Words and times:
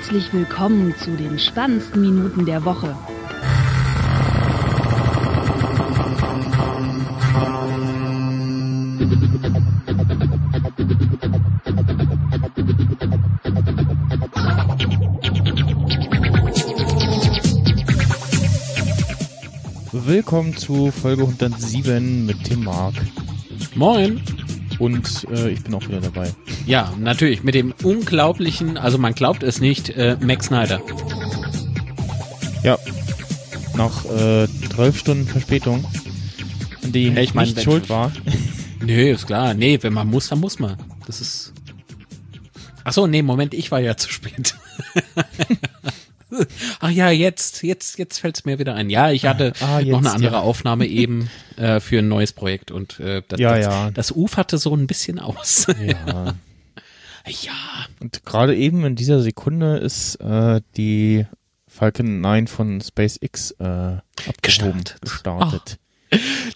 herzlich 0.00 0.32
willkommen 0.32 0.94
zu 0.96 1.10
den 1.10 1.38
spannendsten 1.38 2.00
Minuten 2.00 2.46
der 2.46 2.64
Woche. 2.64 2.96
Willkommen 19.92 20.56
zu 20.56 20.90
Folge 20.90 21.24
107 21.24 22.24
mit 22.24 22.48
dem 22.48 22.64
Marc. 22.64 22.94
Moin. 23.74 24.22
Und 24.78 25.28
äh, 25.30 25.50
ich 25.50 25.62
bin 25.62 25.74
auch 25.74 25.86
wieder 25.86 26.00
dabei. 26.00 26.32
Ja, 26.66 26.92
natürlich, 26.98 27.42
mit 27.42 27.54
dem 27.54 27.74
unglaublichen, 27.82 28.76
also 28.76 28.98
man 28.98 29.14
glaubt 29.14 29.42
es 29.42 29.60
nicht, 29.60 29.90
äh, 29.90 30.16
Max 30.20 30.46
Snyder. 30.46 30.80
Ja. 32.62 32.78
Nach 33.76 34.04
äh, 34.04 34.46
12 34.74 34.98
Stunden 34.98 35.26
Verspätung, 35.26 35.84
an 36.84 36.92
die 36.92 37.08
Ja, 37.08 37.20
ich 37.20 37.34
mein, 37.34 37.48
nicht 37.48 37.62
schuld 37.62 37.88
war. 37.88 38.12
Nee, 38.82 39.10
ist 39.10 39.26
klar. 39.26 39.52
Nee, 39.52 39.78
wenn 39.82 39.92
man 39.92 40.08
muss, 40.08 40.28
dann 40.30 40.40
muss 40.40 40.58
man. 40.58 40.74
Das 41.06 41.20
ist. 41.20 41.52
Ach 42.82 42.94
so, 42.94 43.06
nee, 43.06 43.20
Moment, 43.20 43.52
ich 43.52 43.70
war 43.70 43.78
ja 43.78 43.94
zu 43.98 44.08
spät. 44.10 44.54
Ach 46.80 46.88
ja, 46.88 47.10
jetzt, 47.10 47.62
jetzt, 47.62 47.98
jetzt 47.98 48.18
fällt's 48.20 48.46
mir 48.46 48.58
wieder 48.58 48.74
ein. 48.74 48.88
Ja, 48.88 49.10
ich 49.10 49.26
hatte 49.26 49.52
Ah, 49.60 49.80
jetzt, 49.80 49.90
noch 49.90 49.98
eine 49.98 50.12
andere 50.12 50.32
ja. 50.36 50.40
Aufnahme 50.40 50.86
eben 50.86 51.28
äh, 51.56 51.78
für 51.80 51.98
ein 51.98 52.08
neues 52.08 52.32
Projekt 52.32 52.70
und 52.70 52.98
äh, 53.00 53.20
das, 53.28 53.38
Ja, 53.38 53.56
das, 53.56 53.66
ja. 53.66 53.90
das 53.90 54.12
uferte 54.12 54.56
so 54.56 54.74
ein 54.74 54.86
bisschen 54.86 55.18
aus. 55.18 55.66
Ja. 55.86 56.34
ja. 57.26 57.52
Und 58.00 58.24
gerade 58.24 58.56
eben 58.56 58.84
in 58.84 58.96
dieser 58.96 59.20
Sekunde 59.20 59.76
ist 59.78 60.16
äh, 60.16 60.60
die 60.76 61.26
Falcon 61.68 62.20
9 62.20 62.46
von 62.48 62.80
SpaceX 62.80 63.52
äh, 63.52 63.98
Gestartet. 64.42 64.96
gestartet. 65.00 65.78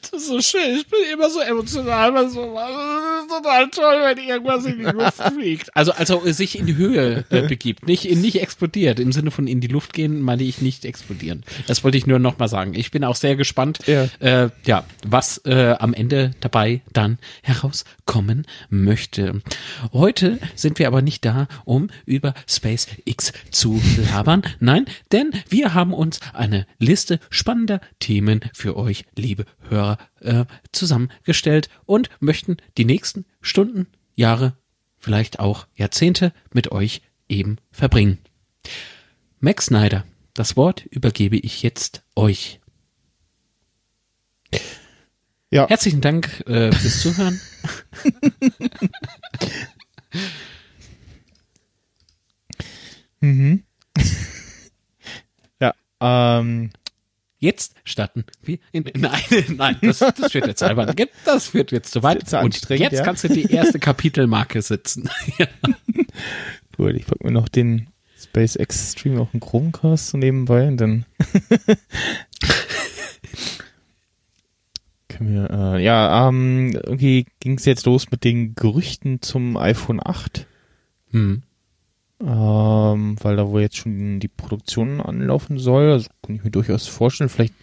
Das 0.01 0.13
ist 0.21 0.27
so 0.27 0.41
schön. 0.41 0.75
Ich 0.79 0.89
bin 0.89 0.99
immer 1.13 1.31
so 1.31 1.39
emotional, 1.39 2.13
weil 2.13 2.29
so, 2.29 2.57
das 2.57 3.23
ist 3.23 3.31
total 3.31 3.71
toll, 3.71 4.03
wenn 4.05 4.19
irgendwas 4.19 4.65
in 4.65 4.79
die 4.79 4.85
Luft 4.85 5.23
fliegt. 5.33 5.77
Also, 5.77 5.93
also 5.93 6.21
sich 6.33 6.59
in 6.59 6.67
die 6.67 6.75
Höhe 6.75 7.25
äh, 7.31 7.43
begibt, 7.47 7.87
nicht, 7.87 8.05
in, 8.05 8.21
nicht 8.21 8.41
explodiert. 8.43 8.99
Im 8.99 9.13
Sinne 9.13 9.31
von 9.31 9.47
in 9.47 9.61
die 9.61 9.69
Luft 9.69 9.93
gehen, 9.93 10.21
meine 10.23 10.43
ich 10.43 10.61
nicht 10.61 10.85
explodieren. 10.85 11.45
Das 11.69 11.85
wollte 11.85 11.97
ich 11.97 12.05
nur 12.09 12.19
noch 12.19 12.37
mal 12.39 12.49
sagen. 12.49 12.75
Ich 12.75 12.91
bin 12.91 13.05
auch 13.05 13.15
sehr 13.15 13.37
gespannt, 13.37 13.79
Ja. 13.87 14.09
äh, 14.19 14.51
ja, 14.67 14.85
was 15.07 15.39
äh, 15.45 15.77
am 15.79 15.95
Ende 15.95 16.33
dabei 16.41 16.83
dann 16.93 17.19
herauskommen 18.05 18.47
möchte. 18.71 19.43
Heute 19.93 20.39
sind 20.55 20.79
wir 20.79 20.87
aber 20.87 21.03
nicht 21.03 21.25
da, 21.25 21.49
um 21.65 21.89
über 22.07 22.35
SpaceX 22.47 23.33
zu 23.51 23.81
labern. 23.97 24.43
Nein, 24.61 24.87
denn 25.13 25.31
wir 25.49 25.75
haben 25.75 25.93
uns 25.93 26.21
eine 26.33 26.67
Liste 26.79 27.19
spannender 27.31 27.81
Themen 27.99 28.41
für 28.53 28.77
euch, 28.77 29.05
liebe 29.17 29.47
Hörer, 29.69 29.99
äh, 30.21 30.45
zusammengestellt 30.73 31.69
und 31.87 32.09
möchten 32.21 32.57
die 32.77 32.85
nächsten 32.85 33.25
Stunden, 33.41 33.87
Jahre, 34.15 34.57
vielleicht 34.99 35.41
auch 35.41 35.67
Jahrzehnte 35.75 36.33
mit 36.53 36.73
euch 36.73 37.03
eben 37.29 37.57
verbringen. 37.73 38.19
Max 39.41 39.67
Snyder, 39.67 40.05
das 40.35 40.57
Wort 40.57 40.87
übergebe 40.87 41.37
ich 41.37 41.63
jetzt 41.63 42.03
euch. 42.17 42.61
Ja, 45.51 45.69
Herzlichen 45.69 46.01
Dank 46.01 46.43
äh, 46.47 46.73
fürs 46.73 47.01
Zuhören. 47.01 47.41
ja. 55.61 55.75
Ähm, 56.01 56.71
Jetzt 57.45 57.75
starten 57.85 58.25
wir 58.43 58.57
in, 58.73 58.87
nein, 58.97 59.21
nein, 59.59 59.77
das, 59.83 59.99
das 59.99 60.33
wird 60.33 60.47
jetzt 60.47 60.63
albern. 60.63 60.95
Das 61.27 61.53
wird 61.53 61.73
jetzt 61.73 61.93
zu 61.93 62.03
weit. 62.03 62.27
Zu 62.27 62.39
Und 62.39 62.71
jetzt 62.71 62.95
ja. 62.95 63.03
kannst 63.03 63.25
du 63.25 63.29
die 63.29 63.53
erste 63.53 63.79
Kapitelmarke 63.79 64.63
sitzen. 64.63 65.11
gut, 66.75 66.93
ich 66.95 67.05
pack 67.05 67.23
mir 67.23 67.33
noch 67.33 67.51
den 67.51 67.89
SpaceX 68.19 68.93
Stream 68.93 69.19
auf 69.19 69.31
den 69.33 69.41
Chromecast 69.41 70.09
so 70.09 70.17
nebenbei 70.17 70.69
und 70.69 70.79
dann 70.79 71.05
wir, 75.21 75.51
äh, 75.51 75.83
ja, 75.83 76.29
ähm, 76.29 76.73
irgendwie 76.73 77.27
ging 77.41 77.57
es 77.57 77.65
jetzt 77.65 77.87
los 77.87 78.11
mit 78.11 78.25
den 78.25 78.55
Gerüchten 78.55 79.23
zum 79.23 79.57
iPhone 79.57 80.01
8. 80.05 80.47
Hm. 81.11 81.43
Ähm, 82.21 83.17
weil 83.21 83.37
da 83.37 83.49
wohl 83.49 83.61
jetzt 83.61 83.77
schon 83.77 84.21
die 84.21 84.29
Produktion 84.29 85.01
anlaufen 85.01 85.59
soll. 85.59 85.93
Also 85.93 86.09
kann 86.23 86.37
ich 86.37 86.45
mir 86.45 86.51
durchaus 86.51 86.87
vorstellen. 86.87 87.29
Vielleicht 87.29 87.55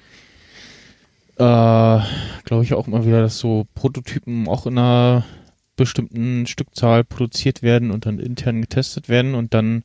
äh, 1.35 1.99
glaube 2.45 2.63
ich 2.63 2.73
auch 2.73 2.87
immer 2.87 3.05
wieder, 3.05 3.21
dass 3.21 3.39
so 3.39 3.65
Prototypen 3.73 4.47
auch 4.47 4.65
in 4.67 4.77
einer 4.77 5.25
bestimmten 5.75 6.45
Stückzahl 6.45 7.03
produziert 7.03 7.63
werden 7.63 7.91
und 7.91 8.05
dann 8.05 8.19
intern 8.19 8.61
getestet 8.61 9.09
werden 9.09 9.33
und 9.33 9.53
dann 9.53 9.83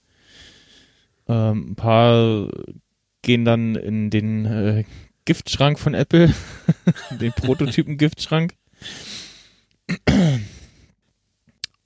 ähm, 1.29 1.71
ein 1.71 1.75
paar 1.77 2.49
gehen 3.23 3.45
dann 3.45 3.75
in 3.75 4.11
den 4.11 4.45
äh, 4.45 4.85
Giftschrank 5.27 5.79
von 5.79 5.93
Apple, 5.95 6.33
den 7.21 7.33
Prototypen-Giftschrank. 7.33 8.55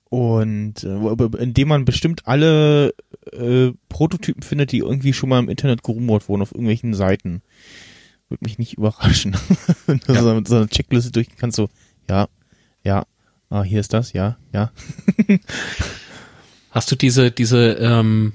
Und 0.08 0.82
äh, 0.84 1.24
indem 1.42 1.68
man 1.68 1.84
bestimmt 1.84 2.26
alle 2.26 2.94
äh, 3.32 3.70
Prototypen 3.88 4.42
findet, 4.42 4.72
die 4.72 4.78
irgendwie 4.78 5.12
schon 5.12 5.28
mal 5.28 5.38
im 5.38 5.48
Internet 5.48 5.82
gerumort 5.82 6.28
wurden 6.28 6.42
auf 6.42 6.52
irgendwelchen 6.52 6.94
Seiten. 6.94 7.42
Würde 8.28 8.44
mich 8.44 8.58
nicht 8.58 8.74
überraschen. 8.78 9.36
Wenn 9.86 9.98
du 10.06 10.12
Ja. 10.12 10.22
so 10.22 10.34
mit 10.34 10.48
so 10.48 10.56
einer 10.56 10.68
Checkliste 10.68 11.10
durchgehen 11.10 11.36
kannst, 11.38 11.56
so, 11.56 11.68
ja, 12.08 12.28
ja, 12.84 13.04
ah, 13.50 13.62
hier 13.62 13.80
ist 13.80 13.92
das, 13.92 14.12
ja, 14.12 14.36
ja. 14.52 14.72
Hast 16.70 16.90
du 16.92 16.96
diese, 16.96 17.30
diese, 17.32 17.72
ähm, 17.74 18.32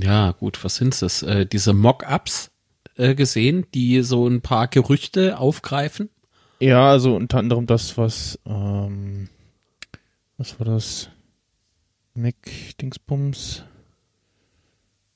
ja, 0.00 0.30
gut, 0.32 0.62
was 0.64 0.76
sind 0.76 1.00
das? 1.02 1.22
Äh, 1.22 1.46
diese 1.46 1.72
Mock-ups 1.72 2.51
äh, 2.96 3.14
gesehen, 3.14 3.66
die 3.74 4.02
so 4.02 4.26
ein 4.28 4.40
paar 4.40 4.68
Gerüchte 4.68 5.38
aufgreifen? 5.38 6.08
Ja, 6.60 6.90
also 6.90 7.16
unter 7.16 7.38
anderem 7.38 7.66
das, 7.66 7.98
was, 7.98 8.38
ähm, 8.46 9.28
was 10.38 10.58
war 10.60 10.66
das? 10.66 11.08
Mac 12.14 12.34
Dingsbums. 12.80 13.64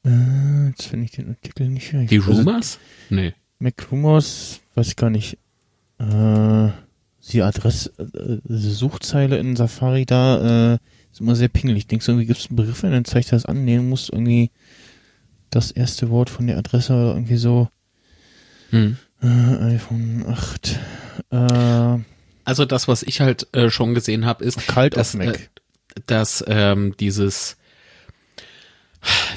Äh, 0.04 0.68
jetzt 0.68 0.86
finde 0.86 1.04
ich 1.04 1.12
den 1.12 1.28
Artikel 1.28 1.68
nicht. 1.68 1.92
Ich- 1.92 2.08
Die 2.08 2.18
also, 2.18 2.32
Rumors? 2.32 2.78
Nee. 3.10 3.34
Mac 3.58 3.90
Rumors, 3.90 4.60
weiß 4.74 4.88
ich 4.88 4.96
gar 4.96 5.10
nicht. 5.10 5.38
Äh, 5.98 6.68
die 7.32 7.42
Adresse, 7.42 7.92
äh, 7.98 8.38
die 8.44 8.70
Suchzeile 8.70 9.38
in 9.38 9.56
Safari 9.56 10.06
da, 10.06 10.74
äh, 10.74 10.78
ist 11.12 11.20
immer 11.20 11.34
sehr 11.34 11.48
pingelig. 11.48 11.86
Denkst 11.86 12.06
du, 12.06 12.12
irgendwie 12.12 12.26
gibt 12.26 12.38
es 12.38 12.46
einen 12.48 12.56
Begriff, 12.56 12.82
und 12.84 12.92
dann 12.92 13.04
zeigt 13.04 13.32
das 13.32 13.46
an, 13.46 13.64
nee, 13.64 13.76
du 13.76 13.82
musst 13.82 14.10
irgendwie 14.12 14.50
das 15.50 15.70
erste 15.70 16.10
Wort 16.10 16.30
von 16.30 16.46
der 16.46 16.58
Adresse 16.58 16.92
oder 16.92 17.14
irgendwie 17.14 17.36
so, 17.36 17.68
Hm. 18.70 18.96
äh, 19.22 19.26
iPhone 19.74 20.24
8, 20.28 20.78
äh, 21.30 21.98
Also 22.44 22.64
das, 22.64 22.88
was 22.88 23.02
ich 23.02 23.20
halt 23.20 23.46
äh, 23.54 23.70
schon 23.70 23.94
gesehen 23.94 24.26
habe, 24.26 24.44
ist, 24.44 24.66
kalt 24.66 24.96
dass, 24.96 25.14
auf 25.14 25.24
Mac. 25.24 25.36
äh, 25.36 26.00
dass 26.06 26.44
ähm, 26.46 26.94
dieses, 26.98 27.56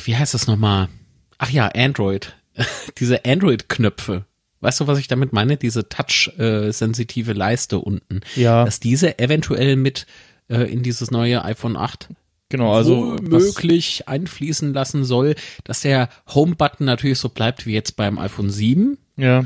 wie 0.03 0.15
heißt 0.15 0.33
das 0.33 0.47
nochmal? 0.47 0.89
Ach 1.37 1.49
ja, 1.49 1.67
Android. 1.67 2.35
Diese 2.97 3.23
Android-Knöpfe. 3.25 4.25
Weißt 4.61 4.81
du, 4.81 4.87
was 4.87 4.99
ich 4.99 5.07
damit 5.07 5.31
meine? 5.31 5.55
Diese 5.55 5.87
touch-sensitive 5.87 7.31
Leiste 7.33 7.79
unten. 7.79 8.19
ja, 8.35 8.65
Dass 8.65 8.81
diese 8.81 9.17
eventuell 9.19 9.77
mit 9.77 10.05
äh, 10.49 10.63
in 10.69 10.83
dieses 10.83 11.11
neue 11.11 11.45
iPhone 11.45 11.77
8 11.77 12.09
genau, 12.49 12.73
also 12.73 13.15
möglich 13.21 14.07
einfließen 14.07 14.73
lassen 14.73 15.03
soll, 15.05 15.35
dass 15.63 15.81
der 15.81 16.09
Home-Button 16.33 16.85
natürlich 16.85 17.19
so 17.19 17.29
bleibt 17.29 17.65
wie 17.65 17.73
jetzt 17.73 17.95
beim 17.95 18.17
iPhone 18.19 18.49
7. 18.49 18.97
ja, 19.17 19.45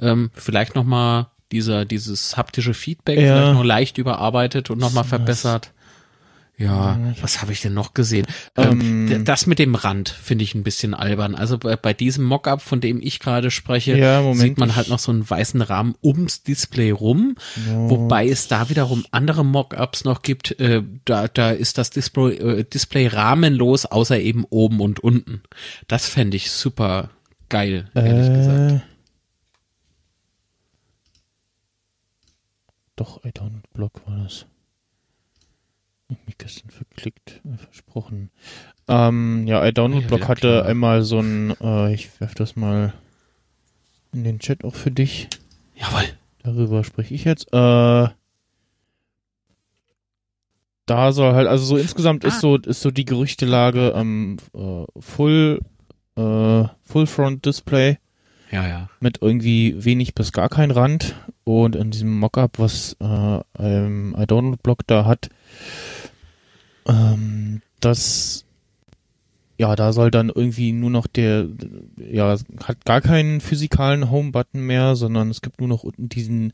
Ähm, 0.00 0.30
vielleicht 0.34 0.74
nochmal 0.76 1.26
dieser, 1.50 1.84
dieses 1.84 2.36
haptische 2.36 2.72
Feedback 2.74 3.18
Ja. 3.18 3.34
vielleicht 3.34 3.54
noch 3.54 3.64
leicht 3.64 3.98
überarbeitet 3.98 4.70
und 4.70 4.78
nochmal 4.78 5.02
Was? 5.04 5.08
verbessert. 5.08 5.72
Ja, 6.60 6.98
was 7.20 7.40
habe 7.40 7.52
ich 7.52 7.60
denn 7.60 7.72
noch 7.72 7.94
gesehen? 7.94 8.26
Ähm, 8.56 9.08
Ähm, 9.08 9.24
das 9.24 9.46
mit 9.46 9.60
dem 9.60 9.76
Rand 9.76 10.08
finde 10.08 10.42
ich 10.42 10.56
ein 10.56 10.64
bisschen 10.64 10.92
albern. 10.92 11.36
Also 11.36 11.56
bei, 11.56 11.76
bei 11.76 11.94
diesem 11.94 12.24
Mockup, 12.24 12.60
von 12.60 12.80
dem 12.80 13.00
ich 13.00 13.20
gerade 13.20 13.52
spreche, 13.52 13.96
Ja, 13.96 14.20
Moment, 14.22 14.40
sieht 14.40 14.58
man 14.58 14.74
halt 14.74 14.88
noch 14.88 14.98
so 14.98 15.12
einen 15.12 15.28
weißen 15.30 15.62
Rahmen 15.62 15.94
ums 16.02 16.42
Display 16.42 16.90
rum, 16.90 17.36
no, 17.68 17.90
wobei 17.90 18.28
es 18.28 18.48
da 18.48 18.68
wiederum 18.70 19.06
andere 19.12 19.44
Mockups 19.44 20.02
noch 20.02 20.22
gibt. 20.22 20.58
Äh, 20.58 20.82
da, 21.04 21.28
da 21.28 21.50
ist 21.50 21.78
das 21.78 21.90
Display, 21.90 22.34
äh, 22.38 22.64
Display 22.64 23.06
rahmenlos, 23.06 23.86
außer 23.86 24.18
eben 24.18 24.44
oben 24.50 24.80
und 24.80 24.98
unten. 24.98 25.42
Das 25.86 26.08
fände 26.08 26.36
ich 26.36 26.50
super 26.50 27.10
geil, 27.48 27.88
ehrlich 27.94 28.32
gesagt. 28.34 28.72
äh, 28.72 28.80
Doch, 32.96 33.24
I 33.24 33.28
don't 33.28 33.62
Blog 33.72 33.92
war 34.06 34.16
das. 34.24 34.44
Hab 36.10 36.26
mich 36.26 36.38
gestern 36.38 36.70
verklickt, 36.70 37.40
äh, 37.44 37.56
versprochen. 37.58 38.30
Ähm, 38.88 39.46
ja, 39.46 39.66
iDownload-Blog 39.66 40.20
wieder 40.20 40.28
hatte 40.28 40.64
einmal 40.64 41.02
so 41.02 41.20
ein, 41.20 41.54
äh, 41.60 41.92
ich 41.92 42.20
werf 42.20 42.34
das 42.34 42.56
mal 42.56 42.94
in 44.14 44.24
den 44.24 44.38
Chat 44.38 44.64
auch 44.64 44.74
für 44.74 44.90
dich. 44.90 45.28
Jawohl. 45.74 46.04
Darüber 46.42 46.82
spreche 46.84 47.14
ich 47.14 47.24
jetzt. 47.24 47.48
Äh, 47.52 48.08
da 50.86 51.12
soll 51.12 51.34
halt, 51.34 51.46
also 51.46 51.64
so 51.64 51.76
insgesamt 51.76 52.24
Ah. 52.24 52.28
ist 52.28 52.40
so, 52.40 52.56
ist 52.56 52.80
so 52.80 52.90
die 52.90 53.04
Gerüchtelage 53.04 53.92
ähm, 53.94 54.38
äh, 54.54 54.84
Full, 54.98 55.60
äh, 56.16 56.64
Full 56.84 57.06
Front 57.06 57.44
Display 57.44 57.98
Ja, 58.50 58.66
ja. 58.66 58.88
mit 59.00 59.18
irgendwie 59.20 59.84
wenig 59.84 60.14
bis 60.14 60.32
gar 60.32 60.48
kein 60.48 60.70
Rand 60.70 61.14
und 61.44 61.76
in 61.76 61.90
diesem 61.90 62.18
Mockup, 62.18 62.58
was 62.58 62.96
äh, 63.00 63.40
ein 63.58 64.14
iDownload-Blog 64.16 64.86
da 64.86 65.04
hat, 65.04 65.28
ähm, 66.88 67.62
das 67.80 68.44
ja, 69.60 69.74
da 69.74 69.92
soll 69.92 70.12
dann 70.12 70.28
irgendwie 70.32 70.70
nur 70.72 70.90
noch 70.90 71.08
der, 71.08 71.48
ja, 71.96 72.36
hat 72.62 72.84
gar 72.84 73.00
keinen 73.00 73.40
physikalen 73.40 74.08
Home-Button 74.08 74.60
mehr, 74.60 74.94
sondern 74.94 75.30
es 75.30 75.42
gibt 75.42 75.58
nur 75.58 75.68
noch 75.68 75.82
unten 75.82 76.08
diesen 76.08 76.52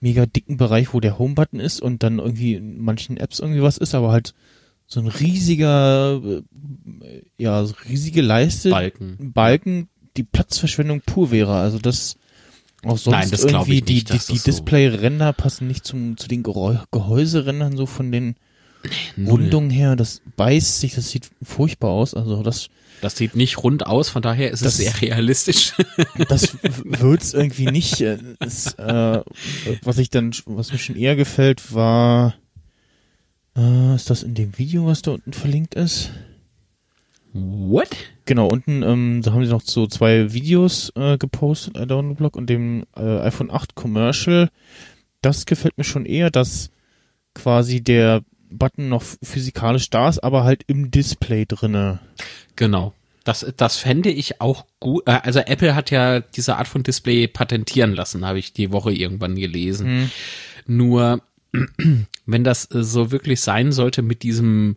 mega 0.00 0.26
dicken 0.26 0.56
Bereich, 0.56 0.92
wo 0.92 0.98
der 0.98 1.20
Home-Button 1.20 1.60
ist 1.60 1.80
und 1.80 2.02
dann 2.02 2.18
irgendwie 2.18 2.54
in 2.54 2.82
manchen 2.82 3.16
Apps 3.16 3.38
irgendwie 3.38 3.62
was 3.62 3.78
ist, 3.78 3.94
aber 3.94 4.10
halt 4.10 4.34
so 4.88 4.98
ein 4.98 5.06
riesiger, 5.06 6.20
äh, 6.24 7.22
ja, 7.38 7.64
so 7.64 7.74
riesige 7.88 8.22
Leiste, 8.22 8.70
Balken. 8.70 9.32
Balken, 9.32 9.88
die 10.16 10.24
Platzverschwendung 10.24 11.00
pur 11.00 11.30
wäre. 11.30 11.54
Also 11.54 11.78
das 11.78 12.16
auch 12.84 12.98
sonst 12.98 13.16
Nein, 13.16 13.30
das 13.30 13.44
irgendwie 13.44 13.74
ich 13.78 13.84
nicht, 13.86 13.88
die, 14.10 14.18
die, 14.18 14.32
die 14.32 14.38
so- 14.38 14.44
Display-Ränder 14.44 15.32
passen 15.32 15.68
nicht 15.68 15.84
zum, 15.84 16.16
zu 16.16 16.26
den 16.26 16.42
Gehäuserändern 16.42 17.76
so 17.76 17.86
von 17.86 18.10
den 18.10 18.34
Null. 19.16 19.30
Rundungen 19.42 19.70
her. 19.70 19.96
Das 19.96 20.22
beißt 20.36 20.80
sich, 20.80 20.94
das 20.94 21.10
sieht 21.10 21.30
furchtbar 21.42 21.90
aus. 21.90 22.14
Also 22.14 22.42
das, 22.42 22.68
Das 23.00 23.16
sieht 23.16 23.34
nicht 23.36 23.62
rund 23.62 23.86
aus, 23.86 24.08
von 24.08 24.22
daher 24.22 24.50
ist 24.50 24.64
Das- 24.64 24.78
es 24.78 24.84
sehr 24.84 25.00
realistisch. 25.02 25.72
das 26.28 26.56
wird's 26.62 27.34
irgendwie 27.34 27.66
nicht. 27.66 28.00
Äh, 28.00 28.18
Es, 28.40 28.74
äh, 28.74 29.20
was 29.82 29.98
ich 29.98 30.10
dann, 30.10 30.32
was 30.46 30.72
mir 30.72 30.78
schon 30.78 30.96
eher 30.96 31.16
gefällt, 31.16 31.72
war, 31.74 32.34
äh, 33.56 33.94
ist 33.94 34.08
das 34.10 34.22
in 34.22 34.34
dem 34.34 34.56
Video, 34.58 34.86
was 34.86 35.02
da 35.02 35.12
unten 35.12 35.32
verlinkt 35.32 35.74
ist? 35.74 36.10
What? 37.34 37.88
Genau, 38.26 38.46
unten 38.46 38.82
ähm, 38.82 39.22
da 39.22 39.32
haben 39.32 39.44
sie 39.44 39.50
noch 39.50 39.62
so 39.62 39.86
zwei 39.86 40.32
Videos 40.34 40.92
äh, 40.96 41.16
gepostet, 41.16 41.76
ein 41.78 41.88
Download-Blog 41.88 42.36
und 42.36 42.48
dem 42.50 42.84
äh, 42.96 43.20
iPhone 43.20 43.50
8 43.50 43.74
Commercial. 43.74 44.50
Das 45.22 45.46
gefällt 45.46 45.78
mir 45.78 45.84
schon 45.84 46.04
eher, 46.04 46.30
dass 46.30 46.70
quasi 47.34 47.80
der 47.80 48.22
Button 48.58 48.88
noch 48.88 49.02
physikalisch 49.22 49.90
da 49.90 50.08
ist, 50.08 50.18
aber 50.20 50.44
halt 50.44 50.64
im 50.66 50.90
Display 50.90 51.46
drinne. 51.46 52.00
Genau. 52.56 52.94
Das, 53.24 53.46
das 53.56 53.76
fände 53.76 54.10
ich 54.10 54.40
auch 54.40 54.66
gut. 54.80 55.06
Äh, 55.06 55.20
Also 55.22 55.40
Apple 55.40 55.74
hat 55.74 55.90
ja 55.90 56.20
diese 56.20 56.56
Art 56.56 56.68
von 56.68 56.82
Display 56.82 57.28
patentieren 57.28 57.94
lassen, 57.94 58.26
habe 58.26 58.38
ich 58.38 58.52
die 58.52 58.72
Woche 58.72 58.92
irgendwann 58.92 59.36
gelesen. 59.36 60.10
Nur, 60.66 61.22
wenn 62.26 62.44
das 62.44 62.70
äh, 62.72 62.82
so 62.82 63.12
wirklich 63.12 63.40
sein 63.40 63.72
sollte 63.72 64.02
mit 64.02 64.22
diesem, 64.22 64.76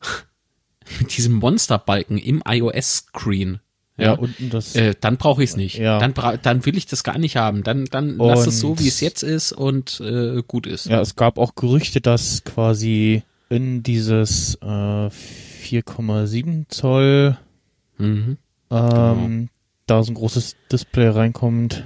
mit 1.00 1.16
diesem 1.16 1.34
Monsterbalken 1.34 2.18
im 2.18 2.42
iOS-Screen, 2.46 3.60
Ja, 4.02 4.12
unten 4.14 4.50
das. 4.50 4.74
äh, 4.76 4.94
dann 5.00 5.16
brauche 5.16 5.42
ich 5.42 5.50
es 5.50 5.56
nicht. 5.56 5.78
Ja. 5.78 5.98
Dann, 5.98 6.14
dann 6.42 6.66
will 6.66 6.76
ich 6.76 6.86
das 6.86 7.04
gar 7.04 7.18
nicht 7.18 7.36
haben. 7.36 7.62
Dann, 7.62 7.86
dann 7.86 8.16
lass 8.18 8.46
es 8.46 8.60
so, 8.60 8.70
Und- 8.72 8.80
wie 8.80 8.88
es 8.88 9.00
jetzt 9.00 9.22
ist 9.22 9.52
und 9.52 10.00
äh, 10.00 10.42
gut 10.46 10.66
ist. 10.66 10.86
ja, 10.86 11.00
es 11.00 11.16
gab 11.16 11.38
auch 11.38 11.54
Gerüchte, 11.54 12.00
dass 12.00 12.44
quasi 12.44 13.22
in 13.48 13.82
dieses 13.82 14.56
äh, 14.62 14.66
4,7 14.66 16.64
Zoll 16.68 17.36
Mhm. 17.98 18.38
ähm, 18.70 19.48
da 19.86 20.02
so 20.02 20.12
ein 20.12 20.14
großes 20.14 20.56
Display 20.72 21.08
reinkommt 21.08 21.84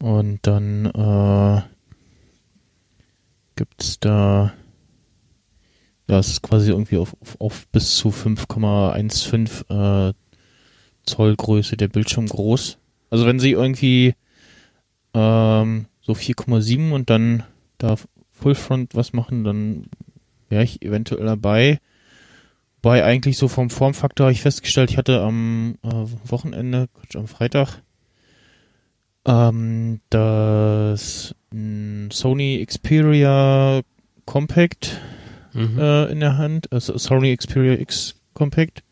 und 0.00 0.40
dann 0.42 0.86
äh, 0.86 1.62
gibt's 3.56 3.98
da 4.00 4.52
ja, 6.08 6.18
es 6.18 6.28
ist 6.28 6.42
quasi 6.42 6.70
irgendwie 6.70 6.96
auf, 6.96 7.14
auf, 7.20 7.36
auf 7.40 7.68
bis 7.68 7.94
zu 7.94 8.08
5,15 8.08 10.10
äh, 10.10 10.12
Zoll 11.04 11.36
Größe 11.36 11.76
der 11.76 11.88
Bildschirm 11.88 12.26
groß. 12.26 12.78
Also 13.10 13.26
wenn 13.26 13.40
sie 13.40 13.52
irgendwie 13.52 14.14
ähm, 15.14 15.86
so 16.02 16.12
4,7 16.12 16.92
und 16.92 17.10
dann 17.10 17.42
da 17.78 17.96
Full 18.32 18.54
Front 18.54 18.94
was 18.94 19.12
machen, 19.12 19.44
dann 19.44 19.84
wäre 20.48 20.64
ich 20.64 20.82
eventuell 20.82 21.26
dabei. 21.26 21.80
Wobei 22.82 23.04
eigentlich 23.04 23.36
so 23.36 23.48
vom 23.48 23.68
Formfaktor 23.68 24.26
habe 24.26 24.32
ich 24.32 24.40
festgestellt, 24.40 24.90
ich 24.90 24.96
hatte 24.96 25.20
am 25.20 25.76
äh, 25.82 26.06
Wochenende, 26.24 26.88
Quatsch, 26.94 27.16
am 27.16 27.26
Freitag, 27.26 27.82
ähm, 29.26 30.00
das 30.10 31.34
mh, 31.52 32.08
Sony 32.12 32.64
Xperia 32.66 33.82
Compact 34.24 35.00
Mhm. 35.52 35.78
äh, 35.80 36.04
in 36.12 36.20
der 36.20 36.38
Hand, 36.38 36.72
also 36.72 36.96
Sony 36.96 37.36
Xperia 37.36 37.72
X 37.74 38.14
Compact. 38.34 38.84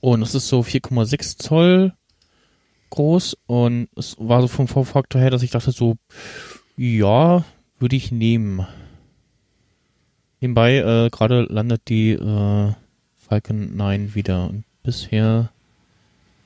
Und 0.00 0.22
es 0.22 0.34
ist 0.34 0.48
so 0.48 0.60
4,6 0.60 1.38
Zoll 1.38 1.92
groß 2.90 3.36
und 3.46 3.88
es 3.96 4.16
war 4.18 4.40
so 4.42 4.48
vom 4.48 4.66
Formfaktor 4.66 5.20
her, 5.20 5.30
dass 5.30 5.42
ich 5.42 5.50
dachte 5.50 5.70
so, 5.70 5.96
ja, 6.76 7.44
würde 7.78 7.96
ich 7.96 8.10
nehmen. 8.10 8.66
Nebenbei, 10.40 10.78
äh, 10.78 11.10
gerade 11.10 11.42
landet 11.42 11.88
die 11.88 12.12
äh, 12.12 12.72
Falcon 13.16 13.76
9 13.76 14.14
wieder 14.14 14.48
und 14.48 14.64
bisher 14.82 15.52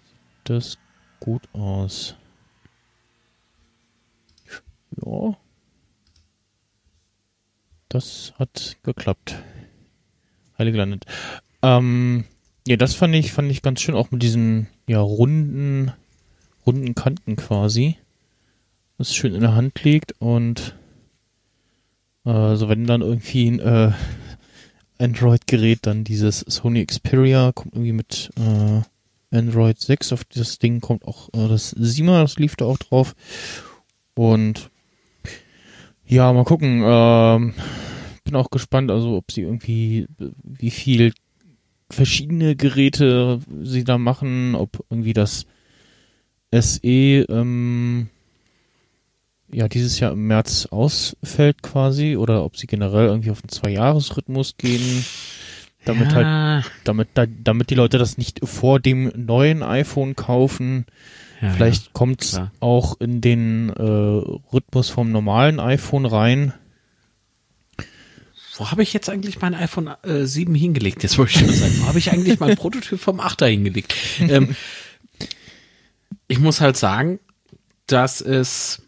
sieht 0.05 0.51
das 0.51 0.79
gut 1.21 1.43
aus. 1.53 2.17
Ja. 5.05 5.37
Das 7.89 8.35
hat 8.39 8.77
geklappt. 8.83 9.37
Heile 10.59 10.73
gelandet. 10.73 11.05
Ähm, 11.63 12.25
ja, 12.67 12.77
das 12.77 12.95
fand 12.95 13.15
ich, 13.15 13.33
fand 13.33 13.51
ich 13.51 13.63
ganz 13.63 13.81
schön, 13.81 13.95
auch 13.95 14.11
mit 14.11 14.23
diesen, 14.23 14.69
ja, 14.87 15.01
runden, 15.01 15.93
runden 16.67 16.95
Kanten 16.95 17.37
quasi. 17.37 17.97
Das 18.99 19.15
schön 19.15 19.35
in 19.35 19.41
der 19.41 19.55
Hand 19.55 19.83
liegt 19.83 20.13
und 20.21 20.77
äh, 22.25 22.55
so 22.55 22.69
wenn 22.69 22.87
dann 22.87 23.03
irgendwie 23.03 23.51
ein 23.51 23.59
äh, 23.59 23.93
Android-Gerät 24.99 25.81
dann 25.83 26.05
dieses 26.05 26.41
Sony 26.41 26.87
Xperia 26.87 27.51
kommt 27.53 27.75
irgendwie 27.75 27.93
mit 27.93 28.31
äh, 28.37 29.37
Android 29.37 29.81
6 29.81 30.13
auf 30.13 30.25
das 30.25 30.61
Ding 30.61 30.81
kommt 30.81 31.05
auch 31.07 31.29
äh, 31.35 31.49
das 31.49 31.71
Sima, 31.71 32.23
das 32.23 32.39
lief 32.39 32.55
da 32.55 32.67
auch 32.67 32.79
drauf 32.79 33.17
und 34.15 34.71
ja, 36.07 36.33
mal 36.33 36.45
gucken. 36.45 36.83
Ähm, 36.85 37.55
bin 38.25 38.37
auch 38.37 38.51
gespannt, 38.51 38.91
also 38.91 39.17
ob 39.17 39.33
sie 39.33 39.43
irgendwie, 39.43 40.07
wie 40.43 40.71
viel 40.71 41.13
verschiedene 41.91 42.57
Geräte 42.57 43.41
sie 43.63 43.85
da 43.85 43.99
machen, 43.99 44.55
ob 44.55 44.85
irgendwie 44.91 45.13
das 45.13 45.47
SE 46.53 46.89
ähm, 46.89 48.09
ja 49.53 49.69
dieses 49.69 50.01
Jahr 50.01 50.13
im 50.13 50.27
März 50.27 50.67
ausfällt 50.67 51.63
quasi 51.63 52.17
oder 52.17 52.45
ob 52.45 52.57
sie 52.57 52.67
generell 52.67 53.07
irgendwie 53.07 53.31
auf 53.31 53.43
einen 53.43 53.51
Zwei-Jahres-Rhythmus 53.51 54.57
gehen, 54.57 55.05
damit 55.85 56.15
halt, 56.15 56.27
ja, 56.27 56.63
damit 56.85 57.09
da, 57.15 57.27
damit 57.27 57.71
die 57.71 57.75
Leute 57.75 57.99
das 57.99 58.19
nicht 58.19 58.41
vor 58.45 58.81
dem 58.81 59.13
neuen 59.15 59.63
iPhone 59.63 60.17
kaufen. 60.17 60.87
ja, 61.41 61.51
Vielleicht 61.51 61.93
kommt's 61.93 62.33
klar. 62.33 62.53
auch 62.61 63.01
in 63.01 63.21
den 63.21 63.71
äh, 63.71 63.83
Rhythmus 64.53 64.91
vom 64.91 65.13
normalen 65.13 65.61
iPhone 65.61 66.07
rein. 66.07 66.53
Wo 68.57 68.71
habe 68.71 68.83
ich 68.83 68.93
jetzt 68.93 69.09
eigentlich 69.09 69.41
mein 69.41 69.55
iPhone 69.55 69.89
äh, 70.03 70.25
7 70.27 70.55
hingelegt? 70.55 71.03
Jetzt 71.03 71.19
wollte 71.19 71.33
ich 71.33 71.39
schon 71.41 71.53
sagen, 71.53 71.75
wo 71.81 71.87
habe 71.87 71.99
ich 71.99 72.13
eigentlich 72.13 72.39
mein 72.39 72.57
Prototyp 72.57 73.01
vom 73.01 73.21
8er 73.21 73.47
hingelegt? 73.47 73.95
Ähm, 74.21 74.55
ich 76.29 76.39
muss 76.39 76.61
halt 76.61 76.77
sagen, 76.77 77.19
dass 77.87 78.21
es 78.21 78.83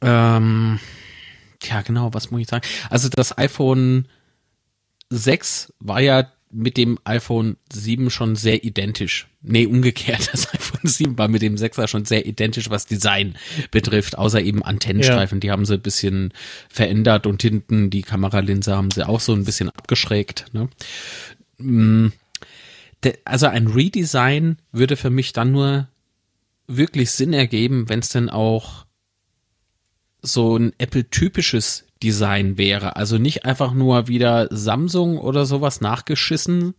ähm, 0.00 0.80
ja 1.62 1.82
genau, 1.82 2.12
was 2.12 2.30
muss 2.30 2.42
ich 2.42 2.48
sagen? 2.48 2.66
Also 2.90 3.08
das 3.08 3.38
iPhone 3.38 4.08
6 5.10 5.72
war 5.78 6.00
ja 6.00 6.30
mit 6.54 6.76
dem 6.76 6.98
iPhone 7.04 7.56
7 7.72 8.10
schon 8.10 8.36
sehr 8.36 8.64
identisch. 8.64 9.28
Nee, 9.42 9.66
umgekehrt. 9.66 10.28
Das 10.32 10.52
iPhone 10.54 10.88
7 10.88 11.18
war 11.18 11.28
mit 11.28 11.42
dem 11.42 11.56
6er 11.56 11.88
schon 11.88 12.04
sehr 12.04 12.26
identisch, 12.26 12.70
was 12.70 12.86
Design 12.86 13.36
betrifft, 13.70 14.16
außer 14.16 14.40
eben 14.40 14.62
Antennenstreifen. 14.62 15.40
Die 15.40 15.50
haben 15.50 15.64
sie 15.64 15.74
ein 15.74 15.82
bisschen 15.82 16.32
verändert 16.68 17.26
und 17.26 17.42
hinten 17.42 17.90
die 17.90 18.02
Kameralinse 18.02 18.76
haben 18.76 18.90
sie 18.90 19.06
auch 19.06 19.20
so 19.20 19.34
ein 19.34 19.44
bisschen 19.44 19.68
abgeschrägt. 19.68 20.46
Ne? 20.52 20.68
Mm, 21.58 22.08
Also 23.24 23.46
ein 23.48 23.66
Redesign 23.66 24.58
würde 24.72 24.96
für 24.96 25.10
mich 25.10 25.32
dann 25.32 25.52
nur 25.52 25.88
wirklich 26.66 27.10
Sinn 27.10 27.32
ergeben, 27.32 27.88
wenn 27.88 27.98
es 27.98 28.08
denn 28.08 28.30
auch 28.30 28.86
so 30.22 30.56
ein 30.56 30.72
Apple-typisches 30.78 31.83
Design 32.02 32.58
wäre. 32.58 32.96
Also 32.96 33.18
nicht 33.18 33.44
einfach 33.44 33.72
nur 33.72 34.08
wieder 34.08 34.48
Samsung 34.50 35.18
oder 35.18 35.46
sowas 35.46 35.80
nachgeschissen, 35.80 36.74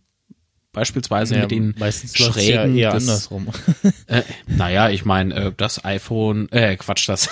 beispielsweise 0.72 1.34
Ja, 1.36 1.40
mit 1.42 1.50
den 1.50 1.74
meistens 1.78 2.16
Schrägen. 2.16 2.76
ja 2.76 2.90
eher 2.90 2.92
des- 2.92 3.08
andersrum. 3.08 3.48
Äh, 4.06 4.22
naja, 4.46 4.88
ich 4.90 5.04
meine, 5.04 5.34
äh, 5.34 5.52
das 5.56 5.84
iPhone, 5.84 6.48
äh, 6.52 6.76
Quatsch, 6.76 7.08
das 7.08 7.28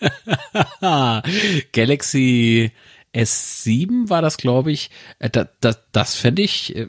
Galaxy 1.72 2.72
S7 3.14 4.08
war 4.08 4.22
das, 4.22 4.36
glaube 4.36 4.72
ich. 4.72 4.90
Äh, 5.18 5.30
da, 5.30 5.48
da, 5.60 5.76
das 5.92 6.16
fände 6.16 6.42
ich, 6.42 6.74
äh, 6.76 6.88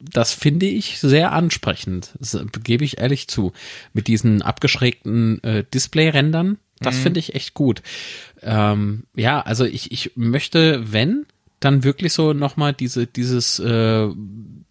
das 0.00 0.32
finde 0.32 0.66
ich 0.66 0.98
sehr 0.98 1.32
ansprechend. 1.32 2.14
Das 2.18 2.38
gebe 2.64 2.84
ich 2.84 2.98
ehrlich 2.98 3.28
zu. 3.28 3.52
Mit 3.92 4.06
diesen 4.06 4.40
abgeschrägten 4.42 5.42
äh, 5.44 5.64
Display-Rändern, 5.72 6.58
das 6.80 6.96
finde 6.98 7.20
ich 7.20 7.34
echt 7.34 7.54
gut. 7.54 7.82
Ähm, 8.42 9.04
ja, 9.16 9.40
also 9.40 9.64
ich, 9.64 9.90
ich 9.92 10.12
möchte, 10.16 10.92
wenn, 10.92 11.26
dann 11.60 11.82
wirklich 11.84 12.12
so 12.12 12.32
nochmal 12.32 12.72
diese, 12.72 13.06
dieses, 13.06 13.58
äh, 13.58 14.08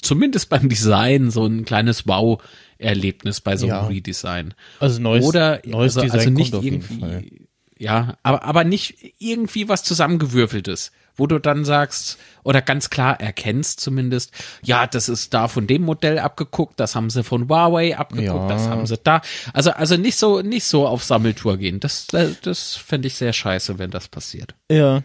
zumindest 0.02 0.50
beim 0.50 0.70
Design, 0.70 1.32
so 1.32 1.46
ein 1.46 1.66
kleines 1.66 2.08
Wow-Erlebnis 2.08 3.42
bei 3.42 3.58
so 3.58 3.66
einem 3.68 3.76
Ja. 3.76 3.88
Redesign. 3.88 4.54
Also 4.80 5.02
neues, 5.02 5.26
Oder 5.26 5.62
neues 5.66 5.98
also, 5.98 6.02
Design 6.02 6.20
also 6.20 6.30
nicht 6.32 6.52
kommt 6.52 6.60
auf 6.60 6.64
jeden 6.64 6.82
Fall. 6.82 7.12
irgendwie, 7.12 7.48
ja, 7.78 8.18
aber, 8.24 8.44
aber 8.44 8.64
nicht 8.64 8.96
irgendwie 9.20 9.68
was 9.70 9.84
zusammengewürfeltes, 9.84 10.92
wo 11.18 11.28
du 11.28 11.40
dann 11.40 11.66
sagst 11.66 12.18
oder 12.44 12.62
ganz 12.62 12.90
klar 12.90 13.20
erkennst 13.20 13.80
zumindest, 13.80 14.32
ja, 14.64 14.88
das 14.88 15.10
ist 15.10 15.34
da 15.34 15.48
von 15.48 15.68
dem 15.68 15.82
Modell 15.82 16.20
abgeguckt, 16.20 16.80
das 16.80 16.96
haben 16.96 17.10
sie 17.10 17.24
von 17.24 17.50
Huawei 17.50 17.98
abgeguckt, 17.98 18.28
Ja. 18.44 18.48
das 18.48 18.68
haben 18.68 18.86
sie 18.88 18.98
da. 18.98 19.22
Also, 19.54 19.72
also 19.72 19.98
nicht 19.98 20.16
so, 20.16 20.42
nicht 20.42 20.64
so 20.64 20.88
auf 20.88 21.04
Sammeltour 21.04 21.58
gehen. 21.58 21.80
Das, 21.80 22.08
das, 22.08 22.40
das 22.42 22.76
fände 22.76 23.08
ich 23.08 23.16
sehr 23.16 23.34
scheiße, 23.34 23.78
wenn 23.80 23.92
das 23.92 24.08
passiert. 24.08 24.56
Ja. 24.72 25.04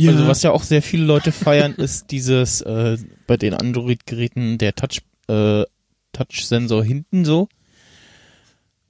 Also 0.00 0.26
was 0.26 0.42
ja 0.42 0.50
auch 0.52 0.62
sehr 0.62 0.80
viele 0.80 1.04
Leute 1.04 1.30
feiern, 1.30 1.74
ist 1.74 2.10
dieses 2.10 2.62
äh, 2.62 2.96
bei 3.26 3.36
den 3.36 3.52
Android-Geräten 3.52 4.56
der 4.56 4.74
Touch 4.74 5.02
äh, 5.28 5.64
Touch-Sensor 6.12 6.82
hinten 6.82 7.26
so, 7.26 7.48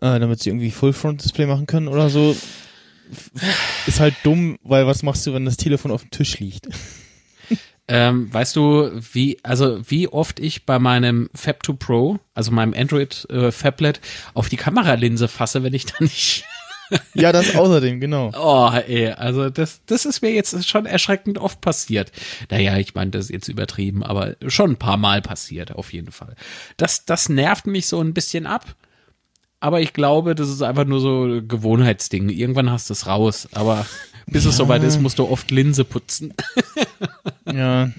äh, 0.01 0.21
damit 0.21 0.41
sie 0.41 0.51
irgendwie 0.51 0.71
Full-Front-Display 0.71 1.47
machen 1.47 1.67
können 1.67 1.89
oder 1.89 2.11
so. 2.11 2.37
Ist 3.87 4.01
halt 4.01 4.15
dumm, 4.23 4.59
weil 4.63 4.87
was 4.87 5.03
machst 5.03 5.27
du, 5.27 5.35
wenn 5.35 5.45
das 5.45 5.57
Telefon 5.57 5.91
auf 5.91 6.03
dem 6.03 6.11
Tisch 6.11 6.39
liegt? 6.39 6.69
Ähm, 7.93 8.33
weißt 8.33 8.55
du, 8.55 8.89
wie, 9.13 9.39
also 9.43 9.81
wie 9.91 10.07
oft 10.07 10.39
ich 10.39 10.65
bei 10.65 10.79
meinem 10.79 11.29
Fab 11.35 11.67
2 11.67 11.73
Pro, 11.73 12.21
also 12.35 12.53
meinem 12.53 12.73
Android 12.73 13.27
äh, 13.31 13.51
Fablet, 13.51 14.01
auf 14.33 14.49
die 14.49 14.57
Kameralinse 14.57 15.27
fasse, 15.27 15.65
wenn 15.65 15.75
ich 15.75 15.87
da 15.87 15.95
nicht 15.99 16.45
Ja, 17.15 17.33
das 17.33 17.55
außerdem, 17.55 18.01
genau. 18.01 18.33
Oh, 18.37 18.71
ey, 18.73 19.11
also 19.11 19.51
das, 19.51 19.83
das 19.87 20.05
ist 20.05 20.23
mir 20.23 20.33
jetzt 20.33 20.69
schon 20.69 20.87
erschreckend 20.87 21.39
oft 21.39 21.61
passiert. 21.61 22.11
Naja, 22.51 22.77
ich 22.79 22.95
meine, 22.95 23.11
das 23.11 23.27
ist 23.27 23.31
jetzt 23.31 23.49
übertrieben, 23.49 24.03
aber 24.03 24.37
schon 24.47 24.73
ein 24.73 24.77
paar 24.77 24.97
Mal 24.97 25.23
passiert, 25.23 25.73
auf 25.73 25.93
jeden 25.93 26.13
Fall. 26.13 26.35
Das, 26.77 27.05
das 27.05 27.29
nervt 27.29 27.67
mich 27.67 27.87
so 27.87 28.01
ein 28.01 28.15
bisschen 28.15 28.47
ab. 28.47 28.75
Aber 29.61 29.81
ich 29.83 29.93
glaube, 29.93 30.35
das 30.35 30.49
ist 30.49 30.63
einfach 30.63 30.87
nur 30.87 31.01
so 31.01 31.25
ein 31.25 31.47
Gewohnheitsding. 31.47 32.31
Irgendwann 32.31 32.71
hast 32.71 32.89
du 32.89 32.95
es 32.95 33.07
raus. 33.07 33.49
Aber 33.53 33.87
bis 34.27 34.47
es 34.47 34.57
soweit 34.57 34.83
ist, 34.83 35.01
musst 35.01 35.19
du 35.19 35.29
oft 35.29 35.51
Linse 35.51 35.85
putzen. 35.85 36.35
Ja. 37.53 37.91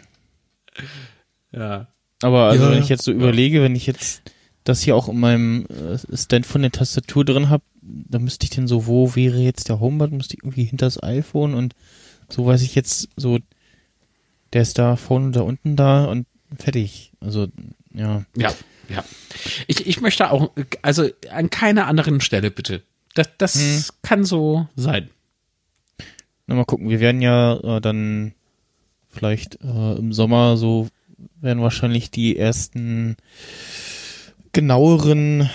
Ja. 1.52 1.88
Aber 2.22 2.46
also 2.46 2.66
Ja, 2.66 2.72
wenn 2.72 2.82
ich 2.82 2.88
jetzt 2.88 3.04
so 3.04 3.12
überlege, 3.12 3.62
wenn 3.62 3.76
ich 3.76 3.86
jetzt 3.86 4.22
das 4.64 4.82
hier 4.82 4.96
auch 4.96 5.10
in 5.10 5.20
meinem 5.20 5.66
äh, 5.66 5.98
Stand 6.16 6.46
von 6.46 6.62
der 6.62 6.72
Tastatur 6.72 7.26
drin 7.26 7.50
habe, 7.50 7.64
dann 7.82 8.24
müsste 8.24 8.46
ich 8.46 8.52
denn 8.52 8.68
so, 8.68 8.88
wo 8.88 9.16
wäre 9.16 9.40
jetzt 9.40 9.68
der 9.68 9.80
Homebutton? 9.80 10.18
Müsste 10.18 10.36
ich 10.36 10.44
irgendwie 10.44 10.64
hinter 10.64 10.86
das 10.86 11.02
iPhone 11.04 11.54
und 11.54 11.76
so 12.30 12.46
weiß 12.46 12.62
ich 12.62 12.76
jetzt 12.76 13.10
so, 13.18 13.40
der 14.54 14.62
ist 14.62 14.78
da 14.78 14.96
vorne 14.96 15.26
und 15.26 15.36
da 15.36 15.42
unten 15.42 15.76
da 15.76 16.06
und 16.06 16.28
fertig. 16.58 17.12
Also, 17.20 17.48
ja. 17.94 18.24
Ja, 18.38 18.54
ja. 18.90 19.04
Ich, 19.68 19.88
ich 19.88 20.02
möchte 20.02 20.32
auch, 20.32 20.52
also 20.82 21.10
an 21.32 21.50
keiner 21.50 21.88
anderen 21.88 22.22
Stelle 22.22 22.52
bitte. 22.52 22.84
Das, 23.14 23.30
das 23.38 23.94
kann 24.02 24.24
so 24.24 24.68
sein. 24.76 25.10
Na, 26.48 26.56
mal 26.56 26.66
gucken, 26.66 26.90
wir 26.90 27.00
werden 27.00 27.22
ja 27.22 27.78
äh, 27.78 27.82
dann 27.82 28.34
vielleicht 29.10 29.56
äh, 29.62 29.94
im 29.96 30.14
Sommer 30.14 30.58
so 30.58 30.88
werden 31.42 31.62
wahrscheinlich 31.62 32.12
die 32.12 32.38
ersten 32.38 33.18
genaueren 34.54 35.50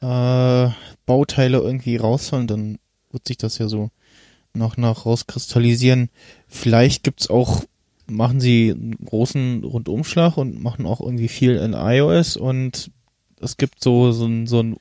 äh, 0.00 0.68
Bauteile 1.06 1.58
irgendwie 1.58 1.96
rausfallen, 1.96 2.46
dann 2.46 2.78
wird 3.10 3.26
sich 3.26 3.36
das 3.36 3.58
ja 3.58 3.68
so 3.68 3.90
nach 4.52 4.76
nach 4.76 5.06
rauskristallisieren. 5.06 6.10
Vielleicht 6.48 7.02
gibt's 7.02 7.28
auch, 7.30 7.64
machen 8.10 8.40
sie 8.40 8.70
einen 8.70 8.96
großen 9.04 9.64
Rundumschlag 9.64 10.36
und 10.36 10.62
machen 10.62 10.86
auch 10.86 11.00
irgendwie 11.00 11.28
viel 11.28 11.56
in 11.56 11.72
iOS 11.72 12.36
und 12.36 12.90
es 13.40 13.56
gibt 13.56 13.82
so, 13.82 14.12
so 14.12 14.26
ein, 14.26 14.46
so 14.46 14.62
ein 14.62 14.76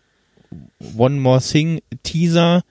One 0.98 1.20
More 1.20 1.42
Thing 1.42 1.82
Teaser 2.04 2.64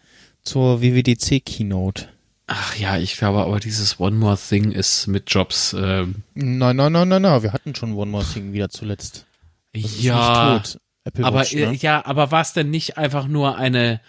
zur 0.42 0.82
WWDC 0.82 1.44
Keynote. 1.44 2.08
Ach 2.46 2.76
ja, 2.76 2.96
ich 2.98 3.16
glaube 3.16 3.40
aber 3.40 3.60
dieses 3.60 4.00
One 4.00 4.16
More 4.16 4.38
Thing 4.38 4.72
ist 4.72 5.06
mit 5.06 5.30
Jobs, 5.30 5.76
ähm, 5.78 6.22
Nein, 6.34 6.76
nein, 6.76 6.92
nein, 6.92 7.08
nein, 7.08 7.22
nein, 7.22 7.42
wir 7.42 7.52
hatten 7.52 7.74
schon 7.74 7.92
One 7.94 8.10
More 8.10 8.24
Thing 8.24 8.52
wieder 8.52 8.70
zuletzt. 8.70 9.26
Das 9.74 9.84
ist 9.84 10.02
ja, 10.02 10.54
nicht 10.54 10.72
tot. 10.72 10.80
Apple 11.04 11.24
aber 11.24 11.40
Watch, 11.40 11.54
ne? 11.54 11.74
ja, 11.74 12.04
aber 12.04 12.30
war 12.30 12.40
es 12.40 12.52
denn 12.52 12.70
nicht 12.70 12.98
einfach 12.98 13.28
nur 13.28 13.56
eine 13.56 14.00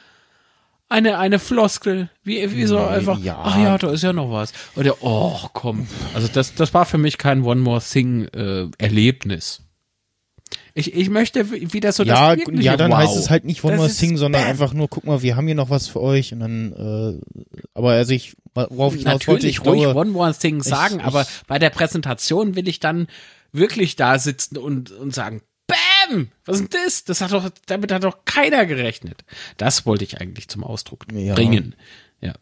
eine 0.89 1.17
eine 1.19 1.39
Floskel, 1.39 2.10
wie 2.24 2.51
wie 2.55 2.65
so 2.65 2.77
Nee, 2.79 2.86
einfach 2.86 3.19
ja. 3.19 3.39
ach 3.41 3.58
ja, 3.58 3.77
da 3.77 3.91
ist 3.91 4.03
ja 4.03 4.12
noch 4.12 4.31
was. 4.31 4.51
Oder 4.75 4.96
oh, 5.01 5.38
komm. 5.53 5.88
Also 6.13 6.27
das 6.27 6.55
das 6.55 6.74
war 6.74 6.86
für 6.86 6.98
mich 6.98 7.17
kein 7.17 7.43
One 7.43 7.62
More 7.62 7.81
Thing 7.81 8.25
äh, 8.29 8.67
Erlebnis. 8.77 9.62
Ich, 10.74 10.93
ich 10.93 11.10
möchte 11.10 11.51
wieder 11.51 11.91
so 11.91 12.03
ja, 12.03 12.36
das 12.36 12.46
ja, 12.63 12.77
dann 12.77 12.91
wow. 12.91 12.98
heißt 13.00 13.17
es 13.17 13.29
halt 13.29 13.43
nicht 13.43 13.63
One 13.63 13.74
Das 13.74 13.81
More 13.81 13.93
Thing, 13.93 14.17
sondern 14.17 14.43
bam. 14.43 14.50
einfach 14.51 14.74
nur, 14.74 14.88
guck 14.88 15.05
mal, 15.05 15.22
wir 15.22 15.36
haben 15.36 15.46
hier 15.46 15.55
noch 15.55 15.69
was 15.69 15.88
für 15.88 16.01
euch 16.01 16.31
und 16.31 16.39
dann, 16.39 16.74
äh, 16.74 17.43
aber 17.74 17.91
also 17.91 18.13
ich, 18.13 18.36
worauf 18.53 18.93
ich 18.96 19.01
hinaus 19.01 19.27
wollte, 19.27 19.31
Natürlich 19.46 19.60
ich 19.60 19.65
ruhig 19.65 19.81
glaube, 19.81 20.00
One 20.00 20.12
More 20.12 20.34
Thing 20.34 20.63
sagen, 20.63 21.00
ich- 21.00 21.05
aber 21.05 21.25
bei 21.48 21.60
der 21.60 21.69
Präsentation 21.69 22.55
will 22.55 22.67
ich 22.67 22.79
dann 22.79 23.08
wirklich 23.51 23.96
da 23.96 24.19
sitzen 24.19 24.58
und, 24.58 24.91
und 24.91 25.13
sagen, 25.13 25.41
Bam! 26.10 26.28
Was 26.46 26.60
ist 26.62 26.74
denn 26.74 26.82
das? 26.84 27.04
Das 27.04 27.22
hat 27.22 27.32
doch, 27.32 27.50
damit 27.68 27.92
hat 27.92 28.04
doch 28.04 28.25
keiner 28.25 28.66
gerechnet. 28.66 29.24
Das 29.58 29.86
wollte 29.86 30.04
ich 30.04 30.20
eigentlich 30.20 30.48
zum 30.48 30.63
Ausdruck 30.63 31.06
Ja. 31.13 31.34
bringen. 31.36 31.75
Ja. 32.22 32.34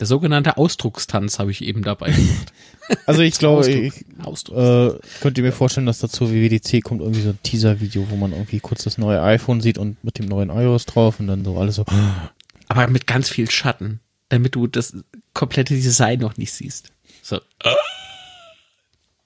Der 0.00 0.06
sogenannte 0.06 0.56
Ausdruckstanz 0.56 1.38
habe 1.38 1.50
ich 1.50 1.62
eben 1.62 1.82
dabei 1.82 2.10
gemacht. 2.10 2.52
also 3.06 3.22
ich 3.22 3.38
glaube, 3.38 3.60
Ausdruck. 3.60 3.76
ich, 3.84 4.04
Ausdruck. 4.24 4.56
äh, 4.56 4.98
könnt 5.20 5.38
ihr 5.38 5.44
mir 5.44 5.52
vorstellen, 5.52 5.86
dass 5.86 5.98
dazu 6.00 6.30
WWDC 6.32 6.82
kommt 6.82 7.00
irgendwie 7.00 7.22
so 7.22 7.30
ein 7.30 7.38
Teaser-Video, 7.42 8.06
wo 8.10 8.16
man 8.16 8.32
irgendwie 8.32 8.60
kurz 8.60 8.84
das 8.84 8.98
neue 8.98 9.22
iPhone 9.22 9.60
sieht 9.60 9.78
und 9.78 10.02
mit 10.04 10.18
dem 10.18 10.26
neuen 10.26 10.50
iOS 10.50 10.86
drauf 10.86 11.20
und 11.20 11.26
dann 11.28 11.44
so 11.44 11.56
alles 11.58 11.76
so, 11.76 11.84
aber 12.68 12.88
mit 12.88 13.06
ganz 13.06 13.28
viel 13.28 13.50
Schatten, 13.50 14.00
damit 14.28 14.54
du 14.54 14.66
das 14.66 14.96
komplette 15.32 15.74
Design 15.74 16.18
noch 16.20 16.36
nicht 16.36 16.52
siehst. 16.52 16.90
So. 17.22 17.40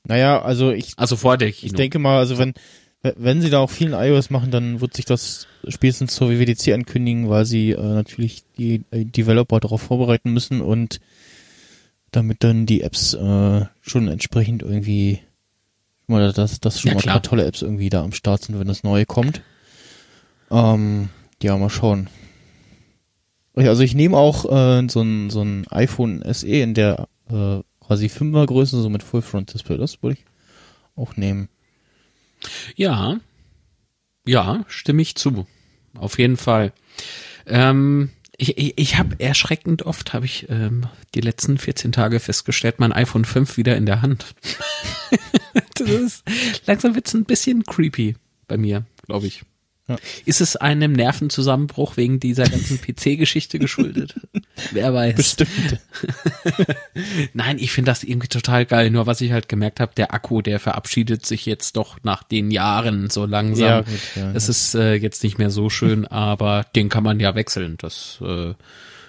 naja, 0.05 0.41
also 0.43 0.71
ich, 0.71 0.93
Also 0.97 1.17
vor 1.17 1.37
der 1.37 1.53
Kino. 1.53 1.67
Ich 1.71 1.73
denke 1.77 1.99
mal, 1.99 2.19
also 2.19 2.39
wenn, 2.39 2.55
wenn 3.03 3.41
sie 3.41 3.51
da 3.51 3.61
auch 3.61 3.71
vielen 3.71 3.93
iOS 3.93 4.31
machen, 4.31 4.51
dann 4.51 4.81
wird 4.81 4.95
sich 4.95 5.05
das 5.05 5.47
spätestens 5.69 6.15
zur 6.15 6.31
WWDC 6.31 6.73
ankündigen, 6.75 7.29
weil 7.29 7.45
sie 7.45 7.71
äh, 7.71 7.81
natürlich 7.81 8.43
die 8.59 8.83
äh, 8.91 9.05
Developer 9.05 9.61
darauf 9.61 9.83
vorbereiten 9.83 10.33
müssen 10.33 10.61
und 10.61 11.01
damit 12.11 12.43
dann 12.43 12.67
die 12.67 12.83
Apps 12.83 13.15
äh, 13.15 13.67
schon 13.81 14.09
entsprechend 14.09 14.63
irgendwie, 14.63 15.21
mal, 16.07 16.33
dass, 16.33 16.59
dass 16.61 16.81
schon 16.81 16.89
Ja, 16.91 16.95
mal 16.97 17.01
klar. 17.03 17.15
paar 17.17 17.23
tolle 17.23 17.45
Apps 17.45 17.63
irgendwie 17.63 17.91
da 17.91 18.03
am 18.03 18.13
Start 18.13 18.43
sind, 18.43 18.59
wenn 18.59 18.67
das 18.69 18.83
neue 18.83 19.07
kommt. 19.07 19.43
Ähm, 20.51 21.11
ja, 21.43 21.57
mal 21.57 21.71
schauen. 21.71 22.09
Also 23.55 23.83
ich 23.83 23.95
nehme 23.95 24.17
auch 24.17 24.45
äh, 24.47 24.89
so 24.89 25.03
ein 25.03 25.31
so 25.31 25.43
ein 25.43 25.67
iPhone 25.69 26.23
SE 26.33 26.47
in 26.47 26.75
der 26.75 27.09
äh, 27.29 27.61
quasi 27.81 28.07
5er 28.07 28.47
Größe, 28.47 28.81
so 28.81 28.89
mit 28.89 29.03
Full 29.03 29.23
Front 29.23 29.53
Display, 29.53 29.77
das 29.77 30.03
würde 30.03 30.17
ich 30.19 30.25
auch 30.97 31.17
nehmen. 31.17 31.49
Ja, 32.77 33.21
ja, 34.27 34.65
stimme 34.69 35.03
ich 35.03 35.15
zu. 35.15 35.47
Auf 35.95 36.19
jeden 36.19 36.37
Fall. 36.37 36.73
Ähm, 37.47 38.11
ich 38.37 38.57
ich, 38.59 38.75
ich 38.77 38.99
habe 38.99 39.19
erschreckend 39.19 39.83
oft, 39.83 40.13
habe 40.13 40.27
ich 40.27 40.49
ähm, 40.49 40.87
die 41.15 41.21
letzten 41.21 41.59
14 41.59 41.93
Tage 41.93 42.21
festgestellt, 42.21 42.79
mein 42.79 42.93
iPhone 42.93 43.25
5 43.25 43.57
wieder 43.57 43.77
in 43.77 43.87
der 43.87 44.03
Hand. 44.03 44.35
das 45.75 45.89
ist, 45.89 46.25
langsam 46.67 46.95
wird's 46.95 47.15
ein 47.15 47.25
bisschen 47.25 47.65
creepy 47.65 48.17
bei 48.47 48.57
mir, 48.57 48.85
glaube 49.07 49.27
ich. 49.27 49.43
Ja. 49.89 49.97
Ist 50.27 50.41
es 50.43 50.57
einem 50.57 50.93
Nervenzusammenbruch 50.93 51.97
wegen 51.97 52.21
dieser 52.21 52.45
ganzen 52.45 52.79
PC-Geschichte 52.81 53.59
geschuldet? 53.59 54.15
Wer 54.73 54.93
weiß. 54.93 55.17
Bestimmt. 55.17 55.81
Nein, 57.33 57.59
ich 57.59 57.73
finde 57.73 57.91
das 57.91 58.05
irgendwie 58.05 58.29
total 58.29 58.67
geil. 58.67 58.91
Nur 58.91 59.07
was 59.07 59.21
ich 59.23 59.33
halt 59.33 59.49
gemerkt 59.49 59.81
habe, 59.81 59.93
der 59.97 60.13
Akku, 60.13 60.43
der 60.43 60.61
verabschiedet 60.61 61.25
sich 61.25 61.47
jetzt 61.47 61.77
doch 61.77 61.99
nach 62.03 62.23
den 62.23 62.51
Jahren 62.51 63.09
so 63.09 63.25
langsam. 63.25 63.67
Ja, 63.67 63.81
gut, 63.81 64.01
ja, 64.15 64.33
es 64.33 64.49
ist 64.49 64.75
äh, 64.75 64.95
jetzt 64.95 65.25
nicht 65.25 65.39
mehr 65.39 65.51
so 65.51 65.71
schön, 65.71 66.07
aber 66.07 66.67
den 66.77 66.91
kann 66.91 67.05
man 67.05 67.19
ja 67.19 67.35
wechseln. 67.35 67.77
Das, 67.79 68.19
äh, 68.21 68.55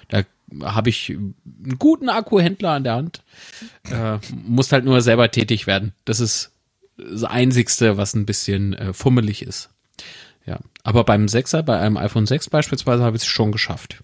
da 0.08 0.24
habe 0.64 0.90
ich 0.90 1.10
einen 1.10 1.36
guten 1.78 2.10
Akkuhändler 2.10 2.72
an 2.72 2.84
der 2.84 2.96
Hand. 2.96 3.22
Äh, 3.92 4.18
muss 4.32 4.72
halt 4.72 4.86
nur 4.86 5.02
selber 5.02 5.30
tätig 5.30 5.68
werden. 5.68 5.94
Das 6.06 6.20
ist 6.20 6.52
das 6.98 7.24
Einzigste, 7.24 7.98
was 7.98 8.14
ein 8.14 8.26
bisschen 8.26 8.74
äh, 8.74 8.94
fummelig 8.94 9.42
ist. 9.42 9.70
Ja, 10.46 10.60
aber 10.84 11.04
beim 11.04 11.26
6er, 11.26 11.62
bei 11.62 11.80
einem 11.80 11.98
iPhone 11.98 12.26
6 12.26 12.50
beispielsweise, 12.50 13.04
habe 13.04 13.18
ich 13.18 13.24
es 13.24 13.28
schon 13.28 13.52
geschafft. 13.52 14.04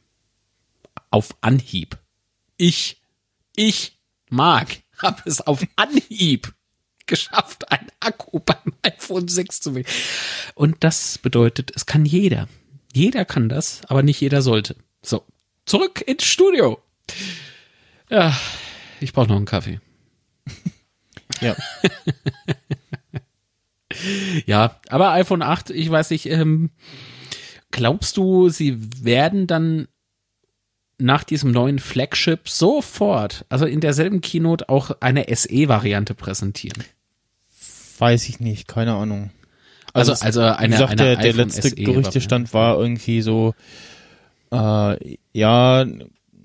Auf 1.09 1.35
Anhieb. 1.41 1.97
Ich, 2.57 3.01
ich, 3.55 3.97
Marc, 4.29 4.77
habe 4.97 5.21
es 5.25 5.41
auf 5.41 5.65
Anhieb 5.75 6.53
geschafft, 7.05 7.71
einen 7.71 7.91
Akku 7.99 8.39
beim 8.39 8.73
iPhone 8.81 9.27
6 9.27 9.61
zu 9.61 9.75
wählen. 9.75 9.85
Und 10.55 10.83
das 10.83 11.17
bedeutet, 11.17 11.71
es 11.75 11.85
kann 11.85 12.05
jeder. 12.05 12.47
Jeder 12.93 13.25
kann 13.25 13.49
das, 13.49 13.81
aber 13.87 14.03
nicht 14.03 14.21
jeder 14.21 14.41
sollte. 14.41 14.75
So, 15.01 15.25
zurück 15.65 16.01
ins 16.07 16.23
Studio. 16.23 16.81
Ja, 18.09 18.37
ich 19.01 19.13
brauche 19.13 19.27
noch 19.27 19.35
einen 19.35 19.45
Kaffee. 19.45 19.79
Ja. 21.41 21.55
Ja, 24.45 24.79
aber 24.89 25.11
iPhone 25.11 25.41
8, 25.41 25.69
ich 25.69 25.89
weiß 25.89 26.09
nicht, 26.11 26.27
ähm, 26.27 26.71
glaubst 27.71 28.17
du, 28.17 28.49
sie 28.49 28.77
werden 29.03 29.47
dann 29.47 29.87
nach 30.97 31.23
diesem 31.23 31.51
neuen 31.51 31.79
Flagship 31.79 32.47
sofort, 32.47 33.45
also 33.49 33.65
in 33.65 33.81
derselben 33.81 34.21
Keynote, 34.21 34.69
auch 34.69 34.91
eine 35.01 35.25
SE-Variante 35.33 36.13
präsentieren? 36.13 36.83
Weiß 37.97 38.29
ich 38.29 38.39
nicht, 38.39 38.67
keine 38.67 38.93
Ahnung. 38.93 39.31
Also, 39.93 40.13
also 40.13 40.41
wie 40.41 40.45
eine, 40.45 40.73
gesagt, 40.73 40.91
eine 40.91 41.01
der, 41.01 41.15
der 41.17 41.33
letzte 41.33 41.69
SE 41.69 41.75
Gerüchtestand 41.75 42.53
war 42.53 42.77
irgendwie 42.77 43.21
so, 43.21 43.55
äh, 44.51 45.17
ja, 45.31 45.85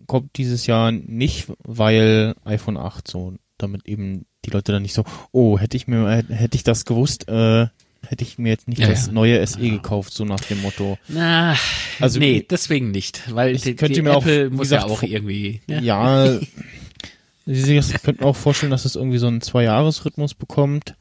kommt 0.07 0.37
dieses 0.37 0.67
Jahr 0.67 0.93
nicht, 0.93 1.49
weil 1.65 2.35
iPhone 2.45 2.77
8 2.77 3.09
so, 3.09 3.35
damit 3.63 3.87
eben 3.87 4.27
die 4.45 4.51
Leute 4.51 4.73
dann 4.73 4.83
nicht 4.83 4.95
so, 4.95 5.05
oh, 5.33 5.59
hätte 5.59 5.77
ich 5.77 5.87
mir, 5.87 6.09
hätte 6.29 6.57
ich 6.57 6.63
das 6.65 6.85
gewusst, 6.85 7.29
äh, 7.29 7.67
hätte 8.07 8.23
ich 8.25 8.39
mir 8.39 8.49
jetzt 8.49 8.67
nicht 8.69 8.79
Ja, 8.81 8.89
das 8.89 9.07
ja. 9.07 9.13
neue 9.13 9.47
SE 9.47 9.59
gekauft, 9.61 10.13
so 10.13 10.25
nach 10.25 10.41
dem 10.41 10.61
Motto. 10.63 10.99
Na, 11.09 11.55
Also, 12.01 12.19
nee, 12.19 12.45
deswegen 12.49 12.91
nicht, 12.91 13.35
weil 13.35 13.55
ich 13.55 13.63
die, 13.63 13.75
könnte 13.77 13.95
die 13.95 14.03
mir 14.03 14.13
auch, 14.17 14.23
Apple 14.23 14.51
wie 14.51 14.55
muss 14.57 14.63
gesagt, 14.69 14.87
ja 14.87 14.89
auch 14.93 15.03
irgendwie. 15.03 15.61
ne? 15.67 15.83
Ja, 15.83 16.39
Sie 17.47 17.81
sich- 17.81 18.03
könnten 18.03 18.23
auch 18.25 18.37
vorstellen, 18.37 18.71
dass 18.71 18.85
es 18.85 18.97
irgendwie 18.97 19.19
so 19.19 19.27
einen 19.27 19.41
Zwei-Jahres-Rhythmus 19.41 20.35
bekommt. 20.35 20.95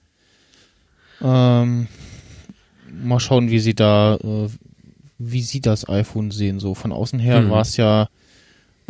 Ähm, 1.21 1.87
mal 3.03 3.19
schauen, 3.19 3.49
wie 3.51 3.59
sie 3.59 3.75
da, 3.75 4.15
äh, 4.15 4.49
wie 5.17 5.41
sie 5.41 5.61
das 5.61 5.87
iPhone 5.87 6.31
sehen. 6.31 6.59
So 6.59 6.75
von 6.75 6.91
außen 6.91 7.19
her 7.19 7.41
Mhm. 7.41 7.49
war 7.49 7.61
es 7.61 7.77
ja, 7.77 8.07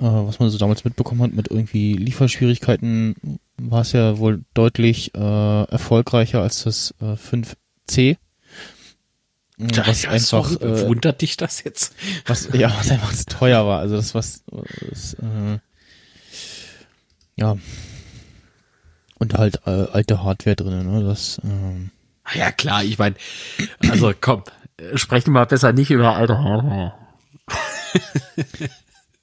was 0.01 0.39
man 0.39 0.50
so 0.50 0.58
damals 0.58 0.86
mitbekommen 0.86 1.22
hat, 1.22 1.34
mit 1.34 1.50
irgendwie 1.50 1.94
Lieferschwierigkeiten, 1.94 3.39
war 3.58 3.82
es 3.82 3.91
ja 3.91 4.18
wohl 4.18 4.44
deutlich 4.53 5.13
äh, 5.15 5.63
erfolgreicher 5.63 6.41
als 6.41 6.63
das 6.63 6.94
äh, 7.01 7.15
5C. 7.15 8.18
Ja, 9.58 9.88
Was 9.88 10.03
ja, 10.03 10.12
einfach, 10.12 10.46
sorry, 10.46 10.56
äh, 10.56 10.88
wundert 10.88 11.22
dich 11.22 11.36
das 11.36 11.63
jetzt? 11.63 11.94
was, 12.25 12.48
ja, 12.53 12.74
was 12.77 12.91
einfach 12.91 13.13
zu 13.13 13.25
teuer 13.25 13.65
war. 13.65 13.79
Also 13.79 13.98
das, 13.98 14.15
was, 14.15 14.44
was 14.48 15.15
äh, 15.15 15.60
ja. 17.36 17.58
Und 19.15 19.34
halt 19.34 19.62
äh, 19.65 19.88
alte 19.91 20.24
Hardware 20.24 20.56
drin, 20.56 20.89
ne? 20.89 21.03
Das, 21.03 21.41
ähm, 21.44 21.91
Ah 22.24 22.38
Ja, 22.38 22.51
klar, 22.51 22.84
ich 22.84 22.98
meine, 22.98 23.15
also 23.89 24.13
komm, 24.20 24.44
äh, 24.77 24.98
sprechen 24.98 25.34
wir 25.34 25.46
besser 25.46 25.74
nicht 25.74 25.91
über 25.91 26.15
alte 26.15 26.38
Hardware. 26.38 26.94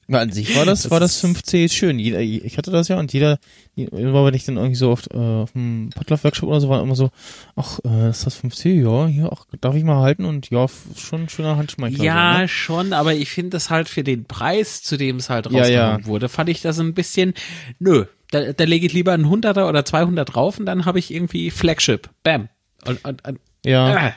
ja, 0.09 0.21
an 0.21 0.31
sich 0.31 0.57
war 0.57 0.65
das, 0.65 0.91
war 0.91 1.01
das 1.01 1.23
5C 1.23 1.71
schön. 1.71 1.99
Jeder, 1.99 2.21
ich 2.21 2.57
hatte 2.59 2.71
das 2.71 2.87
ja 2.89 2.99
und 2.99 3.13
jeder, 3.13 3.39
immer 3.75 4.25
wenn 4.25 4.35
ich 4.35 4.45
dann 4.45 4.57
irgendwie 4.57 4.77
so 4.77 4.91
oft 4.91 5.13
äh, 5.13 5.17
auf 5.17 5.53
dem 5.53 5.91
Podlove-Workshop 5.95 6.49
oder 6.49 6.61
so 6.61 6.69
war, 6.69 6.81
immer 6.81 6.95
so, 6.95 7.11
ach, 7.57 7.81
äh, 7.85 8.11
ist 8.11 8.25
das 8.25 8.41
5C? 8.41 8.83
Ja, 8.83 9.07
hier, 9.09 9.31
ach, 9.33 9.47
darf 9.61 9.75
ich 9.75 9.83
mal 9.83 10.01
halten? 10.03 10.25
Und 10.25 10.51
ja, 10.51 10.67
schon 10.97 11.23
ein 11.23 11.29
schöner 11.29 11.57
Handschmeichler. 11.57 12.05
Ja, 12.05 12.35
so, 12.35 12.41
ne? 12.43 12.49
schon, 12.49 12.93
aber 12.93 13.15
ich 13.15 13.31
finde 13.31 13.57
es 13.57 13.69
halt 13.71 13.89
für 13.89 14.05
den 14.05 14.27
Preis, 14.27 14.83
zu 14.83 14.97
dem 14.97 15.17
es 15.17 15.29
halt 15.29 15.51
Ja, 15.51 15.61
rausgehauen 15.61 16.01
ja. 16.03 16.07
wurde, 16.07 16.29
fand 16.29 16.51
ich 16.51 16.63
das 16.63 16.79
ein 16.79 16.95
bisschen, 16.95 17.35
nö, 17.81 18.05
da, 18.31 18.53
da 18.53 18.65
lege 18.65 18.87
ich 18.87 18.93
lieber 18.93 19.13
einen 19.13 19.29
Hunderter 19.29 19.69
oder 19.69 19.85
200 19.85 20.35
drauf 20.35 20.59
und 20.59 20.67
dann 20.67 20.85
habe 20.85 20.99
ich 20.99 21.13
irgendwie 21.13 21.51
Flagship, 21.51 22.11
bam. 22.23 22.49
Und, 22.85 23.05
und, 23.05 23.27
und, 23.27 23.41
Ja, 23.65 24.09
äh. 24.09 24.13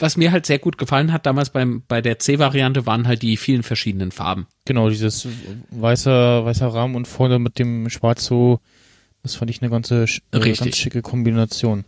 Was 0.00 0.16
mir 0.16 0.32
halt 0.32 0.46
sehr 0.46 0.58
gut 0.58 0.78
gefallen 0.78 1.12
hat 1.12 1.26
damals 1.26 1.50
beim, 1.50 1.82
bei 1.86 2.00
der 2.00 2.18
C-Variante 2.18 2.86
waren 2.86 3.06
halt 3.06 3.22
die 3.22 3.36
vielen 3.36 3.62
verschiedenen 3.62 4.10
Farben. 4.10 4.46
genau, 4.64 4.88
dieses 4.88 5.28
weißer, 5.70 6.44
weißer 6.44 6.68
Rahmen 6.68 6.96
und 6.96 7.06
vorne 7.06 7.38
mit 7.38 7.58
dem 7.58 7.88
Schwarz 7.90 8.24
so, 8.24 8.60
das 9.22 9.34
fand 9.34 9.50
ich 9.50 9.60
eine 9.62 9.70
ganze, 9.70 10.04
äh, 10.32 10.40
ganz 10.40 10.76
schicke 10.76 11.02
Kombination. 11.02 11.84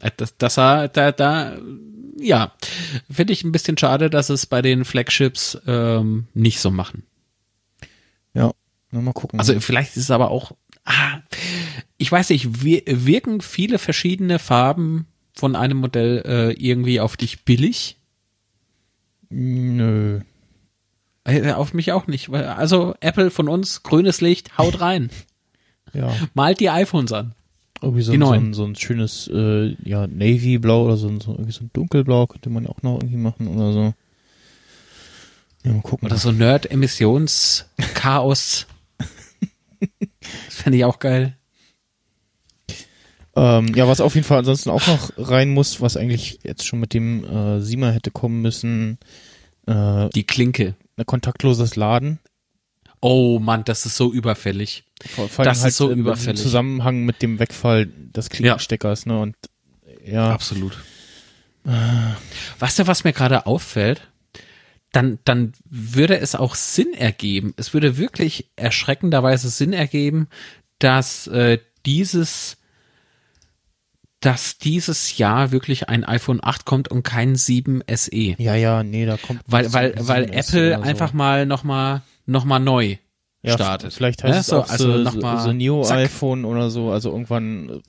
Äh, 0.00 0.10
Das, 0.16 0.36
das 0.36 0.56
war, 0.58 0.88
da, 0.88 1.10
da, 1.12 1.56
ja, 2.18 2.52
finde 3.10 3.32
ich 3.32 3.44
ein 3.44 3.52
bisschen 3.52 3.78
schade, 3.78 4.10
dass 4.10 4.28
es 4.30 4.46
bei 4.46 4.62
den 4.62 4.84
Flagships 4.84 5.58
ähm, 5.66 6.26
nicht 6.34 6.60
so 6.60 6.70
machen. 6.70 7.04
Ja, 8.34 8.52
mal 8.90 9.12
gucken. 9.12 9.38
Also 9.38 9.58
vielleicht 9.60 9.96
ist 9.96 10.04
es 10.04 10.10
aber 10.10 10.30
auch, 10.30 10.52
ah, 10.84 11.20
ich 11.96 12.10
weiß 12.12 12.30
nicht, 12.30 12.62
wir, 12.62 12.82
wirken 12.86 13.40
viele 13.40 13.78
verschiedene 13.78 14.38
Farben 14.38 15.06
von 15.36 15.56
einem 15.56 15.78
Modell 15.78 16.22
äh, 16.26 16.52
irgendwie 16.52 17.00
auf 17.00 17.16
dich 17.16 17.44
billig? 17.44 17.96
Nö. 19.28 20.20
Äh, 21.24 21.52
auf 21.52 21.74
mich 21.74 21.90
auch 21.92 22.06
nicht. 22.06 22.30
Also 22.30 22.94
Apple 23.00 23.30
von 23.30 23.48
uns, 23.48 23.82
grünes 23.82 24.20
Licht, 24.20 24.56
haut 24.58 24.80
rein. 24.80 25.10
Ja. 25.92 26.14
Malt 26.34 26.60
die 26.60 26.70
iPhones 26.70 27.12
an. 27.12 27.32
Irgendwie 27.82 28.02
so, 28.02 28.12
Die 28.12 28.18
ein- 28.18 28.22
so, 28.24 28.32
ein, 28.32 28.54
so 28.54 28.64
ein 28.64 28.74
schönes 28.76 29.28
äh, 29.28 29.76
ja, 29.84 30.06
Navy-Blau 30.06 30.84
oder 30.86 30.96
so, 30.96 31.08
ein- 31.08 31.20
so, 31.20 31.32
irgendwie 31.32 31.52
so 31.52 31.64
ein 31.64 31.70
Dunkelblau 31.74 32.26
könnte 32.26 32.48
man 32.48 32.66
auch 32.66 32.80
noch 32.82 32.94
irgendwie 32.96 33.18
machen 33.18 33.48
oder 33.48 33.72
so. 33.72 33.92
Ja, 35.64 35.72
mal 35.72 35.82
gucken. 35.82 36.06
Oder 36.06 36.16
so 36.16 36.32
Nerd-Emissions-Chaos. 36.32 38.66
das 39.80 40.54
fände 40.54 40.78
ich 40.78 40.84
auch 40.84 40.98
geil. 41.00 41.36
Ähm, 43.36 43.74
ja, 43.74 43.86
was 43.86 44.00
auf 44.00 44.14
jeden 44.14 44.26
Fall 44.26 44.38
ansonsten 44.38 44.70
auch 44.70 44.86
noch 44.86 45.10
rein 45.18 45.50
muss, 45.50 45.80
was 45.82 45.96
eigentlich 45.96 46.38
jetzt 46.42 46.66
schon 46.66 46.80
mit 46.80 46.94
dem 46.94 47.24
äh, 47.24 47.60
Siemer 47.60 47.92
hätte 47.92 48.10
kommen 48.10 48.40
müssen, 48.40 48.98
äh, 49.66 50.08
Die 50.14 50.24
Klinke. 50.24 50.74
ein 50.96 51.04
kontaktloses 51.06 51.76
Laden. 51.76 52.18
Oh 53.00 53.38
Mann, 53.38 53.62
das 53.64 53.84
ist 53.84 53.96
so 53.96 54.10
überfällig. 54.12 54.84
Vor, 55.14 55.28
vor 55.28 55.44
Das 55.44 55.58
ist 55.58 55.64
halt 55.64 55.74
so 55.74 55.90
im- 55.90 56.00
überfällig. 56.00 56.40
Im 56.40 56.44
Zusammenhang 56.44 57.04
mit 57.04 57.20
dem 57.20 57.38
Wegfall 57.38 57.86
des 57.86 58.30
Klinkensteckers, 58.30 59.04
ne? 59.06 59.20
Und 59.20 59.36
ja, 60.04 60.30
Absolut. 60.30 60.78
Weißt 62.58 62.78
du, 62.78 62.86
was 62.86 63.04
mir 63.04 63.12
gerade 63.12 63.46
auffällt? 63.46 64.00
Dann, 64.92 65.18
dann 65.24 65.52
würde 65.68 66.18
es 66.18 66.34
auch 66.36 66.54
Sinn 66.54 66.94
ergeben. 66.94 67.52
Es 67.56 67.74
würde 67.74 67.98
wirklich 67.98 68.46
erschreckenderweise 68.56 69.48
Sinn 69.50 69.72
ergeben, 69.72 70.28
dass 70.78 71.26
äh, 71.26 71.58
dieses, 71.84 72.56
dass 74.20 74.58
dieses 74.58 75.18
Jahr 75.18 75.52
wirklich 75.52 75.88
ein 75.88 76.04
iPhone 76.04 76.40
8 76.42 76.64
kommt 76.64 76.88
und 76.90 77.02
kein 77.02 77.36
7 77.36 77.82
SE. 77.94 78.10
ja, 78.38 78.54
ja, 78.54 78.82
nee, 78.82 79.04
da 79.06 79.16
kommt 79.18 79.40
Weil, 79.46 79.72
weil, 79.72 79.98
so- 79.98 80.08
weil 80.08 80.30
S 80.32 80.48
Apple 80.54 80.76
so. 80.76 80.82
einfach 80.82 81.12
mal 81.12 81.46
noch 81.46 81.64
mal, 81.64 82.02
noch 82.24 82.44
mal 82.44 82.58
neu 82.58 82.96
ja, 83.42 83.52
startet. 83.54 83.92
Vielleicht 83.92 84.24
heißt 84.24 84.32
Ne? 84.34 84.40
es 84.40 84.46
So, 84.46 84.58
auch 84.62 84.68
also 84.70 84.92
so, 84.92 84.98
noch 84.98 85.14
mal 85.14 85.40
so 85.40 85.52
Neo 85.52 85.82
zack. 85.82 85.98
iPhone 85.98 86.44
oder 86.44 86.70
so. 86.70 86.90
Also 86.90 87.10
irgendwann 87.12 87.68
äh, 87.68 87.80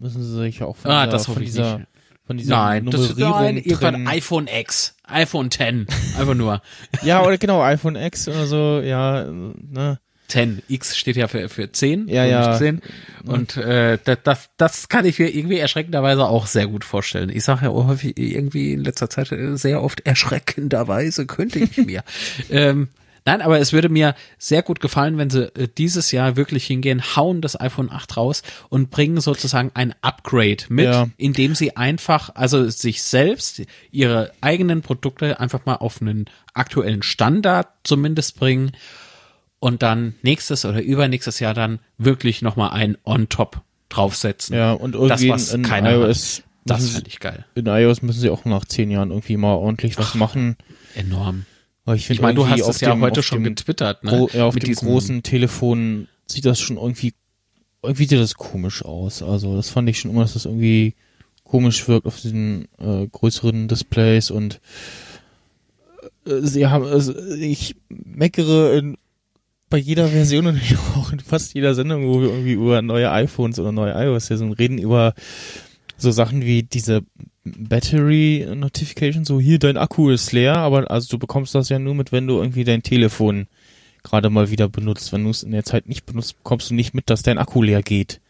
müssen 0.00 0.22
sie 0.22 0.36
sich 0.42 0.62
auch 0.62 0.76
von 0.76 0.90
Ah, 0.90 1.06
dieser, 1.06 1.12
das 1.16 1.26
von 1.26 1.38
dieser, 1.42 1.78
nicht. 1.78 1.88
von 2.26 2.36
dieser 2.36 2.56
Nein, 2.56 2.86
das 2.86 3.00
Nummerierung 3.10 3.40
nein, 3.40 3.56
irgendwann 3.58 4.06
iPhone 4.08 4.46
X, 4.48 4.96
iPhone 5.04 5.50
10, 5.50 5.86
einfach 6.18 6.34
nur. 6.34 6.60
Ja, 7.02 7.22
oder 7.22 7.38
genau, 7.38 7.62
iPhone 7.62 7.96
X 7.96 8.28
oder 8.28 8.46
so, 8.46 8.80
ja, 8.84 9.22
äh, 9.22 9.30
ne. 9.30 10.00
10. 10.28 10.62
X 10.68 10.96
steht 10.96 11.16
ja 11.16 11.28
für, 11.28 11.48
für 11.48 11.70
10. 11.70 12.08
Ja, 12.08 12.24
und 12.24 12.30
ja. 12.30 12.48
nicht 12.48 12.58
10. 12.58 12.82
Und 13.26 13.56
äh, 13.56 13.98
das, 14.22 14.50
das, 14.56 14.88
kann 14.88 15.04
ich 15.04 15.18
mir 15.18 15.34
irgendwie 15.34 15.58
erschreckenderweise 15.58 16.24
auch 16.26 16.46
sehr 16.46 16.66
gut 16.66 16.84
vorstellen. 16.84 17.30
Ich 17.30 17.44
sage 17.44 17.66
ja 17.66 17.72
häufig 17.72 18.18
irgendwie 18.18 18.72
in 18.72 18.84
letzter 18.84 19.10
Zeit 19.10 19.32
äh, 19.32 19.56
sehr 19.56 19.82
oft 19.82 20.00
erschreckenderweise 20.00 21.26
könnte 21.26 21.58
ich 21.58 21.76
mir. 21.76 22.02
ähm, 22.50 22.88
nein, 23.24 23.42
aber 23.42 23.60
es 23.60 23.72
würde 23.72 23.88
mir 23.88 24.14
sehr 24.38 24.62
gut 24.62 24.80
gefallen, 24.80 25.18
wenn 25.18 25.30
sie 25.30 25.54
äh, 25.56 25.68
dieses 25.76 26.10
Jahr 26.10 26.36
wirklich 26.36 26.66
hingehen, 26.66 27.02
hauen 27.16 27.40
das 27.40 27.58
iPhone 27.58 27.90
8 27.90 28.16
raus 28.16 28.42
und 28.68 28.90
bringen 28.90 29.20
sozusagen 29.20 29.70
ein 29.74 29.94
Upgrade 30.02 30.64
mit, 30.68 30.86
Ja. 30.86 31.08
indem 31.16 31.54
sie 31.54 31.76
einfach, 31.76 32.30
also 32.34 32.68
sich 32.68 33.02
selbst, 33.02 33.62
ihre 33.90 34.32
eigenen 34.40 34.82
Produkte 34.82 35.38
einfach 35.40 35.64
mal 35.66 35.76
auf 35.76 36.00
einen 36.00 36.26
aktuellen 36.54 37.02
Standard 37.02 37.68
zumindest 37.84 38.38
bringen 38.38 38.72
und 39.64 39.82
dann 39.82 40.14
nächstes 40.22 40.66
oder 40.66 40.82
übernächstes 40.82 41.40
Jahr 41.40 41.54
dann 41.54 41.78
wirklich 41.96 42.42
nochmal 42.42 42.72
ein 42.72 42.98
On-Top 43.04 43.62
draufsetzen. 43.88 44.54
Ja, 44.54 44.72
und 44.72 44.92
Das, 44.94 45.22
irgendwie 45.22 45.28
was 45.30 45.52
in, 45.54 45.62
in 45.62 45.66
keiner 45.66 45.92
iOS, 45.94 46.42
Das 46.66 46.80
müssen 46.82 46.94
fände 46.96 47.08
ich 47.08 47.18
geil. 47.20 47.46
in 47.54 47.66
iOS 47.66 48.02
müssen 48.02 48.20
sie 48.20 48.28
auch 48.28 48.44
nach 48.44 48.66
zehn 48.66 48.90
Jahren 48.90 49.10
irgendwie 49.10 49.38
mal 49.38 49.54
ordentlich 49.54 49.96
was 49.96 50.14
machen. 50.14 50.56
Enorm. 50.94 51.46
Aber 51.86 51.96
ich, 51.96 52.10
Ich 52.10 52.20
meine, 52.20 52.34
du 52.34 52.46
hast 52.46 52.60
es 52.68 52.80
ja 52.80 52.90
dem- 52.90 53.00
heute 53.00 53.22
schon 53.22 53.42
getwittert, 53.42 54.04
ne? 54.04 54.10
Gro 54.10 54.28
ja, 54.34 54.44
auf 54.44 54.54
Mit 54.54 54.66
dem 54.66 54.74
großen 54.74 55.22
Telefon 55.22 56.08
sieht 56.26 56.44
das 56.44 56.60
schon 56.60 56.76
irgendwie, 56.76 57.14
irgendwie 57.82 58.04
sieht 58.06 58.18
das 58.18 58.34
komisch 58.34 58.84
aus. 58.84 59.22
Also 59.22 59.56
das 59.56 59.70
fand 59.70 59.88
ich 59.88 59.98
schon 59.98 60.10
immer, 60.10 60.22
dass 60.22 60.34
das 60.34 60.44
irgendwie 60.44 60.94
komisch 61.42 61.88
wirkt 61.88 62.06
auf 62.06 62.20
diesen 62.20 62.68
äh, 62.78 63.06
größeren 63.10 63.68
Displays 63.68 64.30
und 64.30 64.60
äh, 66.26 66.40
sie 66.42 66.66
haben, 66.66 66.84
also 66.84 67.14
ich 67.34 67.76
meckere 67.88 68.74
in, 68.78 68.96
bei 69.74 69.80
jeder 69.80 70.06
Version 70.06 70.46
und 70.46 70.60
auch 70.96 71.10
in 71.10 71.18
fast 71.18 71.52
jeder 71.52 71.74
Sendung, 71.74 72.06
wo 72.06 72.20
wir 72.20 72.28
irgendwie 72.28 72.52
über 72.52 72.80
neue 72.80 73.10
iPhones 73.10 73.58
oder 73.58 73.72
neue 73.72 73.92
iOS-Versionen 73.92 74.52
reden, 74.52 74.78
über 74.78 75.14
so 75.96 76.12
Sachen 76.12 76.42
wie 76.42 76.62
diese 76.62 77.02
Battery 77.44 78.46
Notification, 78.54 79.24
so 79.24 79.40
hier 79.40 79.58
dein 79.58 79.76
Akku 79.76 80.10
ist 80.10 80.30
leer, 80.30 80.58
aber 80.58 80.88
also 80.92 81.08
du 81.10 81.18
bekommst 81.18 81.56
das 81.56 81.70
ja 81.70 81.80
nur 81.80 81.96
mit, 81.96 82.12
wenn 82.12 82.28
du 82.28 82.36
irgendwie 82.36 82.62
dein 82.62 82.84
Telefon 82.84 83.48
gerade 84.04 84.30
mal 84.30 84.48
wieder 84.48 84.68
benutzt. 84.68 85.12
Wenn 85.12 85.24
du 85.24 85.30
es 85.30 85.42
in 85.42 85.50
der 85.50 85.64
Zeit 85.64 85.88
nicht 85.88 86.06
benutzt, 86.06 86.36
bekommst 86.36 86.70
du 86.70 86.74
nicht 86.74 86.94
mit, 86.94 87.10
dass 87.10 87.24
dein 87.24 87.38
Akku 87.38 87.60
leer 87.60 87.82
geht. 87.82 88.20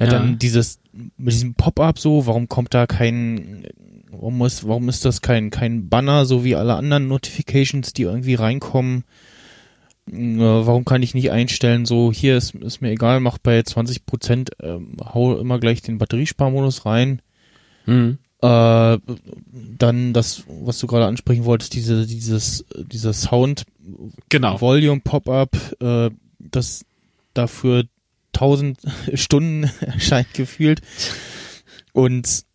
Ja, 0.00 0.06
Ja. 0.06 0.12
dann 0.14 0.40
dieses 0.40 0.80
mit 1.16 1.32
diesem 1.32 1.54
Pop-up 1.54 2.00
so, 2.00 2.26
warum 2.26 2.48
kommt 2.48 2.74
da 2.74 2.88
kein 2.88 3.68
warum 4.10 4.44
ist 4.44 4.66
warum 4.66 4.88
ist 4.88 5.04
das 5.04 5.22
kein 5.22 5.50
kein 5.50 5.88
Banner 5.88 6.24
so 6.26 6.42
wie 6.42 6.56
alle 6.56 6.74
anderen 6.74 7.06
Notifications, 7.06 7.92
die 7.92 8.02
irgendwie 8.02 8.34
reinkommen? 8.34 9.04
Äh, 10.12 10.38
warum 10.38 10.84
kann 10.84 11.02
ich 11.02 11.14
nicht 11.14 11.30
einstellen, 11.30 11.86
so 11.86 12.12
hier 12.12 12.36
ist, 12.36 12.54
ist 12.54 12.82
mir 12.82 12.90
egal, 12.90 13.20
mach 13.20 13.38
bei 13.38 13.62
20 13.62 14.06
Prozent, 14.06 14.50
ähm, 14.62 14.96
hau 15.02 15.38
immer 15.38 15.58
gleich 15.58 15.82
den 15.82 15.98
Batteriesparmodus 15.98 16.86
rein. 16.86 17.22
Mhm. 17.86 18.18
Äh, 18.42 18.98
dann 19.78 20.12
das, 20.12 20.44
was 20.46 20.78
du 20.78 20.86
gerade 20.86 21.06
ansprechen 21.06 21.44
wolltest, 21.44 21.74
diese, 21.74 22.06
dieses, 22.06 22.64
dieser 22.74 23.12
Sound 23.12 23.64
Genau. 24.28 24.60
Volume 24.60 25.00
Pop-up, 25.00 25.56
äh, 25.80 26.10
das 26.38 26.84
dafür 27.34 27.84
tausend 28.32 28.78
Stunden 29.14 29.64
erscheint 29.80 30.32
gefühlt. 30.34 30.80
Und 31.92 32.26
äh, 32.26 32.49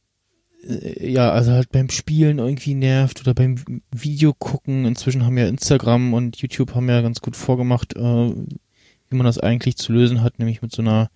ja, 0.67 1.31
also 1.31 1.51
halt 1.51 1.71
beim 1.71 1.89
Spielen 1.89 2.39
irgendwie 2.39 2.73
nervt 2.73 3.21
oder 3.21 3.33
beim 3.33 3.55
Video 3.91 4.33
gucken. 4.33 4.85
Inzwischen 4.85 5.25
haben 5.25 5.37
ja 5.37 5.47
Instagram 5.47 6.13
und 6.13 6.37
YouTube 6.37 6.73
haben 6.73 6.89
ja 6.89 7.01
ganz 7.01 7.21
gut 7.21 7.35
vorgemacht, 7.35 7.95
äh, 7.95 7.99
wie 7.99 9.15
man 9.15 9.25
das 9.25 9.37
eigentlich 9.37 9.75
zu 9.77 9.93
lösen 9.93 10.21
hat, 10.23 10.39
nämlich 10.39 10.61
mit 10.61 10.71
so 10.71 10.81
einer 10.81 11.09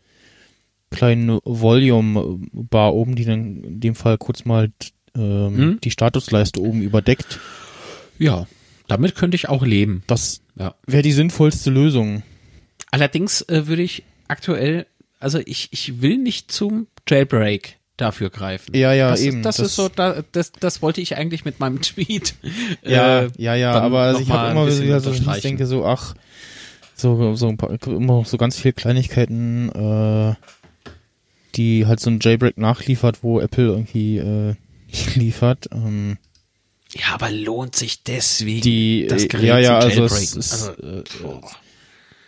kleinen 0.92 1.40
Volume-Bar 1.44 2.94
oben, 2.94 3.16
die 3.16 3.26
dann 3.26 3.64
in 3.64 3.80
dem 3.80 3.96
Fall 3.96 4.18
kurz 4.18 4.46
mal 4.46 4.72
ähm, 5.16 5.58
Hm? 5.58 5.80
die 5.84 5.92
Statusleiste 5.92 6.62
oben 6.62 6.82
überdeckt. 6.82 7.40
Ja, 8.20 8.48
damit 8.88 9.16
könnte 9.16 9.36
ich 9.36 9.50
auch 9.50 9.66
leben. 9.66 10.04
Das 10.08 10.42
Ja. 10.56 10.76
wäre 10.86 11.04
die 11.04 11.12
sinnvollste 11.12 11.70
Lösung. 11.72 12.22
Allerdings 12.92 13.42
äh, 13.44 13.68
würde 13.68 13.82
ich 13.82 14.04
aktuell, 14.28 14.86
also 15.20 15.40
ich, 15.46 15.70
ich 15.72 16.02
will 16.02 16.18
nicht 16.18 16.52
zum 16.52 16.88
Jailbreak 17.08 17.78
dafür 18.02 18.30
greifen. 18.30 18.76
Ja, 18.76 18.94
ja, 18.94 19.12
das 19.12 19.22
eben. 19.22 19.42
Das, 19.44 19.58
Das- 19.58 19.68
ist 19.68 19.76
so, 19.76 19.90
da, 19.90 20.24
das, 20.32 20.52
das 20.54 20.82
wollte 20.82 21.02
ich 21.02 21.16
eigentlich 21.18 21.46
mit 21.46 21.60
meinem 21.60 21.82
Tweet. 21.82 22.36
Ja, 22.84 23.22
äh, 23.24 23.30
ja, 23.38 23.56
ja, 23.56 23.74
aber 23.80 24.00
also 24.02 24.22
ich 24.22 24.30
habe 24.30 24.52
immer 24.52 24.68
wieder 24.82 25.00
so, 25.00 25.12
ich 25.12 25.42
denke 25.42 25.66
so, 25.68 25.86
ach, 25.86 26.16
so, 26.96 27.36
so 27.36 27.48
ein 27.48 27.58
paar, 27.58 27.70
immer 27.88 28.26
so 28.26 28.38
ganz 28.38 28.58
viele 28.60 28.74
Kleinigkeiten, 28.74 29.70
äh, 29.70 30.36
die 31.56 31.86
halt 31.88 32.00
so 32.00 32.10
ein 32.10 32.20
Jailbreak 32.22 32.58
nachliefert, 32.58 33.24
wo 33.24 33.40
Apple 33.40 33.68
irgendwie 33.68 34.18
äh, 34.18 34.56
liefert. 35.16 35.68
Ähm, 35.72 36.18
Ja, 36.92 37.14
aber 37.16 37.32
lohnt 37.32 37.76
sich 37.76 38.04
deswegen 38.04 38.62
die, 38.62 39.08
das 39.08 39.24
äh, 39.24 39.28
Gerät 39.28 39.46
ja, 39.48 39.60
ja, 39.60 39.80
also 39.80 40.04
es 40.06 40.36
ist, 40.36 40.54
Also, 40.54 40.72
äh, 40.82 41.04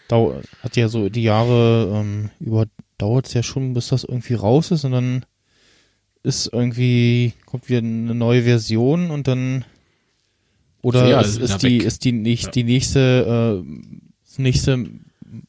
dau 0.08 0.42
hat 0.62 0.76
ja 0.76 0.88
so 0.88 1.10
die 1.10 1.24
Jahre 1.24 1.92
ähm, 1.94 2.30
über 2.40 2.66
dauert 2.98 3.28
es 3.28 3.34
ja 3.34 3.42
schon, 3.44 3.74
bis 3.74 3.88
das 3.88 4.04
irgendwie 4.04 4.36
raus 4.36 4.72
ist 4.72 4.84
und 4.86 4.92
dann 4.92 5.26
ist 6.24 6.50
irgendwie 6.52 7.34
kommt 7.46 7.70
wieder 7.70 7.80
eine 7.80 8.16
neue 8.16 8.44
Version 8.44 9.12
und 9.12 9.28
dann 9.28 9.66
oder 10.82 11.08
Ja, 11.08 11.22
ist, 11.22 11.38
ist 11.38 11.62
die 11.64 11.78
ist 11.78 12.04
die 12.06 12.12
nicht 12.12 12.46
Ja. 12.46 12.52
die 12.52 12.64
nächste 12.64 13.64
äh, 13.64 13.82
das 14.26 14.40
nächste 14.40 14.86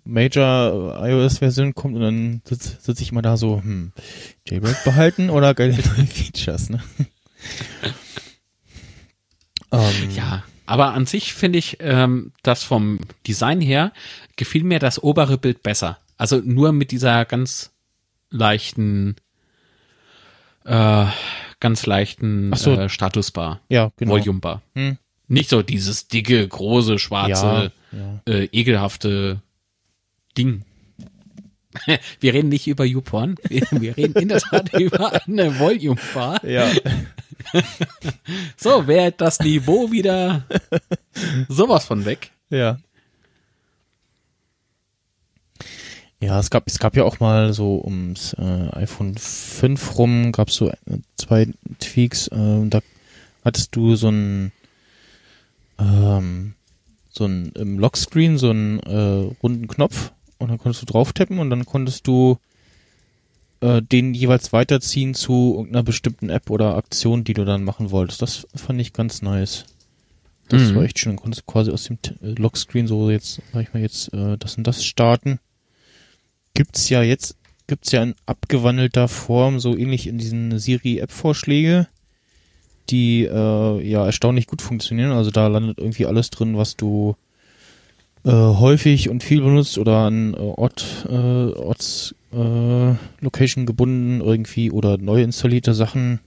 Major 0.04 1.02
iOS 1.04 1.38
Version 1.38 1.74
kommt 1.74 1.96
und 1.96 2.02
dann 2.02 2.42
sitze 2.44 2.76
sitz 2.80 3.00
ich 3.00 3.12
mal 3.12 3.22
da 3.22 3.37
so 3.37 3.62
hm, 3.62 3.92
Jailbreak 4.46 4.76
behalten 4.85 5.30
oder 5.30 5.54
geile 5.54 5.72
neue 5.96 6.06
Features 6.06 6.70
ne 6.70 6.82
ähm, 9.72 10.11
ja, 10.14 10.44
aber 10.66 10.92
an 10.94 11.06
sich 11.06 11.35
finde 11.35 11.58
ich 11.58 11.78
ähm, 11.80 12.32
das 12.42 12.62
vom 12.62 13.00
Design 13.26 13.61
her 13.61 13.92
gefiel 14.37 14.64
mir 14.64 14.78
das 14.78 15.02
obere 15.02 15.38
Bild 15.38 15.62
besser. 15.62 15.98
Also 16.16 16.40
nur 16.44 16.72
mit 16.72 16.90
dieser 16.92 17.24
ganz 17.24 17.70
leichten, 18.30 19.16
äh, 20.64 21.07
ganz 21.61 21.87
leichten 21.87 22.53
so. 22.55 22.72
äh, 22.72 22.88
Statusbar, 22.88 23.61
ja 23.68 23.90
genau 23.96 24.12
Volumebar. 24.12 24.62
Hm. 24.75 24.98
Nicht 25.29 25.48
so 25.48 25.62
dieses 25.62 26.09
dicke, 26.09 26.46
große, 26.46 26.98
schwarze, 26.98 27.72
ja. 27.92 28.20
äh, 28.27 28.44
ekelhafte 28.53 29.40
Ding. 30.37 30.64
Wir 32.20 32.35
reden 32.35 32.51
nicht 32.51 32.66
über 32.66 32.85
YouPorn, 32.85 33.37
wir, 33.48 33.62
wir 33.70 33.96
reden 33.96 34.20
in 34.20 34.29
der 34.29 34.40
Tat 34.40 34.75
über 34.79 35.25
eine 35.27 35.59
Volume-Bar. 35.59 36.44
ja 36.44 36.70
So, 38.59 38.87
wer 38.87 39.11
das 39.11 39.40
Niveau 39.40 39.90
wieder 39.90 40.44
sowas 41.48 41.87
von 41.87 42.05
weg. 42.05 42.31
Ja. 42.51 42.79
Ja, 46.22 46.38
es 46.38 46.50
gab, 46.50 46.64
es 46.66 46.78
gab 46.78 46.96
ja 46.96 47.02
auch 47.04 47.18
mal 47.20 47.52
so 47.52 47.82
ums 47.85 48.32
äh, 48.35 48.68
iPhone 48.76 49.16
5 49.16 49.98
rum, 49.98 50.30
gab 50.32 50.48
es 50.48 50.54
so 50.54 50.68
äh, 50.70 50.74
zwei 51.16 51.48
Tweaks. 51.80 52.28
Äh, 52.28 52.66
da 52.68 52.80
hattest 53.44 53.74
du 53.74 53.96
so 53.96 54.08
ein 54.08 54.52
ähm, 55.80 56.54
so 57.11 57.24
ein 57.26 57.50
im 57.56 57.78
Lockscreen 57.78 58.38
so 58.38 58.50
einen 58.50 58.78
äh, 58.80 59.35
runden 59.42 59.66
Knopf 59.66 60.12
und 60.38 60.48
dann 60.48 60.58
konntest 60.58 60.82
du 60.82 60.87
drauf 60.87 61.12
tappen 61.12 61.38
und 61.40 61.50
dann 61.50 61.66
konntest 61.66 62.06
du 62.06 62.38
äh, 63.61 63.82
den 63.82 64.14
jeweils 64.14 64.52
weiterziehen 64.52 65.14
zu 65.14 65.54
irgendeiner 65.56 65.82
bestimmten 65.82 66.30
App 66.30 66.50
oder 66.50 66.76
Aktion, 66.76 67.24
die 67.24 67.35
du 67.35 67.44
dann 67.44 67.64
machen 67.64 67.90
wolltest. 67.90 68.22
Das 68.22 68.46
fand 68.54 68.80
ich 68.80 68.92
ganz 68.92 69.22
nice. 69.22 69.64
Das 70.48 70.62
Mhm. 70.70 70.74
war 70.76 70.82
echt 70.85 70.98
schön. 71.00 71.12
Dann 71.16 71.22
konntest 71.22 71.42
du 71.48 71.52
quasi 71.52 71.70
aus 71.72 71.85
dem 71.85 72.00
T- 72.00 72.14
äh, 72.22 72.35
Lockscreen 72.38 72.87
so 72.87 73.11
jetzt, 73.11 73.40
sag 73.52 73.62
ich 73.62 73.74
mal, 73.74 73.80
jetzt 73.82 74.12
äh, 74.14 74.37
das 74.38 74.56
und 74.56 74.66
das 74.68 74.85
starten. 74.85 75.40
Gibt's 76.55 76.88
ja 76.88 77.03
jetzt, 77.03 77.37
gibt's 77.67 77.93
ja 77.93 78.03
in 78.03 78.15
abgewandelter 78.27 79.09
Form, 79.09 79.61
so 79.61 79.77
ähnlich 79.77 80.07
in 80.07 80.19
diesen 80.19 80.59
Siri-App-Vorschläge, 80.59 81.88
die 82.91 83.25
äh, 83.25 83.88
ja 83.88 84.05
erstaunlich 84.05 84.47
gut 84.47 84.62
funktionieren. 84.62 85.12
Also 85.12 85.31
da 85.31 85.47
landet 85.49 85.79
irgendwie 85.79 86.07
alles 86.07 86.31
drin, 86.31 86.57
was 86.57 86.77
du 86.77 87.17
äh, 88.25 88.31
häufig 88.31 89.09
und 89.09 89.23
viel 89.23 89.41
benutzt 89.41 89.79
oder 89.79 89.99
an 89.99 90.35
äh, 90.35 90.38
Ort, 90.38 91.07
äh, 91.09 91.12
Orts 91.12 92.15
äh, 92.33 92.95
Location 93.21 93.67
gebunden 93.67 94.21
irgendwie 94.21 94.71
oder 94.71 94.99
neu 94.99 95.23
installierte 95.23 95.75
Sachen. 95.75 96.21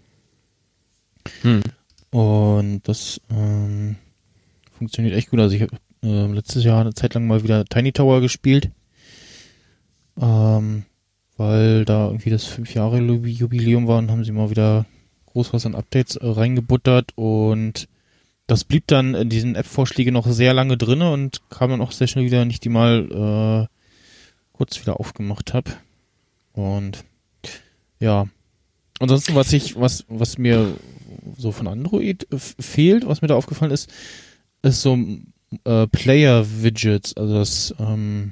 Hm. 1.42 1.62
Und 2.12 2.82
das 2.84 3.20
ähm, 3.30 3.96
funktioniert 4.78 5.16
echt 5.16 5.30
gut. 5.30 5.40
Also 5.40 5.56
ich 5.56 5.62
habe 5.62 5.78
äh, 6.04 6.28
letztes 6.28 6.64
Jahr 6.64 6.82
eine 6.82 6.94
Zeit 6.94 7.14
lang 7.14 7.28
mal 7.28 7.44
wieder 7.44 7.66
Tiny 7.66 7.92
Tower 7.92 8.22
gespielt. 8.22 8.72
Ähm, 10.21 10.84
weil 11.38 11.86
da 11.86 12.08
irgendwie 12.08 12.30
das 12.30 12.45
fünf 12.45 12.73
Jahre 12.73 12.99
Jubi- 12.99 13.32
Jubiläum 13.32 13.88
war 13.88 13.97
und 13.97 14.10
haben 14.10 14.23
sie 14.23 14.32
mal 14.32 14.49
wieder 14.49 14.86
groß 15.28 15.51
was 15.51 15.65
an 15.65 15.75
Updates 15.75 16.15
äh, 16.15 16.28
reingebuttert 16.28 17.12
und 17.15 17.89
das 18.47 18.63
blieb 18.63 18.88
dann 18.88 19.15
in 19.15 19.30
diesen 19.30 19.56
App-Vorschlägen 19.56 20.13
noch 20.13 20.28
sehr 20.28 20.54
lange 20.54 20.78
drinne 20.78 21.12
und 21.12 21.41
kam 21.49 21.71
dann 21.71 21.82
auch 21.82 21.91
sehr 21.91 22.08
schnell 22.08 22.25
wieder, 22.25 22.41
wenn 22.41 22.51
ich 22.51 22.60
die 22.60 22.69
mal 22.69 23.67
äh, 23.67 24.56
kurz 24.56 24.80
wieder 24.80 24.99
aufgemacht 24.99 25.54
habe. 25.54 25.71
Und 26.54 27.04
ja. 27.99 28.28
Ansonsten, 28.99 29.36
was 29.36 29.51
ich, 29.51 29.78
was, 29.78 30.06
was 30.08 30.38
mir 30.38 30.75
so 31.38 31.51
von 31.51 31.67
Android 31.67 32.28
fehlt, 32.38 33.08
was 33.08 33.21
mir 33.21 33.28
da 33.28 33.36
aufgefallen 33.36 33.71
ist, 33.71 33.91
ist 34.62 34.82
so 34.82 34.97
äh, 35.65 35.88
Player-Widgets, 35.88 37.17
also 37.17 37.34
das, 37.34 37.75
ähm, 37.80 38.32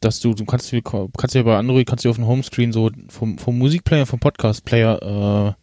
dass 0.00 0.20
du, 0.20 0.34
du 0.34 0.44
kannst, 0.44 0.72
du 0.72 0.80
kannst 0.82 1.34
ja 1.34 1.42
bei 1.42 1.56
Android, 1.56 1.86
kannst 1.86 2.04
du 2.04 2.10
auf 2.10 2.16
dem 2.16 2.26
Homescreen 2.26 2.72
so 2.72 2.90
vom, 3.08 3.38
vom 3.38 3.58
Musikplayer, 3.58 4.06
vom 4.06 4.20
Podcast-Player, 4.20 5.54
äh, 5.56 5.62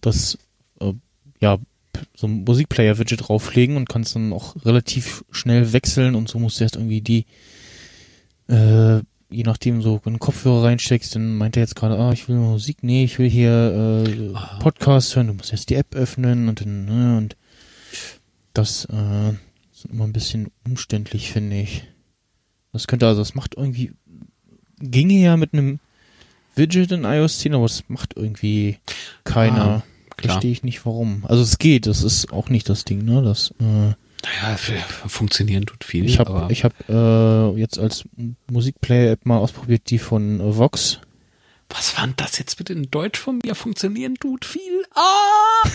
das, 0.00 0.38
äh, 0.80 0.92
ja, 1.40 1.58
so 2.14 2.26
ein 2.26 2.44
Musikplayer-Widget 2.44 3.28
drauflegen 3.28 3.76
und 3.76 3.88
kannst 3.88 4.14
dann 4.14 4.32
auch 4.32 4.56
relativ 4.64 5.24
schnell 5.30 5.72
wechseln 5.72 6.14
und 6.14 6.28
so 6.28 6.38
musst 6.38 6.58
du 6.60 6.64
erst 6.64 6.76
irgendwie 6.76 7.00
die, 7.00 7.26
äh, 8.48 8.98
je 9.30 9.42
nachdem 9.44 9.82
so, 9.82 10.00
du 10.02 10.18
Kopfhörer 10.18 10.64
reinsteckst, 10.64 11.14
dann 11.14 11.36
meint 11.36 11.56
er 11.56 11.62
jetzt 11.62 11.76
gerade, 11.76 11.98
ah, 11.98 12.12
ich 12.12 12.28
will 12.28 12.36
Musik, 12.36 12.78
nee, 12.82 13.04
ich 13.04 13.18
will 13.18 13.28
hier 13.28 14.04
äh, 14.06 14.32
Ah. 14.34 14.58
Podcast 14.60 15.14
hören, 15.14 15.28
du 15.28 15.34
musst 15.34 15.52
erst 15.52 15.70
die 15.70 15.74
App 15.74 15.94
öffnen 15.94 16.48
und 16.48 16.60
dann, 16.60 16.84
ne, 16.84 17.18
und 17.18 17.36
Das 18.54 18.86
äh, 18.86 19.30
ist 19.72 19.86
immer 19.90 20.04
ein 20.04 20.12
bisschen 20.12 20.48
umständlich, 20.66 21.30
finde 21.30 21.60
ich. 21.60 21.84
Das 22.72 22.86
könnte 22.86 23.06
also, 23.06 23.20
das 23.20 23.34
macht 23.34 23.54
irgendwie, 23.56 23.92
ginge 24.80 25.14
ja 25.14 25.36
mit 25.36 25.52
einem 25.52 25.80
Widget 26.54 26.92
in 26.92 27.04
iOS 27.04 27.38
10, 27.38 27.54
aber 27.54 27.64
das 27.64 27.84
macht 27.88 28.14
irgendwie 28.16 28.78
keiner. 29.24 29.62
Ah. 29.64 29.82
Verstehe 30.20 30.50
ich 30.50 30.64
nicht 30.64 30.84
warum. 30.84 31.24
Also 31.28 31.42
es 31.44 31.58
geht, 31.58 31.86
das 31.86 32.02
ist 32.02 32.32
auch 32.32 32.48
nicht 32.48 32.68
das 32.68 32.84
Ding, 32.84 33.04
ne? 33.04 33.22
Das, 33.22 33.52
äh, 33.60 33.64
Naja, 33.64 34.56
funktionieren 35.06 35.64
tut 35.64 35.84
viel. 35.84 36.04
ich 36.06 36.18
habe 36.18 36.48
ich 36.50 36.64
hab, 36.64 36.72
äh, 36.88 37.56
jetzt 37.56 37.78
als 37.78 38.04
Musikplayer-App 38.50 39.26
mal 39.26 39.38
ausprobiert, 39.38 39.82
die 39.90 39.98
von 39.98 40.40
äh, 40.40 40.56
Vox. 40.56 40.98
was 41.68 41.96
war 41.96 42.08
das 42.16 42.38
jetzt 42.38 42.56
bitte 42.58 42.72
in 42.72 42.90
Deutsch 42.90 43.20
von 43.20 43.38
mir? 43.44 43.54
Funktionieren 43.54 44.16
tut 44.16 44.44
viel. 44.44 44.84
Ah! 44.92 45.68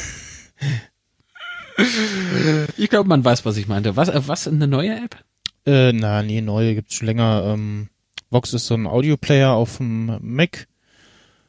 ich 2.78 2.90
glaube, 2.90 3.08
man 3.08 3.24
weiß, 3.24 3.46
was 3.46 3.56
ich 3.56 3.68
meinte. 3.68 3.96
Was, 3.96 4.10
äh, 4.10 4.28
was 4.28 4.48
eine 4.50 4.68
neue 4.68 4.94
App? 4.96 5.24
Äh, 5.65 5.93
na, 5.93 6.23
nee, 6.23 6.41
neue 6.41 6.76
gibt's 6.76 6.95
schon 6.95 7.08
länger. 7.08 7.43
Ähm, 7.45 7.89
Vox 8.30 8.54
ist 8.54 8.67
so 8.67 8.76
ein 8.76 8.88
Audioplayer 8.88 9.52
auf 9.54 9.78
dem 9.78 10.17
Mac, 10.21 10.67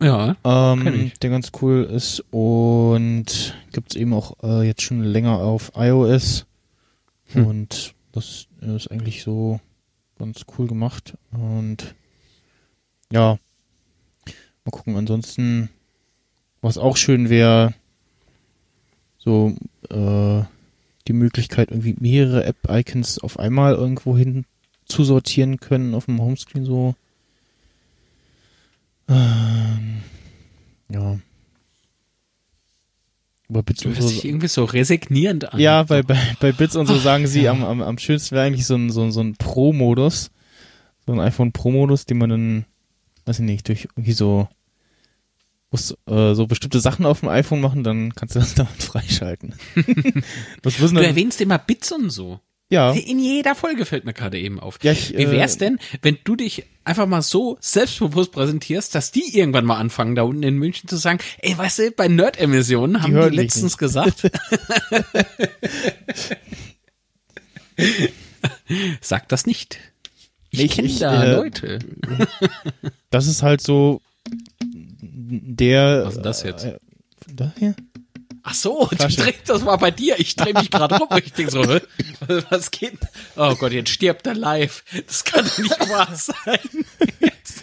Ja. 0.01 0.37
Ähm, 0.45 1.13
der 1.23 1.31
ganz 1.31 1.51
cool 1.63 1.85
ist 1.85 2.23
und 2.31 3.55
gibt's 3.73 3.97
eben 3.97 4.13
auch 4.13 4.37
äh, 4.43 4.67
jetzt 4.67 4.83
schon 4.83 5.03
länger 5.03 5.39
auf 5.39 5.73
iOS 5.77 6.47
Hm. 7.29 7.47
und 7.47 7.95
das 8.13 8.47
ist 8.61 8.91
eigentlich 8.91 9.23
so 9.23 9.61
ganz 10.19 10.45
cool 10.59 10.67
gemacht 10.69 11.15
und 11.33 11.95
ja, 13.11 13.39
mal 14.65 14.71
gucken. 14.71 14.97
Ansonsten, 14.97 15.71
was 16.61 16.77
auch 16.79 16.97
schön 16.99 17.31
wäre, 17.31 17.73
so 19.19 19.55
äh, 19.91 20.43
die 21.09 21.13
Möglichkeit, 21.13 21.71
irgendwie 21.71 21.97
mehrere 21.99 22.45
App-Icons 22.45 23.19
auf 23.19 23.39
einmal 23.39 23.75
irgendwo 23.75 24.17
hin 24.17 24.45
zu 24.87 25.05
sortieren 25.05 25.59
können 25.59 25.95
auf 25.95 26.07
dem 26.07 26.21
Homescreen 26.21 26.65
so. 26.65 26.95
Ähm, 29.09 30.03
ja. 30.89 31.19
Aber 33.49 33.63
Bits 33.63 33.83
Du 33.83 33.89
und 33.89 33.95
hörst 33.97 34.09
so. 34.09 34.15
dich 34.15 34.25
irgendwie 34.25 34.49
so 34.49 34.65
resignierend 34.65 35.53
an. 35.53 35.61
Ja, 35.61 35.83
bei, 35.83 36.03
bei, 36.03 36.19
bei 36.41 36.53
Bits 36.53 36.77
und 36.77 36.87
so 36.87 36.95
Ach, 36.95 37.03
sagen 37.03 37.27
sie, 37.27 37.43
ja. 37.43 37.53
am, 37.53 37.63
am, 37.63 37.83
am 37.83 37.99
schönsten 37.99 38.35
wäre 38.35 38.47
eigentlich 38.47 38.67
so 38.67 38.75
ein, 38.75 38.91
so 38.91 39.03
ein, 39.03 39.13
so 39.13 39.21
ein 39.21 39.37
Pro-Modus. 39.37 40.31
So 41.07 41.13
ein 41.13 41.21
iPhone 41.21 41.53
Pro-Modus, 41.53 42.07
den 42.07 42.19
man 42.19 42.31
dann, 42.31 42.65
weiß 43.27 43.41
ich 43.41 43.45
nicht, 43.45 43.69
durch 43.69 43.89
irgendwie 43.95 44.13
so, 44.13 44.49
musst, 45.75 45.97
äh, 46.09 46.35
so 46.35 46.47
bestimmte 46.47 46.79
Sachen 46.81 47.05
auf 47.05 47.21
dem 47.21 47.29
iPhone 47.29 47.61
machen, 47.61 47.83
dann 47.83 48.15
kannst 48.15 48.35
du 48.37 48.39
das 48.41 48.55
damit 48.61 48.83
freischalten. 48.83 49.55
das 50.63 50.77
Du 50.77 50.87
erwähnst 50.99 51.41
immer 51.41 51.59
Bits 51.59 51.91
und 51.93 52.11
so. 52.11 52.39
ja. 52.71 52.93
In 52.93 53.19
jeder 53.19 53.55
Folge 53.57 53.85
fällt 53.85 54.05
mir 54.05 54.13
gerade 54.15 54.39
eben 54.39 54.61
auf. 54.61 54.79
Ja, 54.83 54.93
ich, 54.93 55.17
Wie 55.17 55.29
wär's 55.31 55.57
äh, 55.57 55.59
denn, 55.59 55.79
wenn 56.03 56.19
du 56.25 56.37
dich 56.37 56.65
einfach 56.85 57.07
mal 57.07 57.23
so 57.23 57.57
selbstbewusst 57.61 58.31
präsentierst, 58.33 58.95
dass 58.95 59.11
die 59.11 59.37
irgendwann 59.37 59.65
mal 59.65 59.77
anfangen, 59.79 60.15
da 60.15 60.23
unten 60.23 60.43
in 60.45 60.57
München 60.59 60.89
zu 60.89 60.97
sagen, 60.97 61.19
ey, 61.39 61.57
weißt 61.59 61.79
du, 61.81 61.91
bei 61.91 62.07
Nerd-Emissionen 62.09 63.03
haben 63.03 63.13
die, 63.15 63.21
mich 63.21 63.35
letztens 63.35 63.77
gesagt. 63.79 64.31
Sag 69.01 69.29
das 69.29 69.47
nicht. 69.47 69.79
Ich, 70.51 70.61
Ich- 70.61 70.73
kenne 70.73 70.89
da 71.01 71.25
äh, 71.25 71.33
Leute. 71.35 71.79
Das 73.11 73.27
ist 73.27 73.43
halt 73.43 73.61
so 73.61 74.01
der. 75.43 76.03
Was 76.05 76.11
ist 76.11 76.17
denn 76.17 76.23
das 76.23 76.43
jetzt? 76.43 76.65
Äh, 76.65 76.79
das 77.29 77.51
hier? 77.59 77.75
Ach 78.47 78.53
so, 78.55 78.87
du 78.91 78.97
Flasche. 78.97 79.17
drehst, 79.23 79.39
das 79.49 79.65
war 79.65 79.79
bei 79.79 79.91
dir. 79.91 80.19
Ich 80.21 80.37
drehe 80.37 80.53
mich 80.53 80.71
gerade 80.71 80.97
rum 80.99 81.09
und 81.09 81.25
ich 81.25 81.33
denk 81.33 81.51
so, 81.51 81.63
was 82.51 82.71
geht? 82.71 82.99
Oh 83.37 83.55
Gott, 83.55 83.73
jetzt 83.73 83.89
stirbt 83.91 84.27
er 84.27 84.35
live. 84.35 84.85
Das 85.07 85.25
kann 85.25 85.47
doch 85.47 85.59
nicht 85.59 85.89
wahr 85.91 86.09
sein. 86.15 86.59
Jetzt, 87.21 87.63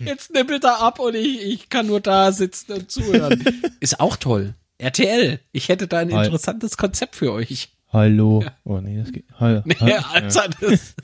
jetzt 0.00 0.34
nippelt 0.34 0.64
er 0.64 0.80
ab 0.80 0.98
und 0.98 1.14
ich, 1.14 1.40
ich 1.42 1.68
kann 1.68 1.86
nur 1.86 2.00
da 2.00 2.32
sitzen 2.32 2.72
und 2.72 2.90
zuhören. 2.90 3.44
Ist 3.78 4.00
auch 4.00 4.16
toll. 4.16 4.54
RTL, 4.78 5.38
ich 5.52 5.68
hätte 5.68 5.86
da 5.86 5.98
ein 5.98 6.12
Hi. 6.12 6.24
interessantes 6.24 6.76
Konzept 6.76 7.14
für 7.14 7.32
euch. 7.32 7.68
Hallo. 7.92 8.44
Oh 8.64 8.78
nee, 8.80 8.98
das 8.98 9.12
geht. 9.12 9.26
Hallo. 9.38 9.62
Ja, 9.80 10.04
Alter, 10.12 10.48
das. 10.60 10.94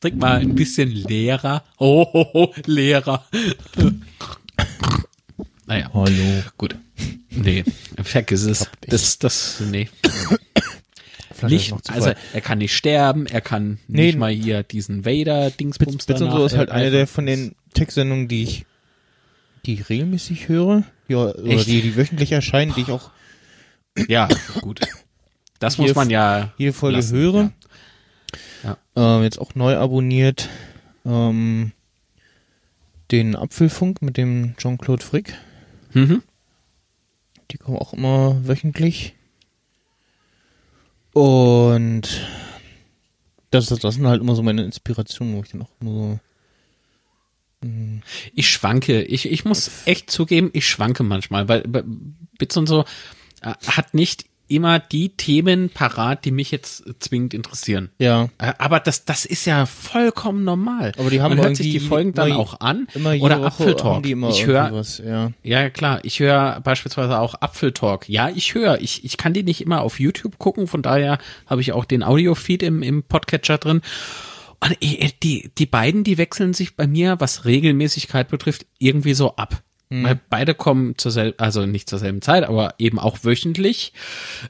Trink 0.00 0.16
mal 0.16 0.38
ein 0.40 0.54
bisschen 0.54 0.90
leerer. 0.90 1.64
Oh, 1.78 2.06
oh, 2.12 2.26
oh 2.32 2.54
Lehrer. 2.66 3.24
Naja. 5.66 5.90
Hallo. 5.92 6.42
Gut. 6.58 6.76
Nee, 7.30 7.64
vergiss 8.02 8.42
es. 8.44 8.70
Das, 8.88 9.18
das, 9.18 9.60
nee. 9.70 9.88
Nicht, 11.48 11.74
also 11.90 12.12
er 12.32 12.40
kann 12.40 12.58
nicht 12.58 12.72
sterben, 12.76 13.26
er 13.26 13.40
kann 13.40 13.80
Nee. 13.88 14.06
nicht 14.06 14.18
mal 14.18 14.30
hier 14.30 14.62
diesen 14.62 15.04
Vader-Dingsbums 15.04 16.06
Bits, 16.06 16.06
Bits 16.06 16.20
und 16.22 16.30
so 16.30 16.46
ist 16.46 16.56
halt 16.56 16.70
eine 16.70 16.92
der 16.92 17.08
von 17.08 17.26
den 17.26 17.56
Tech-Sendungen, 17.74 18.28
die 18.28 18.44
ich, 18.44 18.64
die 19.66 19.74
ich 19.74 19.88
regelmäßig 19.88 20.46
höre. 20.46 20.84
Ja, 21.08 21.18
oder 21.34 21.64
die, 21.64 21.82
die 21.82 21.96
wöchentlich 21.96 22.30
erscheinen, 22.30 22.72
die 22.76 22.82
ich 22.82 22.90
auch 22.90 23.10
Ja, 24.06 24.28
gut. 24.60 24.82
Das 25.58 25.78
muss 25.78 25.96
man 25.96 26.10
ja 26.10 26.52
jede 26.58 26.72
Folge 26.72 26.98
lassen, 26.98 27.16
höre. 27.16 27.42
Ja. 27.42 27.52
Ähm, 28.96 29.22
jetzt 29.22 29.38
auch 29.38 29.54
neu 29.54 29.76
abonniert. 29.76 30.48
Ähm, 31.04 31.72
den 33.10 33.36
Apfelfunk 33.36 34.02
mit 34.02 34.16
dem 34.16 34.54
Jean-Claude 34.56 35.04
Frick. 35.04 35.34
Mhm. 35.92 36.22
Die 37.50 37.58
kommen 37.58 37.76
auch 37.76 37.92
immer 37.92 38.46
wöchentlich. 38.46 39.14
Und 41.12 42.02
das, 43.50 43.66
das, 43.66 43.80
das 43.80 43.94
sind 43.96 44.06
halt 44.06 44.22
immer 44.22 44.34
so 44.34 44.42
meine 44.42 44.64
Inspirationen, 44.64 45.36
wo 45.36 45.42
ich 45.42 45.50
dann 45.50 45.62
auch 45.62 45.70
immer 45.80 45.90
so. 47.60 47.66
mm, 47.68 48.00
Ich 48.34 48.48
schwanke. 48.48 49.02
Ich, 49.02 49.30
ich 49.30 49.44
muss 49.44 49.70
echt 49.84 50.10
zugeben, 50.10 50.50
ich 50.54 50.66
schwanke 50.66 51.02
manchmal, 51.02 51.48
weil 51.48 51.62
bei 51.62 51.82
Bits 52.38 52.56
und 52.56 52.66
so 52.66 52.84
äh, 53.42 53.52
hat 53.66 53.92
nicht 53.92 54.24
immer 54.54 54.78
die 54.78 55.10
Themen 55.16 55.70
parat, 55.70 56.24
die 56.24 56.30
mich 56.30 56.50
jetzt 56.50 56.84
zwingend 57.00 57.34
interessieren. 57.34 57.90
Ja, 57.98 58.28
Äh, 58.38 58.52
Aber 58.58 58.80
das, 58.80 59.04
das 59.04 59.24
ist 59.24 59.44
ja 59.46 59.66
vollkommen 59.66 60.44
normal. 60.44 60.92
Aber 60.98 61.10
die 61.10 61.20
haben 61.20 61.36
Man 61.36 61.44
hört 61.46 61.56
sich 61.56 61.70
die 61.70 61.80
Folgen 61.80 62.12
dann 62.14 62.32
auch 62.32 62.60
an. 62.60 62.86
immer 62.94 63.12
jede 63.12 63.24
oder 63.26 63.42
Apfeltalk. 63.44 63.96
haben 63.96 64.02
die 64.02 64.12
immer 64.12 64.30
ich 64.30 64.46
höre, 64.46 64.82
ja. 65.04 65.32
ja 65.42 65.70
klar, 65.70 66.00
ich 66.02 66.20
höre 66.20 66.60
beispielsweise 66.60 67.18
auch 67.18 67.34
Apfeltalk. 67.40 68.08
Ja, 68.08 68.28
ich 68.28 68.54
höre. 68.54 68.80
Ich, 68.80 69.04
ich 69.04 69.16
kann 69.16 69.32
die 69.32 69.42
nicht 69.42 69.60
immer 69.60 69.80
auf 69.82 70.00
YouTube 70.00 70.38
gucken, 70.38 70.66
von 70.66 70.82
daher 70.82 71.18
habe 71.46 71.60
ich 71.60 71.72
auch 71.72 71.84
den 71.84 72.02
Audio-Feed 72.02 72.62
im, 72.62 72.82
im 72.82 73.02
Podcatcher 73.02 73.58
drin. 73.58 73.80
Und 74.60 74.76
äh, 74.80 75.10
die, 75.22 75.50
die 75.58 75.66
beiden, 75.66 76.04
die 76.04 76.18
wechseln 76.18 76.54
sich 76.54 76.76
bei 76.76 76.86
mir, 76.86 77.18
was 77.20 77.44
Regelmäßigkeit 77.44 78.28
betrifft, 78.28 78.66
irgendwie 78.78 79.14
so 79.14 79.34
ab. 79.36 79.62
Weil 80.04 80.20
beide 80.30 80.54
kommen 80.54 80.96
zur 80.96 81.10
selben, 81.12 81.38
also 81.38 81.66
nicht 81.66 81.88
zur 81.88 81.98
selben 81.98 82.22
Zeit, 82.22 82.44
aber 82.44 82.74
eben 82.78 82.98
auch 82.98 83.18
wöchentlich. 83.22 83.92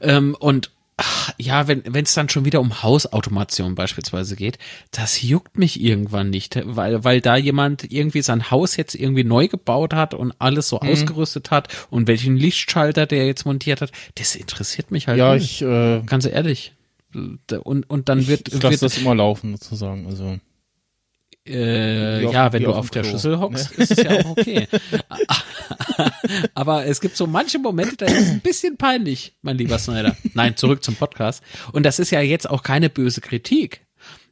Ähm, 0.01 0.37
und 0.39 0.71
ach, 0.97 1.33
ja, 1.39 1.67
wenn 1.69 1.83
es 2.05 2.15
dann 2.15 2.29
schon 2.29 2.45
wieder 2.45 2.61
um 2.61 2.83
Hausautomation 2.83 3.75
beispielsweise 3.75 4.37
geht, 4.37 4.59
das 4.91 5.23
juckt 5.23 5.59
mich 5.59 5.81
irgendwann 5.81 6.31
nicht, 6.31 6.61
weil 6.65 7.03
weil 7.03 7.21
da 7.21 7.37
jemand 7.37 7.91
irgendwie 7.91 8.23
sein 8.23 8.51
Haus 8.51 8.77
jetzt 8.77 8.95
irgendwie 8.95 9.25
neu 9.25 9.49
gebaut 9.49 9.95
hat 9.95 10.15
und 10.15 10.35
alles 10.39 10.69
so 10.69 10.81
ausgerüstet 10.81 11.51
hat 11.51 11.69
und 11.91 12.07
welchen 12.09 12.37
Lichtschalter 12.37 13.07
der 13.07 13.27
jetzt 13.27 13.47
montiert 13.47 13.81
hat, 13.81 13.91
das 14.17 14.37
interessiert 14.37 14.91
mich 14.91 15.09
halt 15.09 15.19
Ja, 15.19 15.35
nicht. 15.35 15.63
ich, 15.63 15.63
äh, 15.63 16.03
Ganz 16.07 16.27
ehrlich. 16.27 16.75
Und 17.15 17.91
und 17.91 18.09
dann 18.09 18.27
wird, 18.27 18.49
ich 18.49 18.55
lasse 18.63 18.71
wird 18.71 18.83
das 18.83 18.99
immer 18.99 19.15
laufen, 19.15 19.57
sozusagen. 19.57 20.07
Also. 20.07 20.39
Äh, 21.45 22.25
auf- 22.27 22.33
ja, 22.33 22.53
wenn 22.53 22.63
du 22.63 22.71
auf 22.71 22.77
auf 22.77 22.91
der 22.91 23.03
Klo, 23.03 23.11
Schüssel 23.13 23.39
hockst, 23.41 23.73
ist 23.73 23.91
es 23.99 24.03
ja 24.05 24.21
auch 24.21 24.31
okay. 24.37 24.69
Aber 26.55 26.87
es 26.87 27.01
gibt 27.01 27.17
so 27.17 27.27
manche 27.27 27.59
Momente, 27.59 27.97
da 27.97 28.07
ist 28.07 28.21
es 28.21 28.31
ein 28.31 28.41
bisschen 28.41 28.77
peinlich, 28.77 29.35
mein 29.43 29.59
lieber 29.59 29.79
Snyder. 29.79 30.17
Nein, 30.35 30.57
zurück 30.57 30.83
zum 30.85 30.95
Podcast. 30.95 31.43
Und 31.73 31.85
das 31.85 31.99
ist 31.99 32.11
ja 32.11 32.21
jetzt 32.21 32.49
auch 32.49 32.63
keine 32.63 32.91
böse 32.91 33.21
Kritik. 33.21 33.85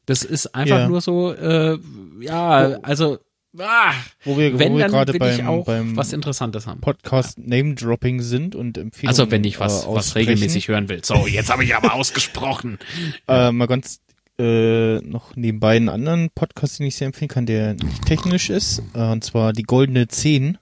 Das 0.06 0.22
ist 0.22 0.54
einfach 0.54 0.78
Ja. 0.78 0.88
nur 0.88 1.00
so, 1.00 1.32
äh, 1.32 1.78
ja, 2.20 2.78
also, 2.82 3.18
ah, 3.58 3.92
Wo 4.24 4.36
wir, 4.38 4.58
wenn, 4.58 4.72
wo 4.74 4.78
wir 4.78 4.86
gerade 4.88 5.12
beim, 5.18 5.64
beim 5.64 5.96
was 5.96 6.12
Interessantes 6.12 6.66
haben. 6.66 6.80
Podcast 6.80 7.38
Name-Dropping 7.38 8.20
sind 8.22 8.54
und 8.54 8.78
Empfehlungen 8.78 9.08
Also 9.08 9.30
wenn 9.30 9.44
ich 9.44 9.60
was, 9.60 9.84
äh, 9.84 9.88
was 9.88 10.14
regelmäßig 10.16 10.68
hören 10.68 10.88
will. 10.88 11.04
So, 11.04 11.26
jetzt 11.26 11.50
habe 11.50 11.64
ich 11.64 11.74
aber 11.74 11.94
ausgesprochen. 11.94 12.78
Äh, 13.28 13.52
mal 13.52 13.66
ganz 13.66 14.00
äh, 14.40 15.00
noch 15.06 15.36
nebenbei 15.36 15.76
einen 15.76 15.88
anderen 15.88 16.30
Podcast, 16.30 16.78
den 16.78 16.86
ich 16.86 16.96
sehr 16.96 17.06
empfehlen 17.06 17.28
kann, 17.28 17.46
der 17.46 17.74
nicht 17.74 18.04
technisch 18.06 18.50
ist, 18.50 18.82
äh, 18.94 18.98
und 19.02 19.22
zwar 19.24 19.52
die 19.52 19.62
Goldene 19.64 20.08
Zehn. 20.08 20.58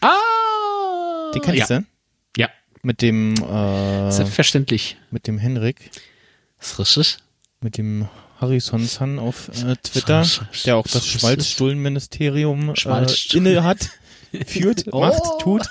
Ah! 0.00 0.10
Den 1.34 1.42
kennst 1.42 1.70
ja. 1.70 1.78
du? 1.78 1.84
Ja, 2.36 2.48
Mit 2.82 3.00
dem, 3.02 3.34
äh, 3.34 4.10
selbstverständlich. 4.10 4.96
mit 5.10 5.26
dem 5.26 5.38
Henrik, 5.38 5.90
Das 6.58 6.78
ist 6.78 6.78
richtig. 6.98 7.16
mit 7.60 7.78
dem 7.78 8.08
Harrison 8.40 8.84
Sun 8.86 9.18
auf 9.18 9.48
äh, 9.48 9.76
Twitter, 9.82 10.26
der 10.64 10.76
auch 10.76 10.86
das. 10.86 11.06
Schmalzstullenministerium 11.06 12.74
äh, 12.74 13.06
inne 13.32 13.62
hat, 13.62 13.88
führt, 14.46 14.86
Oh. 14.92 15.00
macht, 15.00 15.22
tut. 15.40 15.62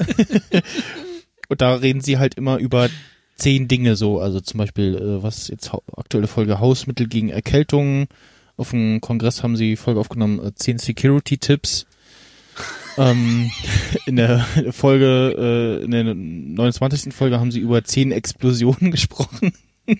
und 1.49 1.61
da 1.61 1.75
reden 1.75 1.99
sie 2.01 2.17
halt 2.17 2.35
immer 2.35 2.57
über 2.57 2.89
zehn 3.35 3.67
Dinge 3.67 3.95
so, 3.95 4.19
also 4.19 4.39
zum 4.39 4.57
Beispiel, 4.59 4.95
äh, 4.95 5.23
was 5.23 5.47
jetzt 5.47 5.71
aktuelle 5.95 6.27
Folge 6.27 6.59
Hausmittel 6.59 7.07
gegen 7.07 7.29
Erkältungen. 7.29 8.07
Auf 8.57 8.71
dem 8.71 9.01
Kongress 9.01 9.43
haben 9.43 9.55
sie 9.55 9.75
Folge 9.75 9.99
aufgenommen, 9.99 10.39
äh, 10.45 10.53
zehn 10.53 10.77
Security-Tipps. 10.77 11.87
ähm, 12.97 13.49
in 14.05 14.17
der 14.17 14.39
Folge, 14.71 15.79
äh, 15.81 15.85
in 15.85 15.91
der 15.91 16.03
29. 16.13 17.13
Folge 17.13 17.39
haben 17.39 17.51
sie 17.51 17.59
über 17.59 17.83
zehn 17.83 18.11
Explosionen 18.11 18.91
gesprochen. 18.91 19.53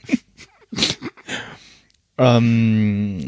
ähm, 2.17 3.25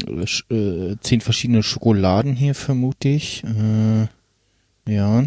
äh, 0.50 0.96
zehn 1.00 1.20
verschiedene 1.20 1.62
Schokoladen 1.62 2.34
hier 2.36 2.54
vermute 2.54 3.08
ich. 3.08 3.42
Äh, 3.44 4.06
ja. 4.86 5.24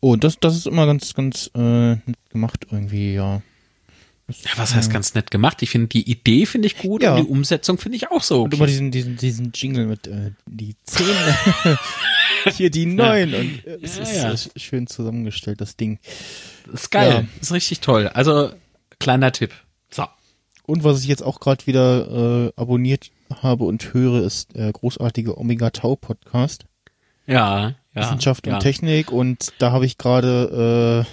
Oh, 0.00 0.16
das, 0.16 0.38
das 0.38 0.56
ist 0.56 0.66
immer 0.66 0.86
ganz, 0.86 1.14
ganz 1.14 1.50
äh, 1.54 1.90
nett 1.94 2.19
gemacht 2.30 2.66
irgendwie, 2.70 3.14
ja. 3.14 3.42
Ja, 4.28 4.50
was 4.56 4.76
heißt 4.76 4.92
ganz 4.92 5.14
nett 5.14 5.32
gemacht? 5.32 5.60
Ich 5.60 5.70
finde 5.70 5.88
die 5.88 6.08
Idee 6.08 6.46
finde 6.46 6.66
ich 6.68 6.78
gut 6.78 7.02
Ja. 7.02 7.16
und 7.16 7.24
die 7.24 7.28
Umsetzung 7.30 7.78
finde 7.78 7.96
ich 7.96 8.12
auch 8.12 8.22
so. 8.22 8.44
Und 8.44 8.54
immer 8.54 8.62
Okay. 8.62 8.70
diesen, 8.72 8.90
diesen, 8.92 9.16
diesen 9.16 9.50
Jingle 9.52 9.86
mit 9.86 10.06
äh, 10.06 10.30
die 10.46 10.76
zehn, 10.84 11.04
hier 12.56 12.70
die 12.70 12.86
neun 12.86 13.34
und 13.34 13.66
äh, 13.66 13.78
es 13.82 13.96
Ja, 13.96 14.02
ist 14.30 14.46
ja. 14.46 14.50
äh, 14.54 14.58
schön 14.60 14.86
zusammengestellt, 14.86 15.60
das 15.60 15.76
Ding. 15.76 15.98
Das 16.70 16.82
ist 16.82 16.90
geil. 16.90 17.26
Ja. 17.28 17.40
Ist 17.40 17.52
richtig 17.52 17.80
toll. 17.80 18.08
Also 18.08 18.52
kleiner 19.00 19.32
Tipp. 19.32 19.52
So. 19.90 20.04
Und 20.64 20.84
was 20.84 21.02
ich 21.02 21.08
jetzt 21.08 21.22
auch 21.24 21.40
gerade 21.40 21.66
wieder 21.66 22.46
äh, 22.46 22.52
abonniert 22.54 23.10
habe 23.42 23.64
und 23.64 23.92
höre, 23.94 24.22
ist 24.24 24.54
der 24.54 24.70
großartige 24.72 25.38
Omega 25.38 25.70
Tau 25.70 25.96
Podcast. 25.96 26.66
Ja, 27.26 27.70
ja. 27.70 27.74
Wissenschaft 27.94 28.46
ja. 28.46 28.54
und 28.54 28.60
Technik 28.60 29.10
und 29.10 29.52
da 29.58 29.72
habe 29.72 29.86
ich 29.86 29.98
gerade, 29.98 31.04
äh, 31.04 31.10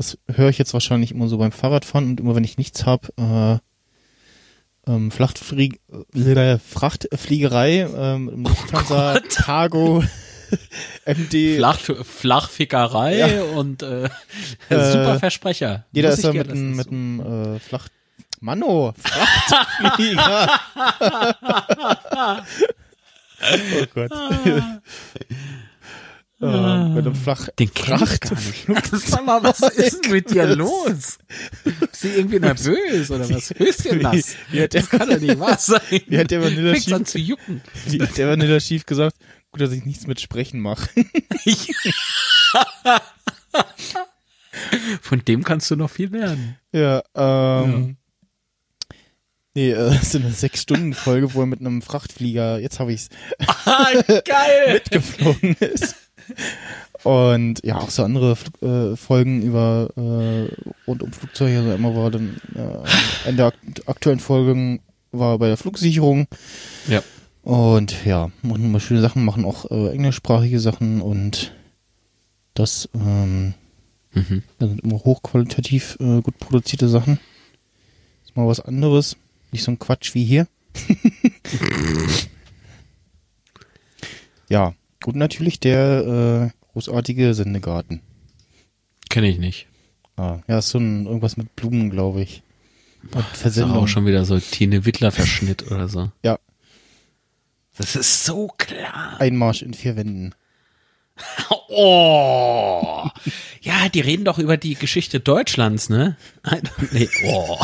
das 0.00 0.16
höre 0.34 0.48
ich 0.48 0.56
jetzt 0.56 0.72
wahrscheinlich 0.72 1.10
immer 1.10 1.28
so 1.28 1.36
beim 1.36 1.52
Fahrradfahren 1.52 2.08
und 2.08 2.20
immer 2.20 2.34
wenn 2.34 2.42
ich 2.42 2.56
nichts 2.56 2.86
habe, 2.86 3.08
äh, 3.18 4.90
ähm, 4.90 5.10
Frachtflieg 5.10 5.78
äh, 6.14 6.58
Frachtfliegerei, 6.58 7.86
ähm, 7.94 8.30
im 8.30 8.44
Lufthansa, 8.44 9.12
Gott. 9.18 9.28
Cargo, 9.28 10.02
MD, 11.04 11.56
Flach, 11.56 11.78
Flachfickerei 12.02 13.18
Ja. 13.18 13.42
und 13.42 13.82
äh, 13.82 14.04
Äh, 14.70 14.92
super 14.92 15.18
Versprecher. 15.18 15.84
jeder 15.92 16.08
Muss 16.08 16.18
ist 16.20 16.24
dir 16.24 16.32
mit 16.32 16.50
einem 16.50 16.76
mit 16.76 16.88
einem 16.88 17.56
äh, 17.56 17.58
Flach 17.58 17.88
Manno, 18.40 18.94
Frachtflieger. 18.96 20.48
oh 23.42 23.86
Gott. 23.94 24.10
Äh, 26.42 26.88
mit 26.88 27.04
einem 27.06 27.14
Flach 27.14 27.48
Den 27.58 27.70
nicht. 27.76 28.86
Sag 28.92 29.26
mal, 29.26 29.42
was 29.42 29.60
ist 29.60 30.04
denn 30.04 30.12
mit 30.12 30.30
dir 30.30 30.46
los? 30.56 31.18
Ist 31.64 32.00
sie 32.00 32.08
irgendwie 32.08 32.40
nervös 32.40 33.10
oder 33.10 33.28
was? 33.28 33.50
Höschen 33.50 33.98
nass. 34.00 34.36
Wie 34.50 34.56
der, 34.56 34.68
Das 34.68 34.88
kann 34.88 35.08
doch 35.10 35.18
nicht 35.20 35.38
wahr 35.38 35.58
sein. 35.58 35.80
wie 36.06 36.18
hat 36.18 36.30
der 36.30 36.42
Vanilla 36.42 36.72
an 36.72 36.80
Schief, 36.80 37.04
zu 37.04 37.18
jucken. 37.18 37.60
wie 37.86 38.00
hat 38.00 38.16
der 38.16 38.28
Vanilla 38.28 38.58
Schief 38.58 38.86
gesagt? 38.86 39.16
Gut, 39.52 39.60
dass 39.60 39.72
ich 39.72 39.84
nichts 39.84 40.06
mit 40.06 40.20
Sprechen 40.20 40.60
mache. 40.60 40.88
Von 45.02 45.24
dem 45.24 45.44
kannst 45.44 45.70
du 45.70 45.76
noch 45.76 45.90
viel 45.90 46.10
lernen. 46.10 46.56
Ja, 46.72 47.02
ähm. 47.14 47.96
Nee, 49.54 49.72
äh, 49.72 49.74
das 49.74 50.02
ist 50.04 50.16
eine 50.16 50.30
Sechs-Stunden-Folge, 50.30 51.34
wo 51.34 51.40
er 51.40 51.46
mit 51.46 51.60
einem 51.60 51.82
Frachtflieger, 51.82 52.60
jetzt 52.60 52.78
habe 52.78 52.92
ich's, 52.92 53.08
Ah, 53.64 53.88
geil. 54.24 54.74
mitgeflogen 54.74 55.54
ist. 55.56 55.96
Und 57.02 57.64
ja, 57.64 57.78
auch 57.78 57.90
so 57.90 58.04
andere 58.04 58.36
Flug, 58.36 58.62
äh, 58.62 58.96
Folgen 58.96 59.42
über 59.42 59.88
äh, 59.96 60.54
rund 60.86 61.02
um 61.02 61.12
Flugzeuge. 61.12 61.58
Also 61.58 61.72
immer 61.72 61.94
war 61.94 62.10
dann 62.10 62.40
äh, 62.54 63.28
in 63.28 63.36
der 63.36 63.46
ak 63.46 63.54
aktuellen 63.86 64.20
Folgen 64.20 64.80
war 65.12 65.38
bei 65.38 65.48
der 65.48 65.56
Flugsicherung. 65.56 66.26
Ja. 66.88 67.02
Und 67.42 68.04
ja, 68.04 68.30
machen 68.42 68.64
immer 68.64 68.80
schöne 68.80 69.00
Sachen, 69.00 69.24
machen 69.24 69.44
auch 69.44 69.70
äh, 69.70 69.92
englischsprachige 69.92 70.60
Sachen 70.60 71.00
und 71.00 71.52
das 72.54 72.88
ähm, 72.94 73.54
Mhm. 74.12 74.42
sind 74.58 74.80
immer 74.80 74.98
hochqualitativ 74.98 75.96
äh, 76.00 76.20
gut 76.20 76.38
produzierte 76.38 76.88
Sachen. 76.88 77.20
Ist 78.24 78.36
mal 78.36 78.46
was 78.46 78.60
anderes. 78.60 79.16
Nicht 79.52 79.64
so 79.64 79.70
ein 79.70 79.78
Quatsch 79.78 80.14
wie 80.14 80.24
hier. 80.24 80.46
ja, 84.48 84.74
und 85.06 85.16
natürlich 85.16 85.60
der 85.60 86.50
äh, 86.52 86.72
großartige 86.72 87.34
Sendegarten. 87.34 88.00
Kenne 89.08 89.28
ich 89.28 89.38
nicht. 89.38 89.66
Ah, 90.16 90.38
ja, 90.48 90.58
ist 90.58 90.68
so 90.70 90.78
ein 90.78 91.06
irgendwas 91.06 91.36
mit 91.36 91.54
Blumen, 91.56 91.90
glaube 91.90 92.22
ich. 92.22 92.42
Und 93.02 93.14
Das 93.16 93.32
ist 93.32 93.38
Versendung. 93.40 93.78
auch 93.78 93.88
schon 93.88 94.06
wieder 94.06 94.24
so 94.24 94.38
Tine 94.38 94.84
Wittler 94.84 95.10
Verschnitt 95.10 95.70
oder 95.70 95.88
so. 95.88 96.10
Ja, 96.22 96.38
Das 97.78 97.96
ist 97.96 98.24
so 98.24 98.48
klar. 98.58 99.18
Einmarsch 99.20 99.62
in 99.62 99.74
vier 99.74 99.96
Wänden. 99.96 100.34
Oh. 101.72 103.08
Ja, 103.60 103.88
die 103.88 104.00
reden 104.00 104.24
doch 104.24 104.38
über 104.40 104.56
die 104.56 104.74
Geschichte 104.74 105.20
Deutschlands, 105.20 105.88
ne? 105.88 106.16
Nee, 106.92 107.08
oh. 107.26 107.58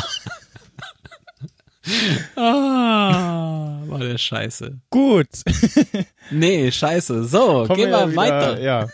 Ah, 2.34 3.80
war 3.86 3.98
der 4.00 4.18
Scheiße. 4.18 4.78
Gut. 4.90 5.28
Nee, 6.32 6.72
Scheiße. 6.72 7.24
So, 7.24 7.66
Kommen 7.68 7.76
gehen 7.78 7.90
wir 7.90 8.08
wir 8.08 8.16
weiter. 8.16 8.58
wieder- 8.58 8.88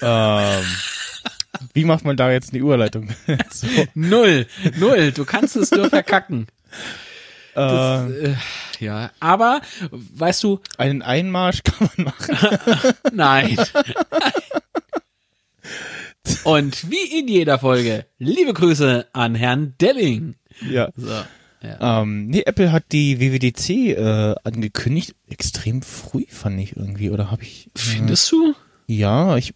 Ja. 0.00 0.58
ähm, 0.60 0.64
wie 1.74 1.84
macht 1.84 2.04
man 2.04 2.16
da 2.16 2.30
jetzt 2.30 2.50
eine 2.52 2.60
Überleitung? 2.60 3.10
so, 3.50 3.66
Null, 3.94 4.46
null. 4.78 5.10
Du 5.10 5.24
kannst 5.24 5.56
es 5.56 5.72
nur 5.72 5.88
verkacken. 5.90 6.46
Das, 7.54 8.08
äh, 8.12 8.30
äh, 8.30 8.34
ja, 8.78 9.10
aber 9.18 9.60
weißt 9.90 10.44
du, 10.44 10.60
einen 10.76 11.02
Einmarsch 11.02 11.64
kann 11.64 11.90
man 11.96 12.04
machen. 12.06 12.94
nein. 13.12 13.58
Und 16.44 16.90
wie 16.90 17.18
in 17.18 17.26
jeder 17.26 17.58
Folge, 17.58 18.06
liebe 18.18 18.52
Grüße 18.52 19.08
an 19.12 19.34
Herrn 19.34 19.74
Delling. 19.80 20.36
Ja. 20.70 20.90
So, 20.96 21.08
ja. 21.66 22.02
Ähm, 22.02 22.28
nee, 22.28 22.42
Apple 22.46 22.70
hat 22.70 22.84
die 22.92 23.18
WWDC 23.18 23.70
äh, 23.98 24.34
angekündigt. 24.44 25.16
Extrem 25.28 25.82
früh 25.82 26.24
fand 26.28 26.60
ich 26.60 26.76
irgendwie. 26.76 27.10
Oder 27.10 27.32
habe 27.32 27.42
ich. 27.42 27.66
Äh, 27.66 27.70
Findest 27.78 28.30
du? 28.30 28.54
ja, 28.86 29.36
ich 29.36 29.54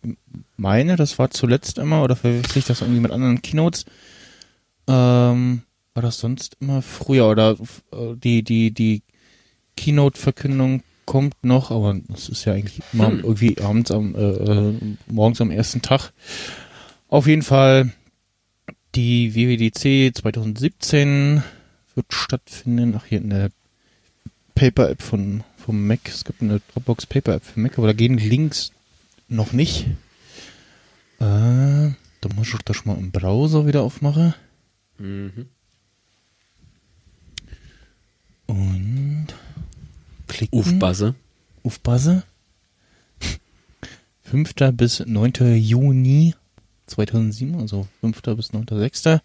meine, 0.56 0.96
das 0.96 1.18
war 1.20 1.30
zuletzt 1.30 1.78
immer, 1.78 2.02
oder 2.02 2.16
verwechsel 2.16 2.58
ich 2.58 2.64
das 2.64 2.80
irgendwie 2.80 3.00
mit 3.00 3.12
anderen 3.12 3.40
Keynotes. 3.40 3.84
Ähm, 4.88 5.62
war 5.94 6.02
das 6.02 6.18
sonst 6.18 6.56
immer 6.60 6.82
früher? 6.82 7.28
Oder 7.28 7.52
äh, 7.92 8.14
die, 8.16 8.42
die, 8.42 8.72
die 8.72 9.02
Keynote-Verkündung 9.76 10.82
kommt 11.06 11.34
noch, 11.44 11.70
aber 11.70 11.96
das 12.08 12.28
ist 12.28 12.44
ja 12.44 12.52
eigentlich 12.54 12.80
immer 12.92 13.08
Hm. 13.08 13.20
irgendwie 13.20 13.58
abends 13.60 13.90
am, 13.90 14.14
äh, 14.14 14.18
äh, 14.18 14.74
morgens 15.06 15.40
am 15.40 15.50
ersten 15.50 15.82
Tag. 15.82 16.12
Auf 17.08 17.26
jeden 17.26 17.42
Fall 17.42 17.92
die 18.94 19.34
WWDC 19.34 20.16
2017 20.16 21.42
wird 21.94 22.12
stattfinden. 22.12 22.94
Ach, 22.96 23.04
hier 23.06 23.18
in 23.18 23.30
der 23.30 23.50
Paper-App 24.54 25.02
von, 25.02 25.44
vom 25.56 25.86
Mac. 25.86 26.00
Es 26.06 26.24
gibt 26.24 26.42
eine 26.42 26.60
Dropbox 26.72 27.06
Paper-App 27.06 27.44
für 27.44 27.60
Mac, 27.60 27.78
aber 27.78 27.88
da 27.88 27.92
gehen 27.92 28.18
Links 28.18 28.72
noch 29.28 29.52
nicht. 29.52 29.86
Äh, 31.18 31.94
da 32.20 32.28
muss 32.34 32.52
ich 32.52 32.62
das 32.64 32.84
mal 32.84 32.98
im 32.98 33.10
Browser 33.10 33.66
wieder 33.66 33.82
aufmachen. 33.82 34.34
Mhm. 34.98 35.46
Und 38.46 39.28
klicken. 40.28 40.58
Ufbase. 40.58 41.14
Aufpasse. 41.62 42.24
5. 44.24 44.54
bis 44.72 45.00
9. 45.00 45.32
Juni 45.56 46.34
2007, 46.92 47.60
also 47.60 47.86
5. 48.00 48.22
bis 48.36 48.52
9.6. 48.52 49.20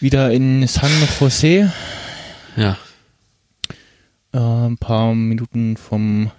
Wieder 0.00 0.30
in 0.30 0.66
San 0.66 0.90
Jose. 1.20 1.72
Ja. 2.56 2.78
Äh, 4.32 4.38
ein 4.38 4.78
paar 4.78 5.14
Minuten 5.14 5.76
vom 5.76 6.30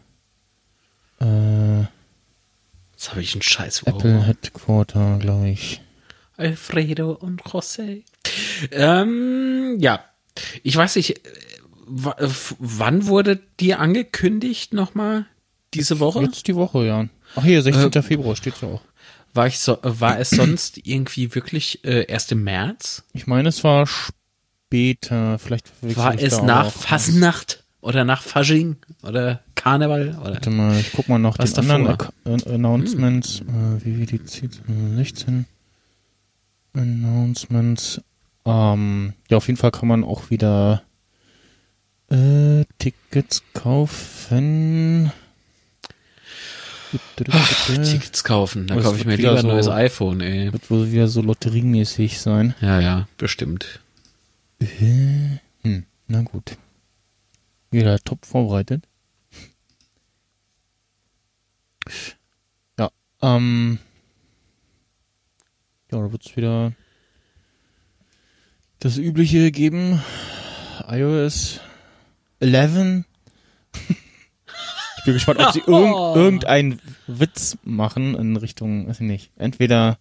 äh, 1.19 1.81
Jetzt 2.97 3.11
habe 3.11 3.21
ich 3.21 3.33
einen 3.33 3.43
Scheiß. 3.43 3.83
Apple 3.83 4.23
Headquarter, 4.23 5.19
glaube 5.19 5.49
ich. 5.49 5.81
Alfredo 6.35 7.11
und 7.11 7.43
José. 7.43 8.01
Ähm, 8.71 9.77
ja. 9.79 10.03
Ich 10.63 10.75
weiß 10.75 10.95
nicht, 10.95 11.21
wann 11.87 13.05
wurde 13.05 13.39
dir 13.59 13.79
angekündigt 13.79 14.73
nochmal? 14.73 15.27
Diese 15.75 15.99
Woche? 15.99 16.23
Jetzt 16.23 16.47
die 16.47 16.55
Woche, 16.55 16.85
ja. 16.85 17.07
Ach 17.35 17.43
hier, 17.43 17.61
16. 17.61 17.93
Äh, 17.93 18.01
Februar 18.01 18.35
steht 18.35 18.55
ja 18.61 18.67
auch. 18.67 18.81
War, 19.37 19.47
ich 19.47 19.59
so, 19.59 19.77
war 19.83 20.19
es 20.19 20.31
sonst 20.31 20.79
irgendwie 20.85 21.33
wirklich 21.35 21.85
äh, 21.85 22.05
erst 22.07 22.31
im 22.31 22.43
März? 22.43 23.03
Ich 23.13 23.27
meine, 23.27 23.49
es 23.49 23.63
war 23.63 23.85
später, 23.87 25.37
vielleicht 25.37 25.71
War 25.95 26.19
es 26.19 26.41
nach. 26.41 26.71
Fasnacht 26.71 27.63
oder 27.79 28.03
nach 28.03 28.23
Fasching 28.23 28.77
oder 29.03 29.41
Karneval? 29.53 30.17
Oder? 30.19 30.33
Warte 30.33 30.49
mal, 30.49 30.77
ich 30.79 30.91
guck 30.91 31.07
mal 31.07 31.23
Was 31.37 31.53
den 31.53 31.69
anderen 31.69 32.09
äh, 32.25 32.53
Announcements. 32.53 33.41
Äh, 33.41 33.85
wie 33.85 33.99
wir 33.99 34.05
die 34.07 34.21
16. 34.25 35.45
Announcements. 36.73 38.01
Ähm, 38.43 39.13
ja, 39.29 39.37
auf 39.37 39.47
jeden 39.47 39.57
Fall 39.57 39.71
kann 39.71 39.87
man 39.87 40.03
auch 40.03 40.31
wieder 40.31 40.81
äh, 42.09 42.65
Tickets 42.79 43.43
kaufen. 43.53 45.11
Ach, 47.31 47.65
Tickets 47.83 48.23
kaufen, 48.23 48.67
da 48.67 48.75
Das 48.75 48.83
kaufe 48.85 48.97
ich 48.97 49.05
wird 49.05 49.07
mir 49.07 49.17
wieder 49.17 49.29
lieber 49.31 49.39
ein 49.39 49.41
so- 49.41 49.47
neues 49.47 49.67
iPhone, 49.67 50.21
ey. 50.21 50.53
Wird 50.53 50.69
wohl 50.71 50.91
wieder 50.91 51.07
so 51.07 51.21
lotteriemäßig 51.21 52.19
sein. 52.19 52.55
Ja, 52.61 52.79
ja, 52.79 53.07
bestimmt. 53.17 53.81
Hm, 54.59 55.39
na 56.07 56.21
gut. 56.21 56.57
Wieder 57.71 57.99
top 57.99 58.25
vorbereitet. 58.25 58.83
Ja, 62.79 62.89
ähm. 63.21 63.79
Ja, 65.91 65.99
da 66.01 66.11
wird's 66.11 66.35
wieder 66.35 66.73
das 68.79 68.97
Übliche 68.97 69.51
geben. 69.51 70.01
iOS 70.87 71.59
11. 72.39 73.03
ich 75.07 75.13
bin 75.13 75.13
gespannt, 75.13 75.39
ob 75.39 75.53
sie 75.53 75.59
irgend, 75.67 76.15
irgendeinen 76.17 76.81
Witz 77.07 77.57
machen 77.63 78.13
in 78.15 78.35
Richtung, 78.35 78.89
weiß 78.89 78.99
ich 78.99 79.07
nicht, 79.07 79.31
entweder 79.37 79.99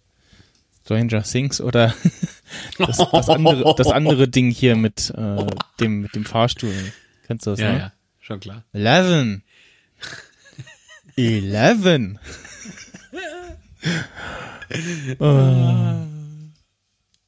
Stranger 0.83 1.23
Things 1.23 1.61
oder 1.61 1.93
das, 2.77 2.97
das, 2.97 3.29
andere, 3.29 3.73
das 3.77 3.87
andere 3.87 4.27
Ding 4.27 4.51
hier 4.51 4.75
mit, 4.75 5.13
äh, 5.15 5.45
dem, 5.79 6.01
mit 6.01 6.13
dem 6.13 6.25
Fahrstuhl. 6.25 6.73
Kennst 7.25 7.45
du 7.45 7.51
das, 7.51 7.59
Ja, 7.59 7.71
ne? 7.71 7.79
ja, 7.79 7.91
schon 8.19 8.41
klar. 8.41 8.63
Eleven. 8.73 9.43
Eleven. 11.15 12.19
oh. 15.19 16.16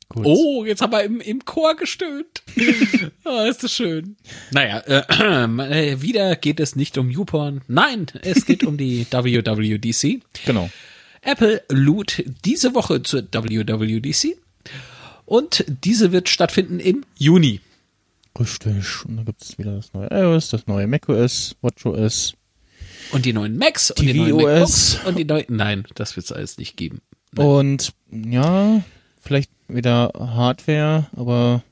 Gut. 0.10 0.26
Oh, 0.26 0.66
jetzt 0.66 0.82
haben 0.82 0.92
wir 0.92 1.04
im, 1.04 1.22
im 1.22 1.46
Chor 1.46 1.76
gestöhnt. 1.76 2.42
oh, 3.26 3.46
ist 3.50 3.64
das 3.64 3.74
schön. 3.74 4.18
Naja, 4.52 4.80
äh, 4.80 5.04
äh, 5.92 6.02
wieder 6.02 6.36
geht 6.36 6.60
es 6.60 6.76
nicht 6.76 6.98
um 6.98 7.12
YouPorn. 7.12 7.62
Nein, 7.68 8.08
es 8.24 8.46
geht 8.46 8.64
um 8.64 8.76
die 8.76 9.06
WWDC. 9.12 10.22
Genau. 10.46 10.70
Apple 11.22 11.62
lud 11.70 12.24
diese 12.44 12.74
Woche 12.74 13.04
zur 13.04 13.22
WWDC 13.22 14.36
und 15.26 15.64
diese 15.68 16.12
wird 16.12 16.28
stattfinden 16.28 16.80
im 16.80 17.06
Juni. 17.16 17.62
Richtig. 18.40 19.06
Und 19.06 19.18
da 19.18 19.24
gibt's 19.24 19.60
wieder 19.60 19.76
das 19.76 19.94
neue 19.94 20.08
iOS, 20.12 20.50
das 20.50 20.66
neue 20.66 20.88
macOS, 20.88 21.56
WatchOS. 21.62 22.34
Und 23.12 23.26
die 23.26 23.34
neuen 23.34 23.58
Macs 23.58 23.92
und 23.92 24.02
die 24.02 24.14
neuen 24.14 24.38
MacBooks 24.38 25.00
und 25.06 25.18
die 25.20 25.26
neuen, 25.26 25.46
nein, 25.50 25.84
das 25.94 26.16
wird 26.16 26.26
es 26.26 26.32
alles 26.32 26.58
nicht 26.58 26.78
geben. 26.78 27.02
Und 27.36 27.94
ja, 28.12 28.82
vielleicht 29.22 29.52
wieder 29.70 30.12
Hardware, 30.18 31.08
aber 31.16 31.64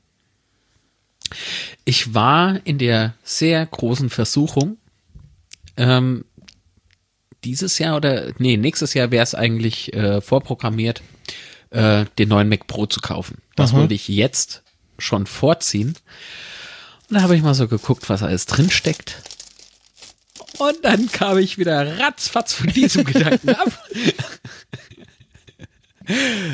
Ich 1.84 2.14
war 2.14 2.58
in 2.64 2.78
der 2.78 3.14
sehr 3.22 3.64
großen 3.66 4.10
Versuchung, 4.10 4.78
ähm, 5.76 6.24
dieses 7.44 7.78
Jahr 7.78 7.96
oder 7.96 8.32
nee, 8.38 8.56
nächstes 8.56 8.94
Jahr 8.94 9.10
wäre 9.10 9.22
es 9.22 9.34
eigentlich 9.34 9.92
äh, 9.94 10.20
vorprogrammiert, 10.20 11.02
äh, 11.70 12.04
den 12.18 12.28
neuen 12.28 12.48
Mac 12.48 12.66
Pro 12.66 12.86
zu 12.86 13.00
kaufen. 13.00 13.38
Das 13.56 13.72
Aha. 13.72 13.80
würde 13.80 13.94
ich 13.94 14.08
jetzt 14.08 14.62
schon 14.98 15.26
vorziehen. 15.26 15.96
Und 17.08 17.14
da 17.16 17.22
habe 17.22 17.36
ich 17.36 17.42
mal 17.42 17.54
so 17.54 17.68
geguckt, 17.68 18.08
was 18.08 18.22
alles 18.22 18.46
drin 18.46 18.70
steckt. 18.70 19.22
Und 20.58 20.76
dann 20.82 21.10
kam 21.12 21.38
ich 21.38 21.58
wieder 21.58 21.98
ratzfatz 22.00 22.52
von 22.52 22.68
diesem 22.68 23.04
Gedanken 23.12 23.50
ab. 23.50 23.84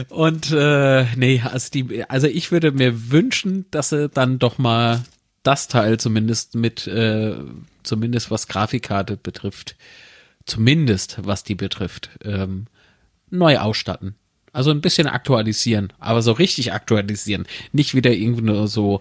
Und 0.09 0.51
äh, 0.53 1.05
nee, 1.17 1.41
also 1.45 1.71
die, 1.73 2.05
also 2.09 2.27
ich 2.27 2.51
würde 2.51 2.73
mir 2.73 3.11
wünschen, 3.11 3.67
dass 3.71 3.91
sie 3.91 4.09
dann 4.09 4.39
doch 4.39 4.59
mal 4.59 5.05
das 5.43 5.69
Teil 5.69 5.99
zumindest 5.99 6.55
mit, 6.55 6.87
äh, 6.87 7.35
zumindest 7.83 8.31
was 8.31 8.49
Grafikkarte 8.49 9.17
betrifft, 9.17 9.77
zumindest 10.47 11.19
was 11.25 11.45
die 11.45 11.55
betrifft, 11.55 12.11
ähm, 12.25 12.67
neu 13.31 13.59
ausstatten. 13.59 14.17
Also 14.53 14.71
ein 14.71 14.81
bisschen 14.81 15.07
aktualisieren, 15.07 15.93
aber 15.99 16.23
so 16.23 16.33
richtig 16.33 16.73
aktualisieren. 16.73 17.47
Nicht 17.73 17.95
wieder 17.95 18.13
irgendwie 18.13 18.43
nur 18.45 18.69
so, 18.69 19.01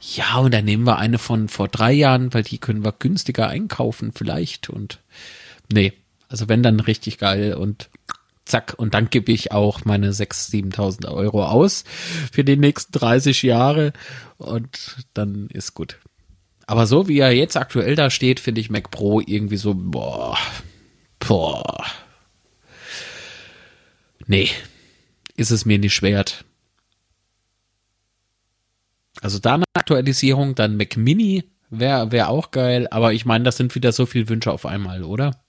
ja, 0.00 0.38
und 0.38 0.52
dann 0.52 0.64
nehmen 0.64 0.84
wir 0.84 0.98
eine 0.98 1.18
von 1.18 1.48
vor 1.48 1.68
drei 1.68 1.92
Jahren, 1.92 2.32
weil 2.34 2.42
die 2.42 2.58
können 2.58 2.84
wir 2.84 2.92
günstiger 2.92 3.48
einkaufen 3.48 4.12
vielleicht 4.14 4.68
und 4.68 5.00
nee, 5.72 5.92
also 6.28 6.48
wenn 6.48 6.62
dann 6.62 6.80
richtig 6.80 7.18
geil 7.18 7.54
und 7.54 7.88
zack, 8.44 8.74
und 8.76 8.94
dann 8.94 9.10
gebe 9.10 9.32
ich 9.32 9.52
auch 9.52 9.84
meine 9.84 10.12
6.000, 10.12 10.74
7.000 10.74 11.12
Euro 11.12 11.44
aus 11.44 11.84
für 12.32 12.44
die 12.44 12.56
nächsten 12.56 12.92
30 12.92 13.42
Jahre 13.42 13.92
und 14.36 14.96
dann 15.14 15.48
ist 15.48 15.74
gut. 15.74 15.98
Aber 16.66 16.86
so 16.86 17.08
wie 17.08 17.18
er 17.18 17.32
jetzt 17.32 17.56
aktuell 17.56 17.94
da 17.94 18.10
steht, 18.10 18.40
finde 18.40 18.60
ich 18.60 18.70
Mac 18.70 18.90
Pro 18.90 19.20
irgendwie 19.20 19.56
so, 19.56 19.74
boah, 19.74 20.38
boah. 21.18 21.84
Nee, 24.26 24.48
ist 25.36 25.50
es 25.50 25.66
mir 25.66 25.78
nicht 25.78 26.00
wert. 26.02 26.44
Also 29.20 29.38
da 29.38 29.54
eine 29.54 29.64
Aktualisierung, 29.74 30.54
dann 30.54 30.76
Mac 30.76 30.96
Mini 30.96 31.44
wäre 31.70 32.12
wär 32.12 32.28
auch 32.28 32.50
geil, 32.50 32.88
aber 32.90 33.12
ich 33.12 33.24
meine, 33.24 33.44
das 33.44 33.56
sind 33.56 33.74
wieder 33.74 33.92
so 33.92 34.06
viele 34.06 34.28
Wünsche 34.28 34.52
auf 34.52 34.66
einmal, 34.66 35.02
oder? 35.02 35.44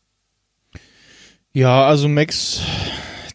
ja, 1.55 1.85
also 1.87 2.09
Max, 2.09 2.61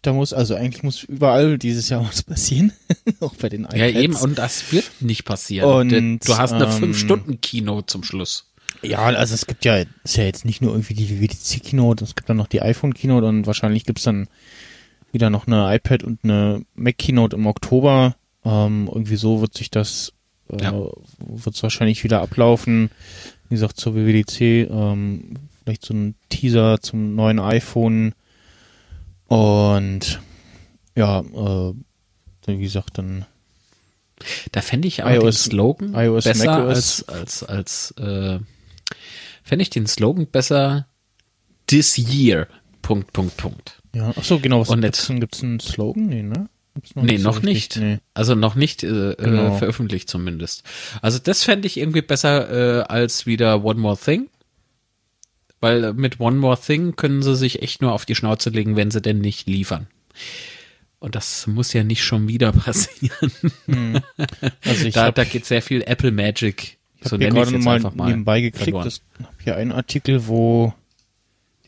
da 0.02 0.12
muss, 0.12 0.32
also 0.32 0.54
eigentlich 0.54 0.82
muss 0.82 1.02
überall 1.04 1.58
dieses 1.58 1.88
Jahr 1.88 2.04
was 2.08 2.22
passieren. 2.22 2.72
auch 3.20 3.34
bei 3.36 3.48
den 3.48 3.62
iPads. 3.64 3.76
Ja, 3.78 3.86
eben, 3.88 4.16
und 4.16 4.38
das 4.38 4.72
wird 4.72 4.90
nicht 5.00 5.24
passieren. 5.24 5.70
Und, 5.70 5.88
Denn 5.90 6.18
du 6.24 6.36
hast 6.38 6.52
eine 6.52 6.64
ähm, 6.64 6.92
5-Stunden-Kino 6.92 7.82
zum 7.82 8.02
Schluss. 8.04 8.46
Ja, 8.82 9.00
also 9.00 9.34
es 9.34 9.46
gibt 9.46 9.64
ja, 9.64 9.84
ist 10.04 10.16
ja 10.16 10.24
jetzt 10.24 10.44
nicht 10.44 10.62
nur 10.62 10.72
irgendwie 10.72 10.94
die 10.94 11.10
WWDC-Keynote, 11.10 12.04
es 12.04 12.14
gibt 12.14 12.30
dann 12.30 12.38
noch 12.38 12.46
die 12.46 12.62
iPhone-Keynote 12.62 13.26
und 13.26 13.46
wahrscheinlich 13.46 13.84
gibt's 13.84 14.04
dann 14.04 14.28
wieder 15.12 15.28
noch 15.28 15.46
eine 15.46 15.74
iPad 15.74 16.02
und 16.04 16.20
eine 16.22 16.64
Mac-Keynote 16.76 17.36
im 17.36 17.46
Oktober. 17.46 18.14
Ähm, 18.44 18.88
irgendwie 18.90 19.16
so 19.16 19.40
wird 19.42 19.54
sich 19.54 19.70
das, 19.70 20.12
äh, 20.50 20.62
Ja. 20.62 20.72
wird's 21.18 21.62
wahrscheinlich 21.62 22.04
wieder 22.04 22.22
ablaufen. 22.22 22.90
Wie 23.48 23.54
gesagt, 23.56 23.76
zur 23.78 23.94
WWDC, 23.94 24.70
ähm, 24.70 25.34
vielleicht 25.64 25.84
so 25.84 25.92
ein 25.92 26.14
Teaser 26.30 26.80
zum 26.80 27.14
neuen 27.16 27.38
iPhone 27.38 28.14
und 29.30 30.20
ja, 30.96 31.20
äh, 31.20 31.74
wie 32.46 32.58
gesagt, 32.58 32.98
dann 32.98 33.24
Da 34.52 34.60
fände 34.60 34.88
ich 34.88 35.02
aber 35.04 35.14
iOS 35.14 35.44
den 35.44 35.50
Slogan 35.50 35.94
iOS, 35.94 36.24
besser 36.24 36.52
als, 36.52 37.08
als, 37.08 37.42
als, 37.44 37.90
äh, 37.92 38.38
fände 39.42 39.62
ich 39.62 39.70
den 39.70 39.86
Slogan 39.86 40.26
besser 40.26 40.86
this 41.68 41.96
year. 41.96 42.48
Punkt, 42.82 43.12
Punkt, 43.12 43.36
Punkt. 43.36 43.80
Ja, 43.94 44.12
ach 44.16 44.24
so, 44.24 44.38
genau. 44.40 44.60
Was, 44.60 44.68
Und 44.70 44.80
gibt's, 44.82 44.98
jetzt- 45.00 45.10
einen, 45.10 45.20
gibt's 45.20 45.42
einen 45.42 45.60
Slogan? 45.60 46.06
Nee, 46.06 46.22
ne? 46.22 46.48
Gibt's 46.74 46.90
Nee, 46.96 47.16
so 47.18 47.24
noch 47.24 47.36
richtig? 47.36 47.46
nicht. 47.54 47.76
Nee. 47.76 47.98
Also 48.14 48.34
noch 48.34 48.54
nicht 48.56 48.82
äh, 48.82 49.14
Genau. 49.16 49.54
äh, 49.54 49.58
veröffentlicht 49.58 50.08
zumindest. 50.10 50.64
Also 51.02 51.18
das 51.18 51.42
fände 51.44 51.66
ich 51.66 51.76
irgendwie 51.76 52.02
besser 52.02 52.80
äh, 52.80 52.82
als 52.82 53.26
wieder 53.26 53.64
One 53.64 53.80
More 53.80 53.96
Thing. 53.96 54.28
Weil 55.60 55.92
mit 55.92 56.20
One 56.20 56.36
More 56.36 56.58
Thing 56.58 56.96
können 56.96 57.22
sie 57.22 57.36
sich 57.36 57.62
echt 57.62 57.82
nur 57.82 57.92
auf 57.92 58.06
die 58.06 58.14
Schnauze 58.14 58.50
legen, 58.50 58.76
wenn 58.76 58.90
sie 58.90 59.00
denn 59.02 59.18
nicht 59.20 59.46
liefern. 59.46 59.86
Und 61.00 61.14
das 61.14 61.46
muss 61.46 61.72
ja 61.72 61.84
nicht 61.84 62.02
schon 62.04 62.28
wieder 62.28 62.52
passieren. 62.52 63.30
Also 64.64 64.86
ich 64.86 64.94
da 64.94 65.06
hab- 65.06 65.14
da 65.14 65.24
geht 65.24 65.44
sehr 65.46 65.62
viel 65.62 65.82
Apple 65.82 66.12
Magic. 66.12 66.78
Ich 67.02 67.08
so 67.08 67.16
nenne 67.16 67.28
ich 67.30 67.34
gerade 67.34 67.56
jetzt 67.56 67.64
mal 67.64 67.76
einfach 67.76 67.94
mal. 67.94 68.08
nebenbei 68.08 68.40
geklickt. 68.42 68.86
Ich 68.86 69.00
habe 69.24 69.34
hier 69.42 69.56
einen 69.56 69.72
Artikel, 69.72 70.26
wo 70.28 70.74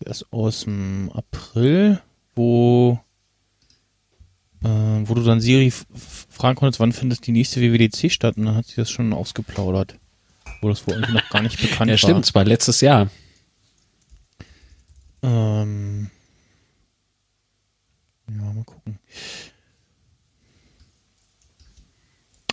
der 0.00 0.10
ist 0.10 0.26
aus 0.32 0.64
dem 0.64 1.10
April, 1.14 2.00
wo 2.34 2.98
äh, 4.64 4.68
wo 4.68 5.14
du 5.14 5.22
dann 5.22 5.40
Siri 5.40 5.72
fragen 6.30 6.56
konntest, 6.56 6.80
wann 6.80 6.92
findet 6.92 7.26
die 7.26 7.32
nächste 7.32 7.60
WWDC 7.60 8.10
statt, 8.12 8.36
und 8.36 8.44
dann 8.46 8.54
hat 8.56 8.66
sie 8.66 8.76
das 8.76 8.90
schon 8.90 9.12
ausgeplaudert, 9.12 9.96
wo 10.60 10.68
das 10.68 10.86
wohl 10.86 10.94
irgendwie 10.94 11.14
noch 11.14 11.28
gar 11.30 11.42
nicht 11.42 11.60
bekannt 11.60 11.88
Ja, 11.90 11.94
war. 11.94 11.98
stimmt, 11.98 12.24
es 12.26 12.34
war 12.34 12.44
letztes 12.44 12.80
Jahr. 12.80 13.08
Ähm, 15.22 16.10
ja, 18.28 18.52
mal 18.52 18.64
gucken. 18.64 18.98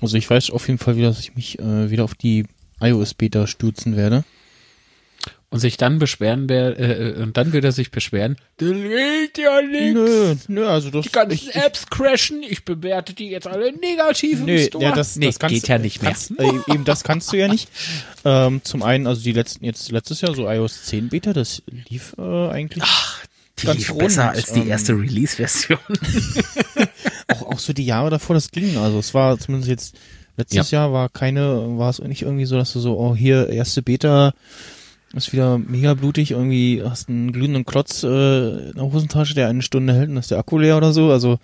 Also 0.02 0.18
ich 0.18 0.30
weiß 0.30 0.52
auf 0.52 0.68
jeden 0.68 0.80
Fall 0.80 0.96
wieder, 0.96 1.10
dass 1.10 1.20
ich 1.20 1.36
mich 1.36 1.60
äh, 1.60 1.90
wieder 1.90 2.04
auf 2.04 2.16
die 2.16 2.46
iOS-Beta 2.80 3.48
stürzen 3.48 3.96
werde. 3.96 4.24
Und 5.52 5.60
sich 5.60 5.78
dann 5.78 5.98
beschweren, 5.98 6.48
wer, 6.48 6.78
äh, 6.78 7.10
äh, 7.10 7.24
und 7.24 7.36
dann 7.36 7.54
wird 7.54 7.66
er 7.66 7.72
sich 7.72 7.90
beschweren. 7.90 8.36
Das 8.58 8.70
geht 8.70 9.38
ja 9.40 9.62
nichts. 9.64 9.94
Nö, 9.96 10.36
nö, 10.48 10.68
also 10.68 10.92
das 10.92 11.06
Die 11.06 11.12
ganzen 11.12 11.34
ich, 11.34 11.50
ich, 11.50 11.56
Apps 11.56 11.88
crashen, 11.88 12.44
ich 12.44 12.66
bewerte 12.66 13.16
die 13.16 13.30
jetzt 13.30 13.48
alle 13.48 13.74
negativ 13.74 14.42
im 14.42 14.46
Nö, 14.46 14.60
Store. 14.60 14.84
ja, 14.84 14.92
das, 14.92 15.16
nee, 15.16 15.26
das 15.26 15.40
kannst, 15.40 15.56
geht 15.56 15.68
ja 15.68 15.80
nicht 15.80 16.04
mehr. 16.04 16.12
Kannst, 16.12 16.40
äh, 16.40 16.72
eben 16.72 16.86
das 16.86 17.04
kannst 17.04 17.34
du 17.34 17.38
ja 17.38 17.48
nicht. 17.48 17.68
Ähm, 18.26 18.62
zum 18.64 18.84
einen, 18.84 19.08
also 19.08 19.24
die 19.24 19.32
letzten, 19.32 19.66
jetzt 19.66 19.92
letztes 19.92 20.22
Jahr 20.22 20.36
so 20.36 20.48
iOS 20.48 20.86
10 20.86 21.10
Beta, 21.10 21.34
das 21.34 21.64
lief 21.90 22.14
äh, 22.20 22.50
eigentlich 22.50 22.84
Die 23.60 23.66
ganz 23.66 23.80
lief 23.80 23.90
rund. 23.90 24.00
besser 24.02 24.30
als 24.30 24.54
die 24.54 24.60
ähm, 24.60 24.70
erste 24.70 24.94
Release-Version. 24.94 25.80
auch, 27.28 27.42
auch 27.42 27.60
so 27.60 27.74
die 27.74 27.86
Jahre 27.86 28.12
davor, 28.12 28.36
das 28.36 28.52
ging. 28.52 28.78
Also 28.78 29.00
es 29.00 29.16
war 29.16 29.40
zumindest 29.40 29.70
jetzt 29.70 29.96
letztes 30.38 30.70
Jahr 30.70 30.94
war 30.94 31.10
keine, 31.10 31.78
war 31.80 31.90
es 31.90 31.98
nicht 32.00 32.22
irgendwie 32.22 32.46
so, 32.46 32.56
dass 32.56 32.72
du 32.74 32.80
so, 32.80 33.00
oh 33.00 33.16
hier 33.16 33.50
erste 33.50 33.82
Beta 33.82 34.34
ist 35.14 35.34
wieder 35.34 35.58
mega 35.58 35.94
blutig, 35.96 36.32
irgendwie 36.32 36.84
hast 36.84 37.10
einen 37.10 37.32
glühenden 37.32 37.66
Klotz 37.66 38.04
äh, 38.04 38.70
in 38.70 38.74
der 38.76 38.84
Hosentasche, 38.92 39.34
der 39.34 39.48
eine 39.48 39.62
Stunde 39.62 39.94
hält 39.94 40.10
und 40.10 40.18
ist 40.18 40.32
der 40.32 40.38
Akku 40.38 40.58
leer 40.58 40.78
oder 40.78 40.94
so. 40.94 41.12
Also 41.12 41.40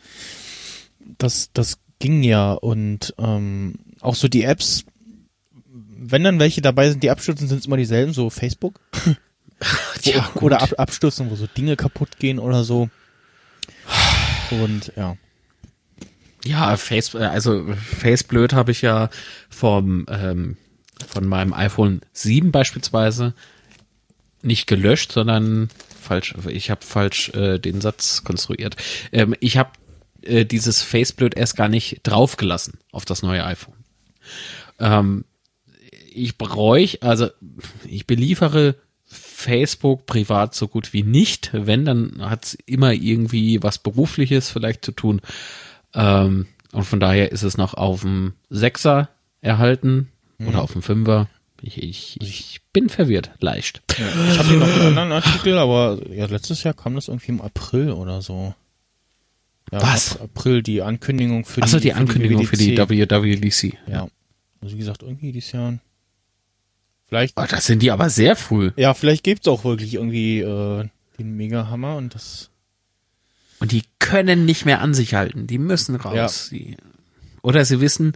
das, 1.18 1.50
das 1.54 1.80
ging 2.00 2.24
ja 2.24 2.54
und 2.54 3.14
ähm, 3.18 3.76
auch 4.02 4.16
so 4.16 4.28
die 4.28 4.44
Apps, 4.44 4.86
wenn 5.98 6.24
dann 6.24 6.40
welche 6.40 6.62
dabei 6.62 6.90
sind, 6.90 7.02
die 7.02 7.10
abstürzen, 7.10 7.48
sind 7.48 7.60
es 7.60 7.66
immer 7.66 7.78
dieselben, 7.78 8.14
so 8.14 8.30
Facebook. 8.30 8.80
Ja, 10.04 10.30
Wo- 10.34 10.48
oder 10.48 10.62
ab, 10.62 10.74
abstürzen, 10.78 11.32
wo 11.32 11.36
so 11.36 11.48
Dinge 11.48 11.78
kaputt 11.78 12.20
gehen 12.20 12.40
oder 12.40 12.66
so. 12.66 12.90
Und 14.52 14.92
ja. 14.98 15.16
Ja, 16.44 16.76
Face, 16.76 17.14
äh, 17.16 17.20
also 17.20 17.66
Faceblöd 17.74 18.52
habe 18.52 18.72
ich 18.72 18.82
ja 18.82 19.10
vom 19.50 20.06
ähm, 20.10 20.58
von 21.08 21.26
meinem 21.26 21.54
iPhone 21.54 22.02
7 22.14 22.52
beispielsweise 22.52 23.34
nicht 24.46 24.68
gelöscht, 24.68 25.12
sondern 25.12 25.70
falsch. 26.02 26.36
Ich 26.48 26.70
habe 26.70 26.86
falsch 26.86 27.30
äh, 27.30 27.60
den 27.60 27.82
Satz 27.82 28.24
konstruiert. 28.24 28.76
Ähm, 29.12 29.36
ich 29.40 29.58
habe 29.58 29.72
äh, 30.22 30.46
dieses 30.46 30.82
Faceblöd 30.82 31.36
erst 31.36 31.56
gar 31.56 31.68
nicht 31.68 32.02
draufgelassen 32.04 32.80
auf 32.92 33.06
das 33.06 33.22
neue 33.22 33.46
iPhone. 33.46 33.76
Ähm, 34.80 35.26
ich 36.14 36.38
bräuch, 36.38 37.04
also 37.04 37.30
ich 37.86 38.08
beliefere 38.08 38.76
Facebook 39.06 40.06
privat 40.06 40.56
so 40.56 40.68
gut 40.68 40.94
wie 40.94 41.04
nicht. 41.04 41.50
Wenn, 41.54 41.86
dann 41.86 42.18
hat's 42.20 42.58
immer 42.66 42.94
irgendwie 42.94 43.62
was 43.62 43.78
Berufliches 43.78 44.50
vielleicht 44.50 44.84
zu 44.86 44.92
tun. 44.92 45.22
Ähm, 45.94 46.48
und 46.72 46.84
von 46.84 47.00
daher 47.00 47.32
ist 47.32 47.44
es 47.44 47.58
noch 47.58 47.74
auf 47.74 48.02
dem 48.02 48.34
Sechser 48.50 49.10
erhalten 49.42 50.12
oder 50.40 50.62
auf 50.62 50.74
dem 50.74 50.82
Fünfer. 50.82 51.30
Ich, 51.62 51.82
ich, 51.82 52.18
ich 52.22 52.62
bin 52.74 52.90
verwirrt, 52.90 53.32
leicht. 53.40 53.82
Ich 53.92 54.00
habe 54.38 54.48
hier 54.50 54.58
noch 54.60 54.68
einen 54.68 54.86
anderen 54.98 55.12
Artikel, 55.14 55.58
aber 55.58 56.00
ja, 56.12 56.26
letztes 56.26 56.64
Jahr 56.64 56.74
kam 56.74 56.96
das 56.96 57.08
irgendwie 57.08 57.32
im 57.32 57.42
April 57.42 57.92
oder 57.92 58.22
so. 58.22 58.54
Ja, 59.72 59.82
Was? 59.82 60.16
Ap- 60.18 60.24
April, 60.24 60.62
die 60.62 60.82
Ankündigung 60.82 61.46
für 61.46 61.62
Achso, 61.64 61.78
die, 61.78 61.84
die 61.84 61.94
Ankündigung 61.94 62.46
für 62.46 62.58
die 62.58 62.78
WWDC. 62.78 63.78
Ja. 63.88 64.08
Also 64.62 64.76
wie 64.76 64.80
gesagt, 64.80 65.02
irgendwie 65.02 65.32
dieses 65.32 65.52
Jahr. 65.54 65.80
Vielleicht, 67.08 67.34
Oh, 67.38 67.46
das 67.50 67.66
sind 67.66 67.82
die 67.82 67.92
aber 67.92 68.10
sehr 68.10 68.36
früh. 68.36 68.72
ja, 68.76 68.94
vielleicht 68.94 69.24
gibt's 69.24 69.48
auch 69.48 69.64
wirklich 69.64 69.94
irgendwie 69.96 70.40
äh, 70.42 70.88
den 71.20 71.38
Mega-Hammer 71.38 71.96
und 71.98 72.16
das. 72.16 72.50
Und 73.60 73.72
die 73.72 73.84
können 74.00 74.46
nicht 74.46 74.66
mehr 74.66 74.82
an 74.82 74.94
sich 74.94 75.14
halten. 75.14 75.48
Die 75.48 75.58
müssen 75.60 75.96
raus. 75.96 76.50
Die, 76.52 76.78
oder 77.42 77.64
sie 77.64 77.80
wissen, 77.80 78.14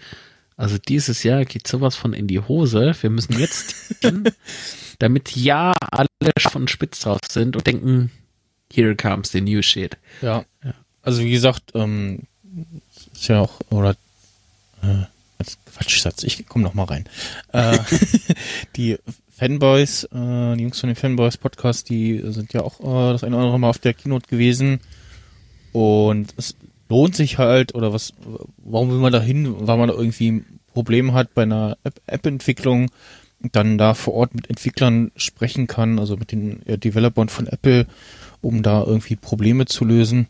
also 0.60 0.78
dieses 0.78 1.24
Jahr 1.24 1.46
geht 1.46 1.70
sowas 1.70 1.96
von 1.96 2.12
in 2.12 2.28
die 2.28 2.42
Hose. 2.42 2.94
Wir 3.00 3.10
müssen 3.10 3.40
jetzt, 3.40 3.76
hin, 4.02 4.30
damit 5.00 5.34
ja 5.34 5.74
alle 5.80 6.10
von 6.50 6.68
spitz 6.68 7.00
drauf 7.00 7.22
sind 7.30 7.56
und 7.56 7.66
denken, 7.66 8.12
here 8.70 8.94
comes 8.94 9.32
the 9.32 9.40
new 9.40 9.62
shit. 9.62 9.96
Ja. 10.22 10.44
Also 11.02 11.24
wie 11.24 11.32
gesagt, 11.32 11.72
ähm, 11.76 12.24
ist 13.14 13.30
ja 13.30 13.40
auch, 13.40 13.62
oder 13.70 13.96
äh, 14.82 15.06
Quatschsatz, 15.74 16.24
ich 16.24 16.46
komme 16.46 16.66
noch 16.66 16.74
mal 16.74 16.84
rein. 16.84 17.06
Äh, 17.54 17.80
die 18.76 18.98
Fanboys, 19.30 20.04
äh, 20.12 20.58
die 20.58 20.64
Jungs 20.64 20.78
von 20.82 20.90
den 20.90 20.98
Fanboys 20.98 21.38
Podcast, 21.38 21.88
die 21.88 22.22
sind 22.26 22.52
ja 22.52 22.64
auch 22.64 22.82
äh, 22.82 23.14
das 23.14 23.24
eine 23.24 23.38
oder 23.38 23.46
andere 23.46 23.60
Mal 23.60 23.70
auf 23.70 23.80
der 23.80 23.94
Keynote 23.94 24.28
gewesen. 24.28 24.82
Und 25.72 26.34
es 26.36 26.58
lohnt 26.90 27.16
sich 27.16 27.38
halt, 27.38 27.76
oder 27.76 27.94
was, 27.94 28.14
warum 28.58 28.90
will 28.92 28.98
man 28.98 29.14
da 29.14 29.22
hin, 29.22 29.56
weil 29.68 29.78
man 29.78 29.90
da 29.90 29.96
irgendwie 29.96 30.32
ein 30.32 30.60
Problem 30.74 31.14
hat 31.14 31.34
bei 31.34 31.44
einer 31.44 31.78
App- 31.84 32.02
App-Entwicklung, 32.08 32.90
dann 33.54 33.78
da 33.78 33.94
vor 33.94 34.16
Ort 34.16 34.36
mit 34.36 34.50
Entwicklern 34.50 35.12
sprechen 35.16 35.68
kann, 35.68 35.98
also 36.00 36.18
mit 36.18 36.32
den 36.32 36.66
äh, 36.66 36.78
Developern 36.78 37.30
von 37.30 37.48
Apple, 37.48 37.88
um 38.42 38.64
da 38.64 38.84
irgendwie 38.84 39.16
Probleme 39.16 39.66
zu 39.66 39.86
lösen. 39.86 40.28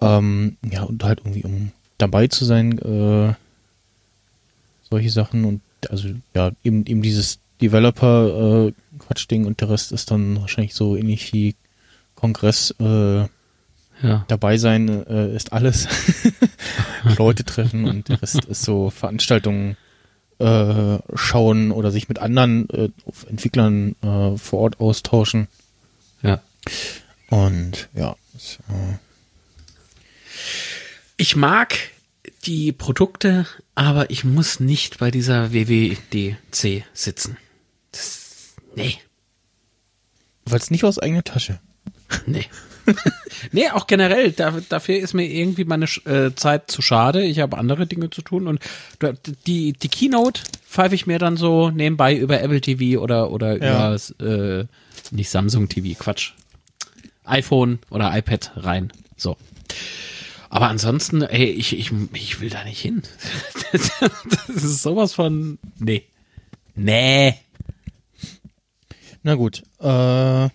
Ähm, 0.00 0.56
ja, 0.68 0.82
und 0.82 1.04
halt 1.04 1.20
irgendwie, 1.20 1.44
um 1.44 1.70
dabei 1.98 2.26
zu 2.26 2.44
sein, 2.44 2.78
äh, 2.78 3.34
solche 4.90 5.10
Sachen 5.10 5.44
und 5.44 5.60
also 5.88 6.08
ja, 6.34 6.50
eben, 6.64 6.84
eben 6.86 7.02
dieses 7.02 7.38
Developer-Quatsch-Ding 7.60 9.46
und 9.46 9.60
der 9.60 9.70
Rest 9.70 9.92
ist 9.92 10.10
dann 10.10 10.40
wahrscheinlich 10.40 10.74
so 10.74 10.96
ähnlich 10.96 11.32
wie 11.32 11.54
Kongress 12.14 12.72
äh, 12.80 13.26
Ja. 14.02 14.24
dabei 14.28 14.58
sein 14.58 14.88
äh, 15.06 15.34
ist 15.34 15.52
alles. 15.52 15.88
Leute 17.18 17.44
treffen 17.44 17.84
und 17.86 18.08
der 18.08 18.20
Rest 18.20 18.44
ist 18.44 18.62
so 18.62 18.90
Veranstaltungen 18.90 19.76
äh, 20.38 20.98
schauen 21.14 21.72
oder 21.72 21.90
sich 21.90 22.08
mit 22.08 22.18
anderen 22.18 22.68
äh, 22.70 22.90
Entwicklern 23.28 23.96
äh, 24.02 24.36
vor 24.36 24.60
Ort 24.60 24.80
austauschen. 24.80 25.48
Ja. 26.22 26.42
Und 27.30 27.88
ja, 27.94 28.16
das, 28.34 28.58
äh, 28.68 28.98
Ich 31.16 31.36
mag 31.36 31.74
die 32.44 32.72
Produkte, 32.72 33.46
aber 33.74 34.10
ich 34.10 34.24
muss 34.24 34.60
nicht 34.60 34.98
bei 34.98 35.10
dieser 35.10 35.52
WWDC 35.52 36.84
sitzen. 36.92 37.38
Das, 37.92 38.54
nee, 38.74 38.98
weil 40.46 40.60
es 40.60 40.70
nicht 40.70 40.84
aus 40.84 40.98
eigener 40.98 41.24
Tasche. 41.24 41.58
nee. 42.26 42.46
nee, 43.52 43.68
auch 43.70 43.86
generell, 43.86 44.32
da, 44.32 44.54
dafür 44.68 44.96
ist 44.98 45.14
mir 45.14 45.24
irgendwie 45.26 45.64
meine 45.64 45.86
äh, 46.04 46.34
Zeit 46.34 46.70
zu 46.70 46.82
schade. 46.82 47.22
Ich 47.24 47.40
habe 47.40 47.58
andere 47.58 47.86
Dinge 47.86 48.10
zu 48.10 48.22
tun 48.22 48.46
und 48.46 48.60
die, 49.46 49.72
die 49.72 49.88
Keynote 49.88 50.42
pfeife 50.68 50.94
ich 50.94 51.06
mir 51.06 51.18
dann 51.18 51.36
so 51.36 51.70
nebenbei 51.70 52.14
über 52.16 52.40
Apple 52.40 52.60
TV 52.60 53.00
oder, 53.00 53.30
oder 53.30 53.62
Ja. 53.62 53.94
über, 53.94 54.60
äh, 54.60 54.66
nicht 55.10 55.30
Samsung 55.30 55.68
TV, 55.68 55.98
Quatsch. 55.98 56.32
iPhone 57.24 57.78
oder 57.90 58.16
iPad 58.16 58.52
rein. 58.56 58.92
So. 59.16 59.36
Aber 60.48 60.68
ansonsten, 60.68 61.22
ey, 61.22 61.44
ich, 61.46 61.76
ich, 61.78 61.90
ich 62.12 62.40
will 62.40 62.50
da 62.50 62.64
nicht 62.64 62.80
hin. 62.80 63.02
das 63.72 64.48
ist 64.48 64.82
sowas 64.82 65.12
von, 65.12 65.58
nee. 65.78 66.04
Nee. 66.74 67.34
Na 69.22 69.34
gut, 69.34 69.62
äh, 69.80 70.48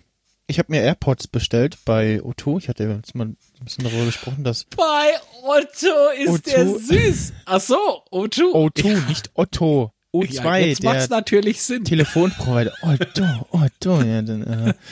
ich 0.52 0.58
habe 0.58 0.70
mir 0.70 0.82
AirPods 0.82 1.28
bestellt 1.28 1.78
bei 1.86 2.20
O2. 2.20 2.58
Ich 2.58 2.68
hatte 2.68 2.84
jetzt 2.84 3.14
mal 3.14 3.26
ein 3.28 3.36
bisschen 3.64 3.84
darüber 3.84 4.04
gesprochen, 4.04 4.44
dass 4.44 4.64
Bei 4.76 5.14
Otto 5.42 6.10
ist 6.22 6.46
O2. 6.46 6.50
der 6.52 6.66
süß. 6.78 7.32
Ach 7.46 7.60
so, 7.60 8.02
O2. 8.12 8.52
O2, 8.52 9.08
nicht 9.08 9.30
Otto. 9.34 9.92
O2, 10.12 10.42
ja, 10.44 10.56
jetzt 10.58 10.82
macht's 10.82 11.08
natürlich 11.08 11.62
Sinn. 11.62 11.84
Telefonprovider. 11.84 12.72
Otto, 12.82 13.24
Otto. 13.50 14.02
Ja, 14.02 14.20
dann, 14.20 14.42
äh. 14.42 14.74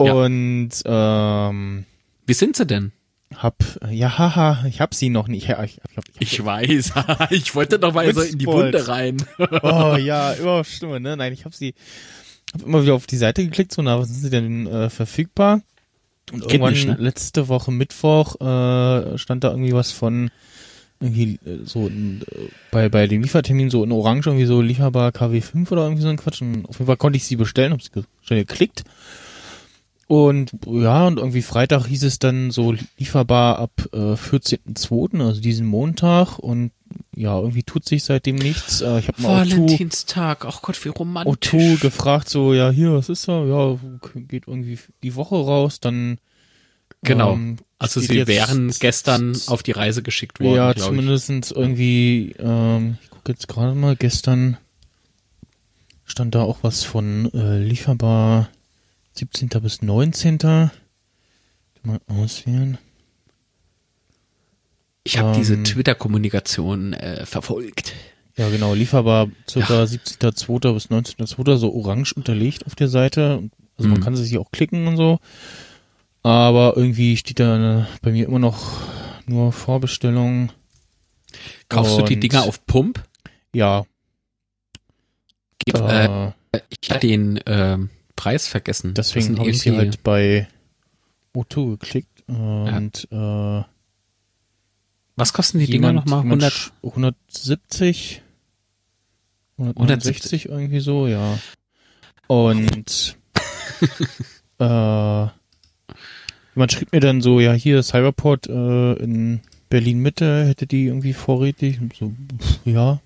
Ja. 0.00 0.12
Und 0.14 0.70
ähm, 0.84 1.84
Wie 2.26 2.34
sind 2.34 2.56
sie 2.56 2.66
denn? 2.66 2.92
hab, 3.36 3.62
ja, 3.88 4.18
haha, 4.18 4.64
ich 4.66 4.80
hab 4.80 4.92
sie 4.94 5.08
noch 5.08 5.28
nicht. 5.28 5.46
Ja, 5.46 5.62
ich, 5.62 5.80
hab- 5.96 6.04
ich, 6.18 6.32
Ich 6.32 6.44
weiß. 6.44 6.92
ich 7.30 7.54
wollte 7.54 7.78
doch 7.78 7.92
mal 7.94 8.12
so 8.12 8.22
in 8.22 8.38
die. 8.38 8.46
Wunde 8.46 8.88
rein. 8.88 9.24
Oh 9.62 9.94
ja, 10.00 10.34
überhaupt 10.34 10.66
Stimme, 10.66 10.98
ne? 10.98 11.16
Nein, 11.16 11.32
ich 11.32 11.44
habe 11.44 11.54
sie, 11.54 11.74
hab 12.52 12.62
immer 12.62 12.82
wieder 12.82 12.94
auf 12.94 13.06
die 13.06 13.16
Seite 13.16 13.44
geklickt, 13.44 13.72
so, 13.72 13.82
na, 13.82 13.98
was 13.98 14.08
sind 14.08 14.20
sie 14.20 14.30
denn 14.30 14.66
äh, 14.66 14.90
verfügbar? 14.90 15.62
Und 16.32 16.42
Geht 16.42 16.52
irgendwann 16.52 16.72
nicht, 16.74 16.86
ne? 16.86 16.96
letzte 16.98 17.48
Woche 17.48 17.72
Mittwoch 17.72 18.36
äh, 18.40 19.18
stand 19.18 19.44
da 19.44 19.50
irgendwie 19.50 19.72
was 19.72 19.90
von 19.90 20.30
irgendwie 21.00 21.38
äh, 21.46 21.64
so 21.64 21.86
in, 21.86 22.22
äh, 22.30 22.48
bei 22.70 22.88
bei 22.88 23.06
dem 23.06 23.22
Liefertermin 23.22 23.70
so 23.70 23.82
in 23.82 23.90
Orange 23.90 24.28
irgendwie 24.28 24.46
so 24.46 24.60
lieferbar 24.60 25.10
KW5 25.10 25.70
oder 25.72 25.84
irgendwie 25.84 26.02
so 26.02 26.08
ein 26.08 26.18
Quatsch. 26.18 26.42
Und 26.42 26.66
auf 26.66 26.78
jeden 26.78 26.86
Fall 26.86 26.98
konnte 26.98 27.16
ich 27.16 27.24
sie 27.24 27.36
bestellen, 27.36 27.72
hab's 27.72 27.90
ge 27.90 28.04
schnell 28.22 28.44
geklickt. 28.44 28.84
Und 30.10 30.50
ja, 30.66 31.06
und 31.06 31.18
irgendwie 31.18 31.40
Freitag 31.42 31.86
hieß 31.86 32.02
es 32.02 32.18
dann 32.18 32.50
so 32.50 32.74
lieferbar 32.98 33.60
ab 33.60 33.70
äh, 33.92 34.14
14.02., 34.14 35.24
also 35.24 35.40
diesen 35.40 35.68
Montag. 35.68 36.40
Und 36.40 36.72
ja, 37.14 37.38
irgendwie 37.38 37.62
tut 37.62 37.84
sich 37.88 38.02
seitdem 38.02 38.34
nichts. 38.34 38.80
Äh, 38.80 38.98
ich 38.98 39.06
habe 39.06 39.22
mal 39.22 39.46
O2, 39.46 39.50
Valentinstag. 39.52 40.44
Ach 40.46 40.62
Gott, 40.62 40.84
wie 40.84 40.88
romantisch. 40.88 41.52
O2 41.52 41.80
gefragt, 41.80 42.28
so, 42.28 42.52
ja, 42.54 42.70
hier, 42.70 42.92
was 42.94 43.08
ist 43.08 43.28
da? 43.28 43.44
Ja, 43.44 43.78
geht 44.28 44.48
irgendwie 44.48 44.80
die 45.04 45.14
Woche 45.14 45.36
raus, 45.36 45.78
dann 45.78 46.18
Genau. 47.02 47.34
ähm, 47.34 47.58
Also 47.78 48.00
sie 48.00 48.12
jetzt- 48.16 48.26
wären 48.26 48.74
gestern 48.80 49.36
auf 49.46 49.62
die 49.62 49.70
Reise 49.72 50.02
geschickt 50.02 50.40
worden, 50.40 50.56
ja, 50.56 50.74
zumindestens 50.74 51.52
irgendwie, 51.52 52.34
ähm, 52.40 52.98
ich 53.04 53.10
gucke 53.10 53.30
jetzt 53.30 53.46
gerade 53.46 53.76
mal, 53.76 53.94
gestern 53.94 54.56
stand 56.04 56.34
da 56.34 56.42
auch 56.42 56.58
was 56.62 56.82
von 56.82 57.32
äh, 57.32 57.58
lieferbar 57.62 58.48
17. 59.20 59.48
bis 59.60 59.82
19. 59.82 60.38
Mal 61.82 62.00
auswählen. 62.06 62.78
Ich 65.04 65.18
habe 65.18 65.36
diese 65.36 65.54
ähm, 65.54 65.64
Twitter-Kommunikation 65.64 66.92
äh, 66.94 67.26
verfolgt. 67.26 67.92
Ja, 68.36 68.48
genau, 68.48 68.72
lieferbar 68.74 69.28
circa 69.48 69.82
17.2. 69.82 70.72
bis 70.72 70.86
19.2. 70.90 71.56
so 71.56 71.74
orange 71.74 72.14
unterlegt 72.14 72.64
auf 72.66 72.74
der 72.74 72.88
Seite. 72.88 73.50
Also 73.76 73.88
man 73.90 73.98
Mhm. 74.00 74.04
kann 74.04 74.16
sie 74.16 74.24
sich 74.24 74.38
auch 74.38 74.50
klicken 74.52 74.86
und 74.86 74.96
so. 74.96 75.18
Aber 76.22 76.74
irgendwie 76.76 77.16
steht 77.18 77.40
da 77.40 77.80
äh, 77.80 77.84
bei 78.02 78.12
mir 78.12 78.26
immer 78.26 78.38
noch 78.38 78.80
nur 79.26 79.52
Vorbestellung. 79.52 80.50
Kaufst 81.68 81.98
du 81.98 82.02
die 82.04 82.14
Und- 82.14 82.20
Dinger 82.20 82.44
auf 82.44 82.64
Pump? 82.66 83.02
Ja. 83.54 83.84
Gib, 85.58 85.76
äh, 85.76 86.30
Äh, 86.52 86.60
ich 86.82 86.90
hatte 86.90 87.06
den 87.06 87.38
ähm, 87.46 87.90
Preis 88.16 88.46
vergessen. 88.48 88.94
Deswegen 88.94 89.38
habe 89.38 89.50
ich 89.50 89.60
sie 89.60 89.70
irgendwie- 89.70 89.86
halt 89.86 90.02
bei 90.02 90.48
O2 91.34 91.70
geklickt. 91.72 92.22
Und 92.28 93.08
äh, 93.10 93.62
Was 95.16 95.32
kosten 95.32 95.58
die 95.58 95.66
Dinger 95.66 95.92
nochmal? 95.92 96.22
jemand 96.22 96.42
100? 96.42 96.52
sch- 96.52 96.70
170? 96.82 98.22
160 99.58 100.48
irgendwie 100.48 100.80
so, 100.80 101.06
ja. 101.06 101.38
Und 102.28 103.16
äh, 104.58 105.26
jemand 106.54 106.72
schrieb 106.72 106.92
mir 106.92 107.00
dann 107.00 107.20
so, 107.20 107.40
ja, 107.40 107.52
hier 107.52 107.82
Cyberport 107.82 108.46
äh, 108.48 108.92
in 108.94 109.40
Berlin 109.68 109.98
Mitte 109.98 110.46
hätte 110.46 110.66
die 110.66 110.84
irgendwie 110.86 111.12
vorrätig. 111.12 111.80
Und 111.80 111.94
so, 111.96 112.12
pff, 112.38 112.60
ja. 112.64 113.00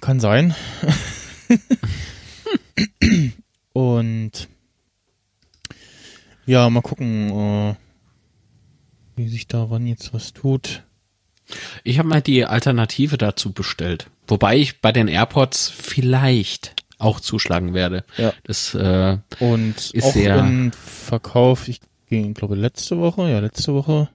Kann 0.00 0.20
sein. 0.20 0.54
Und 3.72 4.48
ja, 6.46 6.68
mal 6.70 6.82
gucken, 6.82 7.30
äh, 7.30 7.74
wie 9.16 9.28
sich 9.28 9.46
daran 9.48 9.86
jetzt 9.86 10.12
was 10.14 10.32
tut. 10.32 10.82
Ich 11.82 11.98
habe 11.98 12.08
mal 12.08 12.22
die 12.22 12.44
Alternative 12.44 13.18
dazu 13.18 13.52
bestellt. 13.52 14.10
Wobei 14.26 14.56
ich 14.56 14.80
bei 14.80 14.92
den 14.92 15.08
AirPods 15.08 15.68
vielleicht 15.70 16.74
auch 16.98 17.20
zuschlagen 17.20 17.74
werde. 17.74 18.04
Ja. 18.16 18.32
Das, 18.44 18.74
äh, 18.74 19.18
Und 19.40 19.90
Ist 19.90 20.04
auch 20.04 20.12
sehr- 20.12 20.38
im 20.38 20.72
Verkauf, 20.72 21.68
ich 21.68 21.80
ging, 22.08 22.34
glaube 22.34 22.54
letzte 22.54 22.98
Woche, 22.98 23.28
ja, 23.30 23.40
letzte 23.40 23.74
Woche 23.74 24.08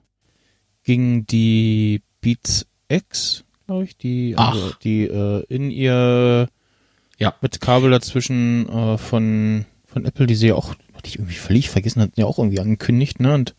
ging 0.84 1.26
die 1.26 2.02
Beats 2.20 2.66
X, 2.88 3.44
glaube 3.66 3.84
ich, 3.84 3.96
die, 3.96 4.34
Ach. 4.36 4.52
also 4.54 4.72
die 4.82 5.02
äh, 5.04 5.44
in 5.48 5.70
ihr 5.70 6.48
Ja. 7.20 7.34
mit 7.40 7.60
Kabel 7.60 7.90
dazwischen 7.90 8.68
äh, 8.68 8.98
von 8.98 9.66
von 9.86 10.04
Apple, 10.04 10.26
die 10.26 10.34
sie 10.34 10.48
ja 10.48 10.54
auch, 10.54 10.74
hatte 10.94 11.08
ich 11.08 11.16
irgendwie 11.16 11.34
völlig 11.34 11.68
vergessen, 11.68 12.02
hatten 12.02 12.18
ja 12.18 12.26
auch 12.26 12.38
irgendwie 12.38 12.60
angekündigt, 12.60 13.20
ne? 13.20 13.34
Und 13.34 13.54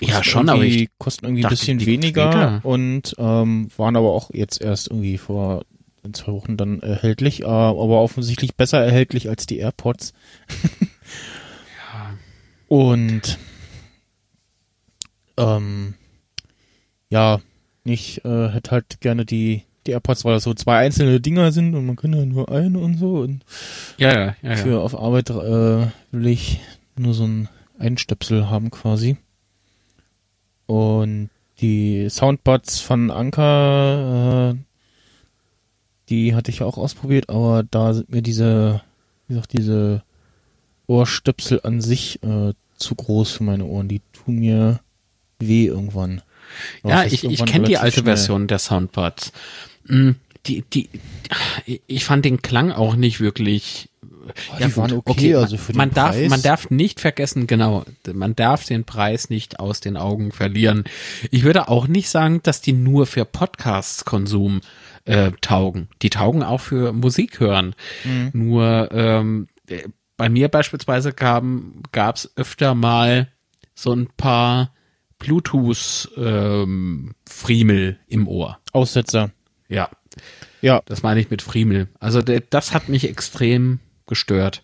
ja 0.00 0.22
schon, 0.22 0.48
aber 0.50 0.62
ich, 0.64 0.90
kosten 0.98 1.24
irgendwie 1.24 1.44
ein 1.44 1.50
bisschen 1.50 1.78
die 1.78 1.86
weniger 1.86 2.30
später. 2.30 2.60
und 2.64 3.14
ähm, 3.18 3.68
waren 3.76 3.96
aber 3.96 4.12
auch 4.12 4.30
jetzt 4.32 4.60
erst 4.60 4.88
irgendwie 4.88 5.16
vor 5.16 5.64
zwei 6.12 6.32
Wochen 6.32 6.56
dann 6.56 6.80
erhältlich, 6.80 7.42
äh, 7.42 7.46
aber 7.46 8.00
offensichtlich 8.00 8.54
besser 8.54 8.78
erhältlich 8.84 9.28
als 9.28 9.46
die 9.46 9.58
AirPods. 9.58 10.12
Und 12.68 13.38
ähm, 15.36 15.94
ja, 17.08 17.40
ich 17.84 18.24
äh, 18.24 18.48
hätte 18.48 18.70
halt 18.72 19.00
gerne 19.00 19.24
die 19.24 19.62
die 19.86 19.92
AirPods, 19.92 20.24
weil 20.24 20.34
das 20.34 20.44
so 20.44 20.54
zwei 20.54 20.78
einzelne 20.78 21.20
Dinger 21.20 21.52
sind 21.52 21.74
und 21.74 21.86
man 21.86 21.96
kann 21.96 22.12
ja 22.12 22.24
nur 22.24 22.50
eine 22.50 22.78
und 22.78 22.98
so 22.98 23.18
und 23.18 23.44
ja, 23.98 24.12
ja, 24.12 24.36
ja, 24.42 24.50
ja. 24.50 24.56
für 24.56 24.80
auf 24.80 24.98
Arbeit 24.98 25.30
äh, 25.30 25.86
will 26.12 26.26
ich 26.26 26.60
nur 26.96 27.14
so 27.14 27.24
ein 27.24 27.48
Einstöpsel 27.78 28.48
haben 28.48 28.70
quasi. 28.70 29.16
Und 30.66 31.30
die 31.60 32.08
Soundbuds 32.10 32.80
von 32.80 33.10
Anker, 33.10 34.54
äh, 34.54 34.58
die 36.08 36.34
hatte 36.34 36.50
ich 36.50 36.62
auch 36.62 36.78
ausprobiert, 36.78 37.28
aber 37.30 37.62
da 37.62 37.94
sind 37.94 38.10
mir 38.10 38.22
diese, 38.22 38.82
wie 39.26 39.34
gesagt, 39.34 39.52
diese 39.52 40.02
Ohrstöpsel 40.86 41.60
an 41.62 41.80
sich 41.80 42.22
äh, 42.22 42.52
zu 42.76 42.94
groß 42.94 43.32
für 43.32 43.44
meine 43.44 43.64
Ohren. 43.64 43.88
Die 43.88 44.02
tun 44.12 44.36
mir 44.36 44.80
weh 45.38 45.66
irgendwann. 45.66 46.22
Aber 46.82 46.92
Ja, 46.92 47.04
ich, 47.04 47.24
ich 47.24 47.44
kenne 47.44 47.66
die 47.66 47.78
alte 47.78 48.00
schnell. 48.00 48.16
Version 48.16 48.46
der 48.46 48.58
Soundbuds. 48.58 49.32
Mm, 49.88 50.12
Die, 50.46 50.62
die, 50.62 50.88
ich 51.86 52.04
fand 52.04 52.24
den 52.24 52.40
Klang 52.42 52.70
auch 52.72 52.94
nicht 52.96 53.20
wirklich. 53.20 53.88
Oh, 54.02 54.56
die 54.58 54.76
waren 54.76 55.02
okay, 55.04 55.34
also 55.34 55.56
für 55.56 55.72
den 55.72 55.78
man 55.78 55.90
darf, 55.92 56.16
Preis. 56.16 56.30
man 56.30 56.42
darf 56.42 56.70
nicht 56.70 57.00
vergessen, 57.00 57.46
genau, 57.46 57.84
man 58.12 58.34
darf 58.34 58.64
den 58.64 58.84
Preis 58.84 59.30
nicht 59.30 59.60
aus 59.60 59.80
den 59.80 59.96
Augen 59.96 60.32
verlieren. 60.32 60.84
Ich 61.30 61.44
würde 61.44 61.68
auch 61.68 61.86
nicht 61.86 62.08
sagen, 62.08 62.40
dass 62.42 62.60
die 62.60 62.72
nur 62.72 63.06
für 63.06 63.24
Podcast-Konsum 63.24 64.60
äh, 65.04 65.30
taugen. 65.40 65.88
Die 66.02 66.10
taugen 66.10 66.42
auch 66.42 66.60
für 66.60 66.92
Musik 66.92 67.38
hören. 67.40 67.74
Mhm. 68.04 68.30
Nur 68.32 68.88
ähm, 68.92 69.48
äh, 69.68 69.82
bei 70.16 70.28
mir 70.28 70.48
beispielsweise 70.48 71.12
gaben, 71.12 71.82
gab's 71.92 72.30
öfter 72.36 72.74
mal 72.74 73.28
so 73.74 73.92
ein 73.92 74.08
paar 74.16 74.72
Bluetooth 75.18 76.10
ähm, 76.16 77.14
Friemel 77.28 77.98
im 78.08 78.26
Ohr. 78.26 78.58
Aussetzer. 78.72 79.30
Ja, 79.68 79.88
Ja, 80.62 80.82
das 80.86 81.02
meine 81.02 81.20
ich 81.20 81.30
mit 81.30 81.42
Friemel. 81.42 81.88
Also 82.00 82.22
der, 82.22 82.40
das 82.40 82.72
hat 82.72 82.88
mich 82.88 83.08
extrem 83.08 83.80
gestört. 84.06 84.62